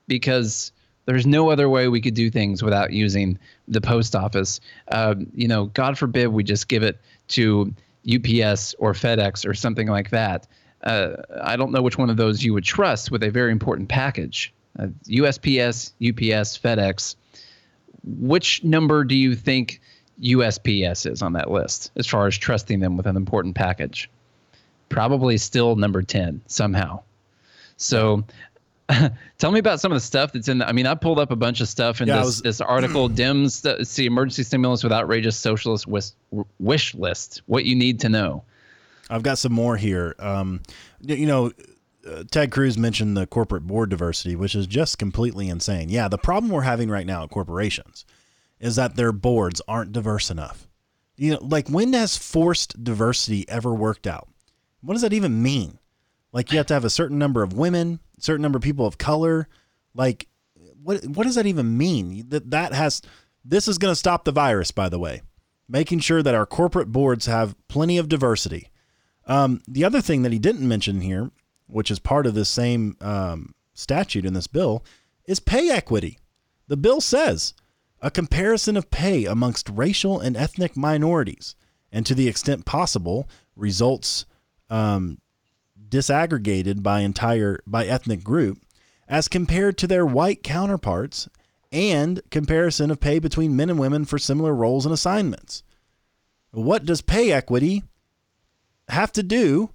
Because 0.08 0.72
there's 1.06 1.26
no 1.26 1.50
other 1.50 1.68
way 1.68 1.88
we 1.88 2.00
could 2.00 2.14
do 2.14 2.30
things 2.30 2.62
without 2.62 2.92
using 2.92 3.38
the 3.68 3.80
post 3.80 4.14
office. 4.14 4.60
Um, 4.88 5.26
you 5.34 5.48
know, 5.48 5.66
God 5.66 5.98
forbid 5.98 6.28
we 6.28 6.44
just 6.44 6.68
give 6.68 6.82
it 6.82 7.00
to 7.28 7.74
UPS 8.06 8.74
or 8.78 8.92
FedEx 8.92 9.46
or 9.46 9.54
something 9.54 9.88
like 9.88 10.10
that. 10.10 10.46
Uh, 10.82 11.16
I 11.42 11.56
don't 11.56 11.72
know 11.72 11.82
which 11.82 11.98
one 11.98 12.10
of 12.10 12.16
those 12.16 12.42
you 12.42 12.52
would 12.54 12.64
trust 12.64 13.10
with 13.10 13.22
a 13.22 13.30
very 13.30 13.52
important 13.52 13.88
package. 13.88 14.52
Uh, 14.78 14.88
USPS, 15.06 15.92
UPS, 16.00 16.58
FedEx. 16.58 17.16
Which 18.04 18.64
number 18.64 19.04
do 19.04 19.14
you 19.14 19.36
think 19.36 19.80
USPS 20.20 21.10
is 21.10 21.22
on 21.22 21.34
that 21.34 21.50
list 21.50 21.92
as 21.96 22.06
far 22.06 22.26
as 22.26 22.36
trusting 22.36 22.80
them 22.80 22.96
with 22.96 23.06
an 23.06 23.16
important 23.16 23.54
package? 23.54 24.10
probably 24.92 25.38
still 25.38 25.74
number 25.74 26.02
10 26.02 26.42
somehow. 26.46 27.00
So 27.76 28.24
tell 29.38 29.50
me 29.52 29.58
about 29.58 29.80
some 29.80 29.92
of 29.92 29.96
the 29.96 30.00
stuff 30.00 30.32
that's 30.32 30.48
in 30.48 30.58
the, 30.58 30.68
I 30.68 30.72
mean, 30.72 30.86
I 30.86 30.94
pulled 30.94 31.18
up 31.18 31.30
a 31.30 31.36
bunch 31.36 31.60
of 31.60 31.68
stuff 31.68 32.00
in 32.00 32.08
Yeah, 32.08 32.18
this, 32.18 32.26
was- 32.26 32.42
this 32.42 32.60
article, 32.60 33.08
DIMS, 33.22 33.60
the, 33.62 33.88
the 33.96 34.06
emergency 34.06 34.42
stimulus 34.42 34.82
with 34.82 34.92
outrageous 34.92 35.36
socialist 35.36 35.86
wish, 35.86 36.10
wish 36.58 36.94
list, 36.94 37.42
what 37.46 37.64
you 37.64 37.74
need 37.74 38.00
to 38.00 38.08
know. 38.08 38.44
I've 39.10 39.22
got 39.22 39.38
some 39.38 39.52
more 39.52 39.76
here. 39.76 40.14
Um, 40.18 40.60
you 41.00 41.26
know, 41.26 41.52
uh, 42.08 42.24
Ted 42.30 42.50
Cruz 42.50 42.78
mentioned 42.78 43.16
the 43.16 43.26
corporate 43.26 43.66
board 43.66 43.90
diversity, 43.90 44.34
which 44.36 44.54
is 44.54 44.66
just 44.66 44.98
completely 44.98 45.48
insane. 45.48 45.88
Yeah, 45.88 46.08
the 46.08 46.18
problem 46.18 46.50
we're 46.50 46.62
having 46.62 46.88
right 46.90 47.06
now 47.06 47.24
at 47.24 47.30
corporations 47.30 48.04
is 48.58 48.76
that 48.76 48.96
their 48.96 49.12
boards 49.12 49.60
aren't 49.68 49.92
diverse 49.92 50.30
enough. 50.30 50.66
You 51.16 51.32
know, 51.32 51.38
like 51.42 51.68
when 51.68 51.92
has 51.92 52.16
forced 52.16 52.82
diversity 52.82 53.48
ever 53.48 53.74
worked 53.74 54.06
out? 54.06 54.28
What 54.80 54.94
does 54.94 55.02
that 55.02 55.12
even 55.12 55.42
mean? 55.42 55.78
Like 56.32 56.50
you 56.50 56.56
have 56.58 56.66
to 56.66 56.74
have 56.74 56.84
a 56.84 56.90
certain 56.90 57.18
number 57.18 57.42
of 57.42 57.52
women, 57.52 58.00
certain 58.22 58.42
number 58.42 58.56
of 58.56 58.62
people 58.62 58.86
of 58.86 58.98
color. 58.98 59.48
Like 59.94 60.28
what 60.82 61.04
what 61.06 61.24
does 61.24 61.34
that 61.34 61.46
even 61.46 61.76
mean? 61.76 62.28
That 62.28 62.50
that 62.50 62.72
has 62.72 63.02
this 63.44 63.68
is 63.68 63.78
going 63.78 63.92
to 63.92 63.96
stop 63.96 64.24
the 64.24 64.32
virus 64.32 64.70
by 64.70 64.88
the 64.88 64.98
way. 64.98 65.22
Making 65.68 66.00
sure 66.00 66.22
that 66.22 66.34
our 66.34 66.46
corporate 66.46 66.92
boards 66.92 67.26
have 67.26 67.56
plenty 67.68 67.96
of 67.98 68.08
diversity. 68.08 68.70
Um, 69.26 69.60
the 69.68 69.84
other 69.84 70.00
thing 70.00 70.22
that 70.22 70.32
he 70.32 70.38
didn't 70.38 70.66
mention 70.66 71.00
here, 71.00 71.30
which 71.66 71.90
is 71.90 71.98
part 71.98 72.26
of 72.26 72.34
this 72.34 72.48
same 72.48 72.96
um, 73.00 73.54
statute 73.72 74.24
in 74.24 74.34
this 74.34 74.48
bill, 74.48 74.84
is 75.24 75.40
pay 75.40 75.70
equity. 75.70 76.18
The 76.66 76.76
bill 76.76 77.00
says 77.00 77.54
a 78.00 78.10
comparison 78.10 78.76
of 78.76 78.90
pay 78.90 79.24
amongst 79.24 79.68
racial 79.68 80.18
and 80.18 80.36
ethnic 80.36 80.76
minorities, 80.76 81.54
and 81.92 82.04
to 82.04 82.14
the 82.14 82.28
extent 82.28 82.64
possible, 82.64 83.28
results 83.54 84.26
um, 84.68 85.18
disaggregated 85.92 86.82
by 86.82 87.00
entire 87.00 87.62
by 87.66 87.86
ethnic 87.86 88.24
group, 88.24 88.58
as 89.06 89.28
compared 89.28 89.76
to 89.78 89.86
their 89.86 90.06
white 90.06 90.42
counterparts, 90.42 91.28
and 91.70 92.22
comparison 92.30 92.90
of 92.90 92.98
pay 92.98 93.18
between 93.18 93.54
men 93.54 93.70
and 93.70 93.78
women 93.78 94.04
for 94.04 94.18
similar 94.18 94.54
roles 94.54 94.86
and 94.86 94.92
assignments. 94.92 95.62
What 96.50 96.84
does 96.84 97.02
pay 97.02 97.30
equity 97.30 97.84
have 98.88 99.12
to 99.12 99.22
do 99.22 99.70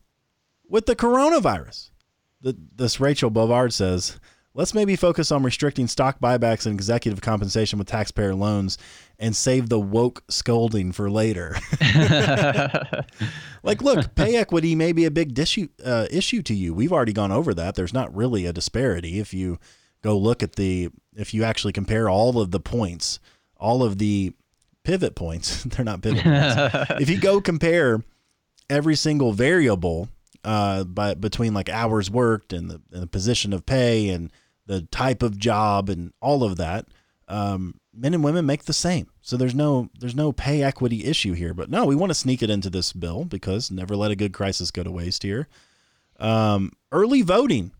with 0.67 0.87
the 0.87 0.95
coronavirus? 0.95 1.91
The, 2.41 2.57
this 2.75 2.99
Rachel 2.99 3.31
Bovard 3.31 3.71
says, 3.71 4.19
let's 4.57 4.73
maybe 4.73 4.95
focus 4.95 5.31
on 5.31 5.43
restricting 5.43 5.87
stock 5.87 6.19
buybacks 6.19 6.65
and 6.65 6.73
executive 6.73 7.21
compensation 7.21 7.77
with 7.77 7.87
taxpayer 7.87 8.33
loans 8.33 8.79
and 9.19 9.35
save 9.35 9.69
the 9.69 9.79
woke 9.79 10.23
scolding 10.29 10.91
for 10.91 11.11
later. 11.11 11.55
like, 13.63 13.83
look, 13.83 14.15
pay 14.15 14.35
equity 14.35 14.73
may 14.73 14.91
be 14.91 15.05
a 15.05 15.11
big 15.11 15.37
issue, 15.37 15.67
uh, 15.85 16.07
issue 16.09 16.41
to 16.41 16.55
you. 16.55 16.73
We've 16.73 16.91
already 16.91 17.13
gone 17.13 17.31
over 17.31 17.53
that. 17.53 17.75
There's 17.75 17.93
not 17.93 18.13
really 18.15 18.47
a 18.47 18.51
disparity 18.51 19.19
if 19.19 19.31
you 19.31 19.59
go 20.01 20.17
look 20.17 20.41
at 20.41 20.55
the, 20.55 20.89
if 21.15 21.35
you 21.35 21.43
actually 21.43 21.73
compare 21.73 22.09
all 22.09 22.41
of 22.41 22.49
the 22.49 22.59
points, 22.59 23.19
all 23.57 23.83
of 23.83 23.99
the 23.99 24.33
pivot 24.83 25.13
points, 25.13 25.63
they're 25.65 25.85
not 25.85 26.01
pivot 26.01 26.23
points. 26.23 26.91
if 26.99 27.11
you 27.11 27.19
go 27.19 27.39
compare 27.39 28.01
every 28.71 28.95
single 28.95 29.33
variable 29.33 30.09
uh, 30.43 30.83
by, 30.83 31.13
between 31.13 31.53
like 31.53 31.69
hours 31.69 32.09
worked 32.09 32.53
and 32.53 32.71
the, 32.71 32.81
and 32.91 33.03
the 33.03 33.07
position 33.07 33.53
of 33.53 33.63
pay 33.63 34.09
and 34.09 34.31
the 34.67 34.81
type 34.83 35.23
of 35.23 35.37
job 35.37 35.89
and 35.89 36.13
all 36.21 36.43
of 36.43 36.57
that, 36.57 36.85
um, 37.27 37.79
men 37.93 38.13
and 38.13 38.23
women 38.23 38.45
make 38.45 38.65
the 38.65 38.73
same. 38.73 39.07
So 39.21 39.35
there's 39.35 39.55
no 39.55 39.89
there's 39.99 40.15
no 40.15 40.31
pay 40.31 40.61
equity 40.61 41.05
issue 41.05 41.33
here. 41.33 41.53
But 41.53 41.69
no, 41.69 41.85
we 41.85 41.95
want 41.95 42.11
to 42.11 42.15
sneak 42.15 42.43
it 42.43 42.49
into 42.49 42.69
this 42.69 42.93
bill 42.93 43.25
because 43.25 43.71
never 43.71 43.95
let 43.95 44.11
a 44.11 44.15
good 44.15 44.33
crisis 44.33 44.71
go 44.71 44.83
to 44.83 44.91
waste 44.91 45.23
here. 45.23 45.47
Um, 46.19 46.71
early 46.91 47.21
voting 47.21 47.71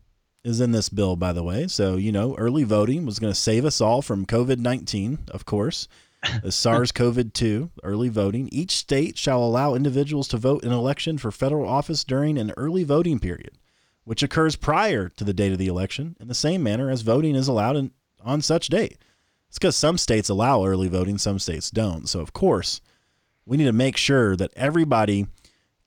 is 0.44 0.62
in 0.62 0.72
this 0.72 0.90
bill, 0.90 1.16
by 1.16 1.34
the 1.34 1.44
way. 1.44 1.68
So 1.68 1.96
you 1.96 2.12
know, 2.12 2.36
early 2.36 2.64
voting 2.64 3.06
was 3.06 3.20
going 3.20 3.32
to 3.32 3.40
save 3.40 3.66
us 3.66 3.80
all 3.80 4.02
from 4.02 4.26
COVID 4.26 4.58
nineteen, 4.58 5.20
of 5.30 5.46
course. 5.46 5.88
The 6.42 6.52
SARS 6.52 6.92
CoV 6.92 7.32
2, 7.32 7.70
early 7.84 8.10
voting. 8.10 8.50
Each 8.52 8.72
state 8.72 9.20
shall 9.20 9.44
allow 9.44 9.76
individuals 9.76 10.28
to 10.30 10.38
vote 10.38 10.64
in 10.64 10.72
election 10.72 11.20
for 11.20 11.32
federal 11.32 11.70
office 11.70 12.04
during 12.04 12.40
an 12.40 12.54
early 12.58 12.84
voting 12.84 13.20
period 13.20 13.52
which 14.08 14.24
occurs 14.24 14.56
prior 14.56 15.10
to 15.10 15.26
the 15.26 15.34
date 15.34 15.52
of 15.52 15.58
the 15.58 15.68
election 15.68 16.16
in 16.22 16.30
the 16.30 16.34
same 16.34 16.64
manner 16.64 16.90
as 16.90 17.02
voting 17.02 17.36
is 17.36 17.50
allowed 17.50 17.76
in, 17.76 17.92
on 18.24 18.42
such 18.42 18.68
date. 18.70 18.98
It's 19.50 19.60
because 19.60 19.76
some 19.76 19.98
states 19.98 20.30
allow 20.30 20.66
early 20.66 20.88
voting, 20.88 21.18
some 21.18 21.40
states 21.40 21.70
don't. 21.70 22.08
So, 22.08 22.22
of 22.22 22.32
course, 22.32 22.80
we 23.46 23.58
need 23.58 23.66
to 23.66 23.74
make 23.74 23.98
sure 23.98 24.38
that 24.38 24.54
everybody 24.56 25.28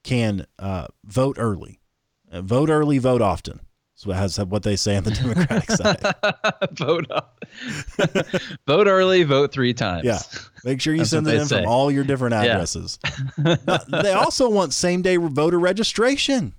can 0.03 0.45
uh, 0.59 0.85
vote 1.03 1.37
early. 1.39 1.79
Uh, 2.31 2.43
vote 2.43 2.69
early, 2.69 2.99
vote 2.99 3.23
often. 3.23 3.59
So 3.95 4.11
that's 4.11 4.37
what 4.37 4.61
they 4.61 4.75
say 4.75 4.97
on 4.97 5.03
the 5.03 5.11
Democratic 5.23 5.71
side. 5.71 6.01
vote, 6.77 7.07
vote 8.67 8.85
early, 8.87 9.23
vote 9.23 9.51
three 9.51 9.73
times. 9.73 10.03
Yeah. 10.03 10.19
Make 10.63 10.79
sure 10.79 10.93
you 10.93 11.05
send 11.05 11.27
it 11.27 11.33
in 11.41 11.47
say. 11.47 11.61
from 11.61 11.67
all 11.67 11.89
your 11.89 12.03
different 12.03 12.35
addresses. 12.35 12.99
Yeah. 13.43 13.79
they 13.89 14.13
also 14.13 14.47
want 14.47 14.75
same 14.75 15.01
day 15.01 15.17
voter 15.17 15.57
registration. 15.59 16.53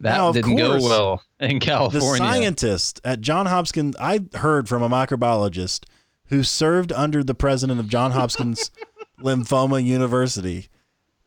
That 0.00 0.16
now, 0.16 0.32
didn't 0.32 0.56
course, 0.56 0.82
go 0.82 0.88
well 0.88 1.22
in 1.38 1.60
California. 1.60 2.10
The 2.10 2.16
scientist 2.16 3.00
at 3.04 3.20
John 3.20 3.44
Hopkins, 3.46 3.96
I 4.00 4.20
heard 4.34 4.66
from 4.66 4.82
a 4.82 4.88
microbiologist 4.88 5.84
who 6.28 6.42
served 6.42 6.90
under 6.92 7.22
the 7.22 7.34
president 7.34 7.80
of 7.80 7.88
John 7.88 8.12
Hopkins 8.12 8.70
Lymphoma 9.20 9.84
University, 9.84 10.68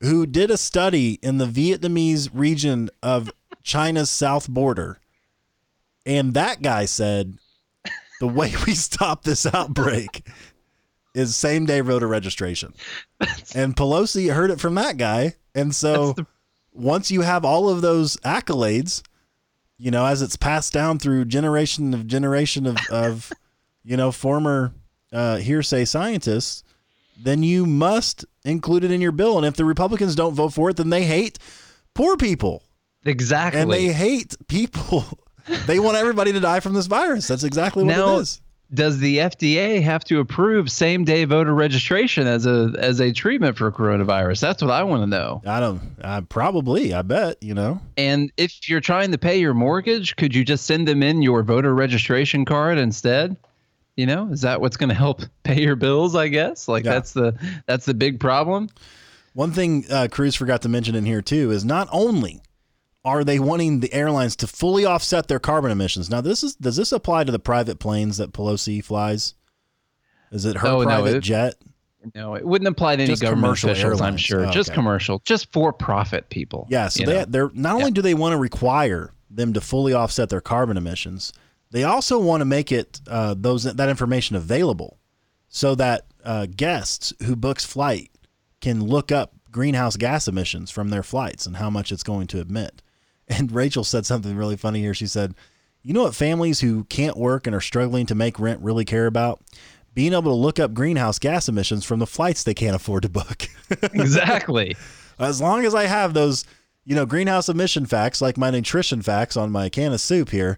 who 0.01 0.25
did 0.25 0.49
a 0.49 0.57
study 0.57 1.19
in 1.21 1.37
the 1.37 1.45
Vietnamese 1.45 2.29
region 2.33 2.89
of 3.03 3.31
China's 3.61 4.09
south 4.09 4.49
border. 4.49 4.99
And 6.05 6.33
that 6.33 6.63
guy 6.63 6.85
said 6.85 7.37
the 8.19 8.27
way 8.27 8.53
we 8.65 8.73
stop 8.73 9.23
this 9.23 9.45
outbreak 9.45 10.27
is 11.13 11.35
same 11.35 11.67
day 11.67 11.81
voter 11.81 12.07
registration. 12.07 12.73
and 13.53 13.75
Pelosi 13.75 14.33
heard 14.33 14.49
it 14.49 14.59
from 14.59 14.75
that 14.75 14.97
guy. 14.97 15.35
And 15.53 15.75
so 15.75 16.15
once 16.73 17.11
you 17.11 17.21
have 17.21 17.45
all 17.45 17.69
of 17.69 17.81
those 17.81 18.17
accolades, 18.17 19.01
you 19.77 19.91
know, 19.91 20.05
as 20.05 20.21
it's 20.21 20.35
passed 20.35 20.73
down 20.73 20.99
through 20.99 21.25
generation 21.25 21.93
of 21.93 22.07
generation 22.07 22.65
of, 22.65 22.77
of 22.89 23.31
you 23.83 23.97
know, 23.97 24.11
former 24.11 24.73
uh, 25.11 25.37
hearsay 25.37 25.85
scientists, 25.85 26.63
then 27.21 27.43
you 27.43 27.65
must 27.65 28.25
include 28.43 28.83
it 28.83 28.91
in 28.91 29.01
your 29.01 29.11
bill. 29.11 29.37
And 29.37 29.45
if 29.45 29.55
the 29.55 29.65
Republicans 29.65 30.15
don't 30.15 30.33
vote 30.33 30.53
for 30.53 30.69
it, 30.69 30.77
then 30.77 30.89
they 30.89 31.03
hate 31.03 31.37
poor 31.93 32.17
people. 32.17 32.63
Exactly. 33.05 33.61
And 33.61 33.71
they 33.71 33.87
hate 33.87 34.35
people. 34.47 35.05
they 35.65 35.79
want 35.79 35.97
everybody 35.97 36.31
to 36.33 36.39
die 36.39 36.59
from 36.59 36.73
this 36.73 36.87
virus. 36.87 37.27
That's 37.27 37.43
exactly 37.43 37.83
what 37.83 37.95
now, 37.95 38.17
it 38.17 38.21
is 38.21 38.41
does 38.73 38.99
the 38.99 39.17
FDA 39.19 39.81
have 39.81 40.03
to 40.05 40.19
approve 40.19 40.71
same 40.71 41.03
day 41.03 41.25
voter 41.25 41.53
registration 41.53 42.25
as 42.25 42.45
a 42.45 42.73
as 42.77 42.99
a 42.99 43.11
treatment 43.11 43.57
for 43.57 43.71
coronavirus? 43.71 44.39
That's 44.39 44.61
what 44.61 44.71
I 44.71 44.83
want 44.83 45.03
to 45.03 45.07
know. 45.07 45.41
I 45.45 45.59
don't. 45.59 45.81
I 46.03 46.21
probably. 46.21 46.93
I 46.93 47.03
bet. 47.03 47.41
You 47.41 47.53
know. 47.53 47.79
And 47.97 48.31
if 48.37 48.67
you're 48.67 48.81
trying 48.81 49.11
to 49.11 49.17
pay 49.17 49.37
your 49.37 49.53
mortgage, 49.53 50.15
could 50.15 50.33
you 50.33 50.43
just 50.43 50.65
send 50.65 50.87
them 50.87 51.03
in 51.03 51.21
your 51.21 51.43
voter 51.43 51.73
registration 51.73 52.45
card 52.45 52.77
instead? 52.77 53.37
You 53.95 54.07
know, 54.07 54.29
is 54.31 54.41
that 54.41 54.59
what's 54.59 54.77
going 54.77 54.89
to 54.89 54.95
help 54.95 55.21
pay 55.43 55.61
your 55.61 55.75
bills? 55.75 56.15
I 56.15 56.29
guess. 56.29 56.67
Like 56.67 56.83
yeah. 56.83 56.93
that's 56.93 57.13
the 57.13 57.61
that's 57.67 57.85
the 57.85 57.93
big 57.93 58.19
problem. 58.19 58.69
One 59.33 59.51
thing 59.51 59.85
uh, 59.89 60.07
Cruz 60.11 60.35
forgot 60.35 60.61
to 60.63 60.69
mention 60.69 60.95
in 60.95 61.05
here 61.05 61.21
too 61.21 61.51
is 61.51 61.65
not 61.65 61.87
only 61.91 62.41
are 63.05 63.23
they 63.23 63.39
wanting 63.39 63.79
the 63.79 63.93
airlines 63.93 64.35
to 64.37 64.47
fully 64.47 64.85
offset 64.85 65.27
their 65.27 65.39
carbon 65.39 65.71
emissions? 65.71 66.09
Now, 66.09 66.21
this 66.21 66.43
is 66.43 66.55
does 66.55 66.75
this 66.75 66.91
apply 66.91 67.25
to 67.25 67.31
the 67.31 67.39
private 67.39 67.79
planes 67.79 68.17
that 68.17 68.31
Pelosi 68.31 68.83
flies? 68.83 69.35
Is 70.31 70.45
it 70.45 70.57
her 70.57 70.67
oh, 70.67 70.83
private 70.83 71.11
no, 71.11 71.17
it, 71.17 71.21
jet? 71.21 71.55
No, 72.15 72.35
it 72.35 72.45
wouldn't 72.45 72.67
apply 72.67 72.97
to 72.97 73.03
any 73.03 73.15
government 73.15 73.53
officials. 73.53 73.83
Airlines. 73.83 74.01
I'm 74.01 74.17
sure, 74.17 74.45
oh, 74.45 74.51
just 74.51 74.69
okay. 74.69 74.75
commercial, 74.75 75.21
just 75.23 75.51
for-profit 75.53 76.29
people. 76.29 76.67
Yeah, 76.69 76.89
so 76.89 77.05
they 77.05 77.25
they're 77.25 77.51
not 77.53 77.75
only 77.75 77.85
yeah. 77.85 77.91
do 77.91 78.01
they 78.01 78.13
want 78.13 78.33
to 78.33 78.37
require 78.37 79.13
them 79.29 79.53
to 79.53 79.61
fully 79.61 79.93
offset 79.93 80.29
their 80.29 80.41
carbon 80.41 80.75
emissions, 80.75 81.33
they 81.71 81.83
also 81.83 82.19
want 82.19 82.41
to 82.41 82.45
make 82.45 82.71
it 82.71 82.99
uh, 83.07 83.35
those 83.37 83.63
that 83.63 83.89
information 83.89 84.35
available, 84.35 84.97
so 85.47 85.75
that 85.75 86.07
uh, 86.25 86.45
guests 86.45 87.13
who 87.23 87.35
books 87.35 87.65
flight 87.65 88.11
can 88.59 88.83
look 88.83 89.11
up 89.11 89.33
greenhouse 89.51 89.95
gas 89.95 90.27
emissions 90.27 90.71
from 90.71 90.89
their 90.89 91.03
flights 91.03 91.45
and 91.45 91.57
how 91.57 91.69
much 91.69 91.91
it's 91.91 92.03
going 92.03 92.27
to 92.27 92.41
emit. 92.41 92.81
And 93.27 93.51
Rachel 93.51 93.83
said 93.83 94.05
something 94.05 94.35
really 94.35 94.57
funny 94.57 94.81
here. 94.81 94.93
She 94.93 95.07
said, 95.07 95.33
You 95.81 95.93
know 95.93 96.03
what 96.03 96.15
families 96.15 96.59
who 96.59 96.83
can't 96.85 97.17
work 97.17 97.47
and 97.47 97.55
are 97.55 97.61
struggling 97.61 98.05
to 98.07 98.15
make 98.15 98.39
rent 98.39 98.61
really 98.61 98.85
care 98.85 99.07
about? 99.07 99.41
Being 99.93 100.13
able 100.13 100.31
to 100.31 100.33
look 100.33 100.59
up 100.59 100.73
greenhouse 100.73 101.19
gas 101.19 101.47
emissions 101.47 101.85
from 101.85 101.99
the 101.99 102.07
flights 102.07 102.43
they 102.43 102.53
can't 102.53 102.75
afford 102.75 103.03
to 103.03 103.09
book. 103.09 103.47
exactly. 103.93 104.75
As 105.19 105.39
long 105.39 105.65
as 105.65 105.75
I 105.75 105.85
have 105.85 106.13
those, 106.13 106.45
you 106.83 106.95
know, 106.95 107.05
greenhouse 107.05 107.47
emission 107.47 107.85
facts, 107.85 108.21
like 108.21 108.37
my 108.37 108.49
nutrition 108.49 109.01
facts 109.01 109.37
on 109.37 109.51
my 109.51 109.69
can 109.69 109.93
of 109.93 110.01
soup 110.01 110.31
here, 110.31 110.57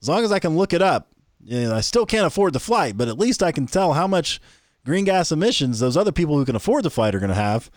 as 0.00 0.08
long 0.08 0.24
as 0.24 0.32
I 0.32 0.40
can 0.40 0.56
look 0.56 0.72
it 0.72 0.82
up, 0.82 1.08
you 1.44 1.62
know, 1.62 1.74
I 1.74 1.80
still 1.80 2.06
can't 2.06 2.26
afford 2.26 2.52
the 2.52 2.60
flight, 2.60 2.96
but 2.96 3.08
at 3.08 3.18
least 3.18 3.42
I 3.42 3.52
can 3.52 3.66
tell 3.66 3.92
how 3.92 4.06
much 4.06 4.40
green 4.84 5.04
gas 5.04 5.32
emissions 5.32 5.78
those 5.78 5.96
other 5.96 6.12
people 6.12 6.36
who 6.36 6.44
can 6.44 6.56
afford 6.56 6.82
the 6.82 6.90
flight 6.90 7.14
are 7.14 7.20
going 7.20 7.30
to 7.30 7.34
have. 7.34 7.70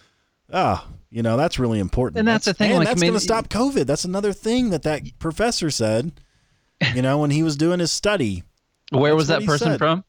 Ah, 0.51 0.87
you 1.15 1.23
know, 1.23 1.37
that's 1.37 1.57
really 1.57 1.79
important. 1.79 2.19
And 2.19 2.27
that's, 2.27 2.43
that's 2.43 2.57
the 2.57 2.63
thing. 2.65 2.71
And 2.71 2.79
like, 2.79 2.89
that's 2.89 3.01
I 3.01 3.05
going 3.05 3.13
to 3.13 3.21
stop 3.21 3.47
COVID. 3.47 3.85
That's 3.85 4.03
another 4.03 4.33
thing 4.33 4.71
that 4.71 4.83
that 4.83 5.17
professor 5.17 5.71
said, 5.71 6.11
you 6.93 7.01
know, 7.01 7.19
when 7.19 7.29
he 7.31 7.41
was 7.41 7.55
doing 7.55 7.79
his 7.79 7.93
study. 7.93 8.43
Where 8.91 9.15
was 9.15 9.29
that 9.29 9.45
person 9.45 9.69
said. 9.69 9.77
from? 9.77 10.03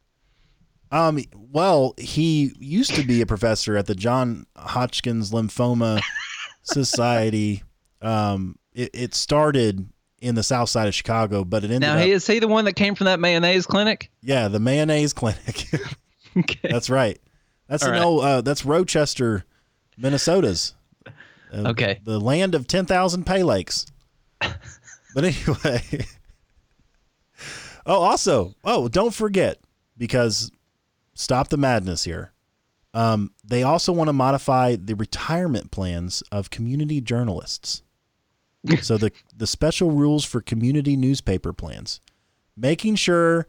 Um, 0.90 1.20
well, 1.32 1.94
he 1.96 2.52
used 2.58 2.96
to 2.96 3.04
be 3.04 3.20
a 3.20 3.26
professor 3.26 3.76
at 3.76 3.86
the 3.86 3.94
John 3.94 4.46
Hodgkins 4.56 5.30
Lymphoma 5.30 6.00
Society. 6.62 7.62
Um, 8.02 8.58
it, 8.74 8.90
it 8.92 9.14
started 9.14 9.88
in 10.20 10.34
the 10.34 10.42
south 10.42 10.70
side 10.70 10.88
of 10.88 10.94
Chicago, 10.94 11.44
but 11.44 11.62
it 11.62 11.66
ended 11.66 11.82
now, 11.82 11.92
up. 11.92 11.98
Now, 12.00 12.04
is 12.04 12.26
he 12.26 12.40
the 12.40 12.48
one 12.48 12.64
that 12.64 12.72
came 12.72 12.96
from 12.96 13.04
that 13.04 13.20
mayonnaise 13.20 13.64
clinic? 13.64 14.10
Yeah, 14.22 14.48
the 14.48 14.58
mayonnaise 14.58 15.12
clinic. 15.12 15.68
okay. 16.36 16.68
That's 16.68 16.90
right. 16.90 17.20
That's 17.68 17.84
All 17.84 17.90
an 17.90 17.94
right. 17.94 18.04
old, 18.04 18.24
uh, 18.24 18.40
that's 18.40 18.64
Rochester 18.64 19.44
Minnesota's. 19.96 20.74
Uh, 21.52 21.68
okay. 21.68 22.00
The 22.04 22.18
land 22.20 22.54
of 22.54 22.66
10,000 22.66 23.24
pay 23.24 23.42
lakes. 23.42 23.86
but 24.40 25.24
anyway. 25.24 26.06
oh, 27.86 28.02
also, 28.02 28.54
oh, 28.64 28.88
don't 28.88 29.14
forget, 29.14 29.58
because 29.96 30.50
stop 31.14 31.48
the 31.48 31.56
madness 31.56 32.04
here. 32.04 32.32
Um, 32.94 33.32
they 33.44 33.62
also 33.62 33.92
want 33.92 34.08
to 34.08 34.14
modify 34.14 34.76
the 34.76 34.94
retirement 34.94 35.70
plans 35.70 36.22
of 36.32 36.48
community 36.50 37.00
journalists. 37.00 37.82
so 38.80 38.96
the 38.96 39.12
the 39.36 39.46
special 39.46 39.90
rules 39.90 40.24
for 40.24 40.40
community 40.40 40.96
newspaper 40.96 41.52
plans, 41.52 42.00
making 42.56 42.94
sure 42.94 43.46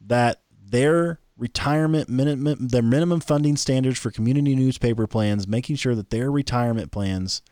that 0.00 0.42
their 0.64 1.18
retirement 1.38 2.08
minimum 2.08 2.68
their 2.68 2.82
minimum 2.82 3.20
funding 3.20 3.56
standards 3.56 3.98
for 3.98 4.10
community 4.10 4.54
newspaper 4.54 5.06
plans, 5.06 5.46
making 5.46 5.76
sure 5.76 5.94
that 5.94 6.10
their 6.10 6.30
retirement 6.30 6.90
plans 6.90 7.42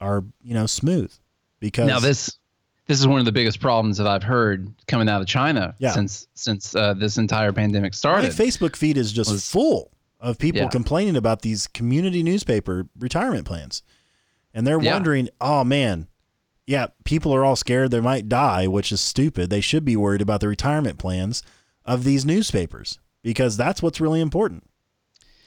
are 0.00 0.24
you 0.42 0.54
know 0.54 0.66
smooth. 0.66 1.12
Because 1.60 1.88
now 1.88 2.00
this 2.00 2.38
this 2.86 3.00
is 3.00 3.06
one 3.06 3.18
of 3.18 3.24
the 3.24 3.32
biggest 3.32 3.60
problems 3.60 3.98
that 3.98 4.06
I've 4.06 4.22
heard 4.22 4.72
coming 4.86 5.08
out 5.08 5.20
of 5.20 5.26
China 5.26 5.74
yeah. 5.78 5.92
since 5.92 6.26
since 6.34 6.74
uh, 6.74 6.94
this 6.94 7.18
entire 7.18 7.52
pandemic 7.52 7.94
started. 7.94 8.28
My 8.28 8.44
Facebook 8.44 8.76
feed 8.76 8.96
is 8.96 9.12
just 9.12 9.30
was, 9.30 9.48
full 9.48 9.90
of 10.20 10.38
people 10.38 10.62
yeah. 10.62 10.68
complaining 10.68 11.16
about 11.16 11.42
these 11.42 11.66
community 11.66 12.22
newspaper 12.22 12.86
retirement 12.98 13.46
plans, 13.46 13.82
and 14.52 14.66
they're 14.66 14.80
yeah. 14.82 14.92
wondering, 14.92 15.28
oh 15.40 15.64
man, 15.64 16.08
yeah, 16.66 16.88
people 17.04 17.34
are 17.34 17.44
all 17.44 17.56
scared 17.56 17.90
they 17.90 18.00
might 18.00 18.28
die, 18.28 18.66
which 18.66 18.92
is 18.92 19.00
stupid. 19.00 19.50
They 19.50 19.60
should 19.60 19.84
be 19.84 19.96
worried 19.96 20.22
about 20.22 20.40
the 20.40 20.48
retirement 20.48 20.98
plans 20.98 21.42
of 21.88 22.04
these 22.04 22.24
newspapers 22.24 23.00
because 23.22 23.56
that's 23.56 23.82
what's 23.82 24.00
really 24.00 24.20
important. 24.20 24.62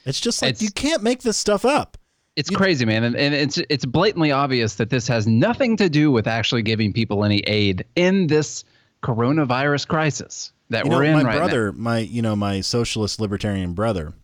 It's 0.04 0.20
just 0.20 0.42
like 0.42 0.50
It's- 0.50 0.62
you 0.62 0.70
can't 0.70 1.02
make 1.02 1.22
this 1.22 1.38
stuff 1.38 1.64
up. 1.64 1.96
It's 2.34 2.48
crazy, 2.50 2.86
man, 2.86 3.04
and, 3.04 3.14
and 3.14 3.34
it's 3.34 3.58
it's 3.68 3.84
blatantly 3.84 4.32
obvious 4.32 4.76
that 4.76 4.88
this 4.88 5.06
has 5.06 5.26
nothing 5.26 5.76
to 5.76 5.90
do 5.90 6.10
with 6.10 6.26
actually 6.26 6.62
giving 6.62 6.90
people 6.90 7.24
any 7.26 7.40
aid 7.40 7.84
in 7.94 8.26
this 8.26 8.64
coronavirus 9.02 9.86
crisis 9.86 10.50
that 10.70 10.86
we're 10.86 11.02
know, 11.02 11.02
in 11.02 11.12
my 11.12 11.22
right 11.24 11.36
brother, 11.36 11.72
my 11.72 11.98
you 11.98 12.22
know, 12.22 12.34
my 12.34 12.62
socialist 12.62 13.20
libertarian 13.20 13.74
brother, 13.74 14.14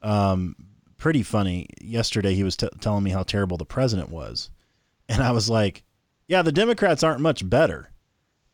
um, 0.00 0.54
pretty 0.96 1.24
funny. 1.24 1.66
Yesterday, 1.80 2.34
he 2.34 2.44
was 2.44 2.56
t- 2.56 2.68
telling 2.80 3.02
me 3.02 3.10
how 3.10 3.24
terrible 3.24 3.56
the 3.56 3.64
president 3.66 4.10
was, 4.10 4.48
and 5.08 5.20
I 5.20 5.32
was 5.32 5.50
like, 5.50 5.82
"Yeah, 6.28 6.42
the 6.42 6.52
Democrats 6.52 7.02
aren't 7.02 7.20
much 7.20 7.48
better." 7.50 7.90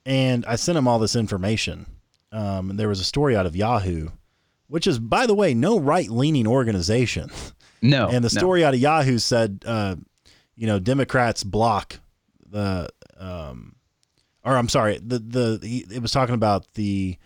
And 0.06 0.46
I 0.46 0.56
sent 0.56 0.78
him 0.78 0.88
all 0.88 0.98
this 0.98 1.16
information. 1.16 1.84
Um, 2.32 2.76
there 2.76 2.88
was 2.88 3.00
a 3.00 3.04
story 3.04 3.36
out 3.36 3.46
of 3.46 3.54
Yahoo, 3.56 4.08
which 4.68 4.86
is, 4.86 4.98
by 4.98 5.26
the 5.26 5.34
way, 5.34 5.54
no 5.54 5.78
right-leaning 5.78 6.46
organization. 6.46 7.30
No, 7.82 8.08
And 8.08 8.24
the 8.24 8.34
no. 8.34 8.40
story 8.40 8.64
out 8.64 8.72
of 8.72 8.80
Yahoo 8.80 9.18
said, 9.18 9.62
uh, 9.66 9.96
you 10.56 10.66
know, 10.66 10.78
Democrats 10.78 11.44
block 11.44 12.00
the, 12.50 12.88
um, 13.18 13.76
or 14.42 14.56
I'm 14.56 14.70
sorry, 14.70 14.98
the 14.98 15.18
the 15.18 15.60
he, 15.62 15.84
it 15.94 16.00
was 16.00 16.10
talking 16.10 16.34
about 16.34 16.72
the 16.72 17.16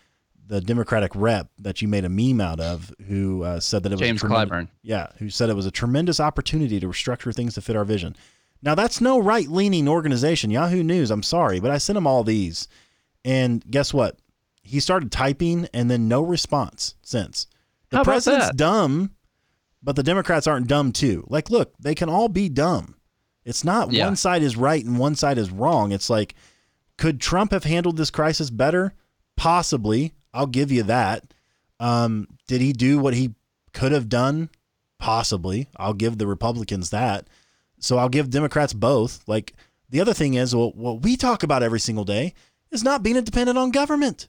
the 0.49 0.61
Democratic 0.61 1.13
rep 1.15 1.49
that 1.61 1.81
you 1.81 1.87
made 1.87 2.05
a 2.05 2.09
meme 2.09 2.41
out 2.41 2.59
of, 2.59 2.93
who 3.07 3.45
uh, 3.45 3.61
said 3.61 3.85
that 3.85 3.93
it 3.93 3.95
was 3.95 4.01
a 4.03 4.05
James 4.07 4.23
Clyburn. 4.23 4.69
Yeah, 4.83 5.07
who 5.19 5.31
said 5.31 5.49
it 5.51 5.55
was 5.57 5.67
a 5.67 5.71
tremendous 5.71 6.19
opportunity 6.19 6.81
to 6.81 6.89
restructure 6.89 7.33
things 7.35 7.55
to 7.55 7.61
fit 7.61 7.77
our 7.77 7.85
vision. 7.85 8.17
Now 8.61 8.75
that's 8.75 9.01
no 9.01 9.21
right 9.21 9.47
leaning 9.49 9.87
organization. 9.89 10.51
Yahoo 10.51 10.83
News. 10.83 11.13
I'm 11.13 11.23
sorry, 11.23 11.61
but 11.61 11.71
I 11.71 11.79
sent 11.79 11.97
him 11.97 12.09
all 12.09 12.25
these, 12.25 12.67
and 13.25 13.65
guess 13.71 13.95
what? 13.95 14.19
He 14.71 14.81
started 14.81 15.11
typing, 15.11 15.69
and 15.75 15.91
then 15.91 16.09
no 16.09 16.23
response 16.23 16.95
since. 17.03 17.47
The 17.91 17.99
How 17.99 18.05
president's 18.05 18.55
dumb, 18.55 19.11
but 19.83 19.97
the 19.97 20.03
Democrats 20.03 20.47
aren't 20.47 20.69
dumb 20.69 20.93
too. 20.93 21.25
Like, 21.29 21.51
look, 21.51 21.75
they 21.79 21.95
can 21.95 22.09
all 22.09 22.29
be 22.29 22.49
dumb. 22.49 22.95
It's 23.45 23.65
not 23.65 23.91
Yeah. 23.93 24.05
one 24.07 24.17
side 24.17 24.43
is 24.43 24.57
right 24.57 24.85
and 24.85 24.99
one 24.99 25.17
side 25.17 25.39
is 25.39 25.51
wrong. 25.51 25.91
It's 25.91 26.09
like, 26.09 26.35
could 26.99 27.21
Trump 27.21 27.51
have 27.53 27.65
handled 27.65 27.97
this 27.97 28.11
crisis 28.11 28.51
better? 28.51 28.95
Possibly. 29.37 30.13
I'll 30.33 30.47
give 30.47 30.71
you 30.71 30.83
that. 30.85 31.33
Um, 31.81 32.29
did 32.47 32.61
he 32.61 32.73
do 32.73 32.99
what 32.99 33.15
he 33.15 33.35
could 33.73 33.91
have 33.93 34.09
done? 34.09 34.51
Possibly. 34.99 35.67
I'll 35.77 35.95
give 35.95 36.19
the 36.19 36.27
Republicans 36.27 36.91
that. 36.91 37.27
So 37.79 37.97
I'll 37.99 38.11
give 38.11 38.29
Democrats 38.31 38.75
both. 38.75 39.25
Like 39.27 39.55
the 39.89 40.01
other 40.01 40.13
thing 40.15 40.35
is, 40.35 40.55
well, 40.55 40.73
what 40.73 41.03
we 41.03 41.17
talk 41.17 41.43
about 41.43 41.63
every 41.63 41.81
single 41.81 42.05
day 42.05 42.35
is 42.71 42.85
not 42.85 43.03
being 43.03 43.21
dependent 43.25 43.59
on 43.59 43.71
government. 43.71 44.29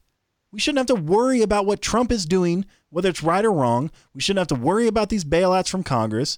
We 0.52 0.60
shouldn't 0.60 0.90
have 0.90 0.98
to 0.98 1.04
worry 1.04 1.42
about 1.42 1.66
what 1.66 1.82
Trump 1.82 2.12
is 2.12 2.26
doing, 2.26 2.66
whether 2.90 3.10
it's 3.10 3.24
right 3.24 3.46
or 3.46 3.52
wrong. 3.52 3.90
We 4.14 4.22
shouldn't 4.22 4.50
have 4.50 4.60
to 4.60 4.64
worry 4.64 4.88
about 4.88 5.10
these 5.10 5.24
bailouts 5.24 5.70
from 5.70 5.84
Congress. 5.84 6.38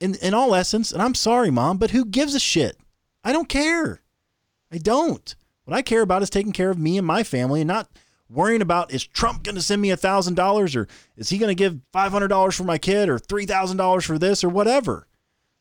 In 0.00 0.14
in 0.16 0.34
all 0.34 0.54
essence, 0.54 0.92
and 0.92 1.00
I'm 1.00 1.14
sorry, 1.14 1.50
mom, 1.50 1.78
but 1.78 1.92
who 1.92 2.04
gives 2.04 2.34
a 2.34 2.40
shit? 2.40 2.76
I 3.24 3.32
don't 3.32 3.48
care. 3.48 4.02
I 4.70 4.78
don't. 4.78 5.34
What 5.64 5.76
I 5.76 5.82
care 5.82 6.02
about 6.02 6.22
is 6.22 6.30
taking 6.30 6.52
care 6.52 6.70
of 6.70 6.78
me 6.78 6.98
and 6.98 7.06
my 7.06 7.22
family 7.22 7.60
and 7.60 7.68
not 7.68 7.88
worrying 8.28 8.62
about 8.62 8.92
is 8.92 9.06
Trump 9.06 9.42
going 9.42 9.54
to 9.54 9.62
send 9.62 9.80
me 9.80 9.90
a 9.90 9.96
thousand 9.96 10.34
dollars 10.34 10.76
or 10.76 10.86
is 11.16 11.28
he 11.28 11.38
going 11.38 11.48
to 11.48 11.54
give 11.54 11.80
five 11.92 12.12
hundred 12.12 12.28
dollars 12.28 12.54
for 12.54 12.64
my 12.64 12.78
kid 12.78 13.08
or 13.08 13.18
three 13.18 13.46
thousand 13.46 13.76
dollars 13.76 14.04
for 14.04 14.18
this 14.18 14.44
or 14.44 14.48
whatever. 14.48 15.06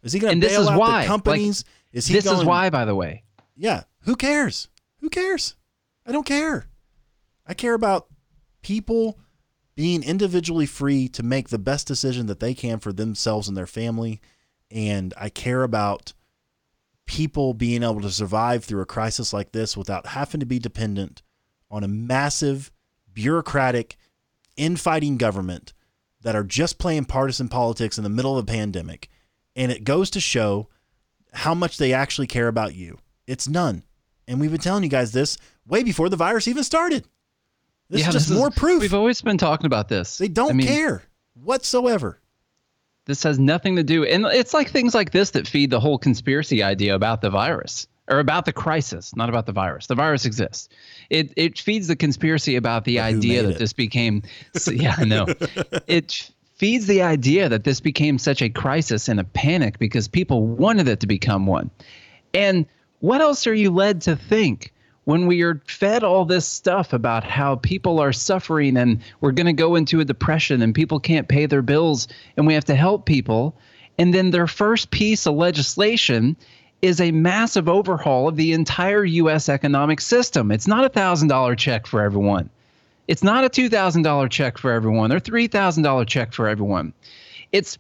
Is 0.04 0.14
he 0.14 0.20
going 0.20 0.40
to 0.40 0.48
bail 0.48 0.70
out 0.70 0.80
why. 0.80 1.02
the 1.02 1.08
companies? 1.08 1.64
is 1.92 2.06
he 2.06 2.14
this 2.14 2.26
going, 2.26 2.40
is 2.40 2.46
why, 2.46 2.70
by 2.70 2.86
the 2.86 2.94
way. 2.94 3.24
Yeah. 3.56 3.84
Who 4.02 4.16
cares? 4.16 4.68
Who 5.00 5.10
cares? 5.10 5.56
I 6.06 6.12
don't 6.12 6.26
care. 6.26 6.68
I 7.46 7.54
care 7.54 7.74
about 7.74 8.08
people 8.62 9.20
being 9.76 10.04
individually 10.04 10.66
free 10.66 11.08
to 11.10 11.24
make 11.24 11.50
the 11.50 11.60
best 11.60 11.86
decision 11.88 12.28
that 12.28 12.40
they 12.40 12.54
can 12.54 12.80
for 12.80 12.94
themselves 12.94 13.48
and 13.48 13.56
their 13.58 13.68
family. 13.68 14.22
And 14.72 15.14
I 15.18 15.30
care 15.30 15.64
about 15.64 16.14
people 17.06 17.54
being 17.54 17.84
able 17.84 18.02
to 18.02 18.10
survive 18.10 18.64
through 18.64 18.82
a 18.82 18.86
crisis 18.86 19.34
like 19.34 19.52
this 19.52 19.78
without 19.78 20.08
having 20.08 20.40
to 20.40 20.46
be 20.46 20.60
dependent 20.60 21.22
on 21.70 21.84
a 21.84 21.88
massive, 21.88 22.72
bureaucratic, 23.14 23.98
infighting 24.58 25.18
government 25.18 25.74
that 26.22 26.36
are 26.36 26.44
just 26.44 26.80
playing 26.80 27.06
partisan 27.06 27.50
politics 27.50 27.98
in 27.98 28.04
the 28.04 28.10
middle 28.10 28.38
of 28.38 28.44
a 28.44 28.48
pandemic. 28.48 29.10
And 29.56 29.72
it 29.72 29.84
goes 29.84 30.10
to 30.12 30.20
show 30.20 30.70
how 31.34 31.54
much 31.54 31.78
they 31.78 31.94
actually 31.94 32.28
care 32.28 32.48
about 32.48 32.74
you. 32.74 32.98
It's 33.28 33.48
none. 33.48 33.84
And 34.28 34.40
we've 34.40 34.52
been 34.52 34.60
telling 34.60 34.84
you 34.84 34.90
guys 34.90 35.12
this 35.12 35.38
way 35.68 35.84
before 35.84 36.10
the 36.10 36.16
virus 36.16 36.48
even 36.48 36.64
started. 36.64 37.06
This 37.90 38.02
yeah, 38.02 38.08
is 38.08 38.14
just 38.14 38.30
this 38.30 38.38
more 38.38 38.50
proof. 38.50 38.82
We've 38.82 38.94
always 38.94 39.22
been 39.22 39.38
talking 39.38 39.66
about 39.66 39.90
this. 39.90 40.18
They 40.18 40.28
don't 40.28 40.52
I 40.52 40.54
mean, 40.54 40.68
care 40.68 41.04
whatsoever. 41.44 42.20
This 43.06 43.22
has 43.24 43.38
nothing 43.38 43.76
to 43.76 43.84
do, 43.84 44.04
and 44.04 44.26
it's 44.26 44.54
like 44.54 44.70
things 44.72 44.96
like 44.96 45.12
this 45.12 45.32
that 45.32 45.48
feed 45.48 45.70
the 45.70 45.80
whole 45.80 46.00
conspiracy 46.00 46.64
idea 46.64 46.96
about 46.96 47.22
the 47.22 47.30
virus 47.30 47.88
or 48.08 48.20
about 48.20 48.46
the 48.46 48.54
crisis, 48.54 49.16
not 49.16 49.30
about 49.30 49.46
the 49.46 49.52
virus. 49.52 49.88
The 49.88 49.96
virus 49.96 50.26
exists. 50.26 50.70
It 51.10 51.32
it 51.36 51.60
feeds 51.60 51.88
the 51.88 51.96
conspiracy 51.96 52.56
about 52.56 52.86
the 52.86 52.96
who 52.96 53.04
idea 53.04 53.44
that 53.44 53.52
it? 53.52 53.60
this 53.60 53.74
became. 53.74 54.24
yeah, 54.72 54.96
I 54.98 55.06
know. 55.06 55.28
it 55.88 56.32
feeds 56.56 56.88
the 56.88 57.02
idea 57.02 57.50
that 57.50 57.64
this 57.64 57.80
became 57.80 58.18
such 58.18 58.42
a 58.42 58.50
crisis 58.50 59.08
and 59.08 59.20
a 59.20 59.24
panic 59.24 59.78
because 59.78 60.08
people 60.08 60.48
wanted 60.48 60.88
it 60.88 61.00
to 61.02 61.08
become 61.08 61.46
one. 61.46 61.70
And 62.34 62.66
what 63.00 63.22
else 63.22 63.46
are 63.46 63.54
you 63.54 63.72
led 63.72 64.02
to 64.04 64.16
think 64.16 64.74
when 65.06 65.28
we 65.28 65.42
are 65.44 65.62
fed 65.68 66.04
all 66.04 66.26
this 66.26 66.48
stuff 66.48 66.94
about 66.94 67.24
how 67.24 67.56
people 67.58 68.00
are 68.00 68.12
suffering 68.14 68.76
and 68.76 69.02
we're 69.22 69.32
going 69.32 69.46
to 69.46 69.54
go 69.54 69.76
into 69.76 70.00
a 70.00 70.06
depression 70.06 70.62
and 70.62 70.76
people 70.76 71.00
can't 71.00 71.28
pay 71.28 71.46
their 71.46 71.62
bills 71.62 72.08
and 72.36 72.46
we 72.46 72.54
have 72.54 72.66
to 72.66 72.76
help 72.76 73.06
people? 73.06 73.56
And 73.98 74.14
then 74.14 74.32
their 74.32 74.48
first 74.48 74.92
piece 74.92 75.26
of 75.26 75.36
legislation 75.36 76.36
is 76.82 77.00
a 77.00 77.12
massive 77.12 77.70
overhaul 77.70 78.28
of 78.28 78.36
the 78.36 78.52
entire 78.52 79.06
U.S. 79.06 79.48
economic 79.48 80.02
system. 80.02 80.52
It's 80.52 80.68
not 80.68 80.86
a 80.86 80.90
$1,000 80.90 81.58
check 81.58 81.88
for 81.88 82.02
everyone. 82.02 82.50
It's 83.08 83.24
not 83.24 83.46
a 83.46 83.50
$2,000 83.50 84.30
check 84.30 84.58
for 84.58 84.72
everyone 84.72 85.12
or 85.12 85.20
$3,000 85.20 86.08
check 86.08 86.34
for 86.34 86.48
everyone. 86.48 86.94
It's 87.52 87.78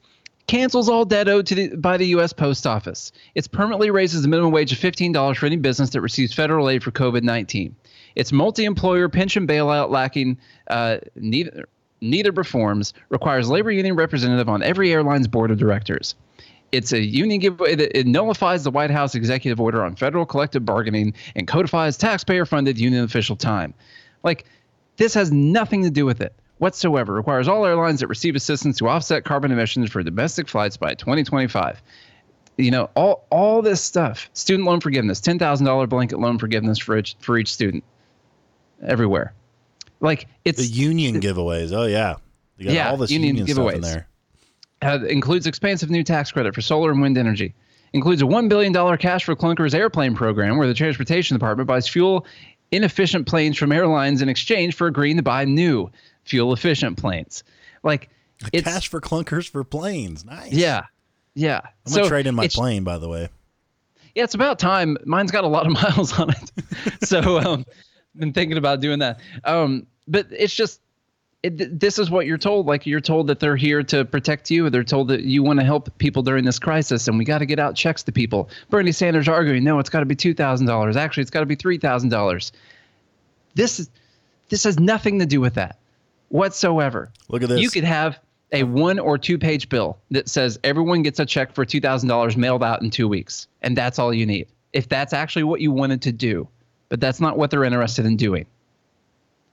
cancels 0.47 0.89
all 0.89 1.05
debt 1.05 1.27
owed 1.27 1.45
to 1.47 1.55
the, 1.55 1.75
by 1.75 1.97
the 1.97 2.07
U.S. 2.07 2.33
Post 2.33 2.67
Office. 2.67 3.11
It 3.33 3.51
permanently 3.51 3.89
raises 3.89 4.21
the 4.21 4.27
minimum 4.27 4.51
wage 4.51 4.71
of 4.71 4.79
$15 4.79 5.37
for 5.37 5.45
any 5.45 5.57
business 5.57 5.91
that 5.91 6.01
receives 6.01 6.33
federal 6.33 6.69
aid 6.69 6.83
for 6.83 6.91
COVID 6.91 7.23
19. 7.23 7.75
It's 8.15 8.31
multi 8.31 8.65
employer 8.65 9.09
pension 9.09 9.47
bailout 9.47 9.89
lacking 9.89 10.37
uh, 10.69 10.97
neither, 11.15 11.67
neither 12.01 12.31
reforms, 12.31 12.93
requires 13.09 13.49
labor 13.49 13.71
union 13.71 13.95
representative 13.95 14.47
on 14.47 14.63
every 14.63 14.91
airline's 14.91 15.27
board 15.27 15.51
of 15.51 15.57
directors. 15.57 16.15
It's 16.71 16.91
a 16.91 16.99
union 16.99 17.39
giveaway 17.39 17.75
that 17.75 17.97
it 17.97 18.07
nullifies 18.07 18.63
the 18.63 18.71
White 18.71 18.91
House 18.91 19.15
executive 19.15 19.61
order 19.61 19.83
on 19.83 19.95
federal 19.95 20.25
collective 20.25 20.65
bargaining 20.65 21.13
and 21.35 21.47
codifies 21.47 21.97
taxpayer 21.97 22.45
funded 22.45 22.77
union 22.77 23.03
official 23.03 23.35
time. 23.35 23.73
Like, 24.23 24.45
this 24.97 25.13
has 25.13 25.31
nothing 25.31 25.83
to 25.83 25.89
do 25.89 26.05
with 26.05 26.21
it 26.21 26.33
whatsoever. 26.57 27.13
Requires 27.13 27.47
all 27.47 27.65
airlines 27.65 27.99
that 27.99 28.07
receive 28.07 28.35
assistance 28.35 28.77
to 28.79 28.87
offset 28.87 29.23
carbon 29.25 29.51
emissions 29.51 29.91
for 29.91 30.01
domestic 30.03 30.47
flights 30.47 30.77
by 30.77 30.93
2025. 30.93 31.81
You 32.57 32.71
know, 32.71 32.89
all 32.95 33.25
all 33.29 33.61
this 33.61 33.81
stuff. 33.81 34.29
Student 34.33 34.65
loan 34.67 34.79
forgiveness, 34.79 35.19
ten 35.19 35.37
thousand 35.39 35.65
dollar 35.65 35.87
blanket 35.87 36.19
loan 36.19 36.39
forgiveness 36.39 36.77
for 36.79 36.97
each 36.97 37.15
for 37.19 37.37
each 37.37 37.51
student, 37.51 37.83
everywhere. 38.81 39.33
Like 39.99 40.27
it's 40.45 40.59
The 40.59 40.65
union 40.67 41.19
giveaways. 41.21 41.71
Oh 41.73 41.85
yeah. 41.85 42.15
You 42.57 42.65
got 42.67 42.73
Yeah, 42.73 42.89
all 42.91 42.97
this 42.97 43.11
union 43.11 43.35
union, 43.35 43.47
stuff 43.53 43.73
in 43.73 43.81
giveaways. 43.81 43.83
there. 43.83 44.07
uh, 44.81 44.99
includes 45.07 45.47
expansive 45.47 45.89
new 45.89 46.03
tax 46.03 46.31
credit 46.31 46.55
for 46.55 46.61
solar 46.61 46.91
and 46.91 47.01
wind 47.01 47.17
energy. 47.17 47.53
Includes 47.93 48.21
a 48.21 48.25
$1 48.25 48.49
billion 48.49 48.73
cash 48.97 49.23
for 49.23 49.35
clunkers 49.37 49.73
airplane 49.73 50.15
program 50.15 50.57
where 50.57 50.67
the 50.67 50.73
Transportation 50.73 51.35
Department 51.35 51.65
buys 51.67 51.87
fuel 51.87 52.25
inefficient 52.71 53.25
planes 53.25 53.57
from 53.57 53.71
airlines 53.71 54.21
in 54.21 54.27
exchange 54.29 54.75
for 54.75 54.87
agreeing 54.87 55.15
to 55.17 55.23
buy 55.23 55.45
new 55.45 55.89
fuel 56.25 56.53
efficient 56.53 56.97
planes. 56.97 57.43
Like, 57.83 58.09
it's. 58.51 58.67
Cash 58.67 58.89
for 58.89 58.99
clunkers 58.99 59.49
for 59.49 59.63
planes. 59.63 60.25
Nice. 60.25 60.51
Yeah. 60.51 60.85
Yeah. 61.33 61.61
I'm 61.85 61.93
gonna 61.93 62.03
So 62.03 62.09
trade 62.09 62.27
in 62.27 62.35
my 62.35 62.47
plane, 62.47 62.83
by 62.83 62.97
the 62.97 63.07
way. 63.07 63.29
Yeah, 64.15 64.23
it's 64.23 64.33
about 64.33 64.59
time. 64.59 64.97
Mine's 65.05 65.31
got 65.31 65.43
a 65.43 65.47
lot 65.47 65.65
of 65.65 65.73
miles 65.83 66.17
on 66.19 66.31
it. 66.31 67.03
so 67.03 67.39
um 67.39 67.65
been 68.15 68.33
thinking 68.33 68.57
about 68.57 68.79
doing 68.79 68.99
that. 68.99 69.19
Um 69.43 69.87
but 70.07 70.27
it's 70.31 70.55
just 70.55 70.81
it, 71.43 71.79
this 71.79 71.99
is 71.99 72.09
what 72.09 72.25
you're 72.25 72.39
told 72.39 72.65
like 72.65 72.87
you're 72.87 72.99
told 72.99 73.27
that 73.27 73.39
they're 73.39 73.55
here 73.55 73.83
to 73.83 74.03
protect 74.03 74.49
you 74.49 74.67
they're 74.71 74.83
told 74.83 75.09
that 75.09 75.21
you 75.21 75.43
want 75.43 75.59
to 75.59 75.65
help 75.65 75.95
people 75.99 76.23
during 76.23 76.43
this 76.43 76.57
crisis 76.57 77.07
and 77.07 77.19
we 77.19 77.25
got 77.25 77.37
to 77.37 77.45
get 77.45 77.59
out 77.59 77.75
checks 77.75 78.01
to 78.01 78.11
people 78.11 78.49
bernie 78.71 78.91
sanders 78.91 79.27
arguing 79.27 79.63
no 79.63 79.77
it's 79.77 79.89
got 79.89 79.99
to 79.99 80.07
be 80.07 80.15
$2000 80.15 80.95
actually 80.95 81.21
it's 81.21 81.29
got 81.29 81.41
to 81.41 81.45
be 81.45 81.55
$3000 81.55 82.51
this 83.53 83.79
is 83.79 83.89
this 84.49 84.63
has 84.63 84.79
nothing 84.79 85.19
to 85.19 85.25
do 85.27 85.39
with 85.39 85.53
that 85.53 85.77
whatsoever 86.29 87.11
Look 87.29 87.43
at 87.43 87.49
this. 87.49 87.61
you 87.61 87.69
could 87.69 87.83
have 87.83 88.19
a 88.51 88.63
one 88.63 88.99
or 88.99 89.17
two 89.17 89.37
page 89.37 89.69
bill 89.69 89.97
that 90.11 90.29
says 90.29 90.59
everyone 90.63 91.01
gets 91.01 91.19
a 91.19 91.25
check 91.25 91.53
for 91.53 91.65
$2000 91.65 92.37
mailed 92.37 92.63
out 92.63 92.81
in 92.81 92.89
two 92.89 93.07
weeks 93.07 93.47
and 93.61 93.77
that's 93.77 93.99
all 93.99 94.13
you 94.13 94.25
need 94.25 94.47
if 94.75 94.89
that's 94.89 95.13
actually 95.13 95.43
what 95.43 95.61
you 95.61 95.71
wanted 95.71 96.01
to 96.01 96.11
do, 96.11 96.47
but 96.89 96.99
that's 96.99 97.21
not 97.21 97.37
what 97.37 97.49
they're 97.49 97.63
interested 97.63 98.05
in 98.05 98.17
doing. 98.17 98.45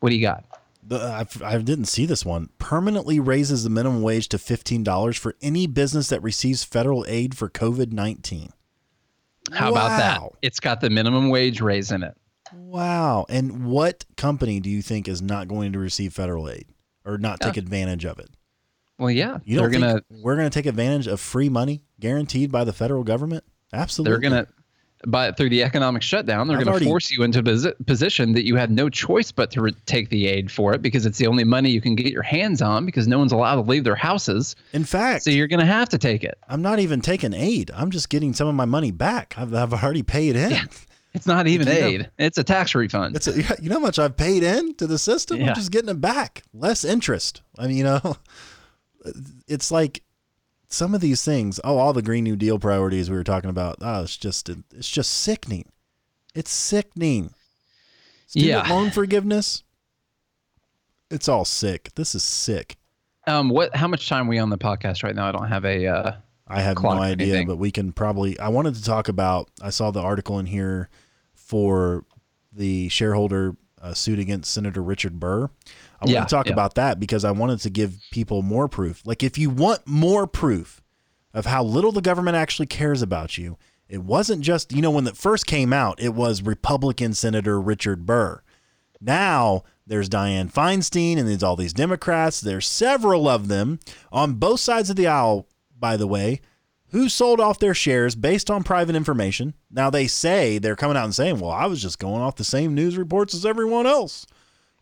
What 0.01 0.11
do 0.11 0.17
you 0.17 0.21
got? 0.21 0.45
The, 0.87 0.99
I, 0.99 1.27
I 1.45 1.59
didn't 1.59 1.85
see 1.85 2.07
this 2.07 2.27
one. 2.27 2.49
Permanently 2.59 3.21
raises 3.21 3.63
the 3.63 3.71
minimum 3.71 4.03
wage 4.03 4.29
to 4.31 4.37
$15 4.37 5.17
for 5.17 5.37
any 5.41 5.69
business 5.69 6.09
that 6.09 6.21
receives 6.25 6.65
federal 6.65 7.05
aid 7.07 7.37
for 7.37 7.49
COVID 7.49 7.93
19. 7.93 8.51
How 9.53 9.71
about 9.71 9.97
that? 9.97 10.23
It's 10.43 10.59
got 10.59 10.81
the 10.81 10.91
minimum 10.91 11.29
wage 11.29 11.61
raise 11.61 11.93
in 11.93 12.03
it. 12.03 12.17
Wow. 12.55 13.27
And 13.29 13.67
what 13.67 14.05
company 14.17 14.61
do 14.61 14.71
you 14.71 14.83
think 14.83 15.09
is 15.09 15.23
not 15.23 15.49
going 15.49 15.73
to 15.73 15.79
receive 15.79 16.13
federal 16.13 16.49
aid 16.49 16.67
or 17.05 17.19
not 17.19 17.41
take 17.41 17.57
advantage 17.57 18.05
of 18.05 18.19
it? 18.19 18.31
Well, 18.99 19.11
yeah, 19.11 19.39
You 19.45 19.59
don't 19.59 19.71
they're 19.71 19.81
gonna 19.81 20.03
we're 20.11 20.37
going 20.37 20.49
to 20.49 20.55
take 20.55 20.67
advantage 20.67 21.07
of 21.07 21.21
free 21.21 21.49
money 21.49 21.85
guaranteed 21.99 22.53
by 22.53 22.65
the 22.65 22.73
federal 22.73 23.05
government? 23.05 23.45
Absolutely. 23.73 24.11
they're 24.11 24.31
gonna 24.31 24.47
but 25.05 25.37
through 25.37 25.51
the 25.51 25.63
economic 25.63 26.03
shutdown, 26.03 26.47
they're 26.47 26.63
going 26.63 26.79
to 26.79 26.85
force 26.85 27.11
you 27.11 27.23
into 27.23 27.41
a 27.41 27.85
position 27.85 28.33
that 28.35 28.47
you 28.47 28.57
had 28.57 28.71
no 28.71 28.89
choice 28.89 29.33
but 29.33 29.51
to 29.51 29.61
re- 29.63 29.75
take 29.87 30.11
the 30.11 30.29
aid 30.29 30.51
for 30.51 30.75
it 30.75 30.83
because 30.83 31.07
it's 31.07 31.19
the 31.19 31.27
only 31.27 31.45
money 31.45 31.71
you 31.71 31.81
can 31.81 31.95
get 31.95 32.13
your 32.13 32.23
hands 32.23 32.63
on 32.63 32.87
because 32.87 33.09
no 33.09 33.19
one's 33.19 33.33
allowed 33.33 33.57
to 33.57 33.63
leave 33.63 33.85
their 33.85 33.97
houses. 33.97 34.55
In 34.73 34.85
fact, 34.85 35.25
So 35.25 35.31
you're 35.31 35.49
going 35.49 35.61
to 35.61 35.67
have 35.67 35.89
to 35.89 35.99
take 35.99 36.23
it. 36.23 36.39
I'm 36.49 36.63
not 36.63 36.79
even 36.79 37.01
taking 37.01 37.33
aid. 37.35 37.71
I'm 37.75 37.91
just 37.91 38.11
getting 38.11 38.33
some 38.33 38.47
of 38.47 38.55
my 38.55 38.65
money 38.65 38.93
back. 38.93 39.35
I've, 39.37 39.53
I've 39.53 39.73
already 39.73 40.05
paid 40.05 40.37
in. 40.37 40.53
It's 41.15 41.27
not 41.27 41.47
even 41.47 41.67
You 41.69 41.75
know- 41.75 41.87
aid; 41.87 42.11
it's 42.19 42.39
a 42.39 42.45
tax 42.45 42.75
refund. 42.75 43.17
It's 43.17 43.27
a, 43.29 43.37
you 43.63 43.69
know 43.69 43.75
how 43.77 43.81
much 43.81 43.99
I've 43.99 44.17
paid 44.17 44.43
in 44.43 44.75
to 44.77 44.87
the 44.87 44.99
system? 44.99 45.41
Yeah. 45.41 45.51
I'm 45.51 45.55
just 45.55 45.71
getting 45.71 45.91
it 45.91 46.01
back. 46.01 46.43
Less 46.55 46.85
interest. 46.85 47.43
I 47.59 47.67
mean, 47.67 47.77
you 47.77 47.85
know, 47.85 48.17
it's 49.47 49.71
like 49.71 50.03
some 50.69 50.95
of 50.95 51.01
these 51.03 51.23
things. 51.25 51.61
Oh, 51.65 51.77
all 51.77 51.93
the 51.93 52.01
Green 52.03 52.25
New 52.25 52.37
Deal 52.37 52.59
priorities 52.59 53.11
we 53.11 53.17
were 53.17 53.25
talking 53.25 53.51
about. 53.51 53.77
Oh, 53.83 54.03
it's 54.05 54.17
just 54.17 54.49
it's 54.49 54.89
just 54.89 55.11
sickening. 55.11 55.71
It's 56.35 56.51
sickening. 56.51 57.35
Student 58.27 58.49
Yeah. 58.67 58.75
loan 58.75 58.91
forgiveness. 58.91 59.65
It's 61.11 61.29
all 61.29 61.45
sick. 61.45 61.91
This 61.95 62.15
is 62.15 62.23
sick. 62.23 62.77
Um, 63.27 63.51
what? 63.51 63.77
How 63.77 63.87
much 63.87 64.09
time 64.09 64.27
are 64.27 64.31
we 64.31 64.39
on 64.39 64.49
the 64.49 64.57
podcast 64.57 65.03
right 65.05 65.15
now? 65.15 65.29
I 65.29 65.33
don't 65.33 65.49
have 65.49 65.67
a. 65.67 65.87
Uh, 65.87 66.13
I 66.47 66.61
have 66.63 66.77
clock 66.77 66.97
no 66.97 67.03
idea, 67.03 67.27
anything. 67.29 67.47
but 67.49 67.57
we 67.57 67.71
can 67.71 67.93
probably. 67.93 68.39
I 68.39 68.49
wanted 68.49 68.75
to 68.75 68.83
talk 68.85 69.09
about. 69.09 69.51
I 69.63 69.71
saw 69.71 69.91
the 69.91 70.01
article 70.01 70.39
in 70.39 70.47
here 70.47 70.89
for 71.35 72.05
the 72.53 72.89
shareholder 72.89 73.57
uh, 73.81 73.95
suit 73.95 74.19
against 74.19 74.53
Senator 74.53 74.83
Richard 74.83 75.19
Burr. 75.19 75.49
I 76.01 76.09
Yeah, 76.09 76.19
want 76.19 76.29
to 76.29 76.35
talk 76.35 76.47
yeah. 76.47 76.53
about 76.53 76.75
that 76.75 77.01
because 77.01 77.25
I 77.25 77.31
wanted 77.31 77.61
to 77.61 77.71
give 77.71 77.97
people 78.11 78.43
more 78.43 78.69
proof. 78.69 79.03
Like, 79.07 79.23
if 79.23 79.39
you 79.39 79.51
want 79.51 79.87
more 79.87 80.27
proof 80.27 80.83
of 81.33 81.47
how 81.47 81.63
little 81.65 81.93
the 81.93 82.03
government 82.03 82.37
actually 82.37 82.67
cares 82.67 83.03
about 83.03 83.39
you, 83.39 83.57
it 83.89 84.03
wasn't 84.03 84.43
just 84.43 84.73
you 84.73 84.83
know 84.83 84.91
when 84.91 85.07
it 85.07 85.17
first 85.17 85.47
came 85.47 85.73
out, 85.73 86.01
it 86.01 86.15
was 86.15 86.43
Republican 86.43 87.15
Senator 87.15 87.61
Richard 87.61 88.05
Burr. 88.07 88.43
Now 89.01 89.65
there's 89.87 90.09
Dianne 90.09 90.53
Feinstein 90.53 91.19
and 91.19 91.29
there's 91.29 91.43
all 91.43 91.57
these 91.57 91.73
Democrats. 91.73 92.41
There's 92.41 92.67
several 92.69 93.29
of 93.29 93.49
them 93.49 93.81
on 94.13 94.35
both 94.35 94.61
sides 94.61 94.91
of 94.91 94.97
the 94.97 95.09
aisle, 95.09 95.47
by 95.83 95.99
the 95.99 96.07
way, 96.07 96.41
who 96.93 97.09
sold 97.09 97.41
off 97.41 97.59
their 97.59 97.75
shares 97.75 98.15
based 98.15 98.51
on 98.51 98.63
private 98.63 98.95
information. 98.95 99.55
Now 99.71 99.91
they 99.91 100.07
say 100.07 100.59
they're 100.59 100.77
coming 100.77 100.97
out 100.97 101.05
and 101.05 101.15
saying, 101.15 101.41
well, 101.41 101.51
I 101.51 101.67
was 101.67 101.83
just 101.83 101.99
going 101.99 102.23
off 102.23 102.37
the 102.37 102.45
same 102.45 102.75
news 102.75 102.97
reports 102.97 103.35
as 103.35 103.45
everyone 103.45 103.87
else. 103.87 104.27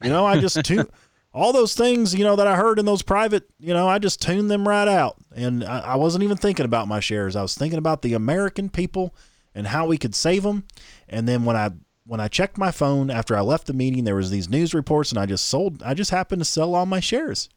You 0.02 0.10
know, 0.10 0.26
I 0.26 0.38
just 0.38 0.62
tu- 0.64 0.88
all 1.32 1.52
those 1.52 1.74
things, 1.74 2.14
you 2.14 2.24
know, 2.24 2.36
that 2.36 2.46
I 2.46 2.56
heard 2.56 2.78
in 2.78 2.84
those 2.84 3.02
private, 3.02 3.48
you 3.58 3.72
know, 3.72 3.88
I 3.88 3.98
just 3.98 4.20
tuned 4.20 4.50
them 4.50 4.68
right 4.68 4.88
out. 4.88 5.16
And 5.34 5.64
I, 5.64 5.80
I 5.80 5.96
wasn't 5.96 6.24
even 6.24 6.36
thinking 6.36 6.64
about 6.64 6.88
my 6.88 7.00
shares. 7.00 7.36
I 7.36 7.42
was 7.42 7.54
thinking 7.54 7.78
about 7.78 8.02
the 8.02 8.14
American 8.14 8.68
people 8.68 9.14
and 9.54 9.66
how 9.66 9.86
we 9.86 9.98
could 9.98 10.14
save 10.14 10.42
them. 10.42 10.64
And 11.08 11.26
then 11.28 11.44
when 11.44 11.56
I 11.56 11.70
when 12.06 12.18
I 12.18 12.26
checked 12.26 12.58
my 12.58 12.72
phone 12.72 13.08
after 13.08 13.36
I 13.36 13.40
left 13.40 13.68
the 13.68 13.72
meeting, 13.72 14.02
there 14.02 14.16
was 14.16 14.30
these 14.30 14.48
news 14.48 14.74
reports, 14.74 15.12
and 15.12 15.18
I 15.18 15.26
just 15.26 15.46
sold. 15.46 15.80
I 15.84 15.94
just 15.94 16.10
happened 16.10 16.40
to 16.40 16.44
sell 16.44 16.74
all 16.74 16.86
my 16.86 16.98
shares. 16.98 17.48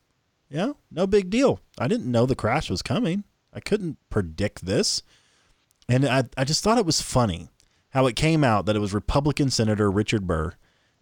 Yeah, 0.48 0.74
no 0.92 1.08
big 1.08 1.32
deal. 1.32 1.60
I 1.80 1.88
didn't 1.88 2.12
know 2.12 2.28
the 2.28 2.36
crash 2.36 2.70
was 2.70 2.84
coming. 2.84 3.24
I 3.56 3.60
couldn't 3.60 3.98
predict 4.10 4.66
this, 4.66 5.04
and 5.88 6.06
I 6.06 6.24
I 6.38 6.44
just 6.44 6.64
thought 6.64 6.78
it 6.78 6.86
was 6.86 7.02
funny 7.02 7.50
how 7.90 8.08
it 8.08 8.16
came 8.16 8.44
out 8.44 8.66
that 8.66 8.76
it 8.76 8.80
was 8.80 8.94
Republican 8.94 9.50
Senator 9.50 9.90
Richard 9.90 10.26
Burr, 10.26 10.54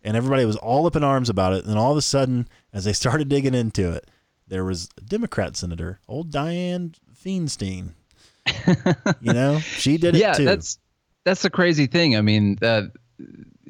and 0.03 0.17
everybody 0.17 0.45
was 0.45 0.57
all 0.57 0.85
up 0.85 0.95
in 0.95 1.03
arms 1.03 1.29
about 1.29 1.53
it. 1.53 1.63
And 1.63 1.69
then 1.69 1.77
all 1.77 1.91
of 1.91 1.97
a 1.97 2.01
sudden, 2.01 2.47
as 2.73 2.83
they 2.83 2.93
started 2.93 3.29
digging 3.29 3.53
into 3.53 3.91
it, 3.91 4.09
there 4.47 4.65
was 4.65 4.89
a 4.97 5.01
Democrat 5.01 5.55
senator, 5.55 5.99
old 6.07 6.31
Dianne 6.31 6.95
Feinstein. 7.13 7.93
you 9.21 9.33
know, 9.33 9.59
she 9.59 9.97
did 9.97 10.15
it 10.15 10.19
yeah, 10.19 10.33
too. 10.33 10.45
that's 10.45 10.79
that's 11.23 11.43
the 11.43 11.49
crazy 11.49 11.87
thing. 11.87 12.17
I 12.17 12.21
mean, 12.21 12.57
uh, 12.61 12.83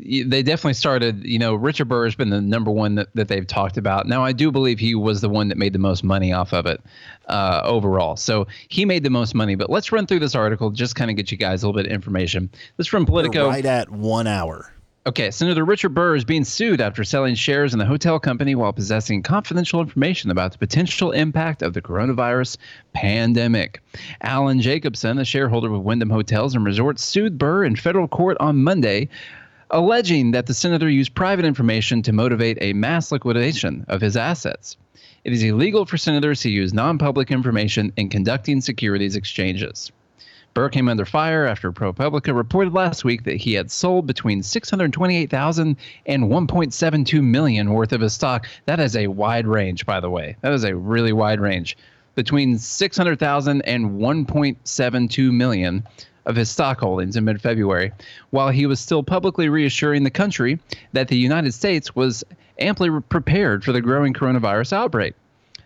they 0.02 0.44
definitely 0.44 0.74
started. 0.74 1.26
You 1.26 1.40
know, 1.40 1.54
Richard 1.54 1.86
Burr 1.86 2.06
has 2.06 2.16
been 2.16 2.30
the 2.30 2.42
number 2.42 2.72
one 2.72 2.96
that, 2.96 3.08
that 3.16 3.28
they've 3.28 3.48
talked 3.48 3.78
about. 3.78 4.08
Now, 4.08 4.24
I 4.24 4.32
do 4.32 4.52
believe 4.52 4.80
he 4.80 4.96
was 4.96 5.22
the 5.22 5.30
one 5.30 5.48
that 5.50 5.58
made 5.58 5.74
the 5.74 5.80
most 5.80 6.04
money 6.04 6.34
off 6.34 6.54
of 6.54 6.66
it 6.66 6.82
uh, 7.28 7.62
overall. 7.64 8.16
So 8.16 8.48
he 8.68 8.86
made 8.86 9.04
the 9.04 9.10
most 9.10 9.36
money. 9.36 9.56
But 9.56 9.70
let's 9.70 9.92
run 9.92 10.08
through 10.08 10.20
this 10.20 10.36
article, 10.36 10.72
just 10.72 10.96
kind 10.96 11.10
of 11.10 11.18
get 11.18 11.32
you 11.32 11.38
guys 11.38 11.64
a 11.64 11.68
little 11.68 11.82
bit 11.82 11.88
of 11.88 11.94
information. 11.94 12.50
This 12.78 12.86
is 12.86 12.88
from 12.88 13.04
We're 13.04 13.08
Politico. 13.08 13.48
right 13.48 13.66
at 13.66 13.90
one 13.90 14.28
hour. 14.28 14.74
Okay, 15.08 15.32
Senator 15.32 15.66
Richard 15.66 15.96
Burr 15.96 16.16
is 16.16 16.24
being 16.24 16.44
sued 16.44 16.80
after 16.80 17.04
selling 17.04 17.34
shares 17.34 17.74
in 17.74 17.80
the 17.80 17.86
hotel 17.88 18.20
company 18.20 18.54
while 18.54 18.72
possessing 18.72 19.24
confidential 19.24 19.82
information 19.82 20.30
about 20.30 20.52
the 20.52 20.60
potential 20.60 21.10
impact 21.12 21.64
of 21.64 21.74
the 21.74 21.82
coronavirus 21.82 22.58
pandemic. 22.94 23.82
Alan 24.22 24.62
Jacobson, 24.62 25.18
a 25.18 25.26
shareholder 25.26 25.72
with 25.72 25.82
Wyndham 25.82 26.12
Hotels 26.12 26.54
and 26.54 26.64
Resorts, 26.64 27.04
sued 27.04 27.40
Burr 27.40 27.64
in 27.64 27.76
federal 27.76 28.08
court 28.08 28.38
on 28.40 28.64
Monday, 28.64 29.10
alleging 29.72 30.32
that 30.32 30.46
the 30.46 30.54
senator 30.54 30.90
used 30.90 31.16
private 31.16 31.46
information 31.46 32.02
to 32.04 32.12
motivate 32.12 32.58
a 32.62 32.74
mass 32.74 33.12
liquidation 33.12 33.86
of 33.88 34.02
his 34.02 34.18
assets. 34.18 34.78
It 35.24 35.34
is 35.34 35.44
illegal 35.44 35.86
for 35.86 35.98
senators 35.98 36.42
to 36.42 36.50
use 36.50 36.74
non 36.74 36.98
public 36.98 37.32
information 37.32 37.94
in 37.96 38.10
conducting 38.10 38.62
securities 38.62 39.16
exchanges. 39.16 39.92
Burr 40.54 40.68
came 40.68 40.90
under 40.90 41.06
fire 41.06 41.46
after 41.46 41.72
ProPublica 41.72 42.36
reported 42.36 42.74
last 42.74 43.06
week 43.06 43.24
that 43.24 43.38
he 43.38 43.54
had 43.54 43.72
sold 43.72 44.06
between 44.06 44.44
628,000 44.44 45.78
and 46.06 46.24
1.72 46.24 47.24
million 47.24 47.72
worth 47.72 47.94
of 47.94 48.02
his 48.02 48.14
stock. 48.14 48.48
That 48.66 48.82
is 48.82 48.98
a 48.98 49.08
wide 49.08 49.48
range, 49.48 49.86
by 49.86 50.02
the 50.02 50.10
way. 50.10 50.36
That 50.42 50.52
is 50.52 50.66
a 50.66 50.76
really 50.76 51.14
wide 51.14 51.40
range. 51.40 51.78
Between 52.16 52.58
600,000 52.58 53.62
and 53.62 53.92
1.72 53.92 55.32
million 55.32 55.88
of 56.26 56.36
his 56.36 56.50
stock 56.50 56.80
holdings 56.80 57.16
in 57.16 57.26
mid-February, 57.26 57.92
while 58.30 58.50
he 58.50 58.66
was 58.66 58.80
still 58.80 59.04
publicly 59.04 59.50
reassuring 59.50 60.04
the 60.04 60.12
country 60.12 60.60
that 60.94 61.08
the 61.08 61.18
United 61.18 61.54
States 61.54 61.96
was 61.96 62.24
amply 62.60 62.90
prepared 63.10 63.64
for 63.64 63.72
the 63.72 63.82
growing 63.82 64.14
coronavirus 64.14 64.74
outbreak. 64.74 65.14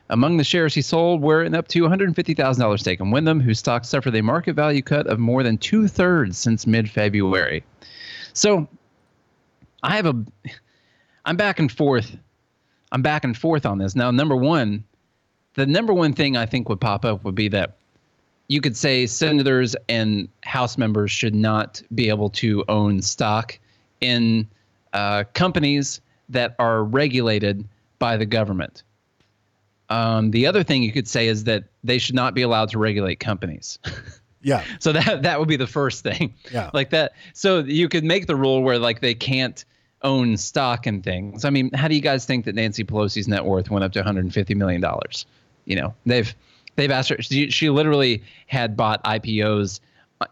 Among 0.09 0.37
the 0.37 0.43
shares 0.43 0.75
he 0.75 0.81
sold 0.81 1.21
were 1.21 1.41
an 1.41 1.55
up 1.55 1.67
to 1.69 1.81
$150,000 1.81 2.79
stake 2.79 2.99
in 2.99 3.09
Wyndham, 3.11 3.39
whose 3.39 3.59
stock 3.59 3.85
suffered 3.85 4.15
a 4.15 4.21
market 4.21 4.53
value 4.53 4.83
cut 4.83 5.07
of 5.07 5.19
more 5.19 5.41
than 5.41 5.57
two 5.57 5.87
thirds 5.87 6.37
since 6.37 6.67
mid 6.67 6.89
February. 6.89 7.63
So 8.33 8.67
I 9.81 9.95
have 9.95 10.05
a, 10.05 10.13
I'm 11.25 11.37
back 11.37 11.59
and 11.59 11.71
forth. 11.71 12.15
I'm 12.91 13.01
back 13.01 13.23
and 13.23 13.35
forth 13.35 13.65
on 13.65 13.79
this. 13.79 13.95
Now, 13.95 14.11
number 14.11 14.35
one, 14.35 14.83
the 15.55 15.65
number 15.65 15.93
one 15.93 16.13
thing 16.13 16.37
I 16.37 16.45
think 16.45 16.69
would 16.69 16.79
pop 16.79 17.03
up 17.03 17.23
would 17.23 17.35
be 17.35 17.47
that 17.49 17.77
you 18.47 18.61
could 18.61 18.77
say 18.77 19.05
senators 19.05 19.75
and 19.89 20.27
House 20.43 20.77
members 20.77 21.11
should 21.11 21.35
not 21.35 21.81
be 21.93 22.09
able 22.09 22.29
to 22.31 22.63
own 22.67 23.01
stock 23.01 23.57
in 24.01 24.47
uh, 24.93 25.23
companies 25.33 26.01
that 26.29 26.55
are 26.59 26.83
regulated 26.83 27.67
by 27.99 28.17
the 28.17 28.25
government. 28.25 28.83
Um, 29.89 30.31
the 30.31 30.47
other 30.47 30.63
thing 30.63 30.83
you 30.83 30.91
could 30.91 31.07
say 31.07 31.27
is 31.27 31.43
that 31.45 31.65
they 31.83 31.97
should 31.97 32.15
not 32.15 32.33
be 32.33 32.41
allowed 32.41 32.69
to 32.69 32.79
regulate 32.79 33.19
companies. 33.19 33.79
Yeah. 34.45 34.63
so 34.77 34.91
that 34.91 35.23
that 35.23 35.39
would 35.39 35.47
be 35.47 35.55
the 35.55 35.65
first 35.65 36.03
thing. 36.03 36.35
Yeah. 36.51 36.69
Like 36.73 36.91
that. 36.91 37.13
So 37.33 37.61
you 37.61 37.89
could 37.89 38.03
make 38.03 38.27
the 38.27 38.35
rule 38.35 38.61
where 38.61 38.77
like 38.77 39.01
they 39.01 39.15
can't 39.15 39.65
own 40.03 40.37
stock 40.37 40.85
and 40.85 41.03
things. 41.03 41.45
I 41.45 41.49
mean, 41.49 41.71
how 41.73 41.87
do 41.87 41.95
you 41.95 42.01
guys 42.01 42.25
think 42.25 42.45
that 42.45 42.53
Nancy 42.53 42.83
Pelosi's 42.83 43.27
net 43.27 43.43
worth 43.43 43.71
went 43.71 43.83
up 43.83 43.91
to 43.93 43.99
150 43.99 44.53
million 44.53 44.81
dollars? 44.81 45.25
You 45.65 45.77
know, 45.77 45.95
they've 46.05 46.31
they've 46.75 46.91
asked 46.91 47.09
her. 47.09 47.21
She, 47.21 47.49
she 47.49 47.69
literally 47.69 48.23
had 48.47 48.75
bought 48.77 49.03
IPOs 49.03 49.79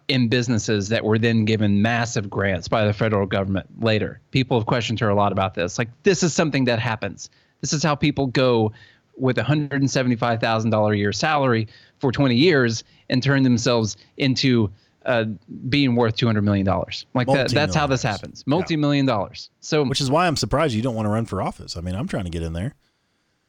in 0.08 0.30
businesses 0.30 0.90
that 0.90 1.04
were 1.04 1.18
then 1.20 1.46
given 1.46 1.82
massive 1.82 2.30
grants 2.30 2.68
by 2.68 2.86
the 2.86 2.94
federal 2.94 3.26
government 3.26 3.68
later. 3.82 4.22
People 4.32 4.58
have 4.58 4.66
questioned 4.66 5.00
her 5.00 5.10
a 5.10 5.16
lot 5.16 5.32
about 5.32 5.56
this. 5.56 5.78
Like 5.78 5.90
this 6.04 6.24
is 6.24 6.34
something 6.34 6.66
that 6.66 6.80
happens. 6.80 7.30
This 7.62 7.74
is 7.74 7.84
how 7.84 7.96
people 7.96 8.28
go 8.28 8.72
with 9.18 9.38
a 9.38 9.44
$175,000 9.44 10.94
a 10.94 10.98
year 10.98 11.12
salary 11.14 11.68
for 12.00 12.12
20 12.12 12.36
years 12.36 12.84
and 13.10 13.22
turn 13.22 13.44
themselves 13.44 13.98
into 14.18 14.72
uh, 15.06 15.26
being 15.70 15.96
worth 15.96 16.16
$200 16.16 16.44
million. 16.44 16.66
Like 17.14 17.28
that, 17.28 17.52
that's 17.52 17.76
how 17.76 17.88
this 17.88 18.02
happens. 18.02 18.46
Multi-million 18.48 19.06
dollars. 19.06 19.50
So 19.60 19.84
Which 19.84 20.02
is 20.02 20.10
why 20.10 20.28
I'm 20.28 20.38
surprised 20.38 20.74
you 20.74 20.82
don't 20.82 20.96
want 20.96 21.06
to 21.06 21.10
run 21.10 21.26
for 21.26 21.42
office. 21.42 21.78
I 21.78 21.82
mean, 21.82 21.96
I'm 21.96 22.08
trying 22.08 22.24
to 22.24 22.30
get 22.30 22.42
in 22.42 22.54
there. 22.54 22.74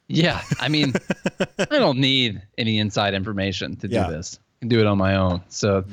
Yeah, 0.07 0.41
I 0.59 0.67
mean, 0.69 0.93
I 1.59 1.65
don't 1.65 1.99
need 1.99 2.41
any 2.57 2.77
inside 2.79 3.13
information 3.13 3.75
to 3.77 3.87
do 3.87 3.95
Yeah. 3.95 4.09
this. 4.09 4.39
I 4.39 4.59
can 4.61 4.69
do 4.69 4.79
it 4.79 4.85
on 4.85 4.97
my 4.97 5.15
own. 5.15 5.41
So 5.49 5.83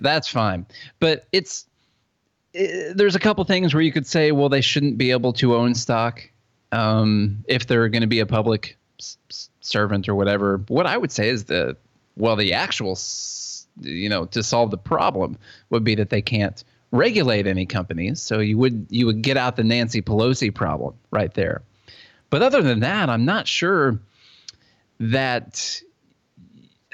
that's 0.00 0.28
fine. 0.28 0.66
But 1.00 1.26
it's 1.32 1.66
eh, 2.54 2.92
there's 2.94 3.14
a 3.14 3.20
couple 3.20 3.44
things 3.44 3.74
where 3.74 3.82
you 3.82 3.92
could 3.92 4.06
say, 4.06 4.32
well, 4.32 4.48
they 4.48 4.60
shouldn't 4.62 4.98
be 4.98 5.10
able 5.10 5.32
to 5.34 5.54
own 5.56 5.74
stock 5.74 6.22
um, 6.72 7.44
if 7.46 7.66
they're 7.66 7.88
going 7.88 8.00
to 8.02 8.06
be 8.06 8.20
a 8.20 8.26
public 8.26 8.76
s- 8.98 9.50
servant 9.60 10.08
or 10.08 10.14
whatever. 10.14 10.58
What 10.68 10.86
I 10.86 10.96
would 10.96 11.12
say 11.12 11.28
is 11.28 11.44
the 11.44 11.76
well, 12.16 12.36
the 12.36 12.52
actual, 12.54 12.98
you 13.80 14.08
know, 14.08 14.26
to 14.26 14.42
solve 14.42 14.70
the 14.70 14.78
problem 14.78 15.38
would 15.70 15.84
be 15.84 15.94
that 15.94 16.10
they 16.10 16.22
can't 16.22 16.62
regulate 16.90 17.46
any 17.46 17.64
companies. 17.66 18.20
So 18.20 18.38
you 18.38 18.58
would 18.58 18.86
you 18.90 19.06
would 19.06 19.22
get 19.22 19.36
out 19.36 19.56
the 19.56 19.64
Nancy 19.64 20.00
Pelosi 20.02 20.54
problem 20.54 20.94
right 21.10 21.32
there. 21.34 21.62
But 22.32 22.40
other 22.40 22.62
than 22.62 22.80
that, 22.80 23.10
I'm 23.10 23.26
not 23.26 23.46
sure 23.46 24.00
that 24.98 25.82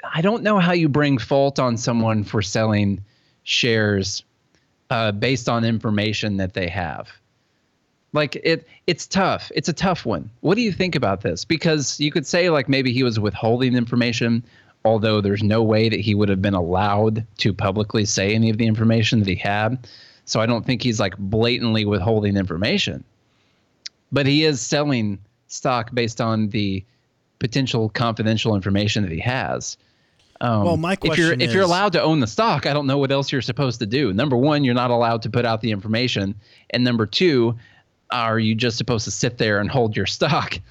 I 0.03 0.21
don't 0.21 0.43
know 0.43 0.59
how 0.59 0.73
you 0.73 0.89
bring 0.89 1.17
fault 1.17 1.59
on 1.59 1.77
someone 1.77 2.25
for 2.25 2.41
selling 2.41 3.05
shares 3.43 4.25
uh, 4.89 5.13
based 5.13 5.47
on 5.47 5.63
information 5.63 6.35
that 6.37 6.55
they 6.55 6.67
have. 6.67 7.07
Like 8.11 8.35
it, 8.35 8.67
it's 8.85 9.07
tough. 9.07 9.49
It's 9.55 9.69
a 9.69 9.73
tough 9.73 10.05
one. 10.05 10.29
What 10.41 10.55
do 10.55 10.61
you 10.61 10.73
think 10.73 10.97
about 10.97 11.21
this? 11.21 11.45
Because 11.45 11.97
you 12.01 12.11
could 12.11 12.27
say 12.27 12.49
like 12.49 12.67
maybe 12.67 12.91
he 12.91 13.03
was 13.03 13.17
withholding 13.17 13.75
information, 13.75 14.43
although 14.83 15.21
there's 15.21 15.41
no 15.41 15.63
way 15.63 15.87
that 15.87 16.01
he 16.01 16.15
would 16.15 16.27
have 16.27 16.41
been 16.41 16.53
allowed 16.53 17.25
to 17.37 17.53
publicly 17.53 18.03
say 18.03 18.35
any 18.35 18.49
of 18.49 18.57
the 18.57 18.67
information 18.67 19.19
that 19.19 19.29
he 19.29 19.35
had. 19.35 19.87
So 20.25 20.41
I 20.41 20.47
don't 20.47 20.65
think 20.65 20.83
he's 20.83 20.99
like 20.99 21.17
blatantly 21.17 21.85
withholding 21.85 22.35
information. 22.35 23.05
But 24.11 24.25
he 24.25 24.43
is 24.43 24.59
selling 24.59 25.19
stock 25.49 25.93
based 25.93 26.21
on 26.21 26.47
the 26.49 26.83
potential 27.39 27.89
confidential 27.89 28.55
information 28.55 29.03
that 29.03 29.11
he 29.11 29.19
has. 29.19 29.77
Um, 30.41 30.63
Well, 30.63 30.77
my 30.77 30.93
if 30.93 31.03
you're 31.17 31.27
question 31.27 31.41
if 31.41 31.53
you're 31.53 31.63
allowed 31.63 31.91
to 31.93 32.01
own 32.01 32.21
the 32.21 32.27
stock, 32.27 32.65
I 32.65 32.73
don't 32.73 32.87
know 32.87 32.97
what 32.97 33.11
else 33.11 33.31
you're 33.31 33.41
supposed 33.41 33.79
to 33.81 33.85
do. 33.85 34.13
Number 34.13 34.37
one, 34.37 34.63
you're 34.63 34.73
not 34.73 34.89
allowed 34.91 35.21
to 35.23 35.29
put 35.29 35.43
out 35.45 35.59
the 35.61 35.71
information, 35.71 36.33
and 36.69 36.83
number 36.83 37.05
two, 37.05 37.57
are 38.11 38.39
you 38.39 38.55
just 38.55 38.77
supposed 38.77 39.03
to 39.05 39.11
sit 39.11 39.37
there 39.37 39.59
and 39.59 39.69
hold 39.69 39.95
your 39.97 40.05
stock? 40.05 40.59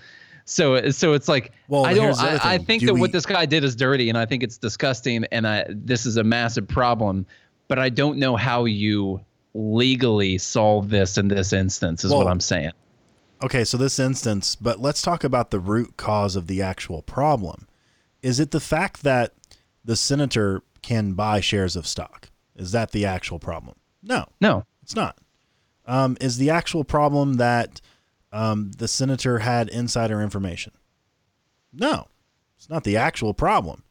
So 0.51 0.89
so 0.93 1.13
it's 1.13 1.29
like 1.29 1.53
Well, 1.69 1.85
I 1.85 1.93
don't. 1.93 2.05
here's 2.05 2.17
the 2.17 2.25
other 2.27 2.41
I, 2.43 2.55
I 2.55 2.59
think 2.59 2.81
Do 2.81 2.87
that 2.87 2.95
we- 2.95 3.01
what 3.01 3.13
this 3.13 3.27
guy 3.27 3.45
did 3.45 3.65
is 3.65 3.77
dirty, 3.77 4.09
and 4.09 4.17
I 4.17 4.25
think 4.25 4.43
it's 4.43 4.57
disgusting, 4.57 5.27
and 5.31 5.47
I 5.47 5.67
this 5.69 6.07
is 6.07 6.17
a 6.17 6.25
massive 6.25 6.67
problem. 6.67 7.27
But 7.69 7.79
I 7.79 7.91
don't 7.91 8.17
know 8.17 8.35
how 8.35 8.65
you 8.65 9.21
legally 9.53 10.39
solve 10.39 10.89
this 10.89 11.19
in 11.19 11.29
this 11.29 11.53
instance. 11.53 12.03
Is 12.03 12.15
what 12.15 12.27
I'm 12.27 12.41
saying. 12.41 12.71
Okay, 13.43 13.65
so 13.65 13.77
this 13.77 13.99
instance, 13.99 14.57
but 14.57 14.81
let's 14.81 15.03
talk 15.03 15.23
about 15.23 15.51
the 15.51 15.61
root 15.61 15.97
cause 15.97 16.35
of 16.35 16.47
the 16.49 16.61
actual 16.61 17.03
problem. 17.03 17.69
Is 18.23 18.41
it 18.41 18.51
the 18.51 18.61
fact 18.61 19.03
that 19.05 19.33
the 19.85 19.97
senator 19.97 20.63
can 20.83 21.13
buy 21.13 21.41
shares 21.41 21.77
of 21.77 21.87
stock? 21.87 22.31
Is 22.57 22.73
that 22.73 22.91
the 22.91 23.05
actual 23.07 23.39
problem? 23.39 23.77
No, 24.03 24.27
No, 24.41 24.65
it's 24.83 24.97
not. 24.97 25.19
Um, 25.87 26.17
is 26.21 26.37
the 26.37 26.51
actual 26.51 26.85
problem 26.85 27.35
that 27.35 27.81
um, 28.33 28.73
the 28.73 28.89
senator 28.89 29.39
had 29.39 29.69
insider 29.69 30.21
information? 30.21 30.73
No, 31.73 32.09
it's 32.57 32.69
not 32.69 32.85
the 32.85 32.97
actual 32.97 33.33
problem. 33.33 33.83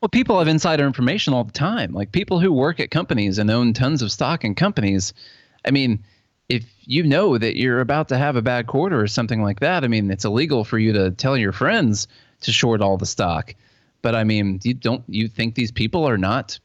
Well, 0.00 0.08
people 0.08 0.38
have 0.38 0.48
insider 0.48 0.86
information 0.86 1.32
all 1.32 1.44
the 1.44 1.52
time. 1.52 1.92
Like 1.92 2.12
people 2.12 2.38
who 2.38 2.52
work 2.52 2.80
at 2.80 2.90
companies 2.90 3.38
and 3.38 3.50
own 3.50 3.72
tons 3.72 4.02
of 4.02 4.12
stock 4.12 4.44
in 4.44 4.54
companies. 4.54 5.12
I 5.64 5.70
mean, 5.70 6.04
if 6.48 6.64
you 6.84 7.02
know 7.02 7.36
that 7.36 7.56
you're 7.56 7.80
about 7.80 8.08
to 8.08 8.18
have 8.18 8.36
a 8.36 8.42
bad 8.42 8.66
quarter 8.66 9.00
or 9.00 9.06
something 9.06 9.42
like 9.42 9.60
that, 9.60 9.84
I 9.84 9.88
mean, 9.88 10.10
it's 10.10 10.24
illegal 10.24 10.64
for 10.64 10.78
you 10.78 10.92
to 10.94 11.10
tell 11.10 11.36
your 11.36 11.52
friends 11.52 12.08
to 12.42 12.52
short 12.52 12.80
all 12.80 12.96
the 12.96 13.06
stock. 13.06 13.54
But 14.00 14.14
I 14.14 14.24
mean, 14.24 14.60
you 14.62 14.74
don't 14.74 15.04
you 15.08 15.28
think 15.28 15.54
these 15.54 15.72
people 15.72 16.08
are 16.08 16.16
not 16.16 16.58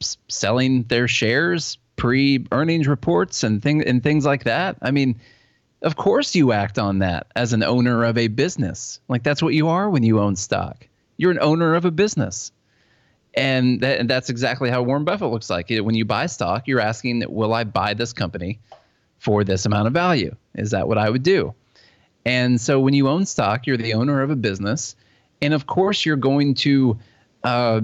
s- 0.00 0.18
selling 0.28 0.82
their 0.84 1.08
shares 1.08 1.78
pre 1.96 2.44
earnings 2.52 2.88
reports 2.88 3.42
and 3.42 3.62
thing 3.62 3.82
and 3.82 4.02
things 4.02 4.26
like 4.26 4.44
that? 4.44 4.76
I 4.82 4.90
mean, 4.90 5.20
of 5.82 5.96
course 5.96 6.34
you 6.34 6.52
act 6.52 6.78
on 6.78 6.98
that 6.98 7.28
as 7.34 7.52
an 7.52 7.62
owner 7.62 8.04
of 8.04 8.18
a 8.18 8.28
business. 8.28 9.00
Like 9.08 9.22
that's 9.22 9.42
what 9.42 9.54
you 9.54 9.68
are 9.68 9.88
when 9.88 10.02
you 10.02 10.20
own 10.20 10.36
stock. 10.36 10.86
You're 11.16 11.30
an 11.30 11.38
owner 11.40 11.74
of 11.74 11.84
a 11.84 11.90
business. 11.90 12.52
And, 13.32 13.80
that, 13.82 14.00
and 14.00 14.10
that's 14.10 14.28
exactly 14.28 14.70
how 14.70 14.82
Warren 14.82 15.04
Buffett 15.04 15.30
looks 15.30 15.48
like. 15.48 15.70
When 15.70 15.94
you 15.94 16.04
buy 16.04 16.26
stock, 16.26 16.66
you're 16.66 16.80
asking, 16.80 17.22
will 17.28 17.54
I 17.54 17.62
buy 17.62 17.94
this 17.94 18.12
company 18.12 18.58
for 19.20 19.44
this 19.44 19.64
amount 19.64 19.86
of 19.86 19.92
value? 19.92 20.34
Is 20.56 20.72
that 20.72 20.88
what 20.88 20.98
I 20.98 21.08
would 21.08 21.22
do? 21.22 21.54
And 22.24 22.60
so 22.60 22.80
when 22.80 22.94
you 22.94 23.08
own 23.08 23.24
stock, 23.24 23.66
you're 23.66 23.76
the 23.76 23.94
owner 23.94 24.22
of 24.22 24.30
a 24.30 24.36
business. 24.36 24.96
And 25.40 25.54
of 25.54 25.66
course, 25.66 26.04
you're 26.04 26.16
going 26.16 26.54
to 26.54 26.98
uh, 27.44 27.80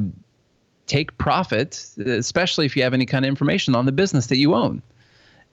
take 0.87 1.17
profit, 1.19 1.89
especially 2.05 2.67
if 2.67 2.77
you 2.77 2.83
have 2.83 2.95
any 2.95 3.07
kind 3.07 3.25
of 3.25 3.29
information 3.29 3.75
on 3.75 3.87
the 3.87 3.93
business 3.93 4.27
that 4.27 4.37
you 4.37 4.55
own. 4.55 4.83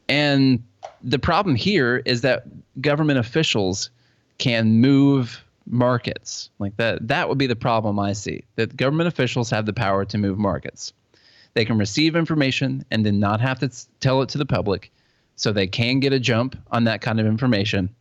And 0.10 0.64
the 1.02 1.20
problem 1.20 1.56
here 1.56 2.02
is 2.06 2.22
that 2.22 2.46
government 2.82 3.20
officials 3.20 3.90
can 4.38 4.82
move 4.82 5.44
markets 5.66 6.50
like 6.60 6.76
that. 6.78 7.08
That 7.08 7.30
would 7.30 7.38
be 7.38 7.48
the 7.48 7.56
problem 7.56 8.00
I 8.00 8.14
see. 8.14 8.44
That 8.56 8.76
government 8.76 9.08
officials 9.08 9.50
have 9.50 9.66
the 9.66 9.74
power 9.74 10.04
to 10.06 10.18
move 10.18 10.38
markets. 10.38 10.92
They 11.54 11.66
can 11.66 11.78
receive 11.78 12.16
information 12.16 12.84
and 12.92 13.06
then 13.06 13.20
not 13.20 13.40
have 13.40 13.60
to 13.60 13.70
tell 14.00 14.22
it 14.22 14.30
to 14.30 14.38
the 14.38 14.46
public, 14.46 14.92
so 15.36 15.52
they 15.52 15.68
can 15.68 16.00
get 16.00 16.14
a 16.14 16.20
jump 16.20 16.56
on 16.72 16.84
that 16.86 17.02
kind 17.02 17.20
of 17.20 17.26
information. 17.26 17.94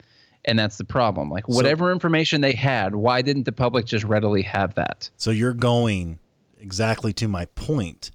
And 0.45 0.59
that's 0.59 0.77
the 0.77 0.85
problem. 0.85 1.31
Like 1.31 1.49
whatever 1.49 1.93
information 1.93 2.41
they 2.41 2.53
had, 2.53 2.95
why 2.95 3.23
didn't 3.23 3.45
the 3.45 3.53
public 3.53 3.87
just 3.87 4.05
readily 4.05 4.43
have 4.43 4.75
that? 4.75 5.09
So 5.17 5.31
you're 5.31 5.55
going 5.55 6.19
exactly 6.59 7.13
to 7.15 7.29
my 7.29 7.47
point, 7.47 8.11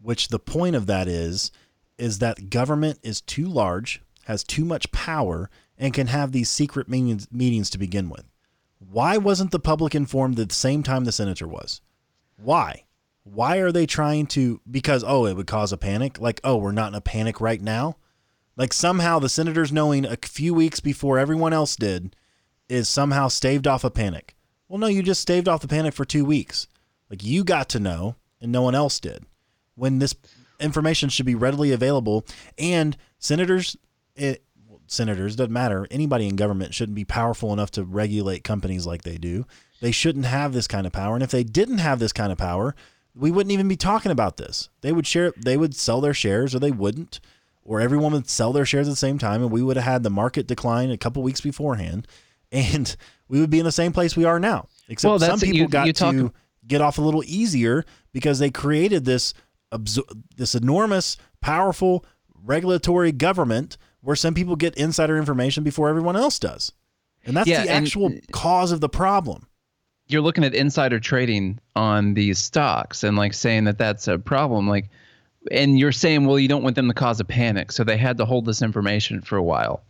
which 0.00 0.28
the 0.28 0.38
point 0.38 0.76
of 0.76 0.86
that 0.86 1.08
is 1.08 1.50
is 1.98 2.18
that 2.18 2.50
government 2.50 2.98
is 3.02 3.20
too 3.22 3.46
large, 3.46 4.02
has 4.24 4.44
too 4.44 4.64
much 4.64 4.90
power, 4.92 5.50
and 5.78 5.94
can 5.94 6.08
have 6.08 6.32
these 6.32 6.50
secret 6.50 6.88
meetings, 6.88 7.26
meetings 7.32 7.70
to 7.70 7.78
begin 7.78 8.10
with. 8.10 8.24
Why 8.78 9.16
wasn't 9.16 9.50
the 9.50 9.58
public 9.58 9.94
informed 9.94 10.38
at 10.38 10.50
the 10.50 10.54
same 10.54 10.82
time 10.82 11.04
the 11.04 11.12
senator 11.12 11.48
was? 11.48 11.80
Why? 12.36 12.84
Why 13.24 13.56
are 13.56 13.72
they 13.72 13.86
trying 13.86 14.26
to 14.28 14.60
because 14.70 15.02
oh 15.06 15.26
it 15.26 15.36
would 15.36 15.46
cause 15.46 15.72
a 15.72 15.78
panic? 15.78 16.20
Like, 16.20 16.40
oh, 16.44 16.56
we're 16.56 16.72
not 16.72 16.88
in 16.88 16.94
a 16.94 17.00
panic 17.00 17.40
right 17.40 17.60
now? 17.60 17.96
Like 18.56 18.72
somehow 18.72 19.18
the 19.18 19.28
senators 19.28 19.72
knowing 19.72 20.06
a 20.06 20.16
few 20.16 20.54
weeks 20.54 20.80
before 20.80 21.18
everyone 21.18 21.52
else 21.52 21.76
did 21.76 22.16
is 22.68 22.88
somehow 22.88 23.28
staved 23.28 23.66
off 23.66 23.84
a 23.84 23.90
panic. 23.90 24.34
Well, 24.68 24.78
no, 24.78 24.86
you 24.86 25.02
just 25.02 25.20
staved 25.20 25.48
off 25.48 25.60
the 25.60 25.68
panic 25.68 25.94
for 25.94 26.04
two 26.04 26.24
weeks. 26.24 26.66
Like 27.10 27.22
you 27.22 27.44
got 27.44 27.68
to 27.70 27.80
know 27.80 28.16
and 28.40 28.50
no 28.50 28.62
one 28.62 28.74
else 28.74 28.98
did. 28.98 29.24
When 29.74 29.98
this 29.98 30.14
information 30.58 31.08
should 31.08 31.26
be 31.26 31.34
readily 31.34 31.72
available 31.72 32.24
and 32.58 32.96
senators 33.18 33.76
it 34.14 34.42
well, 34.66 34.80
senators 34.86 35.36
doesn't 35.36 35.52
matter 35.52 35.86
anybody 35.90 36.26
in 36.26 36.34
government 36.34 36.72
shouldn't 36.72 36.96
be 36.96 37.04
powerful 37.04 37.52
enough 37.52 37.70
to 37.70 37.84
regulate 37.84 38.42
companies 38.42 38.86
like 38.86 39.02
they 39.02 39.18
do 39.18 39.46
they 39.82 39.90
shouldn't 39.90 40.24
have 40.24 40.54
this 40.54 40.66
kind 40.66 40.86
of 40.86 40.94
power 40.94 41.14
and 41.14 41.22
if 41.22 41.30
they 41.30 41.44
didn't 41.44 41.76
have 41.76 41.98
this 41.98 42.12
kind 42.12 42.32
of 42.32 42.38
power 42.38 42.74
we 43.14 43.30
wouldn't 43.30 43.52
even 43.52 43.68
be 43.68 43.76
talking 43.76 44.10
about 44.10 44.38
this 44.38 44.70
they 44.80 44.92
would 44.92 45.06
share 45.06 45.30
they 45.36 45.58
would 45.58 45.74
sell 45.74 46.00
their 46.00 46.14
shares 46.14 46.54
or 46.54 46.58
they 46.58 46.70
wouldn't 46.70 47.20
or 47.66 47.80
everyone 47.80 48.12
would 48.12 48.28
sell 48.30 48.52
their 48.52 48.64
shares 48.64 48.86
at 48.88 48.92
the 48.92 48.96
same 48.96 49.18
time 49.18 49.42
and 49.42 49.50
we 49.50 49.62
would 49.62 49.76
have 49.76 49.84
had 49.84 50.02
the 50.02 50.10
market 50.10 50.46
decline 50.46 50.90
a 50.90 50.96
couple 50.96 51.22
weeks 51.22 51.40
beforehand 51.40 52.06
and 52.52 52.96
we 53.28 53.40
would 53.40 53.50
be 53.50 53.58
in 53.58 53.64
the 53.64 53.72
same 53.72 53.92
place 53.92 54.16
we 54.16 54.24
are 54.24 54.38
now. 54.40 54.66
Except 54.88 55.10
Well, 55.10 55.18
some 55.18 55.40
people 55.40 55.58
You- 55.58 55.68
got 55.68 55.86
you 55.86 55.92
talk- 55.92 56.14
to 56.14 56.32
get 56.66 56.80
off 56.80 56.98
a 56.98 57.02
little 57.02 57.22
easier 57.26 57.84
because 58.12 58.38
they 58.38 58.50
created 58.50 59.04
this 59.04 59.34
absor- 59.72 60.08
this 60.36 60.54
enormous 60.54 61.16
powerful 61.40 62.04
regulatory 62.44 63.12
government 63.12 63.76
where 64.00 64.16
some 64.16 64.34
people 64.34 64.54
get 64.56 64.74
insider 64.76 65.16
information 65.18 65.64
before 65.64 65.88
everyone 65.88 66.16
else 66.16 66.38
does. 66.38 66.72
And 67.24 67.36
that's 67.36 67.48
Yeah, 67.48 67.64
the 67.64 67.70
and- 67.70 67.84
actual 67.84 68.12
cause 68.32 68.70
of 68.72 68.80
the 68.80 68.88
problem. 68.88 69.46
You're 70.08 70.22
looking 70.22 70.44
at 70.44 70.54
insider 70.54 71.00
trading 71.00 71.58
on 71.74 72.14
these 72.14 72.38
stocks 72.38 73.02
and 73.02 73.16
like 73.16 73.34
saying 73.34 73.64
that 73.64 73.76
that's 73.78 74.06
a 74.06 74.18
problem. 74.20 74.68
Like 74.68 74.88
and 75.50 75.78
you're 75.78 75.92
saying 75.92 76.26
well 76.26 76.38
you 76.38 76.48
don't 76.48 76.62
want 76.62 76.76
them 76.76 76.88
to 76.88 76.94
cause 76.94 77.20
a 77.20 77.24
panic 77.24 77.72
so 77.72 77.84
they 77.84 77.96
had 77.96 78.16
to 78.18 78.24
hold 78.24 78.46
this 78.46 78.62
information 78.62 79.20
for 79.20 79.36
a 79.36 79.42
while. 79.42 79.82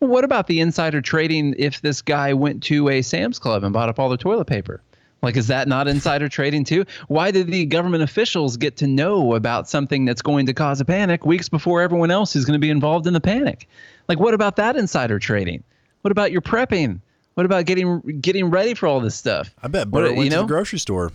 Well 0.00 0.10
what 0.10 0.24
about 0.24 0.46
the 0.46 0.60
insider 0.60 1.00
trading 1.00 1.54
if 1.58 1.80
this 1.80 2.02
guy 2.02 2.34
went 2.34 2.62
to 2.64 2.88
a 2.88 3.02
sam's 3.02 3.38
club 3.38 3.64
and 3.64 3.72
bought 3.72 3.88
up 3.88 3.98
all 3.98 4.08
the 4.08 4.16
toilet 4.16 4.46
paper? 4.46 4.82
Like 5.22 5.36
is 5.36 5.46
that 5.46 5.68
not 5.68 5.86
insider 5.88 6.28
trading 6.28 6.64
too? 6.64 6.84
Why 7.08 7.30
did 7.30 7.46
the 7.46 7.64
government 7.66 8.02
officials 8.02 8.56
get 8.56 8.76
to 8.78 8.86
know 8.86 9.34
about 9.34 9.68
something 9.68 10.04
that's 10.04 10.22
going 10.22 10.46
to 10.46 10.54
cause 10.54 10.80
a 10.80 10.84
panic 10.84 11.24
weeks 11.24 11.48
before 11.48 11.80
everyone 11.80 12.10
else 12.10 12.34
is 12.34 12.44
going 12.44 12.58
to 12.60 12.64
be 12.64 12.70
involved 12.70 13.06
in 13.06 13.12
the 13.12 13.20
panic? 13.20 13.68
Like 14.08 14.18
what 14.18 14.34
about 14.34 14.56
that 14.56 14.76
insider 14.76 15.18
trading? 15.18 15.62
What 16.02 16.10
about 16.10 16.32
your 16.32 16.42
prepping? 16.42 17.00
What 17.34 17.46
about 17.46 17.64
getting 17.64 18.00
getting 18.20 18.50
ready 18.50 18.74
for 18.74 18.86
all 18.86 19.00
this 19.00 19.14
stuff? 19.14 19.54
I 19.62 19.68
bet 19.68 19.88
What- 19.88 20.02
Bert 20.02 20.16
went 20.16 20.24
you 20.24 20.30
to 20.30 20.36
the 20.38 20.44
grocery 20.44 20.78
store. 20.78 21.10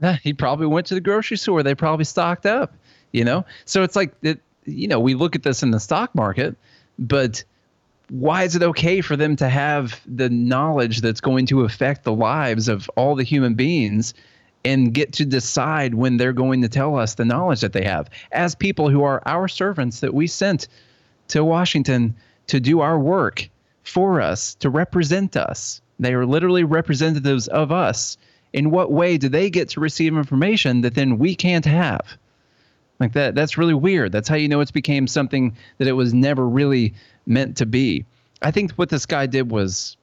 He 0.22 0.32
probably 0.32 0.66
went 0.66 0.86
to 0.86 0.94
the 0.94 1.00
grocery 1.00 1.36
store. 1.36 1.64
They 1.64 1.74
probably 1.74 2.04
stocked 2.04 2.46
up, 2.46 2.72
you 3.12 3.24
know? 3.24 3.44
So 3.64 3.82
it's 3.82 3.96
like, 3.96 4.14
it, 4.22 4.40
you 4.64 4.88
know, 4.88 5.00
we 5.00 5.14
look 5.14 5.34
at 5.34 5.42
this 5.42 5.62
in 5.62 5.70
the 5.70 5.80
stock 5.80 6.14
market, 6.14 6.56
but 6.98 7.42
why 8.10 8.44
is 8.44 8.56
it 8.56 8.62
okay 8.62 9.00
for 9.00 9.16
them 9.16 9.36
to 9.36 9.48
have 9.48 10.00
the 10.06 10.30
knowledge 10.30 11.00
that's 11.00 11.20
going 11.20 11.46
to 11.46 11.64
affect 11.64 12.04
the 12.04 12.12
lives 12.12 12.68
of 12.68 12.90
all 12.96 13.14
the 13.14 13.22
human 13.22 13.54
beings 13.54 14.14
and 14.64 14.92
get 14.92 15.12
to 15.12 15.24
decide 15.24 15.94
when 15.94 16.16
they're 16.16 16.32
going 16.32 16.62
to 16.62 16.68
tell 16.68 16.96
us 16.96 17.14
the 17.14 17.24
knowledge 17.24 17.60
that 17.60 17.72
they 17.72 17.84
have 17.84 18.10
as 18.32 18.54
people 18.54 18.88
who 18.88 19.02
are 19.02 19.22
our 19.26 19.46
servants 19.48 20.00
that 20.00 20.14
we 20.14 20.26
sent 20.26 20.68
to 21.28 21.44
Washington 21.44 22.14
to 22.48 22.60
do 22.60 22.80
our 22.80 22.98
work 22.98 23.48
for 23.84 24.20
us, 24.20 24.54
to 24.56 24.70
represent 24.70 25.36
us. 25.36 25.80
They 25.98 26.14
are 26.14 26.26
literally 26.26 26.64
representatives 26.64 27.48
of 27.48 27.72
us. 27.72 28.16
In 28.52 28.70
what 28.70 28.90
way 28.90 29.18
do 29.18 29.28
they 29.28 29.50
get 29.50 29.68
to 29.70 29.80
receive 29.80 30.16
information 30.16 30.80
that 30.80 30.94
then 30.94 31.18
we 31.18 31.34
can't 31.34 31.66
have? 31.66 32.16
Like 33.00 33.12
that 33.12 33.34
that's 33.34 33.56
really 33.56 33.74
weird. 33.74 34.12
That's 34.12 34.28
how 34.28 34.34
you 34.36 34.48
know 34.48 34.60
it's 34.60 34.70
became 34.70 35.06
something 35.06 35.56
that 35.78 35.86
it 35.86 35.92
was 35.92 36.12
never 36.12 36.48
really 36.48 36.94
meant 37.26 37.56
to 37.58 37.66
be. 37.66 38.04
I 38.42 38.50
think 38.50 38.72
what 38.72 38.88
this 38.88 39.06
guy 39.06 39.26
did 39.26 39.50
was 39.50 39.96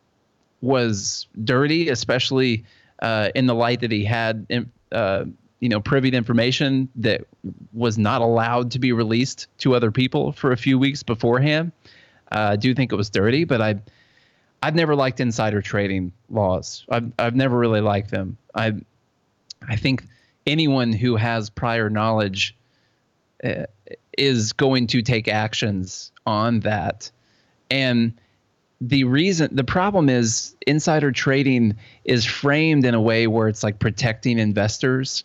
was 0.62 1.28
dirty, 1.44 1.90
especially 1.90 2.64
uh, 3.02 3.30
in 3.36 3.46
the 3.46 3.56
light 3.56 3.82
that 3.82 3.92
he 3.92 4.06
had 4.06 4.66
uh, 4.92 5.26
you 5.60 5.70
know 5.70 5.82
privy 5.82 6.10
information 6.10 6.90
that 6.96 7.26
was 7.74 7.98
not 7.98 8.22
allowed 8.22 8.72
to 8.72 8.80
be 8.80 8.94
released 8.94 9.48
to 9.60 9.76
other 9.76 9.92
people 9.92 10.32
for 10.32 10.52
a 10.52 10.58
few 10.58 10.80
weeks 10.80 11.04
beforehand. 11.04 11.72
Uh, 12.32 12.52
I 12.52 12.56
do 12.56 12.74
think 12.74 12.92
it 12.92 12.96
was 12.96 13.10
dirty, 13.10 13.44
but 13.44 13.62
I 13.62 13.76
I've 14.64 14.76
never 14.76 14.96
liked 14.96 15.20
insider 15.20 15.62
trading 15.62 16.14
laws. 16.30 16.86
I've 16.90 17.12
I've 17.20 17.36
never 17.36 17.58
really 17.58 17.82
liked 17.82 18.10
them. 18.10 18.38
I 18.54 18.74
I 19.68 19.76
think 19.76 20.06
anyone 20.48 20.94
who 20.94 21.18
has 21.18 21.50
prior 21.50 21.90
knowledge 21.90 22.56
is 24.18 24.54
going 24.54 24.88
to 24.88 25.02
take 25.02 25.28
actions 25.28 26.12
on 26.26 26.62
that, 26.62 27.12
and 27.70 28.14
the 28.82 29.04
reason 29.06 29.56
the 29.56 29.64
problem 29.64 30.10
is 30.10 30.56
insider 30.68 31.12
trading 31.12 31.76
is 32.04 32.26
framed 32.26 32.86
in 32.86 32.94
a 32.94 33.02
way 33.02 33.26
where 33.28 33.48
it's 33.48 33.64
like 33.64 33.80
protecting 33.80 34.38
investors 34.38 35.24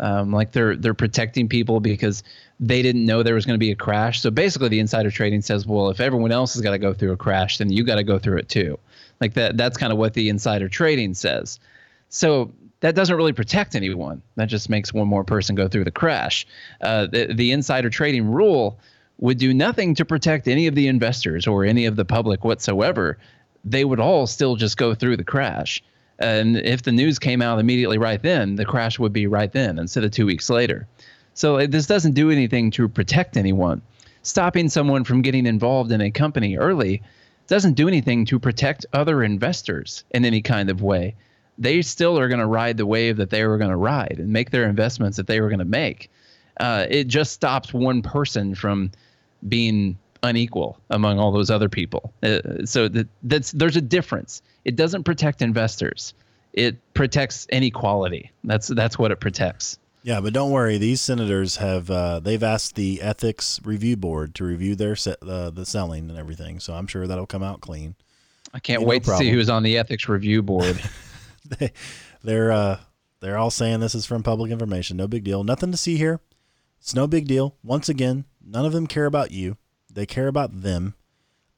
um, 0.00 0.32
like 0.32 0.52
they're 0.52 0.76
they're 0.76 0.94
protecting 0.94 1.48
people 1.48 1.78
because 1.78 2.22
they 2.58 2.80
didn't 2.80 3.04
know 3.04 3.22
there 3.22 3.34
was 3.34 3.44
going 3.44 3.54
to 3.54 3.58
be 3.58 3.70
a 3.70 3.76
crash. 3.76 4.20
So 4.20 4.30
basically, 4.30 4.68
the 4.68 4.80
insider 4.80 5.10
trading 5.10 5.42
says, 5.42 5.66
well, 5.66 5.90
if 5.90 6.00
everyone 6.00 6.32
else 6.32 6.54
has 6.54 6.62
got 6.62 6.70
to 6.70 6.78
go 6.78 6.94
through 6.94 7.12
a 7.12 7.16
crash, 7.18 7.58
then 7.58 7.70
you 7.70 7.84
got 7.84 7.96
to 7.96 8.02
go 8.02 8.18
through 8.18 8.38
it 8.38 8.48
too. 8.48 8.78
Like 9.20 9.34
that. 9.34 9.58
That's 9.58 9.76
kind 9.76 9.92
of 9.92 9.98
what 9.98 10.14
the 10.14 10.30
insider 10.30 10.70
trading 10.70 11.12
says. 11.12 11.60
So 12.08 12.52
that 12.80 12.94
doesn't 12.94 13.16
really 13.16 13.32
protect 13.32 13.74
anyone. 13.74 14.22
That 14.36 14.46
just 14.46 14.68
makes 14.68 14.92
one 14.92 15.08
more 15.08 15.24
person 15.24 15.54
go 15.54 15.68
through 15.68 15.84
the 15.84 15.90
crash. 15.90 16.46
Uh, 16.80 17.06
the, 17.06 17.32
the 17.34 17.52
insider 17.52 17.90
trading 17.90 18.26
rule 18.26 18.78
would 19.18 19.38
do 19.38 19.52
nothing 19.52 19.94
to 19.94 20.04
protect 20.04 20.48
any 20.48 20.66
of 20.66 20.74
the 20.74 20.88
investors 20.88 21.46
or 21.46 21.64
any 21.64 21.84
of 21.84 21.96
the 21.96 22.04
public 22.04 22.42
whatsoever. 22.44 23.18
They 23.64 23.84
would 23.84 24.00
all 24.00 24.26
still 24.26 24.56
just 24.56 24.78
go 24.78 24.94
through 24.94 25.18
the 25.18 25.24
crash. 25.24 25.82
And 26.18 26.56
if 26.56 26.82
the 26.82 26.92
news 26.92 27.18
came 27.18 27.42
out 27.42 27.58
immediately 27.58 27.98
right 27.98 28.22
then, 28.22 28.56
the 28.56 28.64
crash 28.64 28.98
would 28.98 29.12
be 29.12 29.26
right 29.26 29.52
then 29.52 29.78
instead 29.78 30.04
of 30.04 30.10
two 30.10 30.26
weeks 30.26 30.48
later. 30.50 30.86
So 31.34 31.66
this 31.66 31.86
doesn't 31.86 32.12
do 32.12 32.30
anything 32.30 32.70
to 32.72 32.88
protect 32.88 33.36
anyone. 33.36 33.82
Stopping 34.22 34.68
someone 34.68 35.04
from 35.04 35.22
getting 35.22 35.46
involved 35.46 35.92
in 35.92 36.00
a 36.00 36.10
company 36.10 36.56
early 36.56 37.02
doesn't 37.46 37.72
do 37.74 37.88
anything 37.88 38.26
to 38.26 38.38
protect 38.38 38.86
other 38.92 39.22
investors 39.22 40.04
in 40.10 40.24
any 40.24 40.42
kind 40.42 40.70
of 40.70 40.82
way. 40.82 41.14
They 41.60 41.82
still 41.82 42.18
are 42.18 42.26
going 42.28 42.40
to 42.40 42.46
ride 42.46 42.78
the 42.78 42.86
wave 42.86 43.18
that 43.18 43.30
they 43.30 43.44
were 43.44 43.58
going 43.58 43.70
to 43.70 43.76
ride 43.76 44.16
and 44.18 44.30
make 44.30 44.50
their 44.50 44.64
investments 44.64 45.16
that 45.18 45.26
they 45.26 45.40
were 45.40 45.48
going 45.48 45.60
to 45.60 45.64
make. 45.64 46.10
Uh, 46.58 46.86
it 46.88 47.06
just 47.06 47.32
stops 47.32 47.72
one 47.72 48.02
person 48.02 48.54
from 48.54 48.90
being 49.48 49.96
unequal 50.22 50.78
among 50.90 51.18
all 51.18 51.32
those 51.32 51.50
other 51.50 51.68
people. 51.68 52.12
Uh, 52.22 52.40
so 52.64 52.88
that, 52.88 53.08
that's 53.22 53.52
there's 53.52 53.76
a 53.76 53.80
difference. 53.80 54.42
It 54.64 54.76
doesn't 54.76 55.04
protect 55.04 55.42
investors. 55.42 56.14
It 56.52 56.76
protects 56.94 57.46
inequality. 57.50 58.30
That's 58.44 58.68
that's 58.68 58.98
what 58.98 59.10
it 59.10 59.20
protects. 59.20 59.78
Yeah, 60.02 60.20
but 60.20 60.32
don't 60.32 60.50
worry. 60.50 60.78
These 60.78 61.00
senators 61.00 61.56
have 61.56 61.90
uh, 61.90 62.20
they've 62.20 62.42
asked 62.42 62.74
the 62.74 63.02
ethics 63.02 63.60
review 63.64 63.96
board 63.96 64.34
to 64.36 64.44
review 64.44 64.74
their 64.74 64.96
se- 64.96 65.16
uh, 65.22 65.50
the 65.50 65.66
selling 65.66 66.08
and 66.08 66.18
everything. 66.18 66.58
So 66.58 66.72
I'm 66.72 66.86
sure 66.86 67.06
that'll 67.06 67.26
come 67.26 67.42
out 67.42 67.60
clean. 67.60 67.94
I 68.52 68.58
can't 68.58 68.82
wait 68.82 69.06
no 69.06 69.12
to 69.12 69.18
see 69.18 69.30
who's 69.30 69.48
on 69.48 69.62
the 69.62 69.78
ethics 69.78 70.08
review 70.08 70.42
board. 70.42 70.80
they, 71.58 71.72
they're 72.22 72.52
uh, 72.52 72.80
they're 73.20 73.38
all 73.38 73.50
saying 73.50 73.80
this 73.80 73.94
is 73.94 74.06
from 74.06 74.22
public 74.22 74.50
information. 74.50 74.96
No 74.96 75.06
big 75.06 75.24
deal. 75.24 75.44
Nothing 75.44 75.70
to 75.70 75.76
see 75.76 75.96
here. 75.96 76.20
It's 76.78 76.94
no 76.94 77.06
big 77.06 77.26
deal. 77.26 77.56
Once 77.62 77.88
again, 77.88 78.24
none 78.42 78.64
of 78.64 78.72
them 78.72 78.86
care 78.86 79.06
about 79.06 79.30
you. 79.30 79.58
They 79.92 80.06
care 80.06 80.28
about 80.28 80.62
them, 80.62 80.94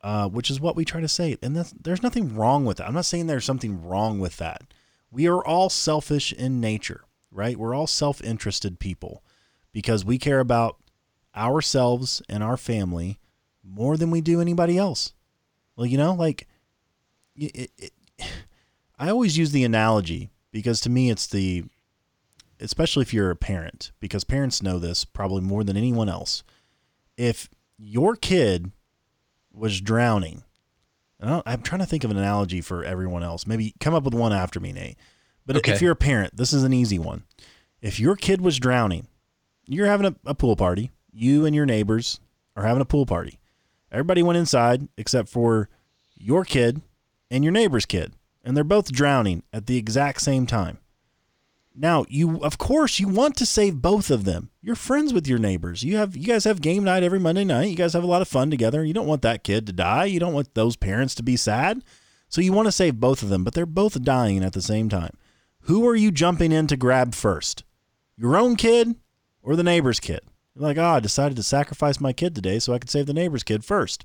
uh, 0.01 0.29
which 0.29 0.51
is 0.51 0.61
what 0.61 0.75
we 0.75 0.85
try 0.85 1.01
to 1.01 1.09
say. 1.09 1.37
And 1.43 1.57
there's 1.57 2.03
nothing 2.03 2.35
wrong 2.35 2.65
with 2.65 2.79
that. 2.79 2.89
I'm 2.89 2.95
not 2.95 3.05
saying 3.05 3.27
there's 3.27 3.45
something 3.45 3.85
wrong 3.85 4.19
with 4.19 4.39
that. 4.39 4.63
We 5.11 5.29
are 5.29 5.45
all 5.45 5.69
selfish 5.69 6.33
in 6.33 6.61
nature, 6.61 7.05
right? 7.31 7.57
We're 7.57 7.75
all 7.75 7.87
self 7.87 8.23
interested 8.23 8.81
people 8.81 9.23
because 9.73 10.05
we 10.05 10.19
care 10.19 10.41
about 10.41 10.79
ourselves 11.37 12.23
and 12.29 12.43
our 12.43 12.57
family 12.57 13.21
more 13.63 13.97
than 13.97 14.11
we 14.11 14.21
do 14.21 14.41
anybody 14.41 14.77
else. 14.77 15.13
Well, 15.77 15.87
you 15.87 15.99
know, 15.99 16.15
like, 16.15 16.49
it, 17.37 17.71
it, 17.79 17.93
I 19.03 19.11
always 19.11 19.37
use 19.37 19.51
the 19.51 19.65
analogy 19.65 20.31
because 20.53 20.81
to 20.83 20.91
me 20.91 21.11
it's 21.11 21.27
the 21.27 21.65
especially 22.61 23.03
if 23.03 23.13
you're 23.13 23.31
a 23.31 23.37
parent 23.37 23.91
because 23.99 24.23
parents 24.23 24.63
know 24.63 24.79
this 24.79 25.05
probably 25.05 25.41
more 25.41 25.65
than 25.65 25.77
anyone 25.77 26.09
else 26.09 26.45
if 27.17 27.49
your 27.79 28.17
kid 28.17 28.71
was 29.53 29.81
drowning, 29.81 30.45
I'm 31.21 31.63
trying 31.63 31.81
to 31.81 31.87
think 31.87 32.05
of 32.05 32.11
an 32.11 32.17
analogy 32.17 32.61
for 32.61 32.85
everyone 32.85 33.23
else. 33.23 33.47
Maybe 33.47 33.75
come 33.81 33.95
up 33.95 34.05
with 34.05 34.15
one 34.15 34.33
after 34.33 34.61
me, 34.61 34.73
Nate. 34.73 34.97
But 35.47 35.57
okay. 35.57 35.73
if 35.73 35.83
you're 35.83 35.93
a 35.93 35.97
parent, 35.97 36.37
this 36.37 36.53
is 36.53 36.65
an 36.65 36.73
easy 36.73 36.99
one. 36.99 37.25
If 37.81 38.01
your 38.01 38.17
kid 38.17 38.41
was 38.41 38.59
drowning, 38.59 39.09
you're 39.67 39.87
having 39.87 40.07
a, 40.07 40.15
a 40.25 40.35
pool 40.35 40.57
party. 40.57 40.91
You 41.13 41.45
and 41.45 41.55
your 41.55 41.67
neighbors 41.67 42.21
are 42.57 42.65
having 42.65 42.81
a 42.81 42.87
pool 42.87 43.07
party. 43.07 43.39
Everybody 43.91 44.23
went 44.23 44.39
inside 44.39 44.89
except 44.97 45.29
for 45.29 45.69
your 46.17 46.45
kid 46.45 46.81
and 47.31 47.45
your 47.45 47.53
neighbor's 47.53 47.87
kid, 47.87 48.15
and 48.45 48.57
they're 48.57 48.65
both 48.65 48.93
drowning 48.93 49.43
at 49.53 49.67
the 49.67 49.77
exact 49.77 50.21
same 50.21 50.47
time. 50.47 50.79
Now, 51.75 52.05
you 52.09 52.39
of 52.43 52.59
course 52.59 53.01
you 53.01 53.09
want 53.09 53.37
to 53.37 53.47
save 53.47 53.81
both 53.81 54.11
of 54.11 54.25
them. 54.25 54.51
You're 54.61 54.77
friends 54.77 55.15
with 55.15 55.27
your 55.27 55.39
neighbors. 55.39 55.83
You 55.83 55.97
have 55.97 56.17
you 56.17 56.27
guys 56.27 56.45
have 56.45 56.61
game 56.61 56.85
night 56.85 57.03
every 57.03 57.19
Monday 57.19 57.45
night. 57.45 57.71
You 57.71 57.77
guys 57.77 57.95
have 57.95 58.05
a 58.05 58.09
lot 58.09 58.23
of 58.23 58.29
fun 58.29 58.51
together. 58.51 58.85
You 58.85 58.93
don't 58.93 59.07
want 59.07 59.23
that 59.23 59.45
kid 59.45 59.67
to 59.67 59.73
die. 59.73 60.05
You 60.05 60.21
don't 60.21 60.35
want 60.35 60.55
those 60.55 60.77
parents 60.77 61.15
to 61.15 61.23
be 61.23 61.37
sad. 61.37 61.83
So 62.29 62.41
you 62.41 62.53
want 62.53 62.67
to 62.67 62.73
save 62.73 63.01
both 63.01 63.23
of 63.23 63.29
them, 63.29 63.45
but 63.45 63.55
they're 63.55 63.67
both 63.67 64.03
dying 64.03 64.43
at 64.43 64.53
the 64.53 64.63
same 64.63 64.89
time. 64.89 65.17
Who 65.63 65.87
are 65.89 65.97
you 65.97 66.11
jumping 66.11 66.51
in 66.53 66.67
to 66.69 66.77
grab 66.77 67.15
first? 67.15 67.65
Your 68.17 68.37
own 68.37 68.57
kid 68.57 68.97
or 69.43 69.55
the 69.55 69.63
neighbor's 69.63 70.01
kid? 70.01 70.21
You're 70.55 70.65
like, 70.65 70.79
oh, 70.79 70.83
I 70.83 71.01
decided 71.01 71.37
to 71.37 71.43
sacrifice 71.43 72.01
my 72.01 72.13
kid 72.13 72.35
today 72.35 72.59
so 72.59 72.73
I 72.73 72.79
could 72.79 72.91
save 72.91 73.07
the 73.07 73.15
neighbor's 73.15 73.43
kid 73.43 73.65
first. 73.65 74.05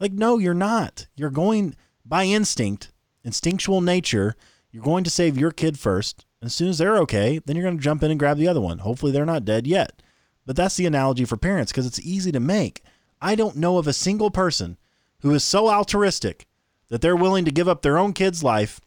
Like, 0.00 0.12
no, 0.12 0.38
you're 0.38 0.54
not. 0.54 1.06
You're 1.16 1.30
going 1.30 1.76
by 2.04 2.24
instinct, 2.24 2.90
instinctual 3.24 3.80
nature, 3.80 4.36
you're 4.70 4.82
going 4.82 5.04
to 5.04 5.10
save 5.10 5.38
your 5.38 5.50
kid 5.50 5.78
first 5.78 6.26
as 6.44 6.54
soon 6.54 6.68
as 6.68 6.78
they're 6.78 6.98
okay, 6.98 7.40
then 7.44 7.56
you're 7.56 7.64
going 7.64 7.78
to 7.78 7.82
jump 7.82 8.02
in 8.02 8.10
and 8.10 8.20
grab 8.20 8.36
the 8.36 8.48
other 8.48 8.60
one. 8.60 8.78
Hopefully, 8.78 9.10
they're 9.10 9.24
not 9.24 9.44
dead 9.44 9.66
yet. 9.66 10.02
But 10.46 10.56
that's 10.56 10.76
the 10.76 10.86
analogy 10.86 11.24
for 11.24 11.38
parents 11.38 11.72
because 11.72 11.86
it's 11.86 12.00
easy 12.00 12.30
to 12.32 12.40
make. 12.40 12.82
I 13.20 13.34
don't 13.34 13.56
know 13.56 13.78
of 13.78 13.86
a 13.86 13.94
single 13.94 14.30
person 14.30 14.76
who 15.20 15.32
is 15.32 15.42
so 15.42 15.70
altruistic 15.70 16.46
that 16.88 17.00
they're 17.00 17.16
willing 17.16 17.46
to 17.46 17.50
give 17.50 17.66
up 17.66 17.80
their 17.80 17.96
own 17.96 18.12
kid's 18.12 18.44
life 18.44 18.78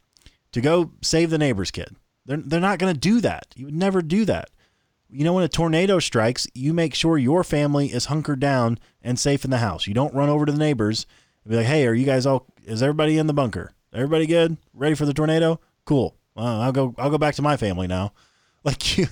to 0.51 0.61
go 0.61 0.91
save 1.01 1.31
the 1.31 1.39
neighbor's 1.39 1.71
kid. 1.71 1.95
They're, 2.25 2.37
they're 2.37 2.59
not 2.59 2.77
going 2.77 2.93
to 2.93 2.99
do 2.99 3.19
that. 3.21 3.47
You 3.55 3.65
would 3.65 3.75
never 3.75 4.03
do 4.03 4.23
that. 4.25 4.51
You 5.09 5.23
know, 5.23 5.33
when 5.33 5.43
a 5.43 5.49
tornado 5.49 5.97
strikes, 5.97 6.47
you 6.53 6.73
make 6.73 6.93
sure 6.93 7.17
your 7.17 7.43
family 7.43 7.87
is 7.87 8.05
hunkered 8.05 8.39
down 8.39 8.77
and 9.01 9.17
safe 9.17 9.43
in 9.43 9.51
the 9.51 9.57
house. 9.57 9.87
You 9.87 9.95
don't 9.95 10.13
run 10.13 10.29
over 10.29 10.45
to 10.45 10.51
the 10.51 10.57
neighbors 10.59 11.07
and 11.43 11.51
be 11.51 11.57
like, 11.57 11.65
hey, 11.65 11.87
are 11.87 11.93
you 11.93 12.05
guys 12.05 12.25
all, 12.27 12.45
is 12.65 12.83
everybody 12.83 13.17
in 13.17 13.25
the 13.25 13.33
bunker? 13.33 13.71
Everybody 13.93 14.25
good? 14.25 14.57
Ready 14.73 14.95
for 14.95 15.05
the 15.05 15.13
tornado? 15.13 15.59
Cool 15.85 16.17
well, 16.37 16.61
I'll 16.61 16.71
go. 16.71 16.93
I'll 16.97 17.09
go 17.09 17.17
back 17.17 17.35
to 17.35 17.41
my 17.41 17.57
family 17.57 17.87
now. 17.87 18.13
Like 18.63 18.97
you, 18.97 19.07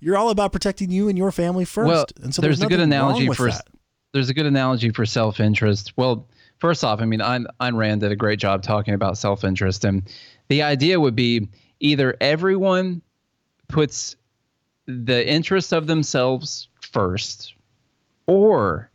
you're 0.00 0.16
all 0.16 0.30
about 0.30 0.50
protecting 0.50 0.90
you 0.90 1.08
and 1.08 1.16
your 1.16 1.30
family 1.30 1.64
first. 1.64 1.86
Well, 1.86 2.06
and 2.24 2.34
so 2.34 2.42
there's, 2.42 2.58
there's 2.58 2.66
a 2.66 2.68
good 2.68 2.80
analogy 2.80 3.28
for 3.28 3.50
that. 3.50 3.68
there's 4.12 4.30
a 4.30 4.34
good 4.34 4.46
analogy 4.46 4.90
for 4.90 5.06
self-interest. 5.06 5.92
Well, 5.96 6.26
first 6.58 6.82
off, 6.82 7.00
I 7.00 7.04
mean, 7.04 7.20
Ayn, 7.20 7.46
Ayn 7.60 7.76
Rand 7.76 8.00
did 8.00 8.10
a 8.10 8.16
great 8.16 8.40
job 8.40 8.64
talking 8.64 8.94
about 8.94 9.16
self-interest, 9.16 9.84
and 9.84 10.02
the 10.48 10.62
idea 10.62 10.98
would 10.98 11.14
be 11.14 11.48
either 11.78 12.16
everyone 12.20 13.00
puts 13.68 14.16
the 14.86 15.24
interest 15.24 15.72
of 15.72 15.86
themselves 15.86 16.66
first, 16.80 17.54
or 18.26 18.90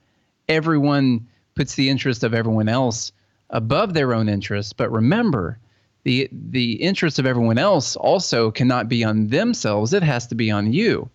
everyone 0.49 1.25
puts 1.55 1.75
the 1.75 1.89
interest 1.89 2.25
of 2.25 2.33
everyone 2.33 2.67
else 2.67 3.13
above 3.51 3.93
their 3.93 4.13
own 4.13 4.27
interests. 4.27 4.73
But 4.73 4.91
remember 4.91 5.59
the 6.03 6.29
the 6.31 6.73
interest 6.73 7.19
of 7.19 7.25
everyone 7.25 7.57
else 7.57 7.95
also 7.95 8.51
cannot 8.51 8.89
be 8.89 9.03
on 9.03 9.27
themselves 9.27 9.93
it 9.93 10.03
has 10.03 10.27
to 10.27 10.35
be 10.35 10.49
on 10.49 10.73
you 10.73 11.09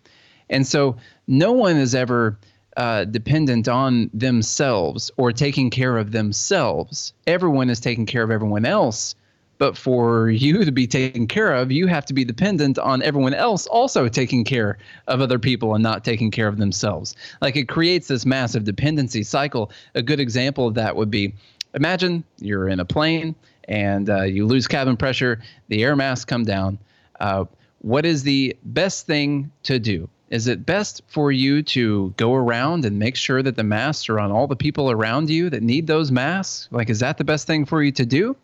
and 0.48 0.66
so 0.66 0.96
no 1.26 1.52
one 1.52 1.76
is 1.76 1.94
ever 1.94 2.38
uh, 2.76 3.04
dependent 3.04 3.66
on 3.66 4.10
themselves 4.12 5.10
or 5.16 5.32
taking 5.32 5.70
care 5.70 5.96
of 5.96 6.12
themselves 6.12 7.12
everyone 7.26 7.68
is 7.70 7.80
taking 7.80 8.06
care 8.06 8.22
of 8.22 8.30
everyone 8.30 8.64
else 8.64 9.16
But 9.58 9.76
for 9.76 10.28
you 10.30 10.64
to 10.64 10.72
be 10.72 10.86
taken 10.86 11.26
care 11.26 11.54
of, 11.54 11.72
you 11.72 11.86
have 11.86 12.04
to 12.06 12.14
be 12.14 12.24
dependent 12.24 12.78
on 12.78 13.02
everyone 13.02 13.32
else 13.32 13.66
also 13.66 14.08
taking 14.08 14.44
care 14.44 14.76
of 15.06 15.20
other 15.20 15.38
people 15.38 15.74
and 15.74 15.82
not 15.82 16.04
taking 16.04 16.30
care 16.30 16.48
of 16.48 16.58
themselves. 16.58 17.14
Like 17.40 17.56
it 17.56 17.66
creates 17.68 18.08
this 18.08 18.26
massive 18.26 18.64
dependency 18.64 19.22
cycle. 19.22 19.70
A 19.94 20.02
good 20.02 20.20
example 20.20 20.66
of 20.66 20.74
that 20.74 20.94
would 20.96 21.10
be 21.10 21.34
imagine 21.76 22.24
you're 22.38 22.68
in 22.68 22.80
a 22.80 22.84
plane 22.84 23.36
and 23.68 24.10
uh, 24.10 24.22
you 24.22 24.46
lose 24.46 24.66
cabin 24.66 24.96
pressure, 24.96 25.40
the 25.68 25.84
air 25.84 25.94
masks 25.94 26.24
come 26.24 26.44
down. 26.44 26.78
Uh, 27.20 27.44
what 27.80 28.04
is 28.04 28.22
the 28.22 28.56
best 28.64 29.06
thing 29.06 29.52
to 29.64 29.78
do? 29.78 30.08
Is 30.30 30.48
it 30.48 30.66
best 30.66 31.02
for 31.06 31.30
you 31.30 31.62
to 31.62 32.12
go 32.16 32.34
around 32.34 32.84
and 32.84 32.98
make 32.98 33.14
sure 33.14 33.42
that 33.42 33.54
the 33.54 33.62
masks 33.62 34.08
are 34.08 34.18
on 34.18 34.32
all 34.32 34.48
the 34.48 34.56
people 34.56 34.90
around 34.90 35.30
you 35.30 35.50
that 35.50 35.62
need 35.62 35.86
those 35.86 36.10
masks? 36.10 36.68
Like, 36.72 36.90
is 36.90 36.98
that 36.98 37.18
the 37.18 37.24
best 37.24 37.46
thing 37.46 37.64
for 37.64 37.82
you 37.82 37.92
to 37.92 38.04
do? 38.04 38.34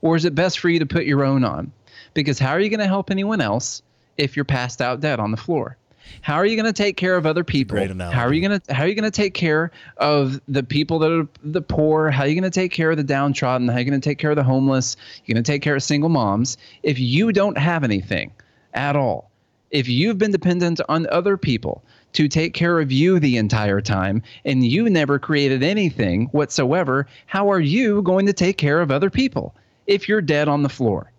Or 0.00 0.14
is 0.14 0.24
it 0.24 0.34
best 0.34 0.60
for 0.60 0.68
you 0.68 0.78
to 0.78 0.86
put 0.86 1.06
your 1.06 1.24
own 1.24 1.42
on? 1.42 1.72
Because 2.12 2.38
how 2.38 2.50
are 2.50 2.60
you 2.60 2.68
going 2.68 2.80
to 2.80 2.86
help 2.86 3.10
anyone 3.10 3.40
else 3.40 3.82
if 4.16 4.36
you're 4.36 4.44
passed 4.44 4.80
out 4.80 5.00
dead 5.00 5.18
on 5.18 5.32
the 5.32 5.36
floor? 5.36 5.76
How 6.22 6.34
are 6.36 6.46
you 6.46 6.56
going 6.56 6.72
to 6.72 6.72
take 6.72 6.96
care 6.96 7.16
of 7.16 7.26
other 7.26 7.44
people? 7.44 7.76
How 8.12 8.22
are 8.26 8.32
you 8.32 8.46
going 8.46 8.60
to 8.60 8.74
how 8.74 8.84
are 8.84 8.86
you 8.86 8.94
going 8.94 9.10
to 9.10 9.10
take 9.10 9.34
care 9.34 9.70
of 9.98 10.40
the 10.48 10.62
people 10.62 10.98
that 11.00 11.12
are 11.12 11.28
the 11.42 11.62
poor? 11.62 12.10
How 12.10 12.22
are 12.22 12.26
you 12.26 12.34
going 12.34 12.50
to 12.50 12.60
take 12.60 12.72
care 12.72 12.90
of 12.90 12.96
the 12.96 13.04
downtrodden? 13.04 13.68
How 13.68 13.74
are 13.74 13.78
you 13.80 13.84
going 13.84 14.00
to 14.00 14.08
take 14.08 14.18
care 14.18 14.30
of 14.30 14.36
the 14.36 14.44
homeless? 14.44 14.96
You're 15.24 15.34
going 15.34 15.44
to 15.44 15.52
take 15.52 15.62
care 15.62 15.76
of 15.76 15.82
single 15.82 16.08
moms 16.08 16.56
if 16.82 16.98
you 16.98 17.32
don't 17.32 17.58
have 17.58 17.84
anything 17.84 18.32
at 18.72 18.96
all. 18.96 19.30
If 19.70 19.88
you've 19.88 20.18
been 20.18 20.30
dependent 20.30 20.80
on 20.88 21.06
other 21.10 21.36
people 21.36 21.82
to 22.12 22.28
take 22.28 22.54
care 22.54 22.80
of 22.80 22.92
you 22.92 23.18
the 23.18 23.36
entire 23.36 23.80
time 23.80 24.22
and 24.44 24.64
you 24.64 24.88
never 24.88 25.18
created 25.18 25.62
anything 25.62 26.26
whatsoever, 26.26 27.06
how 27.26 27.50
are 27.50 27.60
you 27.60 28.02
going 28.02 28.26
to 28.26 28.32
take 28.32 28.56
care 28.56 28.80
of 28.80 28.90
other 28.90 29.10
people 29.10 29.54
if 29.86 30.08
you're 30.08 30.22
dead 30.22 30.48
on 30.48 30.62
the 30.62 30.68
floor? 30.68 31.10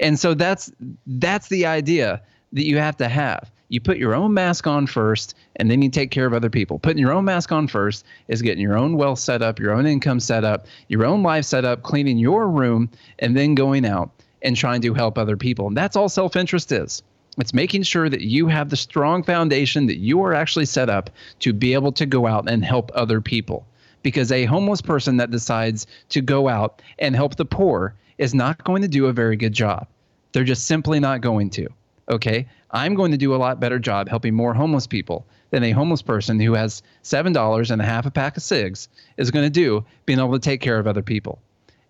And 0.00 0.18
so 0.18 0.34
that's 0.34 0.72
that's 1.06 1.48
the 1.48 1.66
idea 1.66 2.22
that 2.52 2.66
you 2.66 2.78
have 2.78 2.96
to 2.96 3.08
have. 3.08 3.50
You 3.70 3.80
put 3.80 3.98
your 3.98 4.16
own 4.16 4.34
mask 4.34 4.66
on 4.66 4.88
first, 4.88 5.36
and 5.54 5.70
then 5.70 5.80
you 5.80 5.90
take 5.90 6.10
care 6.10 6.26
of 6.26 6.34
other 6.34 6.50
people. 6.50 6.80
Putting 6.80 6.98
your 6.98 7.12
own 7.12 7.24
mask 7.24 7.52
on 7.52 7.68
first 7.68 8.04
is 8.26 8.42
getting 8.42 8.60
your 8.60 8.76
own 8.76 8.96
wealth 8.96 9.20
set 9.20 9.42
up, 9.42 9.60
your 9.60 9.72
own 9.72 9.86
income 9.86 10.18
set 10.18 10.42
up, 10.42 10.66
your 10.88 11.06
own 11.06 11.22
life 11.22 11.44
set 11.44 11.64
up, 11.64 11.84
cleaning 11.84 12.18
your 12.18 12.48
room, 12.50 12.90
and 13.20 13.36
then 13.36 13.54
going 13.54 13.86
out 13.86 14.10
and 14.42 14.56
trying 14.56 14.80
to 14.80 14.92
help 14.92 15.16
other 15.16 15.36
people. 15.36 15.68
And 15.68 15.76
that's 15.76 15.94
all 15.94 16.08
self 16.08 16.34
interest 16.34 16.72
is. 16.72 17.04
It's 17.38 17.54
making 17.54 17.84
sure 17.84 18.08
that 18.08 18.22
you 18.22 18.48
have 18.48 18.70
the 18.70 18.76
strong 18.76 19.22
foundation 19.22 19.86
that 19.86 19.98
you 19.98 20.20
are 20.24 20.34
actually 20.34 20.66
set 20.66 20.90
up 20.90 21.08
to 21.38 21.52
be 21.52 21.72
able 21.72 21.92
to 21.92 22.06
go 22.06 22.26
out 22.26 22.50
and 22.50 22.64
help 22.64 22.90
other 22.96 23.20
people. 23.20 23.68
Because 24.02 24.32
a 24.32 24.46
homeless 24.46 24.80
person 24.80 25.16
that 25.18 25.30
decides 25.30 25.86
to 26.08 26.20
go 26.20 26.48
out 26.48 26.82
and 26.98 27.14
help 27.14 27.36
the 27.36 27.44
poor 27.44 27.94
is 28.18 28.34
not 28.34 28.64
going 28.64 28.82
to 28.82 28.88
do 28.88 29.06
a 29.06 29.12
very 29.12 29.36
good 29.36 29.52
job. 29.52 29.86
They're 30.32 30.42
just 30.42 30.66
simply 30.66 30.98
not 30.98 31.20
going 31.20 31.50
to. 31.50 31.68
Okay. 32.10 32.46
I'm 32.72 32.94
going 32.94 33.12
to 33.12 33.16
do 33.16 33.34
a 33.34 33.36
lot 33.36 33.60
better 33.60 33.78
job 33.78 34.08
helping 34.08 34.34
more 34.34 34.52
homeless 34.52 34.86
people 34.86 35.26
than 35.50 35.62
a 35.62 35.70
homeless 35.70 36.02
person 36.02 36.38
who 36.40 36.54
has 36.54 36.82
$7 37.04 37.70
and 37.70 37.80
a 37.80 37.84
half 37.84 38.04
a 38.04 38.10
pack 38.10 38.36
of 38.36 38.42
cigs 38.42 38.88
is 39.16 39.30
going 39.30 39.44
to 39.44 39.50
do 39.50 39.84
being 40.06 40.18
able 40.18 40.32
to 40.32 40.38
take 40.38 40.60
care 40.60 40.78
of 40.78 40.86
other 40.86 41.02
people. 41.02 41.40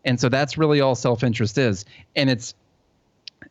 And 0.05 0.21
so 0.21 0.29
that's 0.29 0.57
really 0.57 0.81
all 0.81 0.95
self-interest 0.95 1.59
is. 1.59 1.85
And 2.17 2.31
it's 2.31 2.55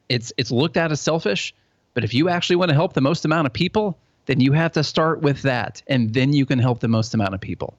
it's 0.07 0.31
it's 0.37 0.51
looked 0.51 0.77
at 0.77 0.91
as 0.91 1.01
selfish, 1.01 1.53
but 1.93 2.03
if 2.03 2.13
you 2.13 2.29
actually 2.29 2.55
want 2.55 2.69
to 2.69 2.75
help 2.75 2.93
the 2.93 3.01
most 3.01 3.25
amount 3.25 3.47
of 3.47 3.53
people, 3.53 3.97
then 4.25 4.39
you 4.39 4.53
have 4.53 4.71
to 4.73 4.83
start 4.83 5.21
with 5.21 5.41
that 5.43 5.81
and 5.87 6.13
then 6.13 6.33
you 6.33 6.45
can 6.45 6.59
help 6.59 6.79
the 6.79 6.87
most 6.87 7.13
amount 7.13 7.33
of 7.33 7.41
people. 7.41 7.75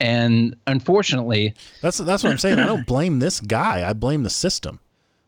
And 0.00 0.56
unfortunately, 0.66 1.54
that's 1.80 1.98
that's 1.98 2.22
what 2.24 2.32
I'm 2.32 2.38
saying. 2.38 2.58
I 2.58 2.66
don't 2.66 2.86
blame 2.86 3.18
this 3.18 3.40
guy. 3.40 3.88
I 3.88 3.92
blame 3.92 4.22
the 4.22 4.30
system. 4.30 4.80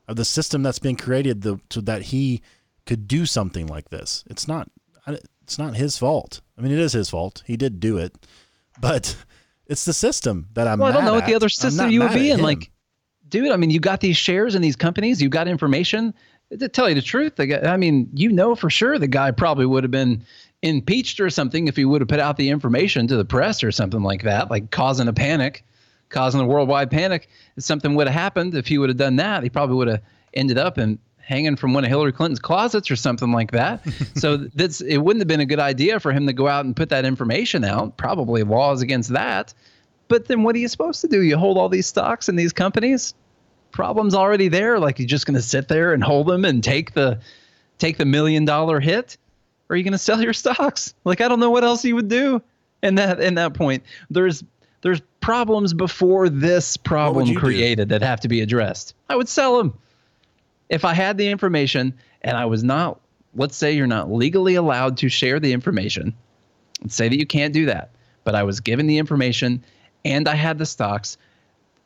Of 0.07 0.17
the 0.17 0.25
system 0.27 0.63
that's 0.63 0.79
been 0.79 0.97
created 0.97 1.41
the, 1.41 1.59
to 1.71 1.81
that 1.83 2.03
he 2.03 2.43
could 2.87 3.09
do 3.09 3.27
something 3.27 3.67
like 3.67 3.91
this. 3.91 4.25
It's 4.29 4.47
not 4.47 4.69
it's 5.45 5.59
not 5.59 5.77
his 5.77 5.99
fault. 5.99 6.41
I 6.59 6.63
mean, 6.63 6.73
it 6.73 6.79
is 6.79 6.93
his 6.93 7.11
fault. 7.11 7.43
He 7.47 7.57
did 7.57 7.79
do 7.79 7.99
it, 7.99 8.27
but 8.81 9.17
it's 9.67 9.85
the 9.85 9.93
system 9.93 10.49
that 10.55 10.67
I'm. 10.67 10.79
Well, 10.79 10.91
I 10.91 10.93
don't 10.93 11.05
know 11.05 11.15
at. 11.15 11.21
what 11.21 11.27
the 11.27 11.35
other 11.35 11.49
system 11.49 11.91
you 11.91 12.01
would 12.01 12.13
be 12.13 12.31
in. 12.31 12.41
Like, 12.41 12.71
dude, 13.29 13.53
I 13.53 13.57
mean, 13.57 13.71
you 13.71 13.81
got 13.81 14.01
these 14.01 14.17
shares 14.17 14.55
in 14.55 14.63
these 14.63 14.77
companies. 14.77 15.23
You 15.23 15.29
got 15.29 15.47
information. 15.47 16.15
To 16.59 16.69
tell 16.69 16.89
you 16.89 16.95
the 16.95 17.03
truth, 17.03 17.37
guy, 17.37 17.61
I 17.65 17.77
mean, 17.77 18.09
you 18.13 18.31
know 18.31 18.55
for 18.55 18.71
sure 18.71 18.99
the 18.99 19.09
guy 19.09 19.31
probably 19.31 19.67
would 19.67 19.83
have 19.83 19.91
been 19.91 20.25
impeached 20.63 21.19
or 21.19 21.31
something 21.31 21.69
if 21.69 21.77
he 21.77 21.85
would 21.85 22.01
have 22.01 22.09
put 22.09 22.21
out 22.21 22.37
the 22.37 22.51
information 22.51 23.07
to 23.09 23.17
the 23.17 23.25
press 23.25 23.65
or 23.65 23.73
something 23.73 24.03
like 24.03 24.23
that, 24.23 24.51
like 24.51 24.71
causing 24.71 25.09
a 25.09 25.13
panic, 25.13 25.65
causing 26.11 26.41
a 26.41 26.47
worldwide 26.47 26.91
panic. 26.91 27.29
If 27.57 27.65
something 27.65 27.95
would 27.95 28.07
have 28.07 28.15
happened, 28.15 28.55
if 28.55 28.69
he 28.69 28.79
would 28.79 28.91
have 28.91 28.99
done 28.99 29.17
that, 29.17 29.43
he 29.43 29.51
probably 29.51 29.77
would 29.77 29.89
have 29.89 30.03
ended 30.35 30.59
up 30.59 30.79
in 30.79 30.99
hanging 31.25 31.57
from 31.57 31.73
one 31.73 31.85
of 31.85 31.91
Hillary 31.91 32.13
Clinton's 32.13 32.39
closets 32.39 32.91
or 32.91 32.97
something 32.97 33.33
like 33.33 33.53
that. 33.53 33.83
so 34.15 34.37
that's 34.37 34.81
it 34.81 34.99
wouldn't 34.99 35.21
have 35.21 35.29
been 35.29 35.41
a 35.41 35.47
good 35.47 35.59
idea 35.59 35.99
for 35.99 36.13
him 36.13 36.27
to 36.27 36.33
go 36.33 36.47
out 36.47 36.65
and 36.65 36.77
put 36.77 36.91
that 36.91 37.05
information 37.05 37.65
out. 37.65 37.97
Probably 37.97 38.43
laws 38.43 38.83
against 38.83 39.11
that. 39.11 39.55
But 40.09 40.27
then 40.27 40.43
what 40.43 40.55
are 40.55 40.59
you 40.59 40.69
supposed 40.69 41.01
to 41.01 41.09
do? 41.09 41.23
You 41.23 41.37
hold 41.37 41.57
all 41.57 41.69
these 41.69 41.87
stocks 41.87 42.29
in 42.29 42.37
these 42.37 42.53
companies? 42.53 43.15
Problem's 43.73 44.15
already 44.15 44.49
there. 44.49 44.79
Like 44.79 44.99
you're 44.99 45.09
just 45.09 45.27
going 45.27 45.35
to 45.35 45.43
sit 45.43 45.69
there 45.69 45.95
and 45.95 46.05
hold 46.05 46.27
them 46.27 46.45
and 46.45 46.63
take 46.63 46.93
the 46.93 47.21
take 47.79 47.97
the 47.97 48.05
million 48.05 48.45
dollar 48.45 48.81
hit? 48.81 49.17
Or 49.69 49.75
are 49.75 49.77
you 49.77 49.83
going 49.83 49.93
to 49.93 49.99
sell 49.99 50.23
your 50.23 50.35
stocks? 50.35 50.95
Like 51.05 51.21
I 51.21 51.29
don't 51.29 51.41
know 51.41 51.51
what 51.51 51.65
else 51.65 51.85
you 51.85 51.95
would 51.97 52.09
do 52.09 52.43
in 52.83 52.97
that 52.97 53.21
in 53.21 53.35
that 53.37 53.55
point. 53.55 53.83
There's 54.11 54.45
there's 54.83 55.01
problems 55.21 55.73
before 55.73 56.29
this 56.29 56.77
problem 56.77 57.35
created 57.35 57.89
do? 57.89 57.95
that 57.95 58.03
have 58.03 58.21
to 58.21 58.29
be 58.29 58.43
addressed. 58.43 58.95
I 59.09 59.17
would 59.17 59.29
sell 59.29 59.57
them 59.57 59.79
if 60.75 60.85
I 60.85 60.93
had 60.93 61.17
the 61.17 61.29
information 61.29 61.95
and 62.23 62.37
I 62.37 62.47
was 62.47 62.65
not, 62.65 63.01
let's 63.37 63.57
say 63.57 63.73
you're 63.73 63.87
not 63.87 64.11
legally 64.11 64.57
allowed 64.57 64.97
to 64.99 65.09
share 65.09 65.39
the 65.39 65.53
information, 65.53 66.13
let's 66.83 66.97
say 66.97 67.09
that 67.09 67.17
you 67.17 67.27
can't 67.27 67.55
do 67.55 67.67
that, 67.67 67.91
but 68.25 68.35
I 68.35 68.43
was 68.43 68.59
given 68.59 68.89
the 68.89 68.99
information 68.99 69.65
and 70.05 70.29
I 70.29 70.35
had 70.35 70.59
the 70.59 70.67
stocks, 70.67 71.17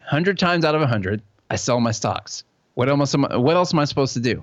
100 0.01 0.39
times 0.39 0.65
out 0.65 0.75
of 0.75 0.81
100, 0.81 1.21
I 1.51 1.57
sell 1.57 1.81
my 1.81 1.93
stocks. 1.93 2.45
What 2.75 2.89
else, 2.89 3.15
am 3.15 3.27
I, 3.27 3.37
what 3.37 3.57
else 3.57 3.75
am 3.75 3.79
I 3.79 3.85
supposed 3.85 4.15
to 4.15 4.21
do? 4.21 4.43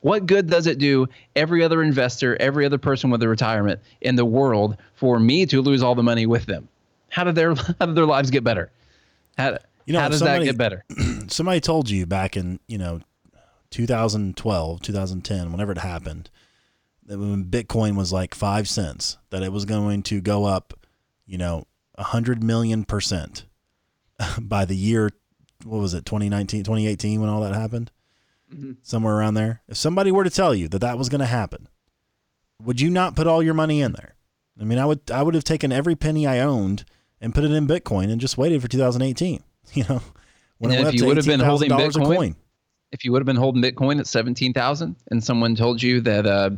What 0.00 0.24
good 0.24 0.48
does 0.48 0.66
it 0.66 0.78
do 0.78 1.06
every 1.36 1.62
other 1.62 1.82
investor, 1.82 2.36
every 2.40 2.64
other 2.64 2.78
person 2.78 3.10
with 3.10 3.22
a 3.22 3.28
retirement 3.28 3.78
in 4.00 4.16
the 4.16 4.24
world 4.24 4.78
for 4.94 5.20
me 5.20 5.44
to 5.46 5.60
lose 5.60 5.82
all 5.82 5.94
the 5.94 6.02
money 6.02 6.24
with 6.24 6.46
them? 6.46 6.66
How 7.10 7.24
did 7.24 7.34
their 7.34 7.54
how 7.78 7.86
did 7.86 7.94
their 7.94 8.06
lives 8.06 8.30
get 8.30 8.42
better? 8.42 8.70
How, 9.36 9.58
you 9.84 9.92
know, 9.92 10.00
how 10.00 10.08
does 10.08 10.20
somebody, 10.20 10.46
that 10.46 10.52
get 10.52 10.58
better? 10.58 10.84
Somebody 11.28 11.60
told 11.60 11.88
you 11.88 12.06
back 12.06 12.36
in 12.36 12.58
you 12.66 12.78
know 12.78 13.00
2012, 13.72 14.82
2010, 14.82 15.50
whenever 15.50 15.72
it 15.72 15.78
happened, 15.78 16.30
that 17.06 17.18
when 17.18 17.44
Bitcoin 17.44 17.96
was 17.96 18.12
like 18.12 18.34
five 18.34 18.68
cents, 18.68 19.18
that 19.30 19.42
it 19.42 19.52
was 19.52 19.64
going 19.64 20.02
to 20.04 20.20
go 20.20 20.44
up, 20.44 20.74
you 21.26 21.38
know, 21.38 21.66
a 21.96 22.04
hundred 22.04 22.42
million 22.42 22.84
percent 22.84 23.46
by 24.40 24.64
the 24.64 24.76
year, 24.76 25.10
what 25.64 25.80
was 25.80 25.94
it, 25.94 26.04
2019, 26.04 26.64
2018, 26.64 27.20
when 27.20 27.28
all 27.28 27.40
that 27.40 27.54
happened? 27.54 27.90
Mm-hmm. 28.52 28.72
Somewhere 28.82 29.16
around 29.16 29.34
there. 29.34 29.62
If 29.66 29.78
somebody 29.78 30.12
were 30.12 30.24
to 30.24 30.30
tell 30.30 30.54
you 30.54 30.68
that 30.68 30.80
that 30.80 30.98
was 30.98 31.08
going 31.08 31.20
to 31.20 31.26
happen, 31.26 31.68
would 32.62 32.80
you 32.80 32.90
not 32.90 33.16
put 33.16 33.26
all 33.26 33.42
your 33.42 33.54
money 33.54 33.80
in 33.80 33.92
there? 33.92 34.14
I 34.60 34.64
mean, 34.64 34.78
I 34.78 34.84
would, 34.84 35.10
I 35.10 35.22
would 35.22 35.34
have 35.34 35.44
taken 35.44 35.72
every 35.72 35.96
penny 35.96 36.26
I 36.26 36.40
owned 36.40 36.84
and 37.20 37.34
put 37.34 37.44
it 37.44 37.52
in 37.52 37.66
Bitcoin 37.66 38.10
and 38.10 38.20
just 38.20 38.36
waited 38.36 38.60
for 38.62 38.68
2018. 38.68 39.42
You 39.74 39.84
know, 39.88 40.02
when 40.58 40.72
and 40.72 40.80
it 40.80 40.94
if 40.94 41.00
you 41.00 41.06
would 41.06 41.16
have 41.16 41.24
been 41.24 41.40
holding 41.40 41.70
Bitcoin, 41.70 42.34
if 42.92 43.04
you 43.04 43.12
would 43.12 43.20
have 43.20 43.26
been 43.26 43.36
holding 43.36 43.62
Bitcoin 43.62 43.98
at 43.98 44.06
17,000 44.06 44.96
and 45.10 45.24
someone 45.24 45.54
told 45.54 45.82
you 45.82 46.00
that 46.02 46.26
uh, 46.26 46.50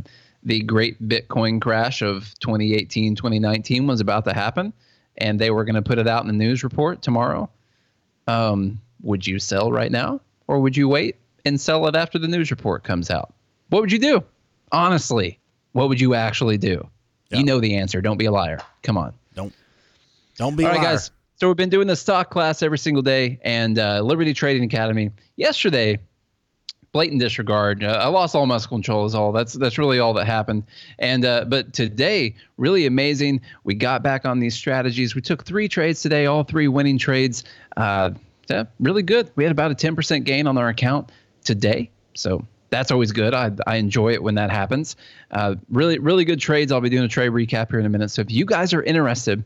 the 0.42 0.60
great 0.60 1.00
Bitcoin 1.08 1.60
crash 1.60 2.02
of 2.02 2.34
2018, 2.40 3.14
2019 3.14 3.86
was 3.86 4.00
about 4.00 4.24
to 4.24 4.34
happen 4.34 4.72
and 5.16 5.40
they 5.40 5.50
were 5.50 5.64
going 5.64 5.76
to 5.76 5.82
put 5.82 5.98
it 5.98 6.08
out 6.08 6.22
in 6.22 6.28
the 6.28 6.34
news 6.34 6.64
report 6.64 7.02
tomorrow, 7.02 7.48
um, 8.26 8.80
would 9.00 9.26
you 9.26 9.38
sell 9.38 9.70
right 9.70 9.92
now 9.92 10.20
or 10.48 10.58
would 10.60 10.76
you 10.76 10.88
wait 10.88 11.16
and 11.44 11.60
sell 11.60 11.86
it 11.86 11.94
after 11.94 12.18
the 12.18 12.28
news 12.28 12.50
report 12.50 12.82
comes 12.82 13.10
out? 13.10 13.32
What 13.68 13.80
would 13.80 13.92
you 13.92 13.98
do? 13.98 14.24
Honestly, 14.72 15.38
what 15.72 15.88
would 15.88 16.00
you 16.00 16.14
actually 16.14 16.58
do? 16.58 16.88
You 17.30 17.42
know 17.42 17.58
the 17.58 17.74
answer. 17.76 18.00
Don't 18.00 18.16
be 18.16 18.26
a 18.26 18.30
liar. 18.30 18.60
Come 18.84 18.96
on. 18.96 19.12
Don't. 19.34 19.52
Don't 20.36 20.54
be 20.54 20.64
All 20.64 20.70
right, 20.70 20.80
guys. 20.80 21.10
So 21.40 21.48
we've 21.48 21.56
been 21.56 21.68
doing 21.68 21.88
the 21.88 21.96
stock 21.96 22.30
class 22.30 22.62
every 22.62 22.78
single 22.78 23.02
day, 23.02 23.40
and 23.42 23.76
uh, 23.76 24.00
Liberty 24.00 24.32
Trading 24.34 24.62
Academy. 24.62 25.10
Yesterday, 25.34 25.98
blatant 26.94 27.20
disregard. 27.20 27.82
Uh, 27.82 27.88
I 27.88 28.06
lost 28.06 28.34
all 28.34 28.46
muscle 28.46 28.68
control. 28.68 29.04
Is 29.04 29.14
all. 29.14 29.32
That's 29.32 29.52
that's 29.52 29.76
really 29.76 29.98
all 29.98 30.14
that 30.14 30.24
happened. 30.24 30.62
And 30.98 31.26
uh, 31.26 31.44
but 31.44 31.74
today, 31.74 32.36
really 32.56 32.86
amazing. 32.86 33.42
We 33.64 33.74
got 33.74 34.02
back 34.02 34.24
on 34.24 34.38
these 34.40 34.54
strategies. 34.54 35.14
We 35.14 35.20
took 35.20 35.44
three 35.44 35.68
trades 35.68 36.00
today, 36.00 36.24
all 36.24 36.44
three 36.44 36.68
winning 36.68 36.96
trades. 36.96 37.44
Uh, 37.76 38.12
yeah, 38.48 38.64
really 38.78 39.02
good. 39.02 39.30
We 39.36 39.44
had 39.44 39.50
about 39.50 39.70
a 39.70 39.74
10% 39.74 40.24
gain 40.24 40.46
on 40.46 40.56
our 40.56 40.68
account 40.68 41.10
today. 41.44 41.90
So 42.14 42.46
that's 42.70 42.90
always 42.90 43.10
good. 43.10 43.34
I, 43.34 43.50
I 43.66 43.76
enjoy 43.76 44.12
it 44.12 44.22
when 44.22 44.34
that 44.34 44.50
happens. 44.50 44.96
Uh, 45.30 45.56
really, 45.70 45.98
really 45.98 46.24
good 46.24 46.40
trades. 46.40 46.70
I'll 46.70 46.82
be 46.82 46.90
doing 46.90 47.04
a 47.04 47.08
trade 47.08 47.30
recap 47.30 47.70
here 47.70 47.80
in 47.80 47.86
a 47.86 47.88
minute. 47.88 48.10
So 48.10 48.20
if 48.20 48.30
you 48.30 48.44
guys 48.44 48.74
are 48.74 48.82
interested 48.82 49.42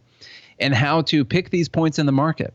in 0.58 0.72
how 0.72 1.02
to 1.02 1.24
pick 1.24 1.50
these 1.50 1.68
points 1.68 2.00
in 2.00 2.06
the 2.06 2.12
market, 2.12 2.52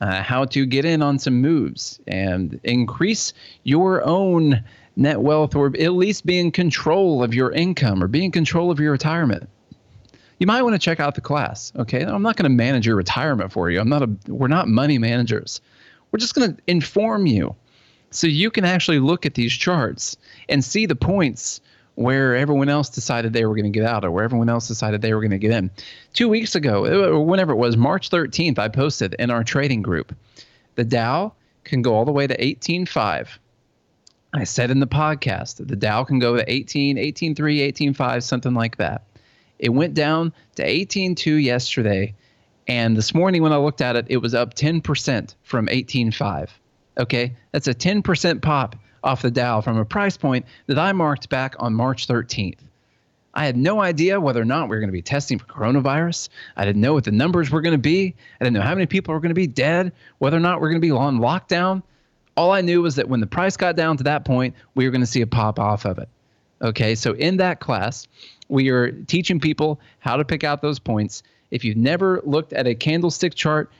uh, 0.00 0.22
how 0.22 0.44
to 0.46 0.66
get 0.66 0.84
in 0.84 1.02
on 1.02 1.18
some 1.18 1.40
moves 1.40 2.00
and 2.06 2.58
increase 2.64 3.32
your 3.62 4.04
own 4.04 4.62
net 4.96 5.20
wealth 5.20 5.54
or 5.54 5.66
at 5.78 5.92
least 5.92 6.26
be 6.26 6.38
in 6.38 6.50
control 6.50 7.22
of 7.22 7.34
your 7.34 7.50
income 7.52 8.02
or 8.02 8.08
be 8.08 8.24
in 8.24 8.30
control 8.30 8.70
of 8.70 8.80
your 8.80 8.92
retirement. 8.92 9.48
You 10.38 10.46
might 10.46 10.62
want 10.62 10.74
to 10.74 10.78
check 10.78 10.98
out 10.98 11.14
the 11.14 11.20
class 11.20 11.72
okay? 11.76 12.02
I'm 12.02 12.22
not 12.22 12.36
going 12.36 12.50
to 12.50 12.56
manage 12.56 12.86
your 12.86 12.96
retirement 12.96 13.52
for 13.52 13.70
you. 13.70 13.80
I'm 13.80 13.88
not 13.88 14.02
a 14.02 14.10
we're 14.26 14.48
not 14.48 14.68
money 14.68 14.98
managers. 14.98 15.60
We're 16.10 16.18
just 16.18 16.34
going 16.34 16.54
to 16.54 16.62
inform 16.66 17.26
you 17.26 17.54
so 18.10 18.26
you 18.26 18.50
can 18.50 18.64
actually 18.64 18.98
look 18.98 19.24
at 19.24 19.34
these 19.34 19.52
charts 19.52 20.16
and 20.48 20.64
see 20.64 20.86
the 20.86 20.96
points 20.96 21.60
where 21.94 22.34
everyone 22.34 22.68
else 22.68 22.88
decided 22.88 23.32
they 23.32 23.44
were 23.44 23.54
going 23.54 23.70
to 23.70 23.78
get 23.78 23.86
out 23.86 24.04
or 24.04 24.10
where 24.10 24.24
everyone 24.24 24.48
else 24.48 24.68
decided 24.68 25.02
they 25.02 25.12
were 25.12 25.20
going 25.20 25.30
to 25.30 25.38
get 25.38 25.50
in. 25.50 25.70
Two 26.14 26.28
weeks 26.28 26.54
ago, 26.54 26.86
uh, 26.86 27.10
or 27.10 27.24
whenever 27.24 27.52
it 27.52 27.56
was, 27.56 27.76
March 27.76 28.10
13th, 28.10 28.58
I 28.58 28.68
posted 28.68 29.14
in 29.18 29.30
our 29.30 29.44
trading 29.44 29.82
group 29.82 30.14
the 30.74 30.84
Dow 30.84 31.34
can 31.64 31.82
go 31.82 31.94
all 31.94 32.04
the 32.04 32.12
way 32.12 32.26
to 32.26 32.36
18.5. 32.36 33.28
I 34.34 34.44
said 34.44 34.70
in 34.70 34.80
the 34.80 34.86
podcast 34.86 35.56
that 35.56 35.68
the 35.68 35.76
Dow 35.76 36.04
can 36.04 36.18
go 36.18 36.36
to 36.36 36.50
18, 36.50 36.96
18.3, 36.96 37.36
18.5, 37.36 38.22
something 38.22 38.54
like 38.54 38.78
that. 38.78 39.04
It 39.58 39.68
went 39.68 39.94
down 39.94 40.32
to 40.56 40.66
18.2 40.66 41.42
yesterday. 41.42 42.14
And 42.66 42.96
this 42.96 43.14
morning, 43.14 43.42
when 43.42 43.52
I 43.52 43.58
looked 43.58 43.82
at 43.82 43.96
it, 43.96 44.06
it 44.08 44.16
was 44.16 44.34
up 44.34 44.54
10% 44.54 45.34
from 45.42 45.66
18.5. 45.66 46.48
Okay, 46.98 47.36
that's 47.52 47.68
a 47.68 47.74
10% 47.74 48.42
pop 48.42 48.76
off 49.04 49.22
the 49.22 49.30
Dow 49.30 49.60
from 49.60 49.78
a 49.78 49.84
price 49.84 50.16
point 50.16 50.46
that 50.66 50.78
I 50.78 50.92
marked 50.92 51.28
back 51.28 51.54
on 51.58 51.74
March 51.74 52.06
13th. 52.06 52.58
I 53.34 53.46
had 53.46 53.56
no 53.56 53.80
idea 53.80 54.20
whether 54.20 54.42
or 54.42 54.44
not 54.44 54.68
we 54.68 54.76
were 54.76 54.80
going 54.80 54.88
to 54.88 54.92
be 54.92 55.02
testing 55.02 55.38
for 55.38 55.46
coronavirus. 55.46 56.28
I 56.56 56.64
didn't 56.64 56.82
know 56.82 56.92
what 56.92 57.04
the 57.04 57.12
numbers 57.12 57.50
were 57.50 57.62
going 57.62 57.74
to 57.74 57.78
be. 57.78 58.14
I 58.40 58.44
didn't 58.44 58.54
know 58.54 58.62
how 58.62 58.74
many 58.74 58.86
people 58.86 59.14
were 59.14 59.20
going 59.20 59.30
to 59.30 59.34
be 59.34 59.46
dead, 59.46 59.92
whether 60.18 60.36
or 60.36 60.40
not 60.40 60.60
we're 60.60 60.68
going 60.68 60.80
to 60.80 60.86
be 60.86 60.90
on 60.90 61.18
lockdown. 61.18 61.82
All 62.36 62.52
I 62.52 62.60
knew 62.60 62.82
was 62.82 62.96
that 62.96 63.08
when 63.08 63.20
the 63.20 63.26
price 63.26 63.56
got 63.56 63.76
down 63.76 63.96
to 63.98 64.04
that 64.04 64.24
point, 64.24 64.54
we 64.74 64.84
were 64.84 64.90
going 64.90 65.00
to 65.00 65.06
see 65.06 65.22
a 65.22 65.26
pop 65.26 65.58
off 65.58 65.86
of 65.86 65.98
it. 65.98 66.08
Okay, 66.60 66.94
so 66.94 67.12
in 67.14 67.38
that 67.38 67.60
class, 67.60 68.06
we 68.48 68.68
are 68.68 68.92
teaching 68.92 69.40
people 69.40 69.80
how 69.98 70.16
to 70.16 70.24
pick 70.24 70.44
out 70.44 70.62
those 70.62 70.78
points. 70.78 71.22
If 71.50 71.64
you've 71.64 71.76
never 71.76 72.20
looked 72.24 72.52
at 72.52 72.66
a 72.66 72.74
candlestick 72.74 73.34
chart, 73.34 73.70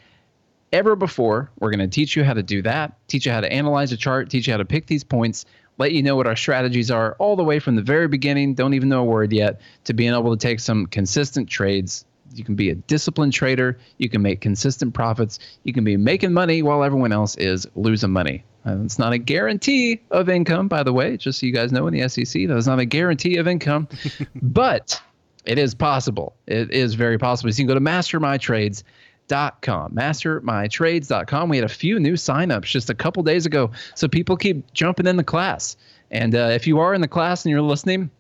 ever 0.73 0.97
before. 0.97 1.51
We're 1.59 1.70
going 1.70 1.81
to 1.81 1.89
teach 1.89 2.16
you 2.16 2.24
how 2.24 2.35
to 2.35 2.43
do 2.43 2.62
that, 2.62 2.97
teach 3.09 3.27
you 3.27 3.32
how 3.32 3.40
to 3.40 3.53
analyze 3.53 3.93
a 3.93 3.97
chart, 3.97 4.31
teach 4.31 4.47
you 4.47 4.53
how 4.53 4.59
to 4.59 4.65
pick 4.65 4.86
these 4.86 5.05
points, 5.05 5.44
let 5.78 5.93
you 5.93 6.03
know 6.03 6.16
what 6.16 6.27
our 6.27 6.36
strategies 6.36 6.90
are 6.90 7.15
all 7.19 7.36
the 7.36 7.44
way 7.44 7.59
from 7.59 7.77
the 7.77 7.82
very 7.82 8.09
beginning, 8.09 8.55
don't 8.55 8.74
even 8.74 8.89
know 8.89 9.01
a 9.01 9.05
word 9.05 9.32
yet, 9.32 9.61
to 9.85 9.94
being 9.94 10.15
able 10.15 10.36
to 10.36 10.40
take 10.40 10.61
some 10.61 10.86
consistent 10.86 11.49
trades. 11.49 12.05
You 12.35 12.44
can 12.44 12.55
be 12.55 12.70
a 12.70 12.74
disciplined 12.74 13.35
trader. 13.35 13.78
You 13.99 14.09
can 14.09 14.23
make 14.23 14.40
consistent 14.40 14.94
profits. 14.94 15.39
You 15.65 15.73
can 15.73 15.85
be 15.85 15.97
making 15.99 16.32
money 16.32 16.62
while 16.62 16.82
everyone 16.82 17.12
else 17.12 17.36
is 17.36 17.66
losing 17.74 18.11
money. 18.11 18.44
Uh, 18.65 18.78
it's 18.85 18.99
not 18.99 19.12
a 19.12 19.19
guarantee 19.19 20.01
of 20.11 20.28
income, 20.28 20.69
by 20.69 20.82
the 20.82 20.93
way, 20.93 21.16
just 21.16 21.40
so 21.40 21.47
you 21.47 21.53
guys 21.53 21.73
know 21.73 21.86
in 21.89 21.94
the 21.94 22.09
SEC, 22.09 22.47
that 22.47 22.57
is 22.57 22.66
not 22.66 22.78
a 22.78 22.85
guarantee 22.86 23.36
of 23.36 23.49
income, 23.49 23.89
but 24.43 25.01
it 25.44 25.59
is 25.59 25.74
possible. 25.74 26.35
It 26.47 26.70
is 26.70 26.94
very 26.94 27.19
possible. 27.19 27.53
So 27.53 27.61
you 27.61 27.66
can 27.66 27.74
go 27.74 27.74
to 27.74 27.81
mastermytrades.com 27.81 28.85
mastermytrades.com. 29.32 29.92
Mastermytrades.com. 29.92 31.48
We 31.48 31.56
had 31.56 31.64
a 31.64 31.68
few 31.68 31.98
new 31.98 32.14
signups 32.14 32.64
just 32.64 32.90
a 32.90 32.94
couple 32.94 33.22
days 33.22 33.46
ago. 33.46 33.70
So 33.94 34.09
people 34.09 34.36
keep 34.36 34.72
jumping 34.72 35.06
in 35.06 35.16
the 35.16 35.24
class. 35.24 35.76
And 36.10 36.34
uh, 36.34 36.50
if 36.52 36.66
you 36.66 36.78
are 36.80 36.94
in 36.94 37.00
the 37.00 37.09
class 37.09 37.44
and 37.44 37.50
you're 37.50 37.62
listening, 37.62 38.10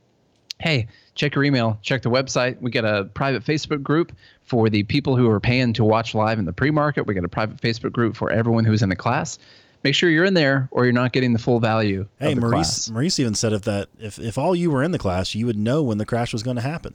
hey, 0.58 0.88
check 1.14 1.34
your 1.34 1.44
email, 1.44 1.78
check 1.82 2.02
the 2.02 2.10
website. 2.10 2.60
We 2.60 2.70
got 2.70 2.84
a 2.84 3.04
private 3.04 3.44
Facebook 3.44 3.82
group 3.82 4.12
for 4.44 4.70
the 4.70 4.82
people 4.84 5.16
who 5.16 5.28
are 5.28 5.40
paying 5.40 5.72
to 5.74 5.84
watch 5.84 6.14
live 6.14 6.38
in 6.38 6.44
the 6.44 6.52
pre 6.52 6.70
market. 6.70 7.06
We 7.06 7.14
got 7.14 7.24
a 7.24 7.28
private 7.28 7.58
Facebook 7.58 7.92
group 7.92 8.16
for 8.16 8.30
everyone 8.30 8.64
who's 8.64 8.82
in 8.82 8.88
the 8.88 8.96
class. 8.96 9.38
Make 9.84 9.96
sure 9.96 10.08
you're 10.08 10.24
in 10.24 10.34
there 10.34 10.68
or 10.70 10.84
you're 10.84 10.92
not 10.92 11.12
getting 11.12 11.32
the 11.32 11.40
full 11.40 11.58
value. 11.58 12.06
Hey, 12.20 12.36
Maurice, 12.36 12.52
class. 12.52 12.90
Maurice 12.90 13.18
even 13.18 13.34
said 13.34 13.52
if 13.52 13.62
that 13.62 13.88
if, 13.98 14.18
if 14.18 14.38
all 14.38 14.54
you 14.54 14.70
were 14.70 14.82
in 14.82 14.92
the 14.92 14.98
class, 14.98 15.34
you 15.34 15.44
would 15.46 15.58
know 15.58 15.82
when 15.82 15.98
the 15.98 16.06
crash 16.06 16.32
was 16.32 16.44
going 16.44 16.54
to 16.54 16.62
happen. 16.62 16.94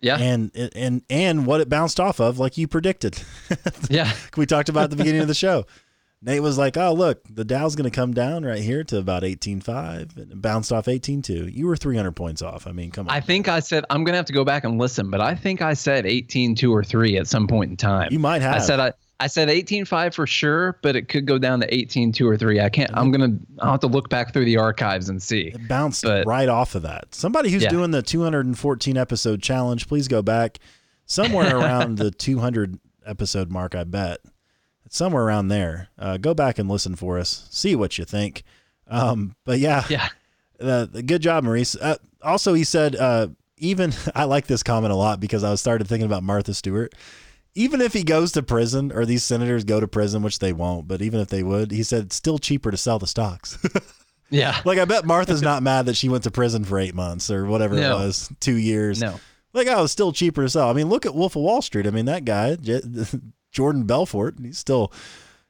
Yeah. 0.00 0.18
And 0.18 0.50
and 0.74 1.02
and 1.08 1.46
what 1.46 1.60
it 1.60 1.68
bounced 1.68 2.00
off 2.00 2.20
of, 2.20 2.38
like 2.38 2.58
you 2.58 2.68
predicted. 2.68 3.20
yeah. 3.90 4.12
We 4.36 4.46
talked 4.46 4.68
about 4.68 4.84
at 4.84 4.90
the 4.90 4.96
beginning 4.96 5.22
of 5.22 5.28
the 5.28 5.34
show. 5.34 5.66
Nate 6.22 6.42
was 6.42 6.56
like, 6.56 6.76
"Oh, 6.76 6.92
look, 6.94 7.22
the 7.28 7.44
Dow's 7.44 7.76
going 7.76 7.88
to 7.88 7.94
come 7.94 8.14
down 8.14 8.44
right 8.44 8.58
here 8.58 8.82
to 8.84 8.98
about 8.98 9.22
18.5 9.22 10.16
and 10.16 10.32
it 10.32 10.42
bounced 10.42 10.72
off 10.72 10.86
18.2. 10.86 11.52
You 11.52 11.66
were 11.66 11.76
300 11.76 12.12
points 12.12 12.40
off. 12.40 12.66
I 12.66 12.72
mean, 12.72 12.90
come 12.90 13.08
on. 13.08 13.14
I 13.14 13.20
think 13.20 13.48
I 13.48 13.60
said 13.60 13.84
I'm 13.90 14.02
going 14.02 14.14
to 14.14 14.16
have 14.16 14.26
to 14.26 14.32
go 14.32 14.44
back 14.44 14.64
and 14.64 14.78
listen, 14.78 15.10
but 15.10 15.20
I 15.20 15.34
think 15.34 15.60
I 15.60 15.74
said 15.74 16.04
18.2 16.04 16.70
or 16.70 16.82
3 16.82 17.18
at 17.18 17.26
some 17.26 17.46
point 17.46 17.70
in 17.70 17.76
time. 17.76 18.08
You 18.12 18.18
might 18.18 18.42
have. 18.42 18.56
I 18.56 18.58
said 18.58 18.80
I 18.80 18.92
I 19.18 19.28
said 19.28 19.48
18.5 19.48 20.14
for 20.14 20.26
sure, 20.26 20.78
but 20.82 20.94
it 20.94 21.08
could 21.08 21.26
go 21.26 21.38
down 21.38 21.60
to 21.60 21.66
18.2 21.70 22.20
or 22.26 22.36
3. 22.36 22.60
I 22.60 22.68
can't 22.68 22.90
I'm 22.94 23.10
going 23.10 23.38
to 23.38 23.46
I'll 23.62 23.70
have 23.72 23.80
to 23.80 23.86
look 23.86 24.10
back 24.10 24.32
through 24.32 24.44
the 24.44 24.58
archives 24.58 25.08
and 25.08 25.22
see. 25.22 25.48
It 25.54 25.68
bounced 25.68 26.02
But- 26.04 26.26
right 26.26 26.48
off 26.48 26.74
of 26.74 26.82
that. 26.82 27.14
Somebody 27.14 27.50
who's 27.50 27.62
Yeah. 27.62 27.70
doing 27.70 27.90
the 27.92 28.02
214 28.02 28.96
episode 28.96 29.42
challenge, 29.42 29.88
please 29.88 30.06
go 30.08 30.20
back 30.22 30.58
somewhere 31.06 31.56
around 31.56 31.96
the 31.98 32.10
200 32.12 32.78
episode 33.06 33.50
mark, 33.50 33.74
I 33.74 33.84
bet. 33.84 34.18
It's 34.84 34.96
somewhere 34.96 35.24
around 35.24 35.48
there. 35.48 35.88
Uh, 35.98 36.16
go 36.18 36.34
back 36.34 36.58
and 36.58 36.68
listen 36.68 36.94
for 36.94 37.18
us. 37.18 37.48
See 37.50 37.74
what 37.74 37.96
you 37.98 38.04
think. 38.04 38.42
Um, 38.88 39.34
but 39.44 39.58
yeah, 39.58 39.84
Yeah. 39.88 40.08
uh, 40.60 40.84
good 40.86 41.22
job, 41.22 41.42
Maurice. 41.44 41.74
Uh, 41.74 41.96
also, 42.22 42.52
he 42.54 42.64
said, 42.64 42.94
uh, 42.96 43.28
even 43.58 43.92
I 44.14 44.24
like 44.24 44.46
this 44.46 44.62
comment 44.62 44.92
a 44.92 44.96
lot 44.96 45.20
because 45.20 45.42
I 45.42 45.54
started 45.54 45.88
thinking 45.88 46.06
about 46.06 46.22
Martha 46.22 46.52
Stewart. 46.52 46.94
Even 47.56 47.80
if 47.80 47.92
he 47.94 48.04
goes 48.04 48.30
to 48.32 48.42
prison 48.42 48.92
or 48.92 49.04
these 49.04 49.24
senators 49.24 49.64
go 49.64 49.80
to 49.80 49.88
prison, 49.88 50.22
which 50.22 50.38
they 50.38 50.52
won't, 50.52 50.86
but 50.86 51.02
even 51.02 51.18
if 51.20 51.28
they 51.28 51.42
would, 51.42 51.72
he 51.72 51.82
said 51.82 52.04
it's 52.04 52.16
still 52.16 52.38
cheaper 52.38 52.70
to 52.70 52.76
sell 52.76 52.98
the 52.98 53.06
stocks. 53.08 53.58
Yeah. 54.28 54.60
like 54.64 54.80
I 54.80 54.84
bet 54.86 55.04
Martha's 55.04 55.40
not 55.50 55.62
mad 55.62 55.86
that 55.86 55.94
she 55.96 56.08
went 56.08 56.24
to 56.24 56.32
prison 56.32 56.64
for 56.64 56.80
eight 56.80 56.96
months 56.96 57.30
or 57.30 57.46
whatever 57.46 57.76
No. 57.76 57.96
it 57.96 58.04
was, 58.06 58.28
two 58.40 58.56
years. 58.56 59.00
No. 59.00 59.20
Like 59.52 59.68
oh, 59.68 59.84
it's 59.84 59.92
still 59.92 60.12
cheaper 60.12 60.42
to 60.42 60.48
sell. 60.48 60.68
I 60.68 60.72
mean, 60.72 60.88
look 60.88 61.06
at 61.06 61.14
Wolf 61.14 61.36
of 61.36 61.42
Wall 61.42 61.62
Street. 61.62 61.86
I 61.86 61.90
mean, 61.90 62.06
that 62.06 62.24
guy, 62.24 62.56
J- 62.56 62.80
Jordan 63.52 63.84
Belfort, 63.84 64.34
he's 64.42 64.58
still, 64.58 64.92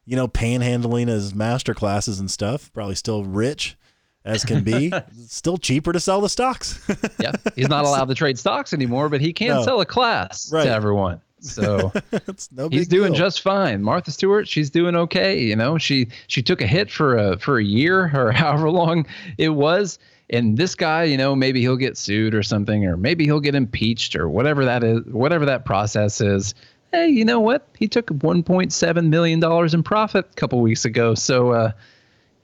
you 0.04 0.14
know, 0.14 0.28
panhandling 0.28 1.08
his 1.08 1.34
master 1.34 1.72
classes 1.72 2.20
and 2.20 2.30
stuff. 2.30 2.70
Probably 2.74 2.94
still 2.96 3.24
rich 3.24 3.78
as 4.26 4.44
can 4.44 4.62
be. 4.62 4.92
still 5.26 5.56
cheaper 5.56 5.94
to 5.94 5.98
sell 5.98 6.20
the 6.20 6.28
stocks. 6.28 6.78
Yeah. 7.18 7.32
He's 7.54 7.68
not 7.70 7.86
allowed 7.86 8.08
to 8.08 8.14
trade 8.14 8.38
stocks 8.38 8.74
anymore, 8.74 9.08
but 9.08 9.22
he 9.22 9.32
can 9.32 9.48
No. 9.48 9.62
sell 9.64 9.80
a 9.80 9.86
class 9.86 10.52
Right. 10.52 10.64
to 10.64 10.70
everyone. 10.70 11.22
So 11.40 11.92
it's 12.12 12.50
no 12.52 12.68
he's 12.68 12.88
doing 12.88 13.12
deal. 13.12 13.18
just 13.20 13.42
fine. 13.42 13.82
Martha 13.82 14.10
Stewart, 14.10 14.48
she's 14.48 14.70
doing 14.70 14.96
okay. 14.96 15.38
You 15.40 15.56
know, 15.56 15.78
she 15.78 16.08
she 16.28 16.42
took 16.42 16.60
a 16.60 16.66
hit 16.66 16.90
for 16.90 17.16
a 17.16 17.38
for 17.38 17.58
a 17.58 17.64
year 17.64 18.10
or 18.14 18.32
however 18.32 18.70
long 18.70 19.06
it 19.38 19.50
was. 19.50 19.98
And 20.28 20.56
this 20.58 20.74
guy, 20.74 21.04
you 21.04 21.16
know, 21.16 21.36
maybe 21.36 21.60
he'll 21.60 21.76
get 21.76 21.96
sued 21.96 22.34
or 22.34 22.42
something, 22.42 22.84
or 22.84 22.96
maybe 22.96 23.24
he'll 23.24 23.38
get 23.38 23.54
impeached 23.54 24.16
or 24.16 24.28
whatever 24.28 24.64
that 24.64 24.82
is, 24.82 25.04
whatever 25.04 25.44
that 25.46 25.64
process 25.64 26.20
is. 26.20 26.52
Hey, 26.90 27.08
you 27.08 27.24
know 27.24 27.38
what? 27.38 27.68
He 27.78 27.86
took 27.86 28.06
1.7 28.08 29.08
million 29.08 29.38
dollars 29.38 29.72
in 29.74 29.82
profit 29.84 30.26
a 30.30 30.34
couple 30.34 30.60
weeks 30.60 30.84
ago, 30.84 31.14
so 31.14 31.50
uh, 31.52 31.72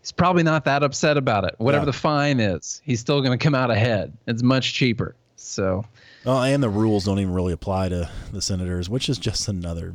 he's 0.01 0.13
probably 0.13 0.43
not 0.45 0.65
that 0.67 0.85
upset 0.85 1.17
about 1.17 1.45
it. 1.45 1.55
Whatever 1.59 1.83
Yeah. 1.83 1.87
the 1.87 1.93
fine 1.95 2.39
is, 2.39 2.81
he's 2.85 3.01
still 3.01 3.21
going 3.21 3.37
to 3.37 3.43
come 3.43 3.55
out 3.55 3.71
ahead. 3.73 4.13
It's 4.29 4.43
much 4.45 4.75
cheaper. 4.75 5.17
So 5.37 5.85
Oh, 6.25 6.41
and 6.43 6.63
the 6.63 6.69
rules 6.69 7.05
don't 7.05 7.19
even 7.19 7.33
really 7.35 7.53
apply 7.53 7.89
to 7.89 8.11
the 8.33 8.41
senators, 8.43 8.89
which 8.89 9.09
is 9.09 9.19
just 9.19 9.49
another. 9.49 9.95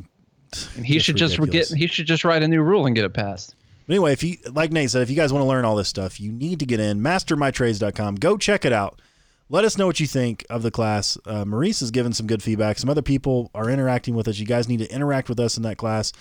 and 0.76 0.86
he 0.86 0.96
Just 0.96 1.06
should 1.06 1.18
just 1.18 1.38
ridiculous. 1.40 1.70
get 1.70 1.78
he 1.78 1.88
should 1.88 2.08
just 2.08 2.24
write 2.26 2.44
a 2.44 2.48
new 2.48 2.62
rule 2.62 2.86
and 2.86 2.96
get 2.96 3.06
it 3.06 3.14
passed. 3.14 3.56
But 3.86 3.94
anyway, 3.94 4.12
if 4.14 4.24
you 4.24 4.38
like 4.52 4.72
Nate 4.72 4.90
said, 4.92 5.02
if 5.02 5.10
you 5.10 5.16
guys 5.16 5.32
want 5.32 5.44
to 5.44 5.48
learn 5.48 5.64
all 5.64 5.76
this 5.78 5.88
stuff, 5.88 6.20
you 6.20 6.32
need 6.32 6.60
to 6.60 6.66
get 6.66 6.80
in 6.82 7.00
mastermytrades.com. 7.02 8.16
Go 8.16 8.38
check 8.38 8.66
it 8.66 8.74
out. 8.74 9.02
Let 9.50 9.64
us 9.64 9.78
know 9.78 9.86
what 9.86 10.02
you 10.02 10.08
think 10.08 10.46
of 10.50 10.62
the 10.62 10.72
class. 10.72 11.18
Uh, 11.26 11.46
Maurice 11.46 11.80
has 11.80 11.92
given 11.92 12.12
some 12.12 12.28
good 12.28 12.44
feedback. 12.44 12.78
Some 12.80 12.90
other 12.90 13.02
people 13.02 13.50
are 13.56 13.70
interacting 13.70 14.14
with 14.14 14.28
us. 14.28 14.38
You 14.40 14.46
guys 14.46 14.68
need 14.68 14.80
to 14.80 14.94
interact 14.94 15.30
with 15.30 15.40
us 15.40 15.56
in 15.56 15.64
that 15.64 15.78
class. 15.78 16.12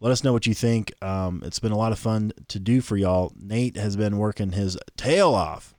Let 0.00 0.12
us 0.12 0.22
know 0.22 0.34
what 0.34 0.46
you 0.46 0.52
think. 0.52 0.92
Um, 1.02 1.42
it's 1.46 1.58
been 1.58 1.72
a 1.72 1.78
lot 1.78 1.92
of 1.92 1.98
fun 1.98 2.32
to 2.48 2.58
do 2.58 2.82
for 2.82 2.98
y'all. 2.98 3.32
Nate 3.40 3.78
has 3.78 3.96
been 3.96 4.18
working 4.18 4.52
his 4.52 4.76
tail 4.98 5.32
off 5.34 5.74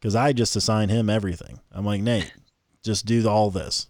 because 0.00 0.16
I 0.16 0.32
just 0.32 0.56
assign 0.56 0.88
him 0.88 1.08
everything. 1.08 1.60
I'm 1.70 1.84
like, 1.84 2.00
Nate, 2.00 2.32
just 2.82 3.06
do 3.06 3.28
all 3.28 3.50
this. 3.50 3.88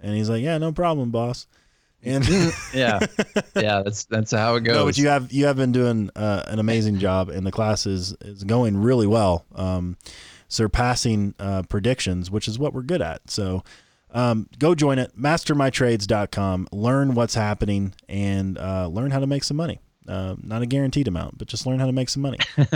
And 0.00 0.14
he's 0.14 0.28
like, 0.28 0.42
yeah, 0.42 0.58
no 0.58 0.72
problem, 0.72 1.10
boss. 1.10 1.46
And 2.02 2.28
yeah, 2.74 2.98
yeah, 3.56 3.82
that's 3.82 4.04
that's 4.04 4.32
how 4.32 4.56
it 4.56 4.62
goes. 4.62 4.74
no, 4.74 4.84
but 4.84 4.98
you 4.98 5.08
have 5.08 5.32
you 5.32 5.46
have 5.46 5.56
been 5.56 5.72
doing 5.72 6.10
uh, 6.16 6.42
an 6.48 6.58
amazing 6.58 6.98
job, 6.98 7.28
and 7.28 7.46
the 7.46 7.52
class 7.52 7.86
is 7.86 8.14
is 8.22 8.42
going 8.42 8.76
really 8.76 9.06
well, 9.06 9.44
um, 9.54 9.96
surpassing 10.48 11.34
uh, 11.38 11.62
predictions, 11.62 12.30
which 12.30 12.48
is 12.48 12.58
what 12.58 12.74
we're 12.74 12.82
good 12.82 13.02
at. 13.02 13.30
So. 13.30 13.62
Um, 14.14 14.46
go 14.58 14.74
join 14.74 14.98
it, 14.98 15.16
mastermytrades.com. 15.18 16.68
Learn 16.70 17.14
what's 17.14 17.34
happening 17.34 17.94
and 18.10 18.58
uh, 18.58 18.86
learn 18.88 19.10
how 19.10 19.20
to 19.20 19.26
make 19.26 19.42
some 19.42 19.56
money. 19.56 19.80
Uh, 20.08 20.34
not 20.42 20.62
a 20.62 20.66
guaranteed 20.66 21.06
amount, 21.06 21.38
but 21.38 21.46
just 21.46 21.64
learn 21.64 21.78
how 21.78 21.86
to 21.86 21.92
make 21.92 22.08
some 22.08 22.22
money. 22.22 22.38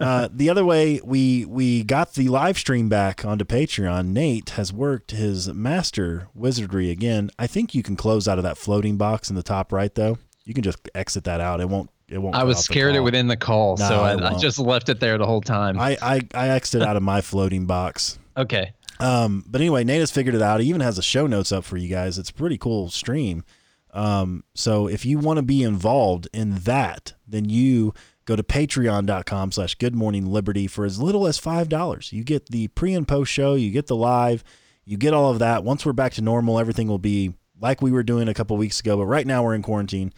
uh, 0.00 0.28
the 0.32 0.48
other 0.48 0.64
way 0.64 1.00
we 1.02 1.44
we 1.44 1.82
got 1.82 2.14
the 2.14 2.28
live 2.28 2.56
stream 2.56 2.88
back 2.88 3.24
onto 3.24 3.44
Patreon. 3.44 4.06
Nate 4.08 4.50
has 4.50 4.72
worked 4.72 5.10
his 5.10 5.48
master 5.52 6.28
wizardry 6.34 6.90
again. 6.90 7.30
I 7.38 7.46
think 7.48 7.74
you 7.74 7.82
can 7.82 7.96
close 7.96 8.28
out 8.28 8.38
of 8.38 8.44
that 8.44 8.56
floating 8.58 8.96
box 8.96 9.28
in 9.28 9.34
the 9.36 9.42
top 9.42 9.72
right, 9.72 9.92
though. 9.94 10.18
you 10.44 10.54
can 10.54 10.62
just 10.62 10.78
exit 10.94 11.24
that 11.24 11.40
out. 11.40 11.60
It 11.60 11.68
won't. 11.68 11.90
It 12.08 12.18
won't. 12.18 12.36
I 12.36 12.44
was 12.44 12.58
scared 12.58 12.94
it 12.94 13.00
would 13.00 13.14
end 13.14 13.30
the 13.30 13.36
call, 13.36 13.76
so 13.76 14.00
I, 14.00 14.34
I 14.34 14.38
just 14.38 14.58
left 14.58 14.88
it 14.88 15.00
there 15.00 15.18
the 15.18 15.26
whole 15.26 15.42
time. 15.42 15.78
I 15.80 15.96
I 16.00 16.20
I 16.32 16.48
exited 16.50 16.86
out 16.86 16.96
of 16.96 17.02
my 17.02 17.20
floating 17.20 17.66
box. 17.66 18.18
okay. 18.36 18.72
Um, 19.00 19.44
but 19.46 19.60
anyway, 19.60 19.84
Nate 19.84 20.00
has 20.00 20.10
figured 20.10 20.34
it 20.34 20.42
out. 20.42 20.60
He 20.60 20.68
even 20.68 20.80
has 20.80 20.96
the 20.96 21.02
show 21.02 21.26
notes 21.28 21.52
up 21.52 21.64
for 21.64 21.76
you 21.76 21.88
guys. 21.88 22.18
It's 22.18 22.30
a 22.30 22.34
pretty 22.34 22.58
cool 22.58 22.88
stream. 22.90 23.44
Um, 23.92 24.44
so 24.54 24.86
if 24.88 25.04
you 25.04 25.18
want 25.18 25.38
to 25.38 25.42
be 25.42 25.62
involved 25.62 26.28
in 26.32 26.56
that, 26.60 27.14
then 27.26 27.48
you 27.48 27.94
go 28.24 28.36
to 28.36 28.42
patreon.com 28.42 29.52
slash 29.52 29.74
good 29.76 29.94
morning 29.94 30.26
liberty 30.26 30.66
for 30.66 30.84
as 30.84 31.00
little 31.00 31.26
as 31.26 31.38
five 31.38 31.68
dollars. 31.68 32.12
You 32.12 32.24
get 32.24 32.50
the 32.50 32.68
pre 32.68 32.94
and 32.94 33.08
post 33.08 33.32
show, 33.32 33.54
you 33.54 33.70
get 33.70 33.86
the 33.86 33.96
live, 33.96 34.44
you 34.84 34.96
get 34.96 35.14
all 35.14 35.30
of 35.30 35.38
that. 35.38 35.64
Once 35.64 35.86
we're 35.86 35.92
back 35.92 36.12
to 36.14 36.22
normal, 36.22 36.58
everything 36.58 36.88
will 36.88 36.98
be 36.98 37.34
like 37.60 37.82
we 37.82 37.90
were 37.90 38.02
doing 38.02 38.28
a 38.28 38.34
couple 38.34 38.56
weeks 38.56 38.80
ago, 38.80 38.96
but 38.96 39.06
right 39.06 39.26
now 39.26 39.42
we're 39.42 39.54
in 39.54 39.62
quarantine. 39.62 40.12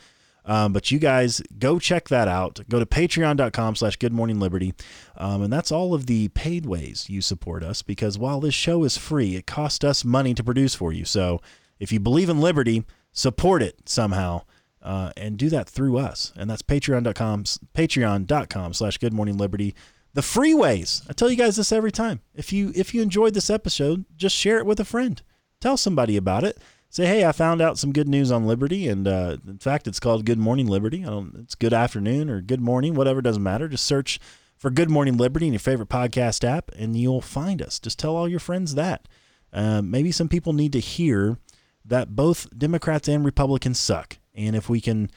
Um, 0.45 0.73
but 0.73 0.91
you 0.91 0.99
guys 0.99 1.43
go 1.59 1.79
check 1.79 2.09
that 2.09 2.27
out. 2.27 2.61
Go 2.69 2.79
to 2.79 2.87
patreon.com 2.87 3.77
slash 3.77 3.97
good 3.97 4.13
morning 4.13 4.41
liberty. 4.41 4.75
Um, 5.17 5.43
and 5.43 5.53
that's 5.53 5.71
all 5.71 5.95
of 5.95 6.07
the 6.07 6.29
paid 6.29 6.67
ways 6.67 7.09
you 7.09 7.21
support 7.21 7.63
us 7.63 7.83
because 7.83 8.19
while 8.19 8.41
this 8.41 8.55
show 8.55 8.83
is 8.85 8.97
free, 8.97 9.37
it 9.37 9.47
costs 9.47 9.85
us 9.85 10.05
money 10.05 10.35
to 10.35 10.43
produce 10.43 10.75
for 10.75 10.93
you. 10.93 11.05
So 11.05 11.41
if 11.79 11.93
you 11.93 12.01
believe 12.01 12.29
in 12.29 12.41
liberty, 12.41 12.85
support 13.13 13.63
it 13.63 13.89
somehow. 13.89 14.43
Uh, 14.83 15.13
and 15.15 15.37
do 15.37 15.51
that 15.51 15.69
through 15.69 15.99
us. 15.99 16.33
And 16.37 16.49
that's 16.49 16.63
patreon.com, 16.63 17.45
patreon.com 17.45 18.73
slash 18.73 18.97
good 18.97 19.13
morning 19.13 19.37
liberty. 19.37 19.75
The 20.15 20.23
free 20.23 20.55
ways. 20.55 21.03
I 21.07 21.13
tell 21.13 21.31
you 21.31 21.37
guys 21.37 21.57
this 21.57 21.71
every 21.71 21.93
time. 21.93 22.21
If 22.35 22.51
you 22.51 22.73
if 22.75 22.95
you 22.95 23.03
enjoyed 23.03 23.35
this 23.35 23.51
episode, 23.51 24.07
just 24.17 24.35
share 24.35 24.59
it 24.59 24.65
with 24.65 24.81
a 24.81 24.85
friend. 24.87 25.21
Tell 25.61 25.77
somebody 25.77 26.17
about 26.17 26.45
it. 26.45 26.59
Say, 26.89 27.07
hey, 27.07 27.25
I 27.25 27.33
found 27.33 27.61
out 27.61 27.79
some 27.79 27.93
good 27.93 28.09
news 28.09 28.33
on 28.33 28.47
Liberty, 28.47 28.89
and 28.89 29.07
uh, 29.07 29.37
in 29.47 29.59
fact, 29.59 29.87
it's 29.87 30.01
called 30.01 30.25
Good 30.25 30.39
Morning 30.39 30.67
Liberty. 30.67 31.05
I 31.05 31.11
don't, 31.11 31.37
it's 31.39 31.55
Good 31.55 31.73
Afternoon 31.73 32.29
or 32.29 32.41
Good 32.41 32.61
Morning, 32.61 32.95
whatever 32.95 33.23
doesn't 33.23 33.45
matter. 33.45 33.69
Just 33.69 33.85
search 33.85 34.19
for 34.57 34.71
Good 34.71 34.91
Morning 34.91 35.17
Liberty 35.17 35.47
in 35.47 35.53
your 35.53 35.61
favorite 35.61 35.89
podcast 35.89 36.43
app, 36.43 36.73
and 36.77 36.97
you'll 36.97 37.21
find 37.21 37.63
us. 37.63 37.79
Just 37.79 38.01
tell 38.01 38.17
all 38.17 38.29
your 38.29 38.41
friends 38.41 38.75
that. 38.75 39.07
Uh, 39.53 39.83
maybe 39.83 40.11
some 40.11 40.29
people 40.29 40.53
need 40.53 40.73
to 40.73 40.81
hear 40.81 41.39
that 41.91 42.17
both 42.17 42.47
Democrats 42.57 43.09
and 43.09 43.25
Republicans 43.25 43.79
suck, 43.79 44.19
and 44.35 44.57
if 44.57 44.69
we 44.69 44.81
can 44.81 45.11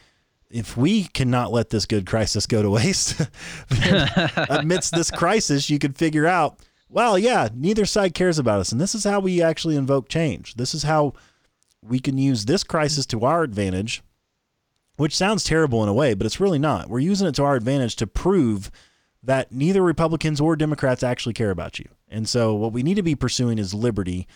if 0.50 0.78
we 0.78 1.06
cannot 1.06 1.52
let 1.52 1.72
this 1.72 1.88
good 1.88 2.06
crisis 2.06 2.46
go 2.46 2.62
to 2.62 2.70
waste, 2.70 3.20
amidst 4.50 4.94
this 4.94 5.10
crisis, 5.10 5.70
you 5.70 5.80
could 5.80 5.98
figure 5.98 6.28
out, 6.28 6.60
well, 6.90 7.18
yeah, 7.18 7.50
neither 7.56 7.86
side 7.86 8.14
cares 8.14 8.38
about 8.38 8.60
us. 8.60 8.72
And 8.72 8.80
this 8.80 8.94
is 8.94 9.04
how 9.04 9.20
we 9.20 9.42
actually 9.42 9.76
invoke 9.76 10.08
change. 10.08 10.54
This 10.54 10.76
is 10.76 10.84
how 10.84 11.14
we 11.82 12.00
can 12.00 12.20
use 12.20 12.46
this 12.46 12.64
crisis 12.64 13.08
to 13.08 13.26
our 13.26 13.42
advantage, 13.42 14.04
which 14.98 15.16
sounds 15.16 15.44
terrible 15.44 15.82
in 15.82 15.90
a 15.90 15.94
way, 15.94 16.14
but 16.14 16.28
it's 16.28 16.40
really 16.40 16.60
not. 16.60 16.88
We're 16.88 17.00
using 17.00 17.28
it 17.28 17.34
to 17.36 17.44
our 17.44 17.56
advantage 17.56 17.96
to 17.96 18.06
prove 18.06 18.70
that 19.24 19.52
neither 19.52 19.82
Republicans 19.82 20.40
or 20.40 20.56
Democrats 20.56 21.02
actually 21.02 21.34
care 21.34 21.50
about 21.50 21.80
you. 21.80 21.90
And 22.08 22.30
so 22.30 22.54
what 22.54 22.74
we 22.74 22.84
need 22.84 22.96
to 22.96 23.04
be 23.04 23.16
pursuing 23.16 23.58
is 23.58 23.74
liberty. 23.74 24.28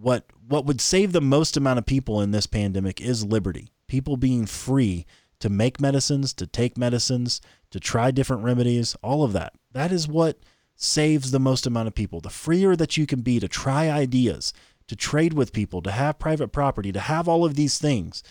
What 0.00 0.24
what 0.46 0.66
would 0.66 0.80
save 0.80 1.12
the 1.12 1.20
most 1.20 1.56
amount 1.56 1.78
of 1.78 1.86
people 1.86 2.20
in 2.20 2.30
this 2.30 2.46
pandemic 2.46 3.00
is 3.00 3.24
liberty. 3.24 3.70
People 3.86 4.16
being 4.16 4.46
free 4.46 5.06
to 5.40 5.48
make 5.48 5.80
medicines, 5.80 6.32
to 6.34 6.46
take 6.46 6.76
medicines, 6.76 7.40
to 7.70 7.80
try 7.80 8.10
different 8.10 8.44
remedies, 8.44 8.96
all 9.02 9.24
of 9.24 9.32
that. 9.32 9.54
That 9.72 9.92
is 9.92 10.08
what 10.08 10.38
saves 10.76 11.30
the 11.30 11.40
most 11.40 11.66
amount 11.66 11.88
of 11.88 11.94
people. 11.94 12.20
The 12.20 12.30
freer 12.30 12.76
that 12.76 12.96
you 12.96 13.06
can 13.06 13.20
be 13.20 13.40
to 13.40 13.48
try 13.48 13.90
ideas, 13.90 14.52
to 14.88 14.96
trade 14.96 15.32
with 15.32 15.52
people, 15.52 15.82
to 15.82 15.90
have 15.90 16.18
private 16.18 16.48
property, 16.48 16.92
to 16.92 17.00
have 17.00 17.28
all 17.28 17.44
of 17.44 17.54
these 17.54 17.78
things, 17.78 18.22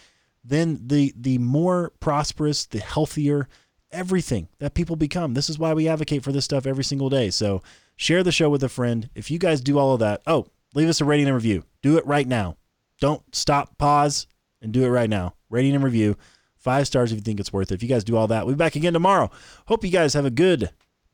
then 0.43 0.79
the 0.85 1.13
the 1.15 1.37
more 1.37 1.91
prosperous, 1.99 2.65
the 2.65 2.79
healthier 2.79 3.47
everything 3.93 4.49
that 4.59 4.73
people 4.73 4.95
become. 4.95 5.33
This 5.33 5.49
is 5.49 5.59
why 5.59 5.73
we 5.73 5.87
advocate 5.87 6.23
for 6.23 6.31
this 6.31 6.45
stuff 6.45 6.65
every 6.65 6.83
single 6.83 7.09
day. 7.09 7.29
So 7.29 7.61
share 7.95 8.23
the 8.23 8.31
show 8.31 8.49
with 8.49 8.63
a 8.63 8.69
friend. 8.69 9.09
If 9.15 9.31
you 9.31 9.37
guys 9.37 9.61
do 9.61 9.77
all 9.77 9.93
of 9.93 9.99
that, 9.99 10.21
oh, 10.25 10.47
leave 10.73 10.89
us 10.89 11.01
a 11.01 11.05
rating 11.05 11.27
and 11.27 11.35
review. 11.35 11.63
Do 11.81 11.97
it 11.97 12.05
right 12.05 12.27
now. 12.27 12.57
Don't 12.99 13.23
stop, 13.35 13.77
pause, 13.77 14.27
and 14.61 14.71
do 14.71 14.83
it 14.83 14.89
right 14.89 15.09
now. 15.09 15.35
Rating 15.49 15.75
and 15.75 15.83
review. 15.83 16.15
Five 16.57 16.87
stars 16.87 17.11
if 17.11 17.17
you 17.17 17.21
think 17.21 17.39
it's 17.39 17.51
worth 17.51 17.71
it. 17.71 17.75
If 17.75 17.83
you 17.83 17.89
guys 17.89 18.03
do 18.03 18.15
all 18.15 18.27
that, 18.27 18.45
we'll 18.45 18.55
be 18.55 18.59
back 18.59 18.75
again 18.75 18.93
tomorrow. 18.93 19.29
Hope 19.67 19.83
you 19.83 19.91
guys 19.91 20.13
have 20.13 20.25
a 20.25 20.31
good 20.31 20.69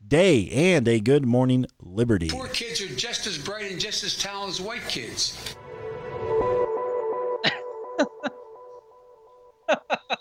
day 0.06 0.48
and 0.48 0.86
a 0.86 1.00
good 1.00 1.26
morning, 1.26 1.66
Liberty. 1.80 2.28
Poor 2.28 2.48
kids 2.48 2.80
are 2.80 2.94
just 2.94 3.26
as 3.26 3.36
bright 3.36 3.70
and 3.70 3.80
just 3.80 4.04
as 4.04 4.16
talented 4.16 4.60
as 4.60 4.60
white 4.60 4.86
kids. 4.88 5.56